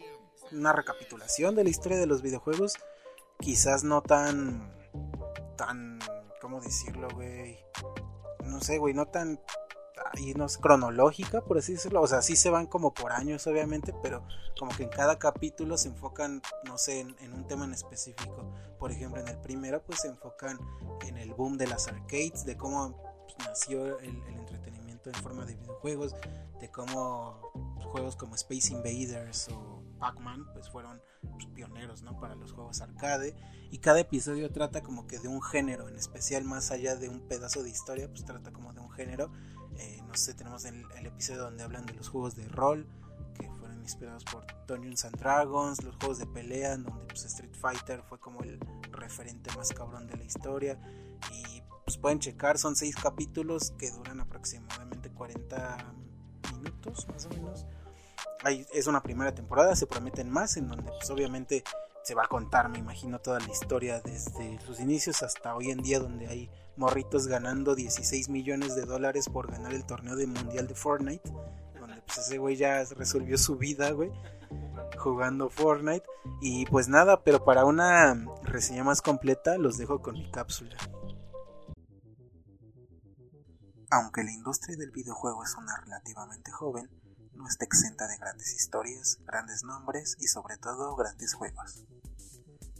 una 0.52 0.72
recapitulación 0.72 1.54
de 1.54 1.64
la 1.64 1.70
historia 1.70 1.98
de 1.98 2.06
los 2.06 2.22
videojuegos, 2.22 2.74
quizás 3.40 3.84
no 3.84 4.02
tan, 4.02 4.72
tan, 5.56 5.98
¿cómo 6.40 6.60
decirlo, 6.60 7.08
güey? 7.14 7.58
No 8.44 8.60
sé, 8.60 8.78
güey, 8.78 8.94
no 8.94 9.06
tan, 9.06 9.40
ahí 10.12 10.34
no 10.34 10.48
sé, 10.48 10.60
cronológica, 10.60 11.40
por 11.42 11.58
así 11.58 11.72
decirlo, 11.72 12.00
o 12.00 12.06
sea, 12.06 12.22
sí 12.22 12.36
se 12.36 12.50
van 12.50 12.66
como 12.66 12.94
por 12.94 13.12
años, 13.12 13.46
obviamente, 13.46 13.92
pero 14.02 14.22
como 14.58 14.74
que 14.74 14.84
en 14.84 14.88
cada 14.88 15.18
capítulo 15.18 15.76
se 15.76 15.88
enfocan, 15.88 16.42
no 16.64 16.78
sé, 16.78 17.00
en, 17.00 17.32
un 17.32 17.46
tema 17.46 17.64
en 17.64 17.74
específico. 17.74 18.52
Por 18.78 18.92
ejemplo, 18.92 19.20
en 19.20 19.28
el 19.28 19.38
primero, 19.38 19.82
pues 19.82 20.00
se 20.00 20.08
enfocan 20.08 20.58
en 21.06 21.18
el 21.18 21.34
boom 21.34 21.58
de 21.58 21.66
las 21.66 21.88
arcades, 21.88 22.44
de 22.44 22.56
cómo 22.56 22.96
pues, 23.24 23.48
nació 23.48 23.98
el 23.98 24.22
entretenimiento 24.28 24.65
en 25.10 25.22
forma 25.22 25.44
de 25.44 25.54
videojuegos, 25.54 26.14
de 26.60 26.70
cómo 26.70 27.52
juegos 27.92 28.16
como 28.16 28.34
Space 28.34 28.72
Invaders 28.72 29.48
o 29.48 29.82
Pac-Man 29.98 30.46
pues 30.52 30.68
fueron 30.68 31.00
pues, 31.32 31.46
pioneros 31.46 32.02
¿no? 32.02 32.18
para 32.20 32.34
los 32.34 32.52
juegos 32.52 32.80
arcade. 32.80 33.34
Y 33.70 33.78
cada 33.78 34.00
episodio 34.00 34.50
trata 34.52 34.82
como 34.82 35.06
que 35.06 35.18
de 35.18 35.28
un 35.28 35.42
género 35.42 35.88
en 35.88 35.96
especial 35.96 36.44
más 36.44 36.70
allá 36.70 36.96
de 36.96 37.08
un 37.08 37.20
pedazo 37.20 37.62
de 37.62 37.70
historia 37.70 38.08
pues 38.08 38.24
trata 38.24 38.52
como 38.52 38.72
de 38.72 38.80
un 38.80 38.90
género. 38.90 39.30
Eh, 39.78 40.02
no 40.06 40.14
sé 40.14 40.34
tenemos 40.34 40.64
el, 40.64 40.84
el, 40.96 41.06
episodio 41.06 41.42
donde 41.42 41.62
hablan 41.62 41.84
de 41.84 41.92
los 41.94 42.08
juegos 42.08 42.34
de 42.34 42.48
rol 42.48 42.86
que 43.38 43.50
fueron 43.50 43.82
inspirados 43.82 44.24
por 44.24 44.46
Dungeons 44.66 45.04
and 45.04 45.18
Dragons 45.18 45.82
los 45.82 45.96
juegos 45.96 46.18
de 46.18 46.26
pelea 46.26 46.76
donde 46.76 47.04
pues, 47.06 47.24
Street 47.24 47.54
Fighter 47.54 48.02
fue 48.02 48.18
como 48.18 48.42
el 48.42 48.58
referente 48.92 49.54
más 49.56 49.70
cabrón 49.70 50.06
de 50.06 50.16
la 50.16 50.24
historia. 50.24 50.78
Y 51.32 51.62
pues 51.84 51.98
pueden 51.98 52.18
checar 52.18 52.58
son 52.58 52.74
seis 52.74 52.96
capítulos 52.96 53.72
que 53.78 53.90
duran 53.90 54.20
aproximadamente 54.20 54.95
40 55.16 55.76
minutos 56.52 57.08
más 57.08 57.26
o 57.26 57.28
menos 57.30 57.66
es 58.72 58.86
una 58.86 59.02
primera 59.02 59.34
temporada, 59.34 59.74
se 59.74 59.86
prometen 59.86 60.30
más, 60.30 60.56
en 60.56 60.68
donde 60.68 60.90
pues 60.90 61.10
obviamente 61.10 61.64
se 62.04 62.14
va 62.14 62.24
a 62.24 62.28
contar, 62.28 62.68
me 62.68 62.78
imagino, 62.78 63.18
toda 63.18 63.40
la 63.40 63.50
historia 63.50 64.00
desde 64.00 64.60
sus 64.60 64.78
inicios 64.78 65.22
hasta 65.22 65.56
hoy 65.56 65.70
en 65.70 65.78
día, 65.78 65.98
donde 65.98 66.28
hay 66.28 66.50
morritos 66.76 67.26
ganando 67.26 67.74
16 67.74 68.28
millones 68.28 68.76
de 68.76 68.84
dólares 68.84 69.28
por 69.28 69.50
ganar 69.50 69.72
el 69.72 69.84
torneo 69.84 70.14
de 70.14 70.26
mundial 70.26 70.68
de 70.68 70.74
Fortnite, 70.74 71.28
donde 71.80 72.00
pues 72.02 72.18
ese 72.18 72.38
güey 72.38 72.54
ya 72.54 72.84
resolvió 72.84 73.36
su 73.38 73.56
vida, 73.56 73.90
güey, 73.90 74.12
jugando 74.96 75.48
Fortnite. 75.50 76.06
Y 76.40 76.66
pues 76.66 76.88
nada, 76.88 77.22
pero 77.24 77.44
para 77.44 77.64
una 77.64 78.14
reseña 78.42 78.84
más 78.84 79.02
completa 79.02 79.58
los 79.58 79.76
dejo 79.76 80.00
con 80.00 80.14
mi 80.14 80.30
cápsula. 80.30 80.76
Aunque 83.88 84.24
la 84.24 84.32
industria 84.32 84.76
del 84.76 84.90
videojuego 84.90 85.44
es 85.44 85.54
una 85.54 85.76
relativamente 85.76 86.50
joven, 86.50 86.90
no 87.34 87.46
está 87.46 87.64
exenta 87.64 88.08
de 88.08 88.16
grandes 88.16 88.52
historias, 88.52 89.18
grandes 89.26 89.62
nombres 89.62 90.16
y 90.18 90.26
sobre 90.26 90.56
todo 90.56 90.96
grandes 90.96 91.34
juegos. 91.34 91.84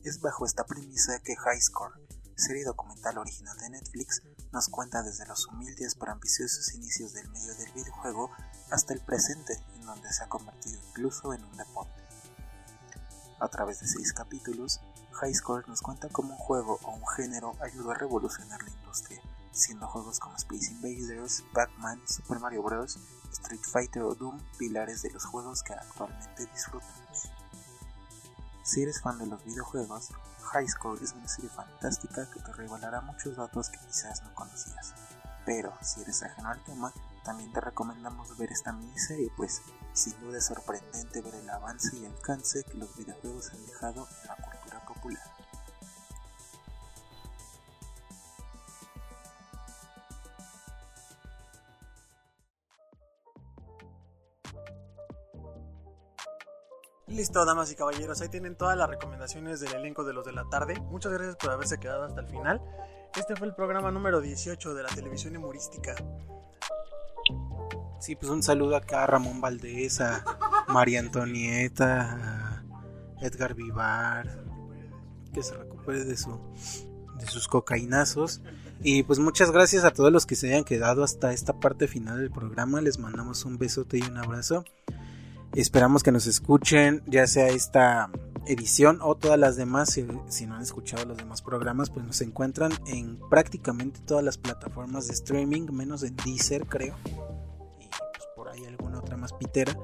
Es 0.03 0.21
bajo 0.21 0.45
esta 0.47 0.67
premisa 0.67 1.21
que 1.21 1.37
High 1.37 1.61
Score, 1.61 1.95
serie 2.35 2.65
documental 2.65 3.19
original 3.19 3.57
de 3.59 3.71
Netflix, 3.71 4.23
nos 4.53 4.69
cuenta 4.69 5.05
desde 5.05 5.27
los 5.27 5.47
humildes 5.47 5.95
pero 5.95 6.11
ambiciosos 6.11 6.75
inicios 6.75 7.13
del 7.13 7.29
medio 7.31 7.55
del 7.55 7.73
videojuego 7.73 8.33
hasta 8.73 8.93
el 8.93 9.01
presente, 9.01 9.63
en 9.75 9.87
donde 9.87 10.13
se 10.13 10.25
ha 10.25 10.29
convertido 10.29 10.81
incluso 10.89 11.33
en 11.33 11.45
un 11.45 11.57
deporte. 11.57 12.03
A 13.39 13.49
través 13.49 13.79
de 13.79 13.87
seis 13.87 14.13
capítulos, 14.13 14.81
High 15.13 15.35
Score 15.35 15.69
nos 15.69 15.83
cuenta 15.83 16.09
cómo 16.09 16.33
un 16.33 16.39
juego 16.39 16.81
o 16.83 16.91
un 16.97 17.07
género 17.07 17.53
ayudó 17.61 17.93
a 17.93 17.95
revolucionar 17.95 18.61
la 18.63 18.71
industria, 18.71 19.21
siendo 19.57 19.87
juegos 19.87 20.21
como 20.21 20.37
Space 20.37 20.71
Invaders, 20.71 21.43
Pac-Man, 21.53 22.01
Super 22.07 22.39
Mario 22.41 22.63
Bros., 22.63 22.99
Street 23.33 23.63
Fighter 23.63 24.03
o 24.03 24.15
Doom 24.15 24.39
pilares 24.59 25.03
de 25.03 25.11
los 25.11 25.25
juegos 25.25 25.63
que 25.63 25.73
actualmente 25.73 26.47
disfrutamos. 26.47 27.31
Si 28.63 28.83
eres 28.83 29.01
fan 29.01 29.19
de 29.19 29.27
los 29.27 29.43
videojuegos, 29.45 30.11
High 30.53 30.69
Score 30.69 31.03
es 31.03 31.13
una 31.13 31.29
serie 31.29 31.51
fantástica 31.51 32.29
que 32.31 32.41
te 32.41 32.53
revelará 32.53 33.01
muchos 33.01 33.37
datos 33.37 33.71
que 33.71 33.79
quizás 33.79 34.23
no 34.23 34.35
conocías. 34.35 34.95
Pero 35.45 35.73
si 35.81 36.03
eres 36.03 36.23
ajeno 36.23 36.49
al 36.49 36.63
tema, 36.65 36.93
también 37.25 37.53
te 37.53 37.61
recomendamos 37.61 38.37
ver 38.37 38.51
esta 38.53 38.73
miniserie, 38.73 39.33
pues 39.37 39.63
sin 39.93 40.19
duda 40.21 40.39
es 40.39 40.47
sorprendente 40.47 41.23
ver 41.23 41.35
el 41.37 41.49
avance 41.49 41.97
y 41.97 42.05
alcance 42.05 42.65
que 42.65 42.75
los 42.75 42.95
videojuegos 42.97 43.51
han 43.51 43.65
dejado 43.67 44.09
en 44.23 44.29
la 44.29 44.37
cultura 44.37 44.85
popular. 44.85 45.36
Listo, 57.09 57.45
damas 57.45 57.71
y 57.71 57.77
caballeros, 57.77 58.21
ahí 58.21 58.29
tienen 58.29 58.57
todas 58.57 58.77
las 58.77 58.91
recomendaciones 58.91 59.61
del 59.61 59.73
elenco 59.75 60.03
de 60.03 60.13
los 60.13 60.27
de 60.27 60.33
la 60.33 60.45
tarde. 60.49 60.81
Muchas 60.91 61.13
gracias 61.13 61.37
por 61.37 61.51
haberse 61.51 61.79
quedado 61.79 62.03
hasta 62.03 62.21
el 62.21 62.27
final. 62.27 62.61
Este 63.17 63.37
fue 63.37 63.47
el 63.47 63.55
programa 63.55 63.93
número 63.93 64.21
18 64.21 64.75
de 64.75 64.83
la 64.83 64.89
televisión 64.89 65.37
humorística. 65.37 65.95
Sí, 68.01 68.17
pues 68.17 68.31
un 68.31 68.43
saludo 68.43 68.75
acá 68.75 69.05
a 69.05 69.07
Ramón 69.07 69.41
Valdés, 69.41 70.01
a 70.01 70.25
María 70.69 70.99
Antonieta, 70.99 72.63
a 73.21 73.25
Edgar 73.25 73.55
Vivar, 73.55 74.45
que 75.33 75.45
se 75.45 75.57
recupere 75.57 76.05
de, 76.05 76.17
su, 76.17 76.41
de 77.19 77.27
sus 77.27 77.47
cocainazos. 77.47 78.43
Y 78.83 79.05
pues 79.05 79.21
muchas 79.21 79.53
gracias 79.53 79.85
a 79.85 79.93
todos 79.93 80.13
los 80.13 80.27
que 80.27 80.35
se 80.35 80.49
hayan 80.49 80.65
quedado 80.65 81.05
hasta 81.05 81.33
esta 81.33 81.61
parte 81.61 81.87
final 81.87 82.19
del 82.19 82.33
programa. 82.33 82.81
Les 82.81 82.99
mandamos 82.99 83.45
un 83.45 83.59
besote 83.59 83.99
y 83.99 84.03
un 84.03 84.19
abrazo. 84.19 84.65
Esperamos 85.57 86.03
que 86.03 86.13
nos 86.13 86.27
escuchen, 86.27 87.03
ya 87.07 87.27
sea 87.27 87.49
esta 87.49 88.11
edición 88.45 88.99
o 89.01 89.15
todas 89.15 89.39
las 89.39 89.57
demás. 89.57 89.91
Si, 89.91 90.07
si, 90.29 90.47
no 90.47 90.55
han 90.55 90.61
escuchado 90.61 91.07
los 91.07 91.17
demás 91.17 91.41
programas, 91.41 91.89
pues 91.89 92.05
nos 92.05 92.21
encuentran 92.21 92.73
en 92.87 93.19
prácticamente 93.31 94.01
todas 94.01 94.23
las 94.23 94.37
plataformas 94.37 95.07
de 95.07 95.15
streaming, 95.15 95.69
menos 95.73 96.03
en 96.03 96.15
Deezer, 96.15 96.67
creo. 96.67 96.95
Y 97.81 97.89
pues 97.89 98.29
por 98.37 98.51
ahí 98.51 98.67
alguna 98.67 98.99
otra 98.99 99.17
más 99.17 99.33
pitera. 99.33 99.75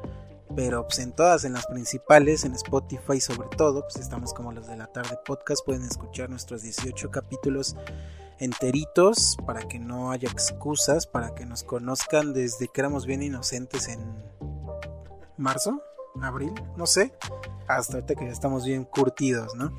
Pero 0.54 0.86
pues 0.86 0.98
en 0.98 1.12
todas, 1.12 1.46
en 1.46 1.54
las 1.54 1.66
principales, 1.66 2.44
en 2.44 2.52
Spotify 2.52 3.18
sobre 3.18 3.48
todo, 3.56 3.80
pues 3.80 3.96
estamos 3.96 4.34
como 4.34 4.52
los 4.52 4.66
de 4.66 4.76
la 4.76 4.88
tarde 4.88 5.18
podcast. 5.24 5.64
Pueden 5.64 5.84
escuchar 5.84 6.28
nuestros 6.28 6.60
18 6.60 7.10
capítulos 7.10 7.76
enteritos 8.38 9.38
para 9.46 9.62
que 9.62 9.78
no 9.78 10.10
haya 10.10 10.28
excusas, 10.28 11.06
para 11.06 11.34
que 11.34 11.46
nos 11.46 11.62
conozcan 11.62 12.34
desde 12.34 12.68
que 12.68 12.82
éramos 12.82 13.06
bien 13.06 13.22
inocentes 13.22 13.88
en 13.88 14.00
marzo, 15.36 15.82
abril, 16.20 16.52
no 16.76 16.86
sé, 16.86 17.12
hasta 17.68 17.94
ahorita 17.94 18.14
que 18.14 18.26
ya 18.26 18.32
estamos 18.32 18.64
bien 18.64 18.84
curtidos, 18.84 19.54
¿no? 19.54 19.72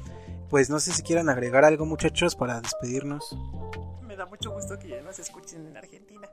Pues 0.49 0.69
no 0.69 0.79
sé 0.79 0.93
si 0.93 1.03
quieran 1.03 1.29
agregar 1.29 1.65
algo 1.65 1.85
muchachos 1.85 2.35
para 2.35 2.61
despedirnos. 2.61 3.35
Me 4.01 4.15
da 4.15 4.25
mucho 4.25 4.51
gusto 4.51 4.77
que 4.77 4.89
ya 4.89 5.01
nos 5.01 5.17
escuchen 5.19 5.65
en 5.67 5.77
Argentina. 5.77 6.29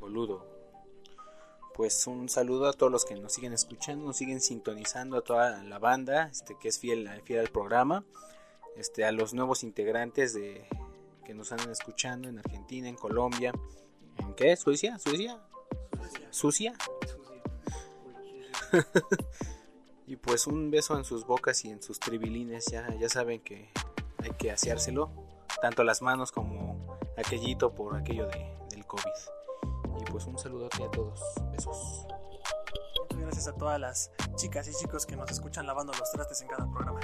Boludo. 0.00 0.46
Pues 1.74 2.06
un 2.06 2.28
saludo 2.28 2.66
a 2.68 2.72
todos 2.72 2.90
los 2.90 3.04
que 3.04 3.14
nos 3.14 3.32
siguen 3.32 3.52
escuchando, 3.52 4.04
nos 4.06 4.16
siguen 4.16 4.40
sintonizando, 4.40 5.18
a 5.18 5.22
toda 5.22 5.62
la 5.62 5.78
banda 5.78 6.28
este, 6.28 6.56
que 6.58 6.68
es 6.68 6.78
fiel, 6.78 7.08
fiel 7.24 7.40
al 7.40 7.48
programa, 7.48 8.04
este, 8.76 9.04
a 9.04 9.12
los 9.12 9.32
nuevos 9.32 9.62
integrantes 9.62 10.34
de, 10.34 10.66
que 11.24 11.34
nos 11.34 11.52
están 11.52 11.70
escuchando 11.70 12.28
en 12.28 12.38
Argentina, 12.38 12.88
en 12.88 12.96
Colombia, 12.96 13.52
¿en 14.16 14.34
qué? 14.34 14.56
¿Suecia? 14.56 14.98
¿Suecia? 14.98 15.38
¿Sucia? 16.30 16.74
y 20.06 20.16
pues 20.16 20.46
un 20.46 20.70
beso 20.70 20.96
en 20.96 21.04
sus 21.04 21.26
bocas 21.26 21.64
y 21.64 21.70
en 21.70 21.82
sus 21.82 21.98
tribilines, 22.00 22.66
ya, 22.66 22.88
ya 22.98 23.08
saben 23.08 23.40
que 23.40 23.70
hay 24.18 24.30
que 24.32 24.50
aseárselo, 24.50 25.10
tanto 25.60 25.84
las 25.84 26.02
manos 26.02 26.32
como 26.32 26.98
aquellito 27.16 27.74
por 27.74 27.96
aquello 27.96 28.26
de, 28.26 28.56
del 28.70 28.86
COVID. 28.86 29.10
Y 30.00 30.04
pues 30.10 30.26
un 30.26 30.38
saludote 30.38 30.84
a 30.84 30.90
todos, 30.90 31.20
besos. 31.52 32.06
Muchas 33.02 33.18
gracias 33.18 33.48
a 33.48 33.54
todas 33.54 33.80
las 33.80 34.10
chicas 34.36 34.68
y 34.68 34.74
chicos 34.74 35.06
que 35.06 35.16
nos 35.16 35.30
escuchan 35.30 35.66
lavando 35.66 35.92
los 35.92 36.10
trastes 36.12 36.42
en 36.42 36.48
cada 36.48 36.70
programa. 36.70 37.00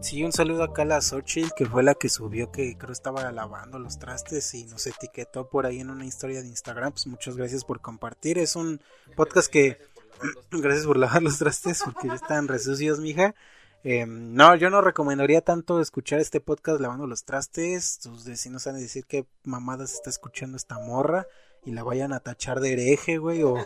Sí, 0.00 0.24
un 0.24 0.32
saludo 0.32 0.62
acá 0.62 0.82
a 0.82 0.86
la 0.86 1.00
Xochitl, 1.00 1.52
que 1.54 1.66
fue 1.66 1.82
la 1.82 1.94
que 1.94 2.08
subió 2.08 2.50
que 2.50 2.76
creo 2.78 2.92
estaba 2.92 3.30
lavando 3.32 3.78
los 3.78 3.98
trastes 3.98 4.54
y 4.54 4.64
nos 4.64 4.86
etiquetó 4.86 5.48
por 5.48 5.66
ahí 5.66 5.80
en 5.80 5.90
una 5.90 6.06
historia 6.06 6.40
de 6.40 6.48
Instagram. 6.48 6.92
Pues 6.92 7.06
muchas 7.06 7.36
gracias 7.36 7.64
por 7.64 7.80
compartir. 7.80 8.38
Es 8.38 8.56
un 8.56 8.80
podcast 9.16 9.50
que... 9.50 9.78
gracias 10.50 10.86
por 10.86 10.96
lavar 10.96 11.22
los 11.22 11.38
trastes 11.38 11.82
porque 11.84 12.08
ya 12.08 12.14
están 12.14 12.48
resucios, 12.48 13.00
mija. 13.00 13.34
Eh, 13.82 14.04
no, 14.06 14.54
yo 14.56 14.68
no 14.70 14.80
recomendaría 14.80 15.40
tanto 15.40 15.80
escuchar 15.80 16.20
este 16.20 16.40
podcast 16.40 16.80
lavando 16.80 17.06
los 17.06 17.24
trastes. 17.24 17.98
Tus 17.98 18.24
vecinos 18.24 18.64
van 18.64 18.76
a 18.76 18.78
decir 18.78 19.04
que 19.06 19.26
mamadas 19.44 19.92
está 19.94 20.10
escuchando 20.10 20.56
esta 20.56 20.78
morra 20.78 21.26
y 21.64 21.72
la 21.72 21.82
vayan 21.82 22.12
a 22.12 22.20
tachar 22.20 22.60
de 22.60 22.72
hereje, 22.72 23.18
güey, 23.18 23.42
o, 23.42 23.56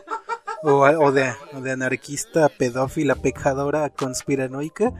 o, 0.63 1.13
de, 1.13 1.33
o 1.53 1.61
de 1.61 1.71
anarquista, 1.73 2.49
pedófila, 2.49 3.15
pecadora, 3.15 3.91
conspiranoica. 3.91 4.93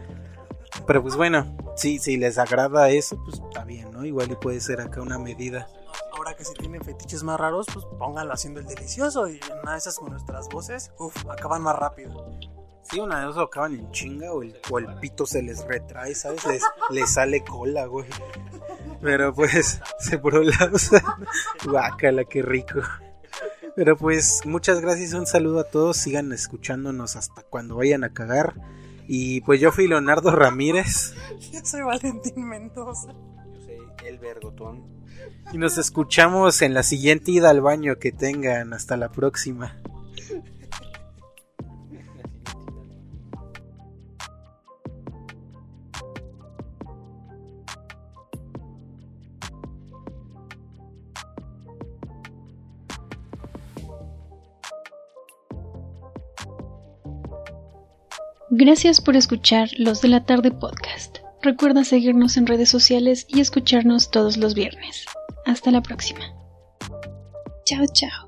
Pero 0.87 1.03
pues 1.03 1.17
bueno, 1.17 1.57
sí, 1.77 1.99
si 1.99 2.17
les 2.17 2.39
agrada 2.39 2.91
eso, 2.91 3.17
pues 3.25 3.41
está 3.41 3.65
bien, 3.65 3.91
¿no? 3.93 4.05
Igual 4.05 4.31
y 4.31 4.37
puede 4.37 4.61
ser 4.61 4.81
acá 4.81 5.01
una 5.01 5.19
medida. 5.19 5.69
Ahora 6.17 6.35
que 6.35 6.45
si 6.45 6.55
tienen 6.55 6.83
fetiches 6.83 7.23
más 7.23 7.39
raros, 7.39 7.67
pues 7.73 7.85
pónganlo 7.99 8.33
haciendo 8.33 8.61
el 8.61 8.67
delicioso 8.67 9.29
y 9.29 9.41
una 9.63 9.73
de 9.73 9.79
esas 9.79 9.99
con 9.99 10.11
nuestras 10.11 10.49
voces, 10.49 10.93
uff, 10.99 11.17
acaban 11.29 11.63
más 11.63 11.77
rápido. 11.77 12.25
Sí, 12.83 13.01
una 13.01 13.25
de 13.25 13.31
esas 13.31 13.45
acaban 13.45 13.75
en 13.75 13.91
chinga 13.93 14.33
o 14.33 14.43
el, 14.43 14.61
o 14.71 14.79
el 14.79 14.87
pito 14.97 15.27
se 15.27 15.43
les 15.43 15.65
retrae, 15.65 16.15
¿sabes? 16.15 16.45
Les, 16.47 16.63
les 16.91 17.13
sale 17.13 17.43
cola, 17.43 17.87
güey. 17.87 18.07
Pero 19.01 19.35
pues, 19.35 19.81
se 19.99 20.19
prolapsa. 20.19 21.03
Guácala, 21.65 22.25
qué 22.25 22.43
rico. 22.43 22.81
Pero 23.75 23.97
pues, 23.97 24.43
muchas 24.45 24.81
gracias, 24.81 25.15
un 25.15 25.27
saludo 25.27 25.61
a 25.61 25.65
todos. 25.65 25.97
Sigan 25.97 26.33
escuchándonos 26.33 27.17
hasta 27.17 27.43
cuando 27.43 27.77
vayan 27.77 28.05
a 28.05 28.13
cagar. 28.13 28.55
Y 29.07 29.41
pues 29.43 29.61
yo 29.61 29.71
fui 29.73 29.87
Leonardo 29.87 30.31
Ramírez. 30.31 31.15
Yo 31.53 31.61
soy 31.65 31.83
Valentín 31.83 32.49
Mendoza. 32.49 33.13
Yo 33.13 33.61
soy 33.65 33.79
El 34.07 34.19
Vergotón. 34.19 34.83
Y 35.53 35.59
nos 35.59 35.79
escuchamos 35.79 36.63
en 36.63 36.75
la 36.75 36.83
siguiente 36.83 37.31
ida 37.31 37.51
al 37.51 37.61
baño 37.61 37.97
que 37.99 38.13
tengan. 38.13 38.73
Hasta 38.73 38.97
la 38.97 39.11
próxima. 39.13 39.77
Gracias 58.57 59.01
por 59.01 59.17
escuchar 59.17 59.69
Los 59.79 60.01
de 60.01 60.07
la 60.07 60.25
Tarde 60.27 60.53
Podcast. 60.53 61.19
Recuerda 61.43 61.83
seguirnos 61.83 62.37
en 62.37 62.47
redes 62.47 62.69
sociales 62.69 63.27
y 63.29 63.41
escucharnos 63.41 64.13
todos 64.13 64.37
los 64.37 64.55
viernes. 64.55 65.07
Hasta 65.45 65.73
la 65.73 65.83
próxima. 65.83 66.21
Chao, 67.65 67.85
chao. 67.93 68.24